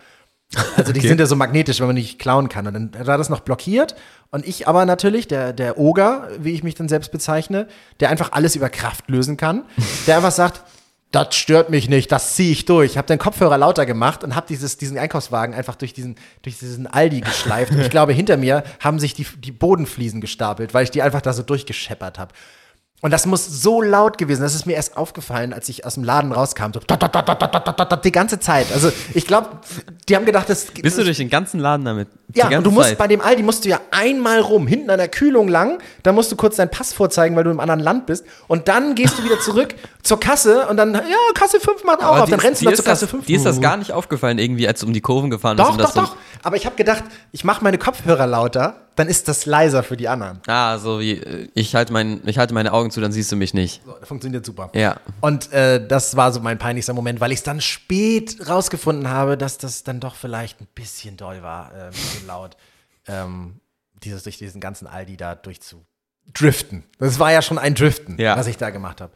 Also 0.75 0.91
die 0.93 0.99
Okay. 0.99 1.07
sind 1.07 1.19
ja 1.19 1.25
so 1.25 1.35
magnetisch, 1.35 1.79
wenn 1.79 1.87
man 1.87 1.95
nicht 1.95 2.19
klauen 2.19 2.49
kann. 2.49 2.67
Und 2.67 2.73
dann 2.73 3.07
war 3.07 3.17
das 3.17 3.29
noch 3.29 3.39
blockiert. 3.41 3.95
Und 4.31 4.45
ich 4.47 4.67
aber 4.67 4.85
natürlich, 4.85 5.27
der, 5.27 5.53
der 5.53 5.77
Oger, 5.77 6.27
wie 6.39 6.51
ich 6.53 6.63
mich 6.63 6.75
dann 6.75 6.89
selbst 6.89 7.11
bezeichne, 7.11 7.67
der 7.99 8.09
einfach 8.09 8.33
alles 8.33 8.55
über 8.55 8.69
Kraft 8.69 9.09
lösen 9.09 9.37
kann, 9.37 9.63
der 10.07 10.17
einfach 10.17 10.31
sagt, 10.31 10.63
das 11.11 11.35
stört 11.35 11.71
mich 11.71 11.89
nicht, 11.89 12.11
das 12.11 12.35
ziehe 12.35 12.51
ich 12.51 12.65
durch. 12.65 12.91
Ich 12.91 12.97
habe 12.97 13.07
den 13.07 13.17
Kopfhörer 13.17 13.57
lauter 13.57 13.85
gemacht 13.87 14.23
und 14.23 14.35
habe 14.35 14.45
diesen 14.47 14.97
Einkaufswagen 14.97 15.55
einfach 15.55 15.75
durch 15.75 15.93
diesen, 15.93 16.15
durch 16.43 16.59
diesen 16.59 16.85
Aldi 16.85 17.21
geschleift. 17.21 17.71
Und 17.71 17.79
ich 17.79 17.89
glaube, 17.89 18.13
hinter 18.13 18.37
mir 18.37 18.63
haben 18.79 18.99
sich 18.99 19.15
die, 19.15 19.25
die 19.25 19.51
Bodenfliesen 19.51 20.21
gestapelt, 20.21 20.73
weil 20.73 20.83
ich 20.83 20.91
die 20.91 21.01
einfach 21.01 21.21
da 21.21 21.33
so 21.33 21.41
durchgescheppert 21.41 22.19
habe. 22.19 22.33
Und 23.01 23.11
das 23.11 23.25
muss 23.25 23.45
so 23.45 23.81
laut 23.81 24.17
gewesen. 24.17 24.41
Das 24.41 24.53
ist 24.53 24.65
mir 24.65 24.73
erst 24.73 24.97
aufgefallen, 24.97 25.53
als 25.53 25.69
ich 25.69 25.85
aus 25.85 25.93
dem 25.93 26.03
Laden 26.03 26.33
rauskam. 26.33 26.73
So, 26.73 26.81
tot, 26.81 26.99
tot, 26.99 27.25
tot, 27.25 28.05
die 28.05 28.11
ganze 28.11 28.41
Zeit. 28.41 28.73
Also 28.73 28.91
ich 29.13 29.25
glaube, 29.25 29.59
die 30.09 30.17
haben 30.17 30.25
gedacht, 30.25 30.49
das. 30.49 30.65
Bist 30.65 30.97
du 30.97 31.05
durch 31.05 31.17
den 31.17 31.29
ganzen 31.29 31.61
Laden 31.61 31.85
damit? 31.85 32.09
Ja, 32.33 32.49
und 32.57 32.65
du 32.65 32.71
musst 32.71 32.89
Zeit. 32.89 32.97
bei 32.97 33.07
dem 33.07 33.21
Aldi 33.21 33.41
musst 33.41 33.63
du 33.63 33.69
ja 33.69 33.79
einmal 33.91 34.41
rum, 34.41 34.67
hinten 34.67 34.89
an 34.89 34.97
der 34.97 35.07
Kühlung 35.07 35.47
lang. 35.47 35.79
da 36.03 36.11
musst 36.11 36.29
du 36.31 36.35
kurz 36.35 36.57
deinen 36.57 36.71
Pass 36.71 36.91
vorzeigen, 36.91 37.37
weil 37.37 37.45
du 37.45 37.51
im 37.51 37.61
anderen 37.61 37.79
Land 37.79 38.05
bist. 38.05 38.25
Und 38.47 38.67
dann 38.67 38.95
gehst 38.95 39.17
du 39.17 39.23
wieder 39.23 39.39
zurück 39.39 39.75
zur 40.01 40.19
Kasse 40.19 40.67
und 40.67 40.77
dann, 40.77 40.93
ja, 40.93 41.01
Kasse 41.33 41.59
5 41.59 41.83
macht 41.83 41.99
auch 41.99 42.03
Aber 42.05 42.19
auf. 42.19 42.25
die- 42.25 42.31
Dann 42.31 42.39
rennst 42.39 42.61
du 42.61 42.65
noch 42.65 42.71
ist 42.71 42.77
zur 42.77 42.85
Kasse 42.85 43.01
das, 43.05 43.11
5. 43.11 43.25
Dir 43.25 43.35
ist 43.35 43.45
das 43.45 43.59
gar 43.59 43.75
nicht 43.77 43.91
aufgefallen, 43.91 44.39
irgendwie, 44.39 44.67
als 44.67 44.79
du 44.79 44.85
um 44.87 44.93
die 44.93 45.01
Kurven 45.01 45.29
gefahren 45.29 45.57
bist. 45.57 45.67
Doch, 45.67 45.73
und 45.73 45.79
doch, 45.81 45.85
das 45.93 45.93
so- 45.93 46.01
doch. 46.01 46.15
Aber 46.41 46.55
ich 46.55 46.65
habe 46.65 46.77
gedacht, 46.77 47.03
ich 47.33 47.43
mache 47.43 47.61
meine 47.63 47.77
Kopfhörer 47.77 48.25
lauter, 48.25 48.79
dann 48.95 49.07
ist 49.09 49.27
das 49.27 49.45
leiser 49.45 49.83
für 49.83 49.97
die 49.97 50.07
anderen. 50.07 50.39
Ah, 50.47 50.77
so 50.77 50.99
wie, 51.01 51.49
ich 51.53 51.75
halte 51.75 51.91
mein, 51.91 52.21
ich 52.25 52.37
halte 52.37 52.53
meine 52.53 52.71
Augen 52.71 52.91
zu, 52.91 53.01
dann 53.01 53.11
siehst 53.11 53.29
du 53.31 53.35
mich 53.35 53.53
nicht. 53.53 53.81
So, 53.85 53.91
das 53.99 54.07
funktioniert 54.07 54.45
super. 54.45 54.69
Ja. 54.73 54.97
Und 55.19 55.51
äh, 55.51 55.85
das 55.85 56.15
war 56.15 56.31
so 56.31 56.39
mein 56.39 56.57
peinlichster 56.57 56.93
Moment, 56.93 57.19
weil 57.19 57.31
ich 57.33 57.39
es 57.39 57.43
dann 57.43 57.59
spät 57.59 58.37
rausgefunden 58.47 59.09
habe, 59.09 59.37
dass 59.37 59.57
das 59.57 59.83
dann 59.83 59.99
doch 59.99 60.15
vielleicht 60.15 60.61
ein 60.61 60.67
bisschen 60.75 61.17
doll 61.17 61.41
war, 61.43 61.71
äh, 61.75 61.83
ein 61.87 61.89
bisschen 61.91 62.25
laut, 62.27 62.55
ähm, 63.07 63.59
dieses 64.03 64.23
durch 64.23 64.37
diesen 64.37 64.61
ganzen 64.61 64.87
Aldi 64.87 65.17
da 65.17 65.35
durchzudriften. 65.35 66.83
Das 66.99 67.19
war 67.19 67.31
ja 67.31 67.41
schon 67.41 67.57
ein 67.57 67.75
Driften, 67.75 68.17
Ja. 68.17 68.37
was 68.37 68.47
ich 68.47 68.57
da 68.57 68.69
gemacht 68.69 69.01
habe. 69.01 69.11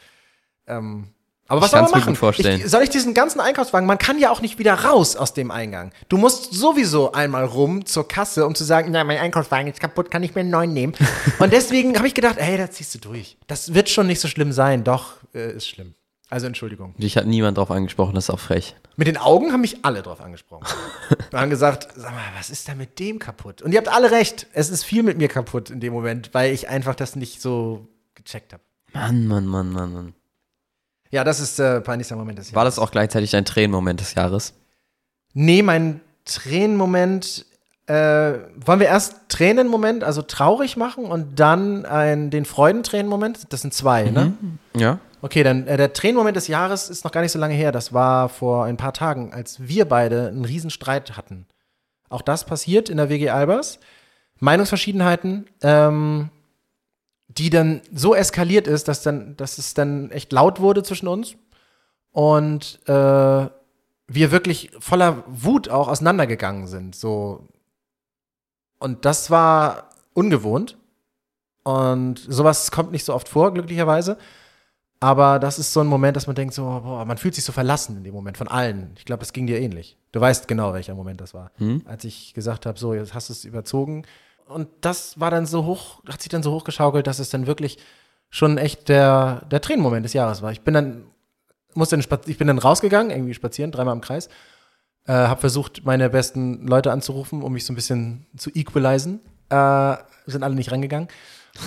Ähm, 0.68 1.08
aber 1.48 1.62
was 1.62 1.72
soll 1.72 1.82
man 1.82 1.92
machen? 1.92 2.16
vorstellen. 2.16 2.62
Ich, 2.62 2.72
soll 2.72 2.84
ich 2.84 2.90
diesen 2.90 3.14
ganzen 3.14 3.42
Einkaufswagen, 3.42 3.86
man 3.86 3.98
kann 3.98 4.18
ja 4.18 4.32
auch 4.32 4.42
nicht 4.42 4.60
wieder 4.60 4.74
raus 4.74 5.16
aus 5.16 5.34
dem 5.34 5.52
Eingang. 5.52 5.92
Du 6.08 6.18
musst 6.18 6.54
sowieso 6.54 7.12
einmal 7.12 7.44
rum 7.44 7.86
zur 7.86 8.08
Kasse, 8.08 8.46
um 8.46 8.56
zu 8.56 8.64
sagen, 8.64 8.92
na, 8.92 9.04
mein 9.04 9.18
Einkaufswagen 9.18 9.68
ist 9.68 9.80
kaputt, 9.80 10.10
kann 10.10 10.24
ich 10.24 10.34
mir 10.36 10.42
einen 10.42 10.50
neuen 10.50 10.74
nehmen. 10.74 10.94
Und 11.40 11.52
deswegen 11.52 11.98
habe 11.98 12.08
ich 12.08 12.14
gedacht, 12.14 12.38
ey, 12.38 12.58
da 12.58 12.72
ziehst 12.72 12.96
du 12.96 13.00
durch. 13.00 13.38
Das 13.48 13.74
wird 13.74 13.90
schon 13.90 14.08
nicht 14.08 14.22
so 14.22 14.28
schlimm 14.28 14.52
sein. 14.54 14.84
Doch, 14.84 15.18
äh, 15.34 15.56
ist 15.56 15.68
schlimm. 15.68 15.96
Also 16.30 16.48
Entschuldigung. 16.48 16.96
Dich 16.98 17.18
hat 17.18 17.28
niemand 17.28 17.58
drauf 17.58 17.70
angesprochen, 17.70 18.16
das 18.16 18.26
ist 18.26 18.30
auch 18.32 18.40
frech. 18.40 18.76
Mit 18.96 19.08
den 19.08 19.18
Augen 19.18 19.52
haben 19.52 19.62
mich 19.62 19.86
alle 19.86 20.02
drauf 20.02 20.22
angesprochen. 20.22 20.66
Wir 21.30 21.40
haben 21.40 21.50
gesagt, 21.50 21.90
sag 21.96 22.12
mal, 22.12 22.24
was 22.36 22.50
ist 22.50 22.68
da 22.68 22.74
mit 22.74 22.98
dem 22.98 23.20
kaputt? 23.20 23.62
Und 23.62 23.72
ihr 23.72 23.78
habt 23.78 23.90
alle 23.90 24.10
recht, 24.10 24.48
es 24.54 24.70
ist 24.70 24.84
viel 24.84 25.04
mit 25.04 25.18
mir 25.20 25.28
kaputt 25.28 25.70
in 25.70 25.80
dem 25.80 25.94
Moment, 25.94 26.34
weil 26.34 26.54
ich 26.54 26.70
einfach 26.70 26.96
das 26.96 27.16
nicht 27.16 27.42
so 27.42 27.88
gecheckt 28.16 28.54
habe. 28.54 28.64
Mann, 28.94 29.28
Mann, 29.28 29.46
Mann, 29.46 29.72
Mann, 29.72 29.94
Mann. 29.94 30.14
Ja, 31.14 31.24
das 31.24 31.40
ist 31.40 31.60
der 31.60 31.80
peinlichste 31.82 32.16
Moment 32.16 32.40
des 32.40 32.48
Jahres. 32.48 32.56
War 32.56 32.66
das 32.66 32.80
auch 32.80 32.90
gleichzeitig 32.90 33.30
dein 33.30 33.46
Tränenmoment 33.46 34.00
des 34.00 34.16
Jahres? 34.16 34.56
Nee, 35.36 35.62
mein 35.62 36.02
Tränenmoment. 36.26 37.46
Äh, 37.86 38.40
wollen 38.56 38.80
wir 38.80 38.88
erst 38.88 39.30
Tränenmoment, 39.30 40.04
also 40.04 40.24
traurig 40.24 40.76
machen 40.76 41.06
und 41.06 41.40
dann 41.40 41.86
ein, 41.86 42.32
den 42.32 42.46
Freudentränenmoment? 42.46 43.54
Das 43.54 43.62
sind 43.62 43.76
zwei, 43.76 44.10
ne? 44.10 44.34
Ja. 44.76 44.98
Okay, 45.22 45.44
dann 45.44 45.68
äh, 45.68 45.78
der 45.78 45.94
Tränenmoment 45.94 46.36
des 46.36 46.48
Jahres 46.48 46.90
ist 46.90 47.04
noch 47.04 47.12
gar 47.12 47.22
nicht 47.22 47.32
so 47.32 47.38
lange 47.38 47.54
her. 47.54 47.72
Das 47.72 47.94
war 47.94 48.28
vor 48.28 48.66
ein 48.66 48.78
paar 48.78 48.94
Tagen, 48.94 49.34
als 49.34 49.68
wir 49.68 49.86
beide 49.86 50.30
einen 50.30 50.46
Riesenstreit 50.46 51.16
hatten. 51.16 51.46
Auch 52.10 52.24
das 52.24 52.44
passiert 52.44 52.90
in 52.90 52.98
der 52.98 53.10
WG 53.10 53.30
Albers. 53.30 53.78
Meinungsverschiedenheiten, 54.40 55.46
ähm, 55.62 56.30
die 57.38 57.50
dann 57.50 57.82
so 57.94 58.14
eskaliert 58.16 58.68
ist, 58.68 58.88
dass, 58.88 59.02
dann, 59.02 59.36
dass 59.38 59.58
es 59.58 59.74
dann 59.74 60.12
echt 60.12 60.32
laut 60.32 60.60
wurde 60.60 60.84
zwischen 60.84 61.08
uns. 61.08 61.36
Und 62.12 62.80
äh, 62.88 62.92
wir 64.08 64.32
wirklich 64.32 64.72
voller 64.80 65.24
Wut 65.28 65.70
auch 65.70 65.88
auseinandergegangen 65.88 66.68
sind. 66.68 66.96
So. 66.96 67.48
Und 68.78 69.06
das 69.06 69.32
war 69.32 69.90
ungewohnt. 70.14 70.78
Und 71.64 72.20
sowas 72.20 72.72
kommt 72.72 72.92
nicht 72.92 73.06
so 73.06 73.14
oft 73.14 73.30
vor, 73.30 73.54
glücklicherweise. 73.54 74.18
Aber 75.00 75.40
das 75.40 75.60
ist 75.60 75.74
so 75.74 75.82
ein 75.82 75.88
Moment, 75.88 76.16
dass 76.16 76.28
man 76.28 76.36
denkt, 76.36 76.54
so, 76.54 76.64
boah, 76.64 77.04
man 77.06 77.18
fühlt 77.18 77.36
sich 77.36 77.44
so 77.44 77.52
verlassen 77.52 77.98
in 77.98 78.04
dem 78.04 78.14
Moment 78.14 78.38
von 78.38 78.48
allen. 78.48 78.92
Ich 78.98 79.06
glaube, 79.06 79.20
das 79.20 79.34
ging 79.34 79.48
dir 79.48 79.60
ähnlich. 79.60 79.98
Du 80.12 80.22
weißt 80.22 80.48
genau, 80.48 80.74
welcher 80.74 80.96
Moment 80.96 81.20
das 81.20 81.34
war. 81.34 81.52
Hm? 81.58 81.82
Als 81.86 82.06
ich 82.06 82.34
gesagt 82.34 82.66
habe, 82.66 82.80
so, 82.80 82.94
jetzt 82.94 83.14
hast 83.14 83.30
du 83.30 83.34
es 83.34 83.44
überzogen. 83.44 84.06
Und 84.48 84.68
das 84.82 85.20
war 85.20 85.32
dann 85.32 85.46
so 85.46 85.66
hoch, 85.66 86.02
hat 86.08 86.22
sich 86.22 86.30
dann 86.30 86.44
so 86.44 86.52
hochgeschaukelt, 86.52 87.08
dass 87.08 87.20
es 87.20 87.30
dann 87.30 87.48
wirklich 87.48 87.78
schon 88.30 88.58
echt 88.58 88.90
der, 88.90 89.46
der 89.52 89.62
Tränenmoment 89.62 90.06
des 90.06 90.14
Jahres 90.14 90.42
war. 90.42 90.52
Ich 90.52 90.62
bin 90.62 90.74
dann, 90.74 91.04
musste 91.74 91.98
dann 91.98 92.20
ich 92.26 92.38
bin 92.38 92.48
dann 92.48 92.60
rausgegangen, 92.60 93.12
irgendwie 93.12 93.34
spazieren, 93.34 93.72
dreimal 93.72 93.96
im 93.96 94.02
Kreis. 94.02 94.28
Äh, 95.06 95.14
habe 95.14 95.42
versucht, 95.42 95.86
meine 95.86 96.10
besten 96.10 96.66
Leute 96.68 96.92
anzurufen, 96.92 97.42
um 97.42 97.54
mich 97.54 97.66
so 97.66 97.74
ein 97.74 97.76
bisschen 97.76 98.26
zu 98.38 98.50
equalisen. 98.52 99.20
Äh, 99.50 99.96
sind 100.26 100.44
alle 100.44 100.56
nicht 100.56 100.72
rangegangen. 100.72 101.10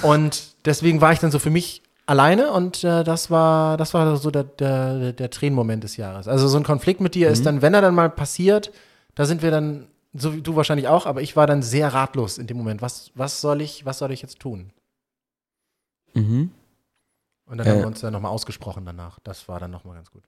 Und 0.03 0.55
deswegen 0.65 1.01
war 1.01 1.13
ich 1.13 1.19
dann 1.19 1.31
so 1.31 1.39
für 1.39 1.51
mich 1.51 1.83
alleine 2.07 2.53
und 2.53 2.85
äh, 2.85 3.05
das 3.05 3.31
war 3.31 3.77
das 3.77 3.93
war 3.93 4.17
so 4.17 4.31
der, 4.31 4.45
der, 4.45 5.13
der 5.13 5.31
Tränenmoment 5.31 5.85
des 5.85 5.97
Jahres. 5.97 6.29
Also 6.29 6.49
so 6.49 6.57
ein 6.57 6.65
Konflikt 6.65 7.01
mit 7.01 7.15
dir 7.15 7.29
ist 7.29 7.45
dann, 7.45 7.63
wenn 7.63 7.75
er 7.75 7.83
dann 7.83 7.95
mal 7.95 8.11
passiert, 8.11 8.73
da 9.15 9.25
sind 9.27 9.43
wir 9.43 9.51
dann, 9.51 9.89
so 10.17 10.35
wie 10.35 10.43
du 10.43 10.57
wahrscheinlich 10.57 10.89
auch, 10.89 11.07
aber 11.07 11.23
ich 11.23 11.37
war 11.37 11.47
dann 11.47 11.63
sehr 11.63 11.93
ratlos 11.95 12.39
in 12.39 12.47
dem 12.47 12.57
Moment. 12.57 12.83
Was, 12.83 13.11
was 13.15 13.41
soll 13.41 13.61
ich, 13.61 13.85
was 13.85 13.99
soll 13.99 14.13
ich 14.13 14.23
jetzt 14.23 14.39
tun? 14.41 14.71
Mhm. 16.15 16.51
Und 17.47 17.59
dann 17.59 17.67
Äh. 17.67 17.71
haben 17.71 17.79
wir 17.81 17.87
uns 17.87 18.01
dann 18.01 18.13
nochmal 18.13 18.33
ausgesprochen 18.33 18.85
danach. 18.85 19.19
Das 19.21 19.49
war 19.49 19.61
dann 19.61 19.71
nochmal 19.71 19.97
ganz 19.97 20.11
gut. 20.11 20.23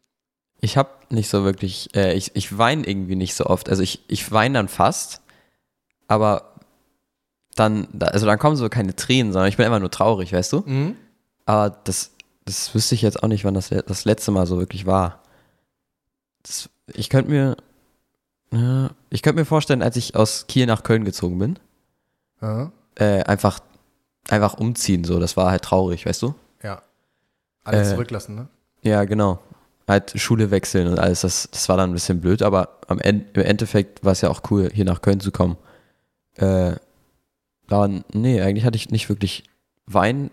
Ich 0.60 0.76
habe 0.76 0.90
nicht 1.10 1.28
so 1.28 1.44
wirklich, 1.44 1.94
äh, 1.94 2.14
ich, 2.14 2.34
ich 2.34 2.56
weine 2.58 2.86
irgendwie 2.86 3.16
nicht 3.16 3.34
so 3.34 3.46
oft. 3.46 3.68
Also 3.68 3.82
ich, 3.82 4.02
ich 4.08 4.30
weine 4.32 4.58
dann 4.58 4.68
fast, 4.68 5.22
aber 6.08 6.54
dann, 7.54 7.88
da- 7.92 8.06
also 8.08 8.26
dann 8.26 8.38
kommen 8.38 8.56
so 8.56 8.68
keine 8.68 8.94
Tränen, 8.94 9.32
sondern 9.32 9.48
ich 9.48 9.56
bin 9.56 9.66
immer 9.66 9.80
nur 9.80 9.90
traurig, 9.90 10.32
weißt 10.32 10.52
du? 10.52 10.62
Mhm. 10.66 10.96
Aber 11.46 11.70
das, 11.84 12.12
das 12.44 12.74
wüsste 12.74 12.94
ich 12.94 13.02
jetzt 13.02 13.22
auch 13.22 13.28
nicht, 13.28 13.44
wann 13.44 13.54
das 13.54 13.68
das 13.68 14.04
letzte 14.04 14.30
Mal 14.32 14.46
so 14.46 14.58
wirklich 14.58 14.84
war. 14.86 15.22
Das, 16.42 16.68
ich 16.88 17.08
könnte 17.08 17.30
mir, 17.30 17.56
ja, 18.52 18.90
ich 19.10 19.22
könnte 19.22 19.40
mir 19.40 19.44
vorstellen, 19.46 19.82
als 19.82 19.96
ich 19.96 20.14
aus 20.16 20.46
Kiel 20.46 20.66
nach 20.66 20.82
Köln 20.82 21.04
gezogen 21.04 21.38
bin, 21.38 21.58
Ja. 22.40 22.72
äh, 22.96 23.22
einfach, 23.24 23.60
einfach 24.28 24.54
umziehen, 24.54 25.04
so, 25.04 25.18
das 25.20 25.36
war 25.36 25.50
halt 25.50 25.62
traurig, 25.62 26.06
weißt 26.06 26.22
du? 26.22 26.34
ja. 26.62 26.82
Alles 27.64 27.88
Äh. 27.88 27.92
zurücklassen, 27.92 28.34
ne? 28.34 28.48
Ja, 28.82 29.04
genau. 29.04 29.40
Halt 29.86 30.18
Schule 30.18 30.50
wechseln 30.50 30.86
und 30.88 30.98
alles, 30.98 31.20
das, 31.22 31.48
das 31.50 31.68
war 31.68 31.76
dann 31.76 31.90
ein 31.90 31.94
bisschen 31.94 32.20
blöd, 32.20 32.40
aber 32.42 32.78
am 32.86 32.98
End, 32.98 33.36
im 33.36 33.42
Endeffekt 33.42 34.02
war 34.04 34.12
es 34.12 34.22
ja 34.22 34.30
auch 34.30 34.40
cool, 34.50 34.70
hier 34.72 34.84
nach 34.86 35.02
Köln 35.02 35.20
zu 35.20 35.30
kommen. 35.32 35.56
Äh, 36.36 36.76
Aber 37.70 37.88
nee, 38.14 38.40
eigentlich 38.40 38.64
hatte 38.64 38.76
ich 38.76 38.88
nicht 38.90 39.10
wirklich 39.10 39.44
Wein, 39.84 40.30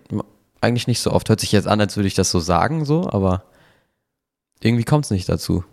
eigentlich 0.61 0.87
nicht 0.87 1.01
so 1.01 1.11
oft. 1.11 1.27
Hört 1.27 1.41
sich 1.41 1.51
jetzt 1.51 1.67
an, 1.67 1.81
als 1.81 1.97
würde 1.97 2.07
ich 2.07 2.13
das 2.15 2.31
so 2.31 2.39
sagen, 2.39 2.85
so, 2.85 3.09
aber 3.09 3.43
irgendwie 4.61 4.85
kommt 4.85 5.03
es 5.05 5.11
nicht 5.11 5.27
dazu. 5.27 5.65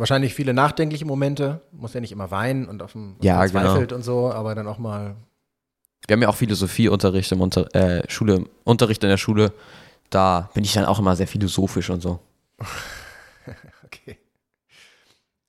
Wahrscheinlich 0.00 0.32
viele 0.34 0.54
nachdenkliche 0.54 1.04
Momente, 1.04 1.60
muss 1.72 1.92
ja 1.92 2.00
nicht 2.00 2.10
immer 2.10 2.30
weinen 2.30 2.66
und 2.66 2.82
auf 2.82 2.92
dem 2.92 3.16
Ja, 3.20 3.44
genau. 3.44 3.60
verzweifelt 3.60 3.92
und 3.92 4.02
so, 4.02 4.32
aber 4.32 4.54
dann 4.54 4.66
auch 4.66 4.78
mal. 4.78 5.14
Wir 6.06 6.14
haben 6.14 6.22
ja 6.22 6.28
auch 6.28 6.36
Philosophieunterricht 6.36 7.30
im 7.32 7.42
Unter 7.42 7.72
äh, 7.74 8.10
Schule, 8.10 8.46
Unterricht 8.64 9.04
in 9.04 9.10
der 9.10 9.18
Schule. 9.18 9.52
Da 10.08 10.48
bin 10.54 10.64
ich 10.64 10.72
dann 10.72 10.86
auch 10.86 10.98
immer 10.98 11.14
sehr 11.16 11.28
philosophisch 11.28 11.90
und 11.90 12.00
so. 12.00 12.18
Okay. 13.84 14.18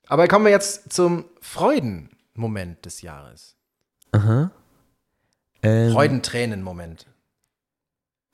Aber 0.07 0.27
kommen 0.27 0.45
wir 0.45 0.51
jetzt 0.51 0.91
zum 0.91 1.25
Freudenmoment 1.41 2.83
des 2.83 3.03
Jahres. 3.03 3.55
Aha. 4.13 4.49
Ähm, 5.61 5.91
Freudentränen-Moment. 5.91 7.05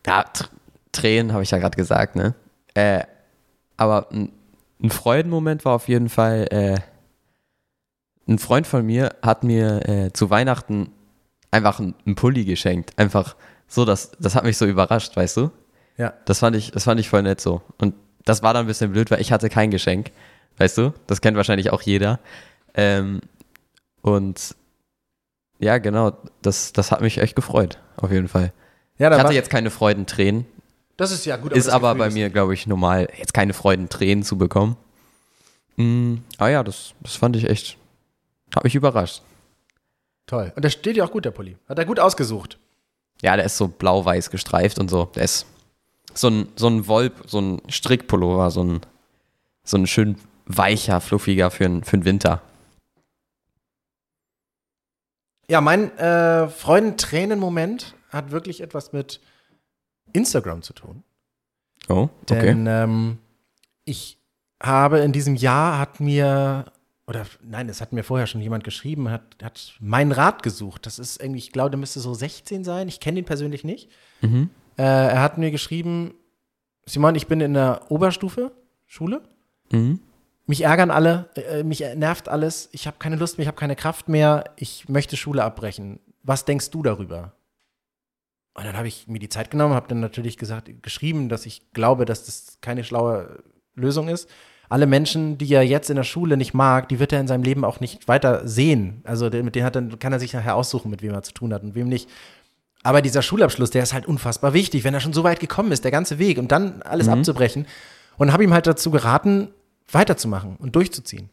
Ja, 0.06 0.24
Tr 0.24 0.48
Tränen 0.94 1.34
habe 1.34 1.44
ich 1.44 1.52
ja 1.52 1.58
gerade 1.58 1.76
gesagt, 1.76 2.16
ne? 2.16 2.36
Äh, 2.74 3.04
aber 3.76 4.10
ein, 4.12 4.32
ein 4.82 4.90
Freudenmoment 4.90 5.66
war 5.66 5.74
auf 5.74 5.88
jeden 5.88 6.10
Fall, 6.10 6.48
äh, 6.52 6.76
ein 8.30 8.40
Freund 8.40 8.68
von 8.68 8.86
mir 8.86 9.16
hat 9.22 9.44
mir 9.44 9.88
äh, 9.88 10.14
zu 10.14 10.30
Weihnachten 10.30 10.92
einfach 11.52 11.80
einen, 11.80 12.16
Pulli 12.16 12.46
geschenkt. 12.46 12.98
Einfach 12.98 13.36
so, 13.68 13.86
das, 13.86 14.12
das 14.20 14.36
hat 14.36 14.44
mich 14.44 14.58
so 14.58 14.66
überrascht, 14.66 15.16
weißt 15.16 15.38
du? 15.38 15.52
Ja. 15.98 16.14
Das 16.26 16.40
fand 16.40 16.56
ich, 16.56 16.72
das 16.72 16.84
fand 16.84 17.00
ich 17.00 17.10
voll 17.10 17.24
nett 17.24 17.42
so. 17.42 17.62
Und 17.78 17.96
das 18.26 18.44
war 18.44 18.54
dann 18.54 18.66
ein 18.66 18.68
bisschen 18.68 18.92
blöd, 18.92 19.10
weil 19.10 19.22
ich 19.22 19.32
hatte 19.32 19.50
kein 19.50 19.72
Geschenk. 19.72 20.12
Weißt 20.58 20.78
du? 20.78 20.94
Das 21.08 21.22
kennt 21.22 21.38
wahrscheinlich 21.38 21.72
auch 21.72 21.82
jeder. 21.82 22.20
Ähm, 22.74 23.22
und 24.02 24.56
ja, 25.60 25.78
genau, 25.78 26.18
das, 26.42 26.74
das 26.74 26.92
hat 26.92 27.02
mich 27.02 27.18
echt 27.20 27.36
gefreut, 27.36 27.80
auf 27.96 28.12
jeden 28.12 28.28
Fall. 28.28 28.54
Ja, 28.98 29.12
Ich 29.12 29.20
hatte 29.20 29.34
jetzt 29.34 29.50
keine 29.50 29.70
Freudentränen. 29.70 30.46
Das 30.98 31.12
ist 31.12 31.26
ja 31.26 31.38
gut. 31.38 31.54
Ist 31.54 31.68
das 31.68 31.74
aber 31.74 31.90
Gefühl 31.90 32.00
bei 32.00 32.08
ist- 32.08 32.14
mir, 32.16 32.30
glaube 32.30 32.54
ich, 32.54 32.68
normal, 32.68 33.08
jetzt 33.18 33.34
keine 33.34 33.54
Freudentränen 33.54 34.24
zu 34.24 34.38
bekommen. 34.38 34.76
Mm, 35.78 36.16
ah 36.38 36.48
ja, 36.50 36.64
das, 36.64 36.94
das 37.02 37.16
fand 37.16 37.36
ich 37.36 37.46
echt, 37.46 37.78
hat 38.56 38.64
mich 38.64 38.76
überrascht. 38.76 39.22
Toll. 40.26 40.52
Und 40.56 40.66
der 40.66 40.70
steht 40.72 40.98
ja 40.98 41.06
auch 41.06 41.12
gut, 41.12 41.24
der 41.26 41.32
Pulli. 41.32 41.56
Hat 41.70 41.78
er 41.80 41.86
gut 41.86 42.00
ausgesucht. 42.00 42.58
Ja, 43.22 43.36
der 43.36 43.46
ist 43.46 43.58
so 43.58 43.68
blau-weiß 43.68 44.30
gestreift 44.30 44.78
und 44.80 44.90
so. 44.90 45.06
Der 45.16 45.24
ist 45.24 45.46
so 46.14 46.28
ein, 46.30 46.48
so 46.56 46.68
ein 46.68 46.88
Wolp, 46.88 47.14
so 47.28 47.40
ein 47.40 47.62
Strickpullover, 47.70 48.52
so 48.52 48.64
ein, 48.64 48.82
so 49.64 49.78
ein 49.78 49.88
schön 49.88 50.18
weicher, 50.46 51.00
fluffiger 51.02 51.50
für, 51.52 51.66
n- 51.66 51.84
für 51.84 51.98
den 51.98 52.06
Winter. 52.06 52.42
Ja, 55.50 55.62
mein 55.62 55.96
äh, 55.98 56.50
Freudentränen-Moment 56.50 57.96
hat 58.10 58.32
wirklich 58.32 58.62
etwas 58.62 58.92
mit 58.92 59.22
Instagram 60.18 60.62
zu 60.62 60.74
tun. 60.74 61.04
Oh, 61.90 62.10
okay. 62.24 62.42
Denn 62.42 62.68
ähm, 62.68 63.18
ich 63.86 64.18
habe 64.62 65.00
in 65.00 65.12
diesem 65.12 65.36
Jahr 65.36 65.80
hat 65.80 66.00
mir, 66.00 66.66
oder 67.08 67.26
nein, 67.42 67.70
es 67.70 67.80
hat 67.80 67.94
mir 67.94 68.04
vorher 68.04 68.28
schon 68.28 68.42
jemand 68.42 68.64
geschrieben, 68.64 69.10
hat, 69.10 69.24
hat 69.42 69.76
meinen 69.80 70.12
Rat 70.12 70.44
gesucht. 70.44 70.86
Das 70.86 71.00
ist 71.00 71.22
irgendwie, 71.22 71.40
ich 71.40 71.52
glaube, 71.52 71.70
der 71.70 71.80
müsste 71.80 72.00
so 72.00 72.14
16 72.14 72.64
sein. 72.64 72.88
Ich 72.88 73.00
kenne 73.00 73.20
ihn 73.20 73.26
persönlich 73.26 73.64
nicht. 73.64 73.90
Mhm. 74.22 74.50
Äh, 74.78 74.84
er 74.84 75.22
hat 75.22 75.38
mir 75.38 75.52
geschrieben, 75.52 76.14
Simon, 76.86 77.16
ich 77.16 77.28
bin 77.28 77.42
in 77.42 77.54
der 77.54 77.90
Oberstufe, 77.90 78.52
Schule. 78.86 79.22
Mhm. 79.72 80.00
Mich 80.46 80.62
ärgern 80.62 80.92
alle, 80.92 81.30
äh, 81.36 81.64
mich 81.64 81.82
nervt 81.96 82.30
alles. 82.30 82.70
Ich 82.72 82.88
habe 82.88 82.98
keine 83.00 83.18
Lust 83.18 83.38
mehr, 83.38 83.44
ich 83.44 83.48
habe 83.48 83.58
keine 83.58 83.76
Kraft 83.76 84.08
mehr. 84.08 84.46
Ich 84.56 84.88
möchte 84.88 85.18
Schule 85.18 85.44
abbrechen. 85.44 86.00
Was 86.24 86.46
denkst 86.46 86.72
du 86.72 86.84
darüber? 86.84 87.34
Und 88.58 88.66
dann 88.66 88.76
habe 88.76 88.88
ich 88.88 89.08
mir 89.08 89.20
die 89.20 89.30
Zeit 89.30 89.52
genommen, 89.52 89.76
habe 89.76 89.88
dann 89.88 90.00
natürlich 90.00 90.36
gesagt, 90.36 90.72
geschrieben, 90.82 91.30
dass 91.30 91.46
ich 91.46 91.62
glaube, 91.74 92.06
dass 92.06 92.26
das 92.26 92.58
keine 92.60 92.84
schlaue 92.84 93.44
Lösung 93.76 94.08
ist. 94.08 94.28
Alle 94.68 94.88
Menschen, 94.88 95.38
die 95.38 95.54
er 95.54 95.62
jetzt 95.62 95.92
in 95.92 95.96
der 95.96 96.04
Schule 96.04 96.38
nicht 96.38 96.56
mag, 96.56 96.90
die 96.90 97.00
wird 97.00 97.14
er 97.14 97.22
in 97.22 97.28
seinem 97.28 97.44
Leben 97.44 97.64
auch 97.64 97.80
nicht 97.80 98.08
weiter 98.08 98.48
sehen. 98.48 99.02
Also 99.04 99.30
mit 99.30 99.54
denen 99.54 99.66
hat 99.66 99.76
dann, 99.76 100.00
kann 100.00 100.12
er 100.12 100.20
sich 100.20 100.34
nachher 100.34 100.56
aussuchen, 100.56 100.90
mit 100.90 101.04
wem 101.04 101.14
er 101.14 101.22
zu 101.22 101.34
tun 101.34 101.54
hat 101.54 101.62
und 101.62 101.76
wem 101.76 101.88
nicht. 101.88 102.10
Aber 102.82 103.04
dieser 103.04 103.22
Schulabschluss, 103.22 103.70
der 103.70 103.84
ist 103.84 103.94
halt 103.94 104.08
unfassbar 104.08 104.54
wichtig, 104.54 104.84
wenn 104.84 104.94
er 104.94 105.02
schon 105.02 105.14
so 105.14 105.24
weit 105.24 105.40
gekommen 105.40 105.72
ist, 105.72 105.84
der 105.84 105.92
ganze 105.92 106.18
Weg 106.18 106.40
und 106.40 106.52
dann 106.52 106.82
alles 106.82 107.08
abzubrechen. 107.08 107.68
Und 108.18 108.34
habe 108.34 108.44
ihm 108.44 108.54
halt 108.54 108.66
dazu 108.66 108.90
geraten, 108.90 109.50
weiterzumachen 109.92 110.56
und 110.56 110.76
durchzuziehen. 110.76 111.30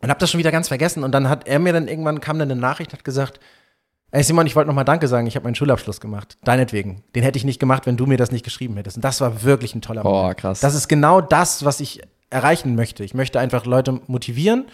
Und 0.00 0.08
habe 0.08 0.20
das 0.20 0.30
schon 0.30 0.38
wieder 0.38 0.52
ganz 0.52 0.68
vergessen. 0.68 1.02
Und 1.02 1.12
dann 1.12 1.28
hat 1.28 1.48
er 1.48 1.58
mir 1.58 1.72
dann 1.72 1.88
irgendwann 1.88 2.20
kam 2.20 2.38
dann 2.38 2.48
eine 2.48 2.60
Nachricht, 2.60 2.92
hat 2.92 3.02
gesagt, 3.02 3.40
ey 4.10 4.22
Simon, 4.22 4.46
ich 4.46 4.56
wollte 4.56 4.68
nochmal 4.68 4.84
Danke 4.84 5.08
sagen, 5.08 5.26
ich 5.26 5.36
habe 5.36 5.44
meinen 5.44 5.54
Schulabschluss 5.54 6.00
gemacht. 6.00 6.38
Deinetwegen. 6.44 7.02
Den 7.14 7.22
hätte 7.22 7.38
ich 7.38 7.44
nicht 7.44 7.58
gemacht, 7.58 7.86
wenn 7.86 7.96
du 7.96 8.06
mir 8.06 8.16
das 8.16 8.30
nicht 8.30 8.44
geschrieben 8.44 8.76
hättest. 8.76 8.96
Und 8.96 9.04
das 9.04 9.20
war 9.20 9.42
wirklich 9.42 9.74
ein 9.74 9.82
toller 9.82 10.02
Boah, 10.02 10.22
Moment. 10.22 10.38
krass. 10.38 10.60
Das 10.60 10.74
ist 10.74 10.88
genau 10.88 11.20
das, 11.20 11.64
was 11.64 11.80
ich 11.80 12.02
erreichen 12.30 12.74
möchte. 12.74 13.04
Ich 13.04 13.14
möchte 13.14 13.40
einfach 13.40 13.64
Leute 13.64 14.00
motivieren. 14.06 14.66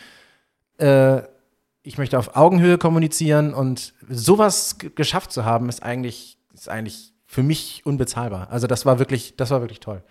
Äh, 0.79 1.23
ich 1.83 1.99
möchte 1.99 2.19
auf 2.19 2.35
Augenhöhe 2.35 2.79
kommunizieren 2.79 3.53
und 3.53 3.93
sowas 4.09 4.77
geschafft 4.79 5.33
zu 5.33 5.45
haben, 5.45 5.69
ist 5.69 5.83
eigentlich, 5.83 6.39
ist 6.55 6.69
eigentlich 6.69 7.13
für 7.27 7.43
mich 7.43 7.83
unbezahlbar. 7.85 8.49
Also 8.51 8.67
das 8.67 8.87
war 8.87 8.99
wirklich, 8.99 9.37
das 9.37 9.51
war 9.51 9.61
wirklich 9.61 9.81
toll. 9.81 10.03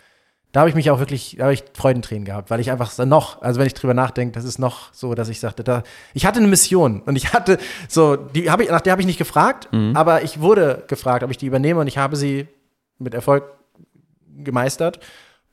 Da 0.53 0.61
habe 0.61 0.69
ich 0.69 0.75
mich 0.75 0.91
auch 0.91 0.99
wirklich, 0.99 1.35
da 1.37 1.45
habe 1.45 1.53
ich 1.55 1.63
Freudentränen 1.73 2.25
gehabt, 2.25 2.51
weil 2.51 2.59
ich 2.59 2.69
einfach 2.71 2.95
noch, 3.05 3.41
also 3.41 3.59
wenn 3.59 3.67
ich 3.67 3.73
drüber 3.73 3.95
nachdenke, 3.95 4.33
das 4.33 4.45
ist 4.45 4.59
noch 4.59 4.93
so, 4.93 5.15
dass 5.15 5.27
ich 5.27 5.39
sagte, 5.39 5.63
da, 5.63 5.81
ich 6.13 6.27
hatte 6.27 6.39
eine 6.39 6.47
Mission 6.47 7.01
und 7.01 7.15
ich 7.15 7.33
hatte 7.33 7.57
so, 7.89 8.15
die 8.15 8.51
habe 8.51 8.63
ich, 8.63 8.69
nach 8.69 8.81
der 8.81 8.91
habe 8.91 9.01
ich 9.01 9.07
nicht 9.07 9.17
gefragt, 9.17 9.67
aber 9.95 10.21
ich 10.21 10.39
wurde 10.39 10.83
gefragt, 10.87 11.23
ob 11.23 11.31
ich 11.31 11.37
die 11.37 11.47
übernehme 11.47 11.79
und 11.81 11.87
ich 11.87 11.97
habe 11.97 12.15
sie 12.15 12.47
mit 12.99 13.15
Erfolg 13.15 13.45
gemeistert 14.37 14.99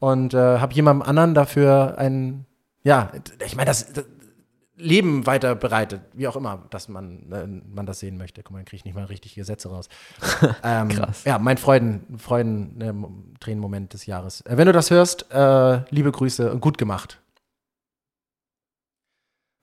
und 0.00 0.34
äh, 0.34 0.58
habe 0.58 0.74
jemandem 0.74 1.08
anderen 1.08 1.34
dafür 1.34 1.96
ein, 1.96 2.44
ja, 2.82 3.10
ich 3.44 3.56
meine, 3.56 3.68
das, 3.68 3.92
das 3.92 4.04
Leben 4.80 5.26
weiter 5.26 5.54
bereitet, 5.54 6.02
wie 6.12 6.26
auch 6.28 6.36
immer, 6.36 6.66
dass 6.70 6.88
man, 6.88 7.32
äh, 7.32 7.46
man 7.46 7.86
das 7.86 8.00
sehen 8.00 8.16
möchte. 8.16 8.42
Guck 8.42 8.52
mal, 8.52 8.58
dann 8.58 8.64
kriege 8.64 8.76
ich 8.76 8.84
nicht 8.84 8.94
mal 8.94 9.04
richtig 9.04 9.34
Gesetze 9.34 9.68
raus. 9.68 9.88
ähm, 10.62 10.88
Krass. 10.88 11.24
Ja, 11.24 11.38
mein 11.38 11.58
Freuden, 11.58 12.18
Freuden 12.18 12.80
äh, 12.80 13.38
Tränenmoment 13.40 13.92
des 13.92 14.06
Jahres. 14.06 14.40
Äh, 14.42 14.56
wenn 14.56 14.66
du 14.66 14.72
das 14.72 14.90
hörst, 14.90 15.30
äh, 15.32 15.82
liebe 15.90 16.10
Grüße 16.10 16.50
und 16.50 16.60
gut 16.60 16.78
gemacht. 16.78 17.20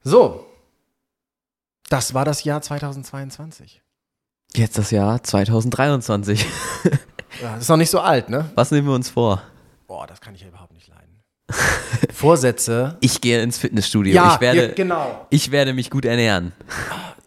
So, 0.03 0.45
das 1.89 2.13
war 2.13 2.26
das 2.26 2.43
Jahr 2.43 2.61
2022. 2.61 3.82
Jetzt 4.55 4.78
das 4.78 4.91
Jahr 4.91 5.22
2023. 5.22 6.45
Ja, 7.41 7.53
das 7.53 7.63
ist 7.63 7.70
noch 7.70 7.78
nicht 7.78 7.91
so 7.91 7.99
alt, 7.99 8.30
ne? 8.30 8.49
Was 8.55 8.72
nehmen 8.72 8.88
wir 8.88 8.95
uns 8.95 9.09
vor? 9.09 9.43
Boah, 9.86 10.07
das 10.07 10.22
kann 10.22 10.34
ich 10.34 10.41
ja 10.41 10.47
überhaupt 10.47 10.74
nicht 10.74 10.88
leiden. 10.88 11.06
Vorsätze. 12.13 12.97
Ich 12.99 13.21
gehe 13.21 13.41
ins 13.41 13.57
Fitnessstudio. 13.57 14.13
Ja, 14.13 14.35
ich, 14.35 14.41
werde, 14.41 14.67
ja, 14.67 14.73
genau. 14.73 15.27
ich 15.29 15.51
werde 15.51 15.73
mich 15.73 15.89
gut 15.89 16.05
ernähren. 16.05 16.53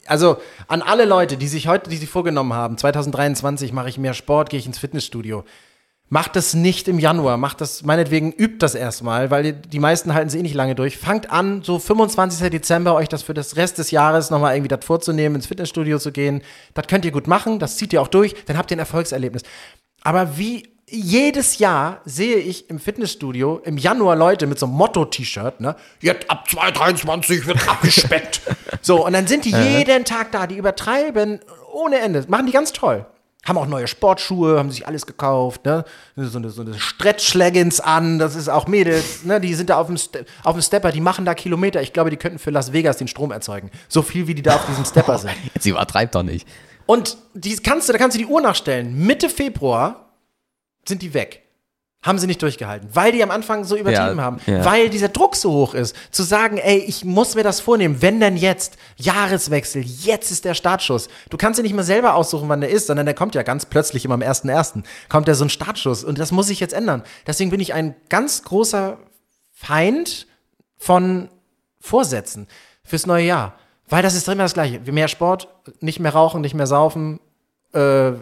Also 0.06 0.38
an 0.66 0.82
alle 0.82 1.04
Leute, 1.04 1.36
die 1.36 1.48
sich 1.48 1.68
heute, 1.68 1.88
die 1.88 1.96
sich 1.96 2.10
vorgenommen 2.10 2.52
haben, 2.52 2.76
2023 2.76 3.72
mache 3.72 3.88
ich 3.88 3.98
mehr 3.98 4.14
Sport, 4.14 4.50
gehe 4.50 4.58
ich 4.58 4.66
ins 4.66 4.78
Fitnessstudio. 4.78 5.44
Macht 6.12 6.34
das 6.34 6.54
nicht 6.54 6.88
im 6.88 6.98
Januar, 6.98 7.36
macht 7.36 7.60
das, 7.60 7.84
meinetwegen 7.84 8.32
übt 8.32 8.56
das 8.58 8.74
erstmal, 8.74 9.30
weil 9.30 9.52
die 9.52 9.78
meisten 9.78 10.12
halten 10.12 10.28
sie 10.28 10.40
eh 10.40 10.42
nicht 10.42 10.56
lange 10.56 10.74
durch. 10.74 10.98
Fangt 10.98 11.30
an, 11.30 11.62
so 11.62 11.78
25. 11.78 12.50
Dezember 12.50 12.96
euch 12.96 13.08
das 13.08 13.22
für 13.22 13.34
das 13.34 13.54
Rest 13.54 13.78
des 13.78 13.92
Jahres 13.92 14.30
nochmal 14.30 14.56
irgendwie 14.56 14.68
das 14.76 14.84
vorzunehmen, 14.84 15.36
ins 15.36 15.46
Fitnessstudio 15.46 16.00
zu 16.00 16.10
gehen. 16.10 16.42
Das 16.74 16.88
könnt 16.88 17.04
ihr 17.04 17.12
gut 17.12 17.28
machen, 17.28 17.60
das 17.60 17.76
zieht 17.76 17.92
ihr 17.92 18.02
auch 18.02 18.08
durch, 18.08 18.34
dann 18.46 18.58
habt 18.58 18.72
ihr 18.72 18.76
ein 18.76 18.80
Erfolgserlebnis. 18.80 19.44
Aber 20.02 20.36
wie 20.36 20.68
jedes 20.90 21.58
Jahr 21.58 22.00
sehe 22.04 22.36
ich 22.36 22.68
im 22.68 22.78
Fitnessstudio 22.78 23.60
im 23.64 23.78
Januar 23.78 24.16
Leute 24.16 24.46
mit 24.46 24.58
so 24.58 24.66
einem 24.66 24.74
Motto-T-Shirt, 24.74 25.60
ne? 25.60 25.76
Jetzt 26.00 26.28
ab 26.28 26.48
2023 26.48 27.46
wird 27.46 27.68
abgespeckt. 27.68 28.40
so, 28.82 29.06
und 29.06 29.12
dann 29.12 29.26
sind 29.26 29.44
die 29.44 29.50
jeden 29.50 30.04
Tag 30.04 30.32
da, 30.32 30.46
die 30.46 30.56
übertreiben 30.56 31.40
ohne 31.72 31.98
Ende. 31.98 32.24
Machen 32.28 32.46
die 32.46 32.52
ganz 32.52 32.72
toll. 32.72 33.06
Haben 33.44 33.56
auch 33.56 33.66
neue 33.66 33.86
Sportschuhe, 33.86 34.58
haben 34.58 34.70
sich 34.70 34.86
alles 34.86 35.06
gekauft, 35.06 35.64
ne? 35.64 35.84
So 36.16 36.38
eine, 36.38 36.50
so 36.50 36.60
eine 36.60 36.78
Stretch-Leggings 36.78 37.80
an, 37.80 38.18
das 38.18 38.36
ist 38.36 38.48
auch 38.48 38.66
Mädels, 38.66 39.24
ne? 39.24 39.40
Die 39.40 39.54
sind 39.54 39.70
da 39.70 39.78
auf 39.78 39.86
dem, 39.86 39.96
Ste 39.96 40.26
auf 40.44 40.54
dem 40.54 40.62
Stepper, 40.62 40.92
die 40.92 41.00
machen 41.00 41.24
da 41.24 41.34
Kilometer. 41.34 41.80
Ich 41.80 41.92
glaube, 41.92 42.10
die 42.10 42.16
könnten 42.16 42.38
für 42.38 42.50
Las 42.50 42.72
Vegas 42.72 42.98
den 42.98 43.08
Strom 43.08 43.30
erzeugen. 43.30 43.70
So 43.88 44.02
viel, 44.02 44.26
wie 44.26 44.34
die 44.34 44.42
da 44.42 44.56
auf 44.56 44.66
diesem 44.66 44.84
Stepper 44.84 45.18
sind. 45.18 45.32
Jetzt 45.54 45.64
übertreibt 45.64 46.14
doch 46.14 46.22
nicht. 46.22 46.46
Und 46.84 47.16
die 47.34 47.56
kannst 47.56 47.88
du, 47.88 47.92
da 47.92 47.98
kannst 47.98 48.16
du 48.16 48.18
die 48.18 48.26
Uhr 48.26 48.40
nachstellen. 48.40 49.06
Mitte 49.06 49.30
Februar 49.30 50.09
sind 50.86 51.02
die 51.02 51.14
weg. 51.14 51.42
Haben 52.02 52.18
sie 52.18 52.26
nicht 52.26 52.40
durchgehalten, 52.40 52.88
weil 52.94 53.12
die 53.12 53.22
am 53.22 53.30
Anfang 53.30 53.64
so 53.64 53.76
übertrieben 53.76 54.16
Ja, 54.16 54.24
haben, 54.24 54.38
ja. 54.46 54.64
weil 54.64 54.88
dieser 54.88 55.10
Druck 55.10 55.36
so 55.36 55.52
hoch 55.52 55.74
ist, 55.74 55.94
zu 56.10 56.22
sagen, 56.22 56.56
ey, 56.56 56.78
ich 56.78 57.04
muss 57.04 57.34
mir 57.34 57.42
das 57.42 57.60
vornehmen, 57.60 58.00
wenn 58.00 58.20
denn 58.20 58.38
jetzt, 58.38 58.78
Jahreswechsel, 58.96 59.82
jetzt 59.82 60.30
ist 60.30 60.46
der 60.46 60.54
Startschuss. 60.54 61.08
Du 61.28 61.36
kannst 61.36 61.58
dir 61.58 61.62
nicht 61.62 61.74
mal 61.74 61.82
selber 61.82 62.14
aussuchen, 62.14 62.48
wann 62.48 62.62
der 62.62 62.70
ist, 62.70 62.86
sondern 62.86 63.04
der 63.04 63.14
kommt 63.14 63.34
ja 63.34 63.42
ganz 63.42 63.66
plötzlich 63.66 64.06
immer 64.06 64.14
am 64.14 64.22
1.1. 64.22 64.82
kommt 65.10 65.28
ja 65.28 65.34
so 65.34 65.44
ein 65.44 65.50
Startschuss 65.50 66.02
und 66.02 66.18
das 66.18 66.32
muss 66.32 66.46
sich 66.46 66.58
jetzt 66.58 66.72
ändern. 66.72 67.02
Deswegen 67.26 67.50
bin 67.50 67.60
ich 67.60 67.74
ein 67.74 67.94
ganz 68.08 68.44
großer 68.44 68.96
Feind 69.52 70.26
von 70.78 71.28
Vorsätzen 71.80 72.46
fürs 72.82 73.06
neue 73.06 73.26
Jahr. 73.26 73.58
Weil 73.90 74.02
das 74.02 74.14
ist 74.14 74.26
immer 74.26 74.44
das 74.44 74.54
Gleiche. 74.54 74.80
Mehr 74.90 75.08
Sport, 75.08 75.48
nicht 75.80 76.00
mehr 76.00 76.12
rauchen, 76.14 76.40
nicht 76.40 76.54
mehr 76.54 76.66
saufen, 76.66 77.20
äh, 77.74 78.12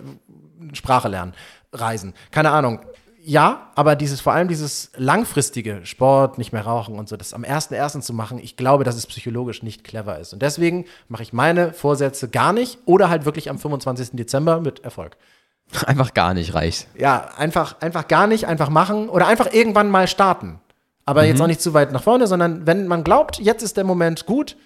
Sprache 0.72 1.09
lernen, 1.09 1.35
reisen. 1.73 2.15
Keine 2.31 2.51
Ahnung. 2.51 2.81
Ja, 3.20 3.73
aber 3.74 3.95
dieses, 3.95 4.20
vor 4.23 4.32
allem 4.32 4.49
dieses 4.49 4.90
langfristige 4.97 5.85
Sport, 5.85 6.39
nicht 6.39 6.53
mehr 6.53 6.62
rauchen 6.62 6.99
und 6.99 7.09
so, 7.09 7.16
das 7.16 7.35
am 7.35 7.43
1.1. 7.43 8.01
zu 8.01 8.15
machen, 8.15 8.39
ich 8.39 8.57
glaube, 8.57 8.85
dass 8.85 8.97
es 8.97 9.07
psychologisch 9.07 9.62
nicht 9.62 9.85
clever 9.85 10.19
ist. 10.19 10.32
Und 10.32 10.40
deswegen 10.40 10.86
mache 11.09 11.24
ich 11.24 11.32
meine 11.35 11.74
Vorsätze 11.74 12.28
gar 12.28 12.53
nicht 12.55 12.78
oder 12.86 13.11
halt 13.11 13.27
wirklich 13.27 13.51
am 13.51 13.59
25. 13.59 14.11
Dezember 14.12 14.61
mit 14.61 14.81
Erfolg. 14.81 15.16
Einfach 15.86 16.15
gar 16.15 16.32
nicht 16.32 16.55
reicht. 16.55 16.89
Ja, 16.97 17.28
einfach, 17.36 17.78
einfach 17.81 18.09
gar 18.09 18.27
nicht, 18.27 18.47
einfach 18.47 18.70
machen 18.70 19.11
oder 19.11 19.27
einfach 19.27 19.53
irgendwann 19.53 19.90
mal 19.90 20.09
starten. 20.09 20.61
Aber 21.05 21.24
jetzt 21.24 21.40
auch 21.40 21.47
nicht 21.47 21.61
zu 21.61 21.74
weit 21.74 21.93
nach 21.93 22.03
vorne, 22.03 22.27
sondern 22.27 22.66
wenn 22.66 22.86
man 22.86 23.05
glaubt, 23.05 23.39
jetzt 23.39 23.62
ist 23.62 23.77
der 23.77 23.85
Moment 23.85 24.27
gut, 24.27 24.57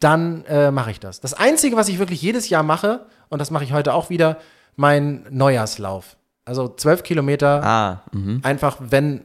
dann 0.00 0.44
äh, 0.46 0.70
mache 0.70 0.90
ich 0.90 1.00
das. 1.00 1.20
Das 1.20 1.34
Einzige, 1.34 1.76
was 1.76 1.88
ich 1.88 1.98
wirklich 1.98 2.22
jedes 2.22 2.48
Jahr 2.48 2.62
mache, 2.62 3.06
und 3.28 3.40
das 3.40 3.50
mache 3.50 3.64
ich 3.64 3.72
heute 3.72 3.94
auch 3.94 4.10
wieder, 4.10 4.38
mein 4.76 5.26
Neujahrslauf. 5.30 6.16
Also 6.52 6.68
zwölf 6.68 7.02
Kilometer, 7.02 7.64
Ah, 7.64 8.02
mhm. 8.12 8.40
einfach 8.42 8.76
wenn, 8.78 9.24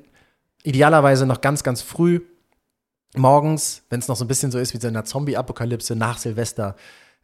idealerweise 0.64 1.26
noch 1.26 1.42
ganz, 1.42 1.62
ganz 1.62 1.82
früh, 1.82 2.22
morgens, 3.18 3.84
wenn 3.90 4.00
es 4.00 4.08
noch 4.08 4.16
so 4.16 4.24
ein 4.24 4.30
bisschen 4.30 4.50
so 4.50 4.58
ist 4.60 4.74
wie 4.74 4.80
so 4.80 4.88
in 4.88 4.96
einer 4.96 5.04
Zombie-Apokalypse 5.04 5.94
nach 5.98 6.18
Silvester, 6.18 6.78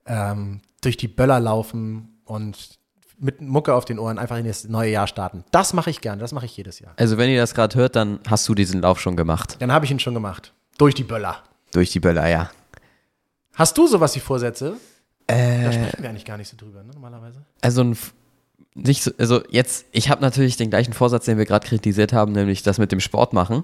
ähm, 0.05 0.59
durch 0.81 0.97
die 0.97 1.07
Böller 1.07 1.39
laufen 1.39 2.19
und 2.25 2.77
mit 3.17 3.39
Mucke 3.39 3.73
auf 3.73 3.85
den 3.85 3.97
Ohren 3.97 4.19
einfach 4.19 4.35
in 4.37 4.45
das 4.45 4.65
neue 4.65 4.91
Jahr 4.91 5.07
starten. 5.07 5.45
Das 5.51 5.71
mache 5.71 5.89
ich 5.89 6.01
gern, 6.01 6.19
das 6.19 6.33
mache 6.33 6.45
ich 6.47 6.57
jedes 6.57 6.79
Jahr. 6.81 6.91
Also 6.97 7.17
wenn 7.17 7.29
ihr 7.29 7.39
das 7.39 7.53
gerade 7.53 7.73
hört, 7.77 7.95
dann 7.95 8.19
hast 8.27 8.45
du 8.49 8.55
diesen 8.55 8.81
Lauf 8.81 8.99
schon 8.99 9.15
gemacht. 9.15 9.55
Dann 9.59 9.71
habe 9.71 9.85
ich 9.85 9.91
ihn 9.91 9.99
schon 9.99 10.13
gemacht. 10.13 10.51
Durch 10.77 10.95
die 10.95 11.05
Böller. 11.05 11.37
Durch 11.71 11.91
die 11.91 12.01
Böller, 12.01 12.27
ja. 12.27 12.51
Hast 13.53 13.77
du 13.77 13.87
sowas 13.87 14.13
wie 14.17 14.19
Vorsätze? 14.19 14.75
Da 15.27 15.35
Äh, 15.35 15.71
sprechen 15.71 16.03
wir 16.03 16.09
eigentlich 16.09 16.25
gar 16.25 16.37
nicht 16.37 16.49
so 16.49 16.57
drüber, 16.57 16.83
ne, 16.83 16.91
normalerweise. 16.93 17.45
also 17.61 17.81
ein 17.81 17.97
nicht 18.75 19.03
so, 19.03 19.11
also 19.17 19.41
jetzt, 19.49 19.85
ich 19.91 20.09
habe 20.09 20.21
natürlich 20.21 20.57
den 20.57 20.69
gleichen 20.69 20.93
Vorsatz, 20.93 21.25
den 21.25 21.37
wir 21.37 21.45
gerade 21.45 21.67
kritisiert 21.67 22.11
haben, 22.11 22.31
nämlich 22.31 22.63
das 22.63 22.79
mit 22.79 22.91
dem 22.91 22.99
Sport 22.99 23.33
machen. 23.33 23.63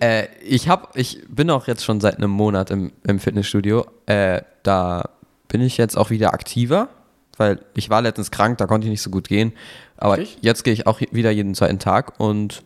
Äh, 0.00 0.28
ich 0.42 0.68
habe, 0.68 0.88
ich 0.94 1.20
bin 1.28 1.50
auch 1.50 1.66
jetzt 1.66 1.84
schon 1.84 2.00
seit 2.00 2.16
einem 2.16 2.30
Monat 2.30 2.70
im, 2.70 2.92
im 3.06 3.18
Fitnessstudio. 3.18 3.86
Äh, 4.06 4.42
da 4.62 5.10
bin 5.48 5.60
ich 5.60 5.76
jetzt 5.76 5.98
auch 5.98 6.10
wieder 6.10 6.32
aktiver, 6.32 6.88
weil 7.36 7.60
ich 7.74 7.90
war 7.90 8.02
letztens 8.02 8.30
krank, 8.30 8.58
da 8.58 8.66
konnte 8.66 8.86
ich 8.86 8.90
nicht 8.90 9.02
so 9.02 9.10
gut 9.10 9.28
gehen. 9.28 9.52
Aber 9.96 10.18
Richtig. 10.18 10.38
jetzt 10.42 10.62
gehe 10.64 10.72
ich 10.72 10.86
auch 10.86 11.00
wieder 11.10 11.30
jeden 11.30 11.54
zweiten 11.54 11.78
Tag 11.78 12.18
und 12.20 12.62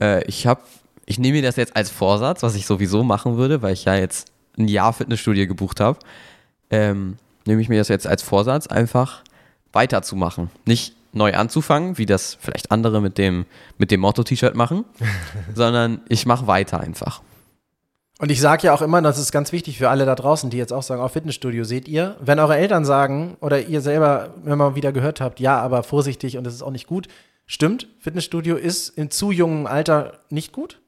äh, 0.00 0.24
ich 0.24 0.46
habe, 0.46 0.62
ich 1.04 1.18
nehme 1.18 1.36
mir 1.36 1.42
das 1.42 1.56
jetzt 1.56 1.76
als 1.76 1.90
Vorsatz, 1.90 2.42
was 2.42 2.54
ich 2.54 2.66
sowieso 2.66 3.04
machen 3.04 3.36
würde, 3.36 3.62
weil 3.62 3.74
ich 3.74 3.84
ja 3.84 3.94
jetzt 3.94 4.32
ein 4.58 4.66
Jahr 4.68 4.92
Fitnessstudio 4.92 5.46
gebucht 5.46 5.80
habe. 5.80 5.98
Ähm, 6.70 7.18
nehme 7.44 7.60
ich 7.60 7.68
mir 7.68 7.78
das 7.78 7.88
jetzt 7.88 8.06
als 8.06 8.22
Vorsatz, 8.22 8.66
einfach 8.66 9.22
weiterzumachen. 9.76 10.50
Nicht 10.64 10.96
neu 11.12 11.32
anzufangen, 11.34 11.98
wie 11.98 12.06
das 12.06 12.36
vielleicht 12.40 12.72
andere 12.72 13.00
mit 13.00 13.18
dem, 13.18 13.46
mit 13.78 13.92
dem 13.92 14.00
Motto-T-Shirt 14.00 14.56
machen, 14.56 14.84
sondern 15.54 16.00
ich 16.08 16.26
mache 16.26 16.48
weiter 16.48 16.80
einfach. 16.80 17.22
Und 18.18 18.30
ich 18.30 18.40
sage 18.40 18.66
ja 18.66 18.74
auch 18.74 18.80
immer, 18.80 19.02
das 19.02 19.18
ist 19.18 19.30
ganz 19.30 19.52
wichtig 19.52 19.78
für 19.78 19.90
alle 19.90 20.06
da 20.06 20.14
draußen, 20.14 20.48
die 20.48 20.56
jetzt 20.56 20.72
auch 20.72 20.82
sagen, 20.82 21.02
auf 21.02 21.12
Fitnessstudio 21.12 21.64
seht 21.64 21.86
ihr, 21.86 22.16
wenn 22.20 22.38
eure 22.38 22.56
Eltern 22.56 22.84
sagen 22.84 23.36
oder 23.40 23.60
ihr 23.60 23.82
selber 23.82 24.34
wenn 24.42 24.56
mal 24.56 24.74
wieder 24.74 24.92
gehört 24.92 25.20
habt, 25.20 25.38
ja, 25.38 25.60
aber 25.60 25.82
vorsichtig 25.82 26.38
und 26.38 26.44
das 26.44 26.54
ist 26.54 26.62
auch 26.62 26.70
nicht 26.70 26.86
gut, 26.86 27.08
stimmt, 27.44 27.88
Fitnessstudio 28.00 28.56
ist 28.56 28.88
in 28.88 29.10
zu 29.10 29.32
jungem 29.32 29.66
Alter 29.66 30.20
nicht 30.30 30.52
gut. 30.52 30.80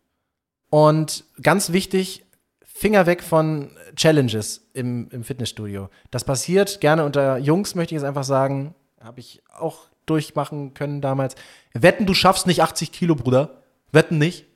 Und 0.71 1.25
ganz 1.43 1.73
wichtig, 1.73 2.25
Finger 2.65 3.07
weg 3.07 3.23
von 3.23 3.71
Challenges 3.97 4.69
im, 4.73 5.09
im 5.11 5.25
Fitnessstudio. 5.25 5.91
Das 6.11 6.25
passiert 6.25 6.81
gerne 6.81 7.05
unter 7.05 7.37
Jungs, 7.37 7.75
möchte 7.75 7.95
ich 7.95 8.01
jetzt 8.01 8.09
einfach 8.09 8.25
sagen, 8.25 8.75
habe 9.03 9.21
ich 9.21 9.43
auch 9.57 9.79
durchmachen 10.07 10.75
können 10.75 11.01
damals. 11.01 11.35
Wetten, 11.75 12.07
du 12.07 12.15
schaffst 12.15 12.47
nicht 12.47 12.63
80 12.63 12.93
Kilo, 12.93 13.15
Bruder. 13.15 13.63
Wetten 13.93 14.19
nicht. 14.19 14.47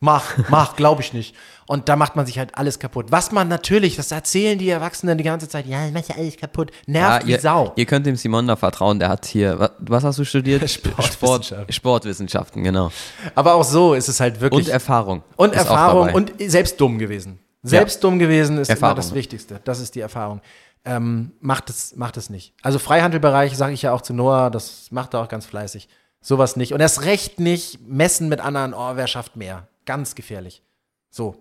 Mach, 0.00 0.36
mach, 0.48 0.74
glaube 0.76 1.00
ich 1.00 1.12
nicht. 1.12 1.36
Und 1.68 1.88
da 1.88 1.94
macht 1.94 2.16
man 2.16 2.26
sich 2.26 2.36
halt 2.36 2.58
alles 2.58 2.80
kaputt. 2.80 3.06
Was 3.10 3.30
man 3.30 3.46
natürlich, 3.46 3.94
das 3.94 4.10
erzählen 4.10 4.58
die 4.58 4.68
Erwachsenen 4.68 5.16
die 5.16 5.22
ganze 5.22 5.48
Zeit, 5.48 5.64
ja, 5.66 5.86
ich 5.86 5.92
mach 5.92 6.02
ja 6.08 6.16
alles 6.16 6.36
kaputt. 6.36 6.72
Nervt 6.86 7.26
wie 7.26 7.32
ihr, 7.32 7.40
Sau. 7.40 7.72
ihr 7.76 7.86
könnt 7.86 8.04
dem 8.04 8.16
Simon 8.16 8.48
da 8.48 8.56
vertrauen, 8.56 8.98
der 8.98 9.10
hat 9.10 9.26
hier, 9.26 9.60
was, 9.60 9.70
was 9.78 10.02
hast 10.04 10.18
du 10.18 10.24
studiert? 10.24 10.68
Sportwissenschaften. 10.68 11.52
Sport, 11.52 11.74
Sportwissenschaften, 11.74 12.64
genau. 12.64 12.90
Aber 13.36 13.54
auch 13.54 13.62
so 13.64 13.94
ist 13.94 14.08
es 14.08 14.18
halt 14.18 14.40
wirklich. 14.40 14.66
Und 14.66 14.72
Erfahrung. 14.72 15.22
Und 15.36 15.54
Erfahrung 15.54 16.12
und 16.12 16.32
selbst 16.38 16.80
dumm 16.80 16.98
gewesen. 16.98 17.38
Selbst 17.62 18.02
dumm 18.02 18.18
gewesen 18.18 18.58
ist 18.58 18.70
Erfahrung. 18.70 18.96
immer 18.96 19.02
das 19.02 19.14
Wichtigste. 19.14 19.60
Das 19.62 19.78
ist 19.78 19.94
die 19.94 20.00
Erfahrung. 20.00 20.40
Ähm, 20.84 21.32
macht 21.40 21.70
es, 21.70 21.94
macht 21.94 22.16
es 22.16 22.28
nicht. 22.28 22.54
Also 22.62 22.78
Freihandelbereich 22.78 23.56
sage 23.56 23.72
ich 23.72 23.82
ja 23.82 23.92
auch 23.92 24.00
zu 24.00 24.14
Noah, 24.14 24.50
das 24.50 24.90
macht 24.90 25.14
er 25.14 25.20
auch 25.20 25.28
ganz 25.28 25.46
fleißig. 25.46 25.88
Sowas 26.20 26.56
nicht. 26.56 26.72
Und 26.72 26.80
erst 26.80 27.04
recht 27.04 27.38
nicht 27.40 27.80
messen 27.86 28.28
mit 28.28 28.40
anderen, 28.40 28.74
oh, 28.74 28.96
wer 28.96 29.06
schafft 29.06 29.36
mehr. 29.36 29.68
Ganz 29.86 30.14
gefährlich. 30.14 30.62
So, 31.10 31.36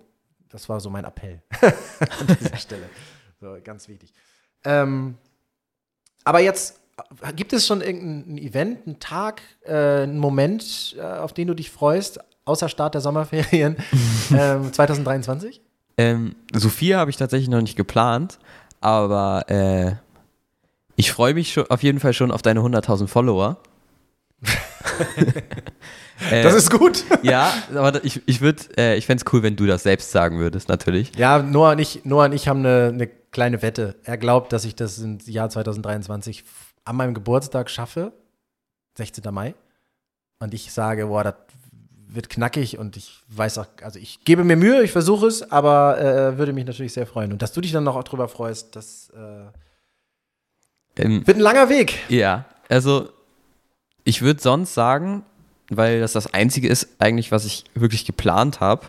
das 0.49 0.69
war 0.69 0.79
so 0.79 0.89
mein 0.89 1.05
Appell 1.05 1.41
an 1.61 2.37
dieser 2.39 2.57
Stelle. 2.57 2.89
So, 3.39 3.57
ganz 3.63 3.87
wichtig. 3.87 4.13
Ähm, 4.63 5.15
aber 6.23 6.39
jetzt, 6.39 6.79
äh, 7.21 7.33
gibt 7.33 7.53
es 7.53 7.65
schon 7.65 7.81
irgendein 7.81 8.37
Event, 8.37 8.85
einen 8.85 8.99
Tag, 8.99 9.41
äh, 9.65 10.03
einen 10.03 10.19
Moment, 10.19 10.95
äh, 10.97 11.01
auf 11.01 11.33
den 11.33 11.47
du 11.47 11.53
dich 11.53 11.71
freust, 11.71 12.19
außer 12.45 12.69
Start 12.69 12.93
der 12.93 13.01
Sommerferien 13.01 13.77
ähm, 14.35 14.71
2023? 14.71 15.61
Ähm, 15.97 16.35
Sophia 16.53 16.99
habe 16.99 17.11
ich 17.11 17.17
tatsächlich 17.17 17.49
noch 17.49 17.61
nicht 17.61 17.75
geplant, 17.75 18.39
aber 18.81 19.49
äh, 19.49 19.95
ich 20.97 21.11
freue 21.11 21.33
mich 21.33 21.53
schon, 21.53 21.67
auf 21.69 21.81
jeden 21.83 21.99
Fall 21.99 22.13
schon 22.13 22.31
auf 22.31 22.41
deine 22.41 22.59
100.000 22.59 23.07
Follower. 23.07 23.57
Äh, 26.29 26.43
Das 26.43 26.53
ist 26.53 26.69
gut. 26.69 27.03
ja, 27.23 27.51
aber 27.73 28.03
ich, 28.05 28.21
ich 28.27 28.41
würde, 28.41 28.61
äh, 28.77 28.95
ich 28.95 29.07
fände 29.07 29.23
es 29.25 29.33
cool, 29.33 29.41
wenn 29.41 29.55
du 29.55 29.65
das 29.65 29.81
selbst 29.81 30.11
sagen 30.11 30.37
würdest, 30.37 30.69
natürlich. 30.69 31.11
Ja, 31.17 31.41
Noah 31.41 31.71
und 31.71 31.79
ich, 31.79 32.05
Noah 32.05 32.25
und 32.25 32.33
ich 32.33 32.47
haben 32.47 32.59
eine, 32.59 32.89
eine 32.93 33.07
kleine 33.07 33.63
Wette. 33.63 33.95
Er 34.03 34.17
glaubt, 34.17 34.53
dass 34.53 34.63
ich 34.63 34.75
das 34.75 34.99
im 34.99 35.17
Jahr 35.25 35.49
2023 35.49 36.43
an 36.85 36.95
meinem 36.95 37.15
Geburtstag 37.15 37.71
schaffe, 37.71 38.13
16. 38.99 39.33
Mai. 39.33 39.55
Und 40.37 40.53
ich 40.53 40.71
sage, 40.71 41.07
boah, 41.07 41.23
das 41.23 41.33
wird 42.13 42.29
knackig 42.29 42.77
und 42.77 42.97
ich 42.97 43.21
weiß 43.29 43.57
auch, 43.57 43.67
also 43.81 43.97
ich 43.97 44.23
gebe 44.25 44.43
mir 44.43 44.57
Mühe, 44.57 44.83
ich 44.83 44.91
versuche 44.91 45.27
es, 45.27 45.49
aber 45.51 45.99
äh, 45.99 46.37
würde 46.37 46.51
mich 46.53 46.65
natürlich 46.65 46.93
sehr 46.93 47.07
freuen. 47.07 47.31
Und 47.31 47.41
dass 47.41 47.53
du 47.53 47.61
dich 47.61 47.71
dann 47.71 47.85
noch 47.85 47.95
auch 47.95 48.03
drüber 48.03 48.27
freust, 48.27 48.75
das 48.75 49.09
äh, 49.15 51.01
Ähm, 51.01 51.25
wird 51.25 51.37
ein 51.37 51.41
langer 51.41 51.69
Weg. 51.69 51.99
Ja, 52.09 52.45
also 52.67 53.09
ich 54.03 54.21
würde 54.21 54.41
sonst 54.41 54.73
sagen, 54.73 55.23
weil 55.69 56.01
das 56.01 56.11
das 56.11 56.33
Einzige 56.33 56.67
ist 56.67 56.89
eigentlich, 56.99 57.31
was 57.31 57.45
ich 57.45 57.63
wirklich 57.75 58.05
geplant 58.05 58.59
habe, 58.59 58.87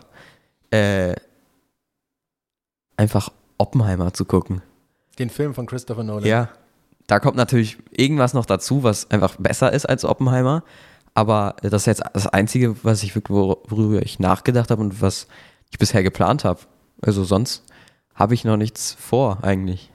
äh, 0.71 1.15
einfach 2.97 3.29
Oppenheimer 3.57 4.13
zu 4.13 4.25
gucken. 4.25 4.61
Den 5.17 5.29
Film 5.29 5.53
von 5.53 5.65
Christopher 5.65 6.03
Nolan. 6.03 6.25
Ja, 6.25 6.49
da 7.07 7.19
kommt 7.19 7.37
natürlich 7.37 7.77
irgendwas 7.91 8.33
noch 8.33 8.45
dazu, 8.45 8.83
was 8.83 9.09
einfach 9.11 9.37
besser 9.37 9.71
ist 9.71 9.85
als 9.85 10.03
Oppenheimer. 10.03 10.63
Aber 11.13 11.55
das 11.61 11.83
ist 11.83 11.85
jetzt 11.85 12.03
das 12.13 12.27
Einzige, 12.27 12.83
was 12.83 13.03
ich 13.03 13.13
wirklich, 13.15 13.37
wor- 13.37 13.59
worüber 13.67 14.01
ich 14.01 14.19
nachgedacht 14.19 14.71
habe 14.71 14.81
und 14.81 15.01
was 15.01 15.27
ich 15.71 15.77
bisher 15.77 16.03
geplant 16.03 16.43
habe. 16.43 16.61
Also 17.01 17.23
sonst 17.23 17.63
habe 18.15 18.33
ich 18.33 18.45
noch 18.45 18.57
nichts 18.57 18.93
vor 18.93 19.43
eigentlich. 19.43 19.91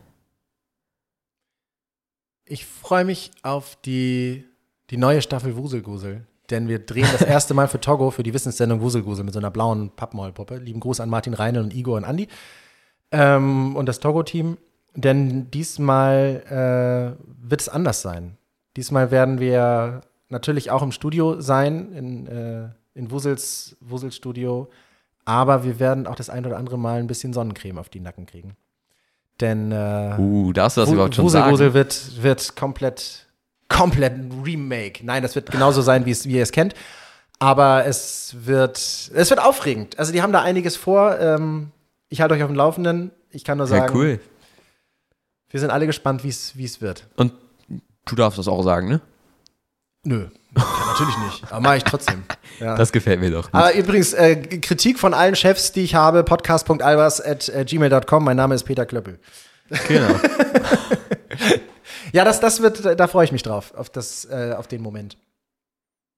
Ich 2.45 2.67
freue 2.67 3.05
mich 3.05 3.31
auf 3.43 3.77
die, 3.85 4.45
die 4.91 4.97
neue 4.97 5.23
Staffel 5.23 5.57
Wuselgusel. 5.57 6.27
Denn 6.51 6.67
wir 6.67 6.79
drehen 6.79 7.09
das 7.13 7.21
erste 7.21 7.53
Mal 7.53 7.69
für 7.69 7.79
Togo, 7.79 8.11
für 8.11 8.23
die 8.23 8.33
Wissenssendung 8.33 8.81
Wuselgusel 8.81 9.23
mit 9.23 9.35
so 9.35 9.39
einer 9.39 9.51
blauen 9.51 9.91
Pappmaulpuppe. 9.91 10.57
Lieben 10.57 10.81
Gruß 10.81 11.01
an 11.01 11.11
Martin 11.11 11.35
Reine 11.35 11.61
und 11.61 11.75
Igor 11.75 11.99
und 11.99 12.05
Andi. 12.05 12.27
Ähm, 13.11 13.77
und 13.77 13.87
das 13.87 14.01
Togo-Team. 14.01 14.57
Denn 14.95 15.51
diesmal 15.51 17.17
äh, 17.19 17.23
wird 17.47 17.61
es 17.61 17.69
anders 17.69 18.01
sein. 18.01 18.39
Diesmal 18.77 19.11
werden 19.11 19.41
wir 19.41 20.01
natürlich 20.29 20.71
auch 20.71 20.83
im 20.83 20.93
Studio 20.93 21.41
sein, 21.41 21.93
in, 21.93 22.27
äh, 22.27 22.69
in 22.95 23.11
Wusels, 23.11 23.77
Wusels 23.81 24.17
Studio. 24.17 24.69
Aber 25.25 25.65
wir 25.65 25.79
werden 25.79 26.07
auch 26.07 26.15
das 26.15 26.31
ein 26.31 26.47
oder 26.47 26.57
andere 26.57 26.79
Mal 26.79 26.99
ein 27.01 27.07
bisschen 27.07 27.33
Sonnencreme 27.33 27.79
auf 27.79 27.89
die 27.89 28.01
Nacken 28.01 28.27
kriegen. 28.27 28.57
Denn 29.41 29.71
äh, 29.73 30.15
Uh, 30.19 30.53
darfst 30.53 30.77
du 30.77 30.81
das 30.81 30.91
überhaupt 30.91 31.15
schon 31.15 31.25
Wuselgusel 31.27 31.67
sagen? 31.67 31.75
wird, 31.75 32.23
wird 32.23 32.57
komplett, 32.57 33.27
komplett 33.69 34.15
ein 34.15 34.43
Remake. 34.45 35.05
Nein, 35.05 35.23
das 35.23 35.35
wird 35.35 35.51
genauso 35.51 35.81
sein, 35.83 36.07
wie 36.07 36.11
es, 36.11 36.27
wie 36.27 36.37
ihr 36.37 36.43
es 36.43 36.51
kennt. 36.53 36.75
Aber 37.39 37.85
es 37.87 38.35
wird, 38.41 38.77
es 38.79 39.31
wird 39.31 39.41
aufregend. 39.41 39.97
Also 39.99 40.13
die 40.13 40.23
haben 40.23 40.33
da 40.33 40.43
einiges 40.43 40.77
vor. 40.77 41.19
Ähm, 41.21 41.71
ich 42.09 42.21
halte 42.21 42.35
euch 42.35 42.43
auf 42.43 42.49
dem 42.51 42.57
Laufenden. 42.57 43.13
Ich 43.31 43.45
kann 43.45 43.59
nur 43.59 43.69
Ja, 43.69 43.79
sagen, 43.81 43.95
cool. 43.97 44.19
wir 45.51 45.61
sind 45.61 45.71
alle 45.71 45.87
gespannt, 45.87 46.25
wie 46.25 46.29
es 46.31 46.57
wie 46.57 46.65
es 46.65 46.81
wird. 46.81 47.07
Und 47.17 47.33
du 48.07 48.17
darfst 48.17 48.39
das 48.41 48.49
auch 48.49 48.63
sagen, 48.63 48.89
ne? 48.89 49.01
Nö, 50.05 50.29
natürlich 50.55 51.17
nicht. 51.19 51.45
Aber 51.53 51.61
mache 51.61 51.77
ich 51.79 51.85
trotzdem. 51.85 52.23
Ja. 52.61 52.75
Das 52.75 52.91
gefällt 52.91 53.21
mir 53.21 53.31
doch. 53.31 53.53
Aber 53.53 53.73
übrigens, 53.75 54.13
äh, 54.15 54.35
Kritik 54.35 54.99
von 54.99 55.15
allen 55.15 55.37
Chefs, 55.37 55.71
die 55.71 55.83
ich 55.83 55.95
habe, 55.95 56.25
podcast.albers 56.25 57.21
at 57.21 57.49
äh, 57.51 57.65
gmail.com. 57.65 58.25
Mein 58.25 58.37
Name 58.37 58.57
ist 58.57 58.65
Peter 58.65 58.85
Klöppel. 58.85 59.21
Genau. 59.87 60.09
Ja, 62.13 62.25
das, 62.25 62.41
das 62.41 62.63
wird, 62.63 62.85
da 62.99 63.07
freue 63.07 63.25
ich 63.27 63.33
mich 63.33 63.43
drauf, 63.43 63.75
auf, 63.75 63.91
das, 63.91 64.25
äh, 64.25 64.55
auf 64.57 64.67
den 64.67 64.81
Moment. 64.83 65.19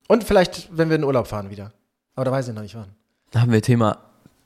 Und 0.08 0.22
vielleicht, 0.24 0.68
wenn 0.70 0.88
wir 0.88 0.94
in 0.96 1.02
den 1.02 1.06
Urlaub 1.06 1.26
fahren 1.26 1.50
wieder. 1.50 1.72
Aber 2.14 2.24
da 2.26 2.30
weiß 2.32 2.48
ich 2.48 2.54
noch 2.54 2.62
nicht 2.62 2.76
wann. 2.76 2.94
Da 3.32 3.40
haben 3.40 3.50
wir 3.52 3.60
Thema 3.60 3.98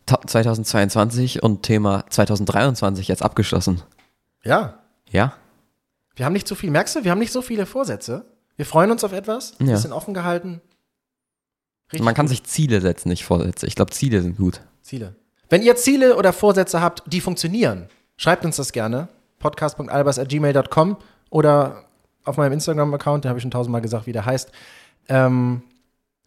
ta- 0.07 0.21
2022 0.27 1.43
und 1.43 1.63
Thema 1.63 2.07
2023 2.09 3.09
jetzt 3.09 3.23
abgeschlossen. 3.23 3.83
Ja, 4.43 4.79
Ja? 5.11 5.35
wir 6.17 6.25
haben 6.25 6.33
nicht 6.33 6.49
so 6.49 6.55
viel. 6.55 6.71
Merkst 6.71 6.97
du, 6.97 7.05
wir 7.05 7.11
haben 7.11 7.19
nicht 7.19 7.33
so 7.33 7.43
viele 7.43 7.67
Vorsätze. 7.67 8.25
Wir 8.57 8.67
freuen 8.67 8.91
uns 8.91 9.03
auf 9.05 9.13
etwas, 9.13 9.55
ein 9.61 9.67
Ja. 9.69 9.75
bisschen 9.75 9.93
offen 9.93 10.15
gehalten. 10.15 10.61
Richtig 11.93 12.05
Man 12.05 12.15
kann 12.15 12.27
gut. 12.27 12.31
sich 12.31 12.45
Ziele 12.45 12.81
setzen, 12.81 13.09
nicht 13.09 13.25
Vorsätze. 13.25 13.67
Ich 13.67 13.75
glaube, 13.75 13.91
Ziele 13.93 14.23
sind 14.23 14.37
gut. 14.37 14.61
Ziele. 14.83 15.15
Wenn 15.51 15.63
ihr 15.63 15.77
Ziele 15.77 16.17
oder 16.17 16.33
Vorsätze 16.33 16.81
habt, 16.81 17.03
die 17.07 17.21
funktionieren, 17.21 17.89
schreibt 18.17 18.45
uns 18.45 18.57
das 18.57 18.73
gerne. 18.73 19.09
podcast.albers.gmail.com 19.39 20.97
oder 21.31 21.85
auf 22.25 22.37
meinem 22.39 22.53
Instagram-Account, 22.53 23.25
den 23.25 23.29
habe 23.29 23.39
ich 23.39 23.43
schon 23.43 23.51
tausendmal 23.51 23.83
gesagt, 23.83 24.07
wie 24.07 24.13
der 24.13 24.25
heißt. 24.25 24.51
Ähm, 25.09 25.63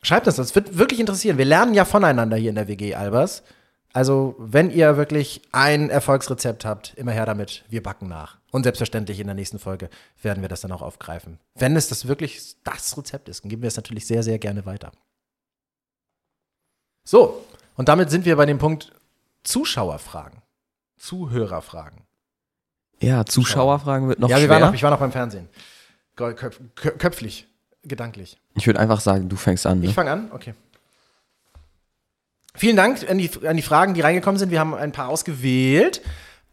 schreibt 0.03 0.27
uns 0.27 0.35
das. 0.35 0.47
Das 0.47 0.55
wird 0.55 0.77
wirklich 0.77 0.99
interessieren. 0.99 1.37
Wir 1.37 1.45
lernen 1.45 1.73
ja 1.73 1.85
voneinander 1.85 2.37
hier 2.37 2.49
in 2.49 2.55
der 2.55 2.67
WG 2.67 2.93
Albers. 2.93 3.43
Also, 3.97 4.35
wenn 4.37 4.69
ihr 4.69 4.95
wirklich 4.95 5.41
ein 5.51 5.89
Erfolgsrezept 5.89 6.65
habt, 6.65 6.93
immer 6.97 7.13
her 7.13 7.25
damit. 7.25 7.63
Wir 7.67 7.81
backen 7.81 8.07
nach. 8.07 8.37
Und 8.51 8.61
selbstverständlich 8.61 9.19
in 9.19 9.25
der 9.25 9.33
nächsten 9.33 9.57
Folge 9.57 9.89
werden 10.21 10.43
wir 10.43 10.49
das 10.49 10.61
dann 10.61 10.71
auch 10.71 10.83
aufgreifen. 10.83 11.39
Wenn 11.55 11.75
es 11.75 11.87
das 11.87 12.07
wirklich 12.07 12.57
das 12.63 12.95
Rezept 12.95 13.27
ist, 13.27 13.43
dann 13.43 13.49
geben 13.49 13.63
wir 13.63 13.69
es 13.69 13.75
natürlich 13.75 14.05
sehr, 14.05 14.21
sehr 14.21 14.37
gerne 14.37 14.67
weiter. 14.67 14.91
So, 17.05 17.43
und 17.75 17.89
damit 17.89 18.11
sind 18.11 18.25
wir 18.25 18.35
bei 18.35 18.45
dem 18.45 18.59
Punkt 18.59 18.91
Zuschauerfragen. 19.41 20.43
Zuhörerfragen. 20.97 22.03
Ja, 22.99 23.25
Zuschauerfragen 23.25 24.09
wird 24.09 24.19
noch 24.19 24.29
ja, 24.29 24.39
wir 24.39 24.47
waren 24.47 24.61
noch, 24.61 24.75
ich 24.75 24.83
war 24.83 24.91
noch 24.91 24.99
beim 24.99 25.11
Fernsehen. 25.11 25.49
Köpf, 26.15 26.61
köpflich, 26.75 27.47
gedanklich. 27.81 28.37
ich 28.53 28.67
würde 28.67 28.79
einfach 28.79 28.99
sagen, 28.99 29.27
du 29.27 29.37
fängst 29.37 29.65
an. 29.65 29.79
Ne? 29.79 29.87
Ich 29.87 29.95
fange 29.95 30.11
an? 30.11 30.31
Okay. 30.31 30.53
Vielen 32.57 32.75
Dank 32.75 33.07
an 33.07 33.19
die, 33.19 33.29
an 33.47 33.55
die 33.55 33.61
Fragen, 33.61 33.93
die 33.93 34.01
reingekommen 34.01 34.39
sind. 34.39 34.49
Wir 34.49 34.59
haben 34.59 34.73
ein 34.73 34.91
paar 34.91 35.09
ausgewählt 35.09 36.01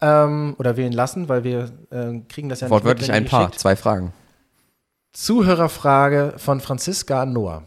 ähm, 0.02 0.54
oder 0.58 0.76
wählen 0.76 0.92
lassen, 0.92 1.30
weil 1.30 1.44
wir 1.44 1.70
äh, 1.90 2.20
kriegen 2.28 2.50
das 2.50 2.60
ja 2.60 2.68
Wortwörtlich 2.68 3.08
mit, 3.08 3.16
ein 3.16 3.24
paar, 3.24 3.46
schickt. 3.46 3.58
zwei 3.58 3.74
Fragen. 3.74 4.12
Zuhörerfrage 5.14 6.34
von 6.36 6.60
Franziska 6.60 7.22
an 7.22 7.32
Noah. 7.32 7.62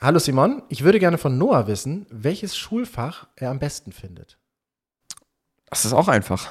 Hallo 0.00 0.18
Simon, 0.18 0.62
ich 0.68 0.84
würde 0.84 0.98
gerne 0.98 1.16
von 1.16 1.38
Noah 1.38 1.66
wissen, 1.66 2.06
welches 2.10 2.56
Schulfach 2.56 3.26
er 3.36 3.50
am 3.50 3.58
besten 3.58 3.92
findet. 3.92 4.36
Das 5.70 5.86
ist 5.86 5.94
auch 5.94 6.08
einfach. 6.08 6.46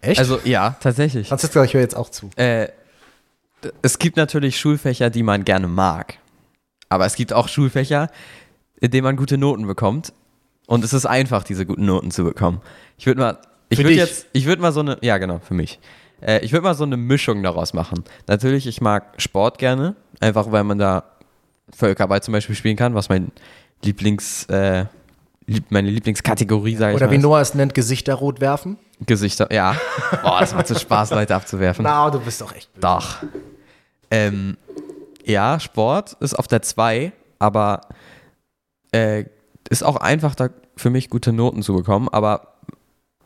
Echt? 0.00 0.18
Also, 0.18 0.40
ja, 0.42 0.76
tatsächlich. 0.80 1.28
Franziska, 1.28 1.62
ich 1.62 1.74
höre 1.74 1.82
jetzt 1.82 1.96
auch 1.96 2.10
zu. 2.10 2.30
Äh, 2.34 2.68
es 3.80 4.00
gibt 4.00 4.16
natürlich 4.16 4.58
Schulfächer, 4.58 5.08
die 5.08 5.22
man 5.22 5.44
gerne 5.44 5.68
mag. 5.68 6.18
Aber 6.88 7.06
es 7.06 7.14
gibt 7.14 7.32
auch 7.32 7.48
Schulfächer, 7.48 8.10
in 8.82 8.90
denen 8.90 9.04
man 9.04 9.16
gute 9.16 9.38
Noten 9.38 9.66
bekommt. 9.66 10.12
Und 10.66 10.84
es 10.84 10.92
ist 10.92 11.06
einfach, 11.06 11.44
diese 11.44 11.64
guten 11.64 11.86
Noten 11.86 12.10
zu 12.10 12.24
bekommen. 12.24 12.60
Ich 12.98 13.06
würde 13.06 13.20
mal, 13.20 13.38
ich 13.68 13.78
würde 13.78 13.92
jetzt, 13.92 14.26
ich 14.32 14.44
würde 14.44 14.60
mal 14.60 14.72
so 14.72 14.80
eine, 14.80 14.98
ja 15.02 15.18
genau, 15.18 15.38
für 15.38 15.54
mich. 15.54 15.78
Äh, 16.20 16.44
ich 16.44 16.52
würde 16.52 16.64
mal 16.64 16.74
so 16.74 16.84
eine 16.84 16.96
Mischung 16.96 17.42
daraus 17.42 17.74
machen. 17.74 18.04
Natürlich, 18.26 18.66
ich 18.66 18.80
mag 18.80 19.14
Sport 19.18 19.58
gerne, 19.58 19.94
einfach 20.20 20.50
weil 20.50 20.64
man 20.64 20.78
da 20.78 21.04
Völkerball 21.74 22.22
zum 22.22 22.32
Beispiel 22.32 22.56
spielen 22.56 22.76
kann, 22.76 22.94
was 22.94 23.08
mein 23.08 23.30
Lieblings, 23.84 24.46
äh, 24.46 24.86
lieb, 25.46 25.66
meine 25.70 25.88
Lieblingskategorie, 25.88 26.74
sage 26.74 26.92
ich 26.92 26.96
Oder 26.96 27.06
mal. 27.06 27.12
wie. 27.12 27.18
Noah 27.18 27.40
es 27.40 27.54
nennt, 27.54 27.74
Gesichter 27.74 28.14
rot 28.14 28.40
werfen. 28.40 28.78
Gesichter, 29.06 29.52
ja. 29.52 29.76
Boah, 30.22 30.40
das 30.40 30.54
macht 30.54 30.66
so 30.66 30.74
Spaß, 30.74 31.10
Leute 31.10 31.36
abzuwerfen. 31.36 31.84
Na, 31.84 32.10
du 32.10 32.18
bist 32.18 32.40
doch 32.40 32.52
echt 32.52 32.72
böse. 32.72 32.80
Doch. 32.80 33.16
Ähm, 34.10 34.56
ja, 35.24 35.60
Sport 35.60 36.16
ist 36.18 36.34
auf 36.34 36.48
der 36.48 36.62
2, 36.62 37.12
aber 37.38 37.82
äh, 38.92 39.24
ist 39.68 39.82
auch 39.84 39.96
einfach 39.96 40.34
da 40.34 40.50
für 40.76 40.90
mich 40.90 41.10
gute 41.10 41.32
Noten 41.32 41.62
zu 41.62 41.74
bekommen, 41.74 42.08
aber 42.08 42.54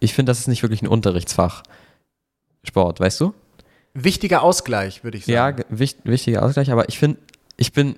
ich 0.01 0.15
finde, 0.15 0.31
das 0.31 0.39
ist 0.41 0.49
nicht 0.49 0.63
wirklich 0.63 0.83
ein 0.83 0.89
Unterrichtsfach. 0.89 1.63
Sport, 2.65 3.01
weißt 3.01 3.21
du? 3.21 3.35
Wichtiger 3.95 4.43
Ausgleich, 4.43 5.05
würde 5.05 5.17
ich 5.19 5.27
Ja, 5.27 5.45
sagen. 5.47 5.57
ge- 5.59 5.67
wicht, 5.79 5.99
wichtiger 6.05 6.43
Ausgleich, 6.43 6.71
aber 6.71 6.89
ich 6.89 6.99
finde, 6.99 7.19
ich 7.57 7.73
bin, 7.73 7.97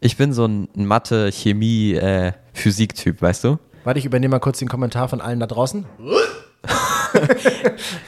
ich 0.00 0.16
bin 0.16 0.32
so 0.32 0.46
ein 0.46 0.68
Mathe, 0.74 1.30
Chemie, 1.30 1.92
äh, 1.94 2.32
Physik-Typ, 2.54 3.20
weißt 3.22 3.44
du? 3.44 3.58
Warte, 3.84 3.98
ich 4.00 4.04
übernehme 4.06 4.32
mal 4.32 4.40
kurz 4.40 4.58
den 4.58 4.68
Kommentar 4.68 5.08
von 5.08 5.20
allen 5.20 5.38
da 5.40 5.46
draußen. 5.46 5.84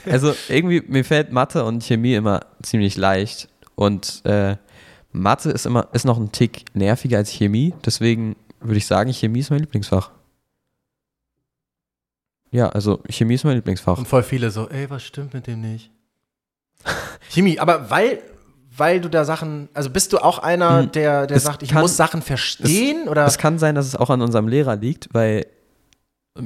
Also 0.04 0.34
irgendwie, 0.48 0.82
mir 0.86 1.04
fällt 1.04 1.32
Mathe 1.32 1.64
und 1.64 1.82
Chemie 1.84 2.14
immer 2.14 2.40
ziemlich 2.62 2.96
leicht. 2.96 3.48
Und 3.74 4.22
äh, 4.24 4.56
Mathe 5.12 5.50
ist 5.50 5.66
immer, 5.66 5.88
ist 5.92 6.04
noch 6.04 6.18
ein 6.18 6.32
Tick 6.32 6.64
nerviger 6.74 7.18
als 7.18 7.30
Chemie. 7.30 7.72
Deswegen 7.84 8.36
würde 8.60 8.76
ich 8.78 8.86
sagen, 8.86 9.12
Chemie 9.12 9.40
ist 9.40 9.50
mein 9.50 9.60
Lieblingsfach. 9.60 10.10
Ja, 12.50 12.68
also 12.70 13.00
Chemie 13.10 13.34
ist 13.34 13.44
mein 13.44 13.56
Lieblingsfach. 13.56 13.98
Und 13.98 14.08
voll 14.08 14.22
viele 14.22 14.50
so, 14.50 14.68
ey, 14.68 14.88
was 14.88 15.02
stimmt 15.02 15.34
mit 15.34 15.46
dem 15.46 15.60
nicht? 15.60 15.90
Chemie, 17.30 17.58
aber 17.58 17.90
weil, 17.90 18.20
weil 18.74 19.00
du 19.00 19.10
da 19.10 19.24
Sachen, 19.24 19.68
also 19.74 19.90
bist 19.90 20.12
du 20.12 20.18
auch 20.18 20.38
einer, 20.38 20.82
Hm, 20.82 20.92
der, 20.92 21.26
der 21.26 21.36
es 21.36 21.42
sagt, 21.44 21.62
ich 21.62 21.70
kann- 21.70 21.82
muss 21.82 21.96
Sachen 21.96 22.22
verstehen? 22.22 23.06
oder? 23.08 23.26
Es 23.26 23.36
kann 23.38 23.58
sein, 23.58 23.74
dass 23.74 23.86
es 23.86 23.96
auch 23.96 24.08
an 24.10 24.22
unserem 24.22 24.48
Lehrer 24.48 24.76
liegt, 24.76 25.08
weil 25.12 25.46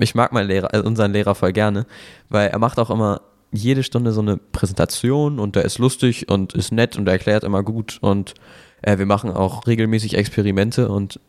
ich 0.01 0.14
mag 0.14 0.32
meinen 0.32 0.48
Lehrer, 0.48 0.74
äh, 0.74 0.80
unseren 0.80 1.12
Lehrer 1.12 1.34
voll 1.34 1.52
gerne, 1.52 1.86
weil 2.30 2.48
er 2.48 2.59
macht 2.59 2.78
auch 2.78 2.90
immer 2.90 3.20
jede 3.52 3.82
Stunde 3.82 4.12
so 4.12 4.22
eine 4.22 4.39
Präsentation 4.39 5.39
und 5.39 5.55
der 5.55 5.64
ist 5.66 5.78
lustig 5.78 6.28
und 6.30 6.55
ist 6.55 6.72
nett 6.72 6.97
und 6.97 7.06
erklärt 7.06 7.44
immer 7.44 7.62
gut 7.62 7.98
und 8.01 8.32
äh, 8.80 8.97
wir 8.98 9.05
machen 9.06 9.30
auch 9.30 9.66
regelmäßig 9.66 10.14
Experimente 10.16 10.89
und 10.89 11.20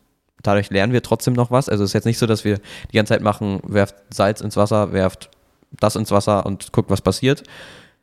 dadurch 0.43 0.69
lernen 0.69 0.93
wir 0.93 1.01
trotzdem 1.01 1.33
noch 1.33 1.49
was. 1.49 1.69
Also 1.69 1.83
es 1.83 1.89
ist 1.89 1.93
jetzt 1.93 2.05
nicht 2.05 2.19
so, 2.19 2.27
dass 2.27 2.43
wir 2.45 2.59
die 2.91 2.95
ganze 2.95 3.13
Zeit 3.13 3.21
machen, 3.21 3.61
werft 3.63 3.95
Salz 4.13 4.41
ins 4.41 4.55
Wasser, 4.55 4.93
werft 4.93 5.29
das 5.71 5.95
ins 5.95 6.11
Wasser 6.11 6.45
und 6.45 6.71
guckt, 6.71 6.89
was 6.89 7.01
passiert, 7.01 7.43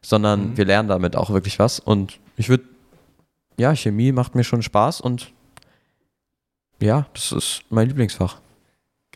sondern 0.02 0.56
wir 0.56 0.64
lernen 0.64 0.88
damit 0.88 1.14
auch 1.14 1.30
wirklich 1.30 1.58
was 1.58 1.78
und 1.78 2.18
ich 2.36 2.48
würde, 2.48 2.64
ja, 3.58 3.74
Chemie 3.76 4.12
macht 4.12 4.34
mir 4.34 4.44
schon 4.44 4.62
Spaß 4.62 5.00
und 5.00 5.32
ja, 6.80 7.06
das 7.12 7.32
ist 7.32 7.62
mein 7.68 7.88
Lieblingsfach. 7.88 8.40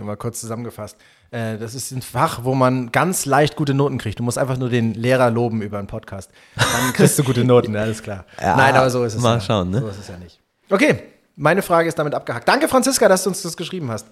Mal 0.00 0.16
kurz 0.16 0.40
zusammengefasst. 0.40 0.96
Äh, 1.30 1.56
das 1.56 1.74
ist 1.74 1.92
ein 1.92 2.02
Fach, 2.02 2.42
wo 2.42 2.54
man 2.54 2.90
ganz 2.90 3.26
leicht 3.26 3.54
gute 3.54 3.74
Noten 3.74 3.96
kriegt. 3.96 4.18
Du 4.18 4.24
musst 4.24 4.38
einfach 4.38 4.56
nur 4.56 4.68
den 4.68 4.92
Lehrer 4.92 5.30
loben 5.30 5.62
über 5.62 5.78
einen 5.78 5.86
Podcast. 5.86 6.32
Dann 6.56 6.92
kriegst 6.92 7.16
du 7.18 7.22
gute 7.22 7.44
Noten, 7.44 7.76
alles 7.76 8.02
klar. 8.02 8.26
Ja, 8.40 8.56
Nein, 8.56 8.74
aber 8.74 8.90
so 8.90 9.04
ist 9.04 9.14
es 9.14 9.22
mal 9.22 9.36
ja. 9.36 9.40
schauen, 9.40 9.70
ne? 9.70 9.80
So 9.80 9.88
ist 9.88 10.00
es 10.00 10.08
ja 10.08 10.16
nicht. 10.16 10.40
Okay, 10.68 11.13
meine 11.36 11.62
Frage 11.62 11.88
ist 11.88 11.98
damit 11.98 12.14
abgehakt. 12.14 12.46
Danke, 12.48 12.68
Franziska, 12.68 13.08
dass 13.08 13.24
du 13.24 13.30
uns 13.30 13.42
das 13.42 13.56
geschrieben 13.56 13.90
hast. 13.90 14.06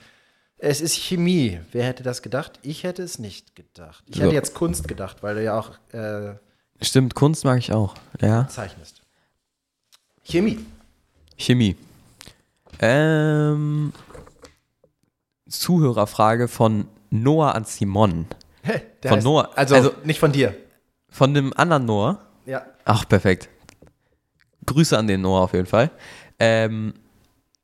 Es 0.59 0.81
ist 0.81 0.95
Chemie. 0.95 1.61
Wer 1.73 1.85
hätte 1.85 2.03
das 2.03 2.23
gedacht? 2.23 2.59
Ich 2.63 2.85
hätte 2.85 3.03
es 3.03 3.19
nicht 3.19 3.57
gedacht. 3.57 4.05
Ich 4.09 4.17
So. 4.17 4.23
hätte 4.23 4.35
jetzt 4.35 4.55
Kunst 4.55 4.87
gedacht, 4.87 5.23
weil 5.23 5.35
du 5.35 5.43
ja 5.45 5.59
auch 5.59 5.71
äh, 5.93 6.35
Stimmt, 6.81 7.15
Kunst 7.15 7.45
mag 7.45 7.59
ich 7.59 7.73
auch. 7.73 7.95
Ja. 8.21 8.47
zeichnest. 8.49 9.03
Chemie. 10.25 10.65
Chemie. 11.37 11.77
Ähm, 12.81 13.93
Zuhörerfrage 15.49 16.49
von 16.49 16.87
Noah 17.11 17.55
an 17.55 17.65
Simon. 17.65 18.27
Hä, 18.63 18.81
der 19.03 19.11
Von 19.11 19.21
Noah. 19.23 19.51
Also, 19.57 19.75
Also- 19.75 19.95
nicht 20.05 20.21
von 20.21 20.33
dir. 20.33 20.55
Von 21.09 21.35
dem 21.35 21.53
anderen 21.57 21.85
Noah. 21.85 22.21
Ja. 22.47 22.65
Ach, 22.85 23.07
perfekt. 23.09 23.49
Grüße 24.67 24.97
an 24.97 25.07
den 25.07 25.21
Noah 25.21 25.43
auf 25.43 25.53
jeden 25.53 25.67
Fall. 25.67 25.91
Ähm, 26.39 26.95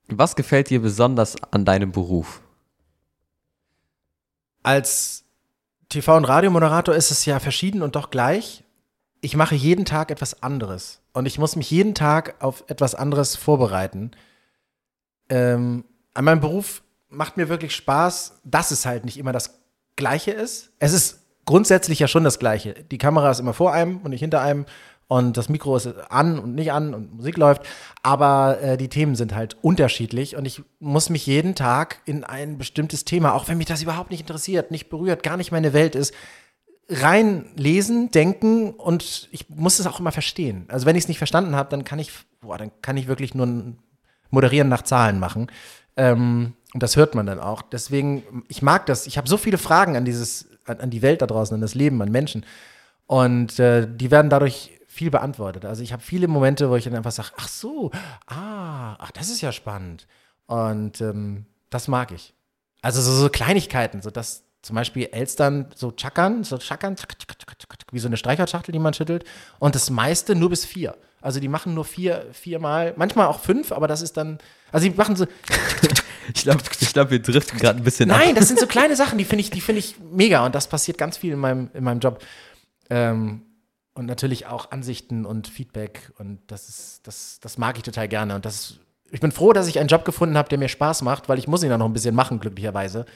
was 0.09 0.37
gefällt 0.37 0.71
dir 0.71 0.81
besonders 0.81 1.37
an 1.51 1.65
deinem 1.65 1.93
Beruf? 1.93 2.43
Als 4.63 5.25
TV- 5.91 6.17
und 6.17 6.25
Radiomoderator 6.25 6.95
ist 6.95 7.11
es 7.11 7.25
ja 7.25 7.41
verschieden 7.41 7.83
und 7.83 7.97
doch 7.97 8.11
gleich. 8.11 8.65
Ich 9.21 9.37
mache 9.37 9.55
jeden 9.55 9.85
Tag 9.85 10.11
etwas 10.11 10.43
anderes. 10.43 11.01
Und 11.13 11.27
ich 11.27 11.39
muss 11.39 11.57
mich 11.57 11.71
jeden 11.71 11.95
Tag 11.95 12.37
auf 12.41 12.65
etwas 12.69 12.95
anderes 12.95 13.37
vorbereiten. 13.37 14.13
Ähm, 15.29 15.85
an 16.15 16.25
meinem 16.25 16.41
Beruf 16.41 16.83
macht 17.09 17.37
mir 17.37 17.49
wirklich 17.49 17.75
Spaß, 17.75 18.41
dass 18.45 18.71
es 18.71 18.87
halt 18.87 19.05
nicht 19.05 19.19
immer 19.19 19.33
das 19.33 19.61
Gleiche 19.97 20.31
ist. 20.31 20.71
Es 20.79 20.93
ist 20.93 21.21
grundsätzlich 21.45 21.99
ja 21.99 22.09
schon 22.09 22.25
das 22.25 22.39
Gleiche. 22.39 22.75
Die 22.75 22.99
Kamera 22.99 23.31
ist 23.31 23.41
immer 23.41 23.55
vor 23.55 23.73
einem 23.73 23.99
und 23.99 24.11
nicht 24.11 24.21
hinter 24.21 24.41
einem. 24.41 24.67
Und 25.09 25.39
das 25.39 25.49
Mikro 25.49 25.75
ist 25.75 25.89
an 26.11 26.39
und 26.39 26.55
nicht 26.55 26.71
an 26.71 26.93
und 26.95 27.15
Musik 27.17 27.39
läuft. 27.39 27.63
Aber 28.03 28.61
äh, 28.61 28.77
die 28.77 28.89
Themen 28.89 29.17
sind 29.17 29.35
halt 29.35 29.57
unterschiedlich 29.63 30.37
und 30.37 30.45
ich 30.45 30.63
muss 30.81 31.09
mich 31.09 31.27
jeden 31.27 31.55
Tag 31.55 32.03
in 32.05 32.25
ein 32.25 32.59
bestimmtes 32.59 33.07
Thema, 33.07 33.33
auch 33.33 33.49
wenn 33.49 33.57
mich 33.57 33.67
das 33.67 33.83
überhaupt 33.83 34.11
nicht 34.11 34.21
interessiert, 34.21 34.71
nicht 34.71 34.91
berührt, 34.91 35.23
gar 35.23 35.39
nicht 35.39 35.51
meine 35.51 35.73
Welt 35.73 35.95
ist, 35.95 36.13
reinlesen, 36.91 38.11
denken 38.11 38.71
und 38.71 39.29
ich 39.31 39.49
muss 39.49 39.79
es 39.79 39.87
auch 39.87 39.99
immer 39.99 40.13
verstehen. 40.13 40.67
Also 40.69 40.85
wenn 40.85 40.97
ich 40.97 41.05
es 41.05 41.09
nicht 41.09 41.19
verstanden 41.19 41.57
habe, 41.57 41.71
dann 41.71 41.85
kann 41.85 41.99
ich, 41.99 42.13
boah, 42.41 42.59
dann 42.59 42.71
kann 42.83 42.97
ich 42.97 43.09
wirklich 43.09 43.35
nur 43.35 43.75
Moderieren 44.31 44.69
nach 44.69 44.83
Zahlen 44.83 45.19
machen. 45.19 45.51
Ähm, 45.97 46.53
und 46.75 46.83
das 46.83 46.97
hört 46.97 47.15
man 47.15 47.25
dann 47.25 47.41
auch. 47.41 47.63
Deswegen, 47.63 48.45
ich 48.49 48.61
mag 48.61 48.85
das. 48.85 49.07
Ich 49.07 49.17
habe 49.17 49.29
so 49.29 49.39
viele 49.39 49.57
Fragen 49.57 49.97
an 49.97 50.05
dieses, 50.05 50.49
an, 50.67 50.81
an 50.81 50.91
die 50.91 51.01
Welt 51.01 51.23
da 51.23 51.27
draußen, 51.27 51.55
an 51.55 51.63
das 51.63 51.75
Leben, 51.75 52.01
an 52.03 52.11
Menschen. 52.11 52.45
Und 53.07 53.59
äh, 53.59 53.87
die 53.91 54.11
werden 54.11 54.29
dadurch 54.29 54.78
viel 54.99 55.11
beantwortet. 55.11 55.65
Also 55.65 55.83
ich 55.83 55.93
habe 55.93 56.03
viele 56.03 56.27
Momente, 56.27 56.69
wo 56.69 56.77
ich 56.77 56.85
dann 56.85 56.97
einfach 56.97 57.13
sage, 57.13 57.31
ach 57.37 57.47
so, 57.47 57.93
ah, 58.27 58.97
ach, 58.99 59.13
das 59.13 59.31
ist 59.31 59.41
ja 59.41 59.53
spannend. 59.53 60.09
Und 60.47 61.01
ähm, 61.01 61.47
das 61.71 61.87
mag 61.87 62.11
ich. 62.11 62.35
Also 62.83 63.01
so, 63.01 63.13
so 63.13 63.29
Kleinigkeiten, 63.29 64.03
so 64.03 64.11
dass 64.11 64.43
zum 64.61 64.75
Beispiel 64.75 65.09
Elstern 65.13 65.67
so 65.77 65.93
chackern, 65.93 66.43
so 66.43 66.59
chackern, 66.59 66.97
wie 67.93 67.99
so 68.01 68.09
eine 68.09 68.17
Streicherschachtel, 68.17 68.73
die 68.73 68.81
man 68.81 68.93
schüttelt. 68.93 69.25
Und 69.61 69.77
das 69.77 69.89
meiste 69.89 70.35
nur 70.35 70.51
bis 70.51 70.65
vier. 70.65 70.97
Also 71.21 71.39
die 71.39 71.49
machen 71.49 71.75
nur 71.75 71.85
vier, 71.85 72.27
viermal, 72.33 72.95
manchmal 72.97 73.27
auch 73.27 73.39
fünf, 73.39 73.71
aber 73.71 73.87
das 73.87 74.03
ist 74.03 74.17
dann, 74.17 74.39
also 74.73 74.89
die 74.89 74.95
machen 74.95 75.17
so. 75.17 75.27
Ich 76.35 76.43
glaube, 76.43 76.61
ich 76.79 76.93
glaub, 76.93 77.11
wir 77.11 77.23
driften 77.23 77.59
gerade 77.59 77.79
ein 77.79 77.85
bisschen 77.85 78.11
Nein, 78.11 78.31
ab. 78.31 78.35
das 78.35 78.49
sind 78.49 78.61
so 78.61 78.67
kleine 78.67 78.97
Sachen, 78.97 79.17
die 79.17 79.25
finde 79.25 79.41
ich, 79.41 79.49
die 79.49 79.63
ich 79.79 79.95
mega 80.13 80.45
und 80.45 80.55
das 80.55 80.69
passiert 80.69 80.99
ganz 80.99 81.17
viel 81.17 81.33
in 81.33 81.39
meinem, 81.39 81.71
in 81.73 81.83
meinem 81.83 82.01
Job. 82.01 82.23
Ähm, 82.91 83.48
und 83.99 84.07
natürlich 84.07 84.47
auch 84.47 84.71
Ansichten 84.71 85.27
und 85.27 85.49
Feedback 85.49 86.13
und 86.19 86.39
das 86.47 86.69
ist, 86.69 87.01
das, 87.07 87.41
das 87.41 87.59
mag 87.59 87.77
ich 87.77 87.83
total 87.83 88.07
gerne. 88.07 88.37
Und 88.37 88.45
das, 88.45 88.79
ich 89.11 89.21
bin 89.21 89.33
froh, 89.33 89.53
dass 89.53 89.67
ich 89.67 89.81
einen 89.81 89.89
Job 89.89 90.05
gefunden 90.05 90.39
habe, 90.39 90.49
der 90.49 90.57
mir 90.57 90.69
Spaß 90.69 91.03
macht, 91.03 91.29
weil 91.29 91.37
ich 91.37 91.49
muss 91.49 91.65
ihn 91.65 91.69
dann 91.69 91.81
noch 91.81 91.87
ein 91.87 91.93
bisschen 91.93 92.15
machen, 92.15 92.39
glücklicherweise. 92.39 93.07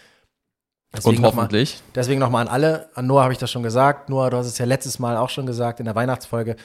Deswegen 0.93 1.19
und 1.19 1.25
hoffentlich. 1.25 1.75
Noch 1.75 1.81
mal, 1.81 1.93
deswegen 1.95 2.21
nochmal 2.21 2.49
an 2.49 2.53
alle. 2.53 2.89
An 2.97 3.07
Noah 3.07 3.23
habe 3.23 3.33
ich 3.33 3.39
das 3.39 3.51
schon 3.51 3.63
gesagt. 3.63 4.09
Noah, 4.09 4.29
du 4.29 4.37
hast 4.37 4.47
es 4.47 4.59
ja 4.59 4.65
letztes 4.65 4.99
Mal 4.99 5.17
auch 5.17 5.31
schon 5.31 5.47
gesagt 5.47 5.79
in 5.79 5.87
der 5.87 5.95
Weihnachtsfolge. 5.95 6.57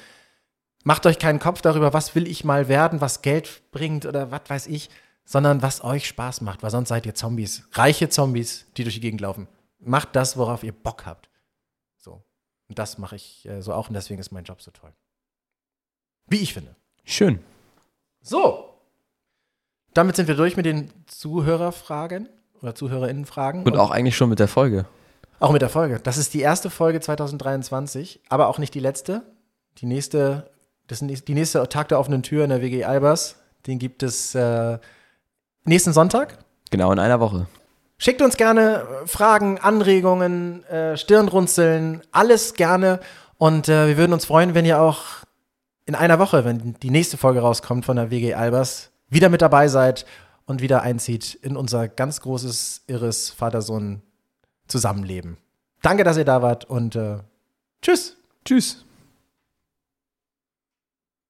Macht 0.84 1.06
euch 1.06 1.19
keinen 1.19 1.39
Kopf 1.39 1.61
darüber, 1.61 1.94
was 1.94 2.15
will 2.15 2.27
ich 2.27 2.44
mal 2.44 2.68
werden, 2.68 2.99
was 2.99 3.22
Geld 3.22 3.61
bringt 3.72 4.07
oder 4.07 4.31
was 4.31 4.41
weiß 4.48 4.65
ich, 4.68 4.89
sondern 5.26 5.61
was 5.61 5.84
euch 5.84 6.07
Spaß 6.07 6.41
macht, 6.41 6.64
weil 6.64 6.72
sonst 6.72 6.89
seid 6.89 7.06
ihr 7.06 7.14
Zombies. 7.14 7.68
Reiche 7.73 8.10
Zombies, 8.10 8.65
die 8.77 8.84
durch 8.84 8.95
die 8.95 9.02
Gegend 9.02 9.22
laufen. 9.22 9.48
Macht 9.80 10.15
das, 10.15 10.38
worauf 10.38 10.64
ihr 10.64 10.72
Bock 10.72 11.06
habt. 11.06 11.30
Und 12.69 12.80
das 12.80 12.98
mache 12.98 13.15
ich 13.15 13.48
äh, 13.48 13.61
so 13.61 13.73
auch 13.73 13.88
und 13.88 13.94
deswegen 13.94 14.19
ist 14.19 14.31
mein 14.31 14.44
Job 14.44 14.61
so 14.61 14.72
toll. 14.72 14.91
Wie 16.27 16.38
ich 16.38 16.53
finde. 16.53 16.76
Schön. 17.06 17.39
So. 18.22 18.73
Damit 19.94 20.15
sind 20.15 20.27
wir 20.27 20.35
durch 20.35 20.57
mit 20.57 20.65
den 20.65 20.91
Zuhörerfragen 21.07 22.30
oder 22.61 22.76
ZuhörerInnenfragen. 22.76 23.64
Und, 23.64 23.73
und 23.73 23.80
auch 23.80 23.91
eigentlich 23.91 24.18
schon 24.18 24.30
mit 24.30 24.39
der 24.39 24.48
Folge. 24.48 24.85
Auch 25.39 25.52
mit 25.52 25.61
der 25.61 25.69
Folge. 25.69 25.99
Das 25.99 26.18
ist 26.18 26.34
die 26.34 26.41
erste 26.41 26.69
Folge 26.69 26.99
2023, 26.99 28.22
aber 28.27 28.48
auch 28.48 28.57
nicht 28.57 28.73
die 28.73 28.80
letzte. 28.80 29.23
Die 29.77 29.85
nächste 29.85 30.52
das 30.88 31.02
ist 31.02 31.27
die 31.27 31.34
nächste 31.34 31.68
Tag 31.68 31.89
der 31.89 31.99
offenen 31.99 32.23
Tür 32.23 32.45
in 32.45 32.49
der 32.49 32.61
WG 32.61 32.85
Albers. 32.85 33.35
Den 33.68 33.77
gibt 33.77 34.03
es 34.03 34.34
äh, 34.35 34.80
nächsten 35.65 35.91
Sonntag. 35.91 36.39
Genau, 36.72 36.91
in 36.94 36.99
einer 36.99 37.19
Woche. 37.19 37.48
Schickt 37.97 38.21
uns 38.21 38.37
gerne 38.37 38.85
äh, 39.03 39.07
Fragen, 39.07 39.59
Anregungen, 39.59 40.63
äh, 40.65 40.95
Stirnrunzeln, 40.97 42.03
alles 42.11 42.53
gerne. 42.53 42.99
Und 43.37 43.69
äh, 43.69 43.87
wir 43.87 43.97
würden 43.97 44.13
uns 44.13 44.25
freuen, 44.25 44.53
wenn 44.53 44.65
ihr 44.65 44.79
auch 44.79 45.03
in 45.85 45.95
einer 45.95 46.19
Woche, 46.19 46.45
wenn 46.45 46.75
die 46.81 46.91
nächste 46.91 47.17
Folge 47.17 47.39
rauskommt 47.39 47.85
von 47.85 47.95
der 47.95 48.11
WG 48.11 48.35
Albers, 48.35 48.91
wieder 49.09 49.29
mit 49.29 49.41
dabei 49.41 49.67
seid 49.67 50.05
und 50.45 50.61
wieder 50.61 50.81
einzieht 50.81 51.33
in 51.35 51.57
unser 51.57 51.87
ganz 51.87 52.21
großes, 52.21 52.83
irres 52.87 53.31
Vater-Sohn-Zusammenleben. 53.31 55.37
Danke, 55.81 56.03
dass 56.03 56.17
ihr 56.17 56.25
da 56.25 56.41
wart 56.41 56.65
und 56.65 56.95
äh, 56.95 57.19
tschüss. 57.81 58.17
Tschüss. 58.45 58.86